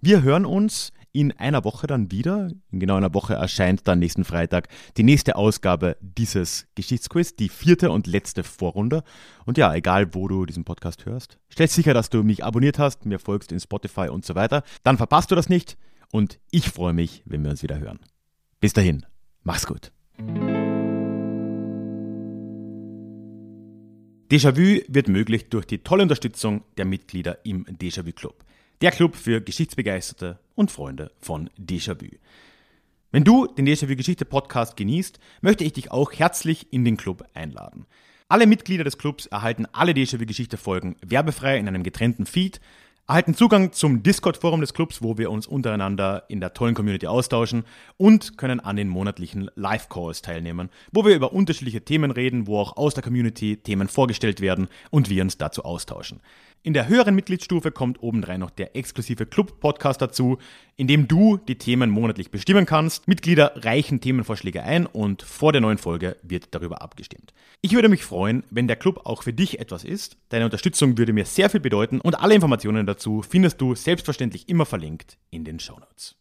Wir 0.00 0.22
hören 0.22 0.44
uns 0.44 0.92
in 1.12 1.32
einer 1.32 1.64
Woche 1.64 1.86
dann 1.86 2.10
wieder. 2.10 2.50
In 2.70 2.78
genau 2.78 2.96
einer 2.96 3.14
Woche 3.14 3.34
erscheint 3.34 3.88
dann 3.88 3.98
nächsten 3.98 4.24
Freitag 4.24 4.68
die 4.98 5.02
nächste 5.02 5.36
Ausgabe 5.36 5.96
dieses 6.00 6.66
Geschichtsquiz, 6.74 7.36
die 7.36 7.48
vierte 7.48 7.90
und 7.90 8.06
letzte 8.06 8.44
Vorrunde. 8.44 9.02
Und 9.46 9.56
ja, 9.56 9.74
egal 9.74 10.14
wo 10.14 10.28
du 10.28 10.44
diesen 10.44 10.64
Podcast 10.64 11.06
hörst, 11.06 11.38
stell 11.48 11.68
sicher, 11.68 11.94
dass 11.94 12.10
du 12.10 12.22
mich 12.22 12.44
abonniert 12.44 12.78
hast, 12.78 13.06
mir 13.06 13.18
folgst 13.18 13.50
in 13.50 13.60
Spotify 13.60 14.08
und 14.08 14.26
so 14.26 14.34
weiter. 14.34 14.62
Dann 14.82 14.98
verpasst 14.98 15.30
du 15.30 15.34
das 15.34 15.48
nicht. 15.48 15.78
Und 16.12 16.38
ich 16.50 16.68
freue 16.68 16.92
mich, 16.92 17.22
wenn 17.24 17.42
wir 17.42 17.50
uns 17.50 17.62
wieder 17.62 17.78
hören. 17.78 17.98
Bis 18.60 18.74
dahin, 18.74 19.06
mach's 19.42 19.66
gut. 19.66 19.92
Déjà-vu 24.28 24.80
wird 24.88 25.06
möglich 25.06 25.50
durch 25.50 25.66
die 25.66 25.78
tolle 25.78 26.02
Unterstützung 26.02 26.64
der 26.78 26.84
Mitglieder 26.84 27.38
im 27.44 27.64
Déjà-vu 27.66 28.10
Club. 28.10 28.44
Der 28.80 28.90
Club 28.90 29.14
für 29.14 29.40
Geschichtsbegeisterte 29.40 30.40
und 30.56 30.72
Freunde 30.72 31.12
von 31.20 31.48
Déjà-vu. 31.56 32.08
Wenn 33.12 33.22
du 33.22 33.46
den 33.46 33.68
Déjà-vu 33.68 33.94
Geschichte 33.94 34.24
Podcast 34.24 34.76
genießt, 34.76 35.20
möchte 35.42 35.62
ich 35.62 35.74
dich 35.74 35.92
auch 35.92 36.12
herzlich 36.12 36.72
in 36.72 36.84
den 36.84 36.96
Club 36.96 37.24
einladen. 37.34 37.86
Alle 38.26 38.48
Mitglieder 38.48 38.82
des 38.82 38.98
Clubs 38.98 39.26
erhalten 39.26 39.66
alle 39.72 39.92
Déjà-vu 39.92 40.26
Geschichte 40.26 40.56
Folgen 40.56 40.96
werbefrei 41.06 41.56
in 41.58 41.68
einem 41.68 41.84
getrennten 41.84 42.26
Feed, 42.26 42.60
erhalten 43.08 43.34
Zugang 43.34 43.72
zum 43.72 44.02
Discord-Forum 44.02 44.60
des 44.60 44.74
Clubs, 44.74 45.00
wo 45.00 45.16
wir 45.16 45.30
uns 45.30 45.46
untereinander 45.46 46.24
in 46.28 46.40
der 46.40 46.54
tollen 46.54 46.74
Community 46.74 47.06
austauschen 47.06 47.64
und 47.96 48.36
können 48.36 48.58
an 48.58 48.74
den 48.74 48.88
monatlichen 48.88 49.48
Live-Calls 49.54 50.22
teilnehmen, 50.22 50.70
wo 50.92 51.04
wir 51.04 51.14
über 51.14 51.32
unterschiedliche 51.32 51.84
Themen 51.84 52.10
reden, 52.10 52.48
wo 52.48 52.58
auch 52.58 52.76
aus 52.76 52.94
der 52.94 53.04
Community 53.04 53.58
Themen 53.58 53.86
vorgestellt 53.86 54.40
werden 54.40 54.68
und 54.90 55.08
wir 55.08 55.22
uns 55.22 55.38
dazu 55.38 55.64
austauschen. 55.64 56.20
In 56.66 56.72
der 56.72 56.88
höheren 56.88 57.14
Mitgliedsstufe 57.14 57.70
kommt 57.70 58.02
obendrein 58.02 58.40
noch 58.40 58.50
der 58.50 58.74
exklusive 58.74 59.24
Club-Podcast 59.24 60.02
dazu, 60.02 60.38
in 60.76 60.88
dem 60.88 61.06
du 61.06 61.36
die 61.36 61.58
Themen 61.58 61.90
monatlich 61.90 62.32
bestimmen 62.32 62.66
kannst. 62.66 63.06
Mitglieder 63.06 63.52
reichen 63.64 64.00
Themenvorschläge 64.00 64.64
ein 64.64 64.84
und 64.86 65.22
vor 65.22 65.52
der 65.52 65.60
neuen 65.60 65.78
Folge 65.78 66.16
wird 66.24 66.56
darüber 66.56 66.82
abgestimmt. 66.82 67.32
Ich 67.60 67.74
würde 67.74 67.88
mich 67.88 68.02
freuen, 68.02 68.42
wenn 68.50 68.66
der 68.66 68.74
Club 68.74 69.02
auch 69.04 69.22
für 69.22 69.32
dich 69.32 69.60
etwas 69.60 69.84
ist. 69.84 70.16
Deine 70.30 70.46
Unterstützung 70.46 70.98
würde 70.98 71.12
mir 71.12 71.24
sehr 71.24 71.50
viel 71.50 71.60
bedeuten 71.60 72.00
und 72.00 72.18
alle 72.18 72.34
Informationen 72.34 72.84
dazu 72.84 73.22
findest 73.22 73.60
du 73.60 73.76
selbstverständlich 73.76 74.48
immer 74.48 74.66
verlinkt 74.66 75.18
in 75.30 75.44
den 75.44 75.60
Shownotes. 75.60 76.16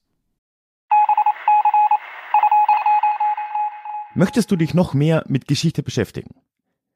Möchtest 4.14 4.52
du 4.52 4.58
dich 4.58 4.76
noch 4.76 4.94
mehr 4.94 5.24
mit 5.28 5.48
Geschichte 5.48 5.82
beschäftigen? 5.82 6.36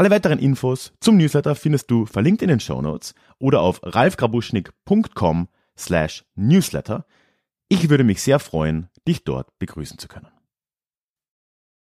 Alle 0.00 0.10
weiteren 0.10 0.38
Infos 0.38 0.94
zum 1.00 1.18
Newsletter 1.18 1.54
findest 1.54 1.90
du 1.90 2.06
verlinkt 2.06 2.40
in 2.40 2.48
den 2.48 2.58
Shownotes 2.58 3.14
oder 3.38 3.60
auf 3.60 3.82
ralfgrabuschnik.com 3.82 5.48
slash 5.76 6.24
newsletter. 6.34 7.04
Ich 7.68 7.90
würde 7.90 8.04
mich 8.04 8.22
sehr 8.22 8.38
freuen, 8.38 8.88
dich 9.06 9.24
dort 9.24 9.58
begrüßen 9.58 9.98
zu 9.98 10.08
können. 10.08 10.28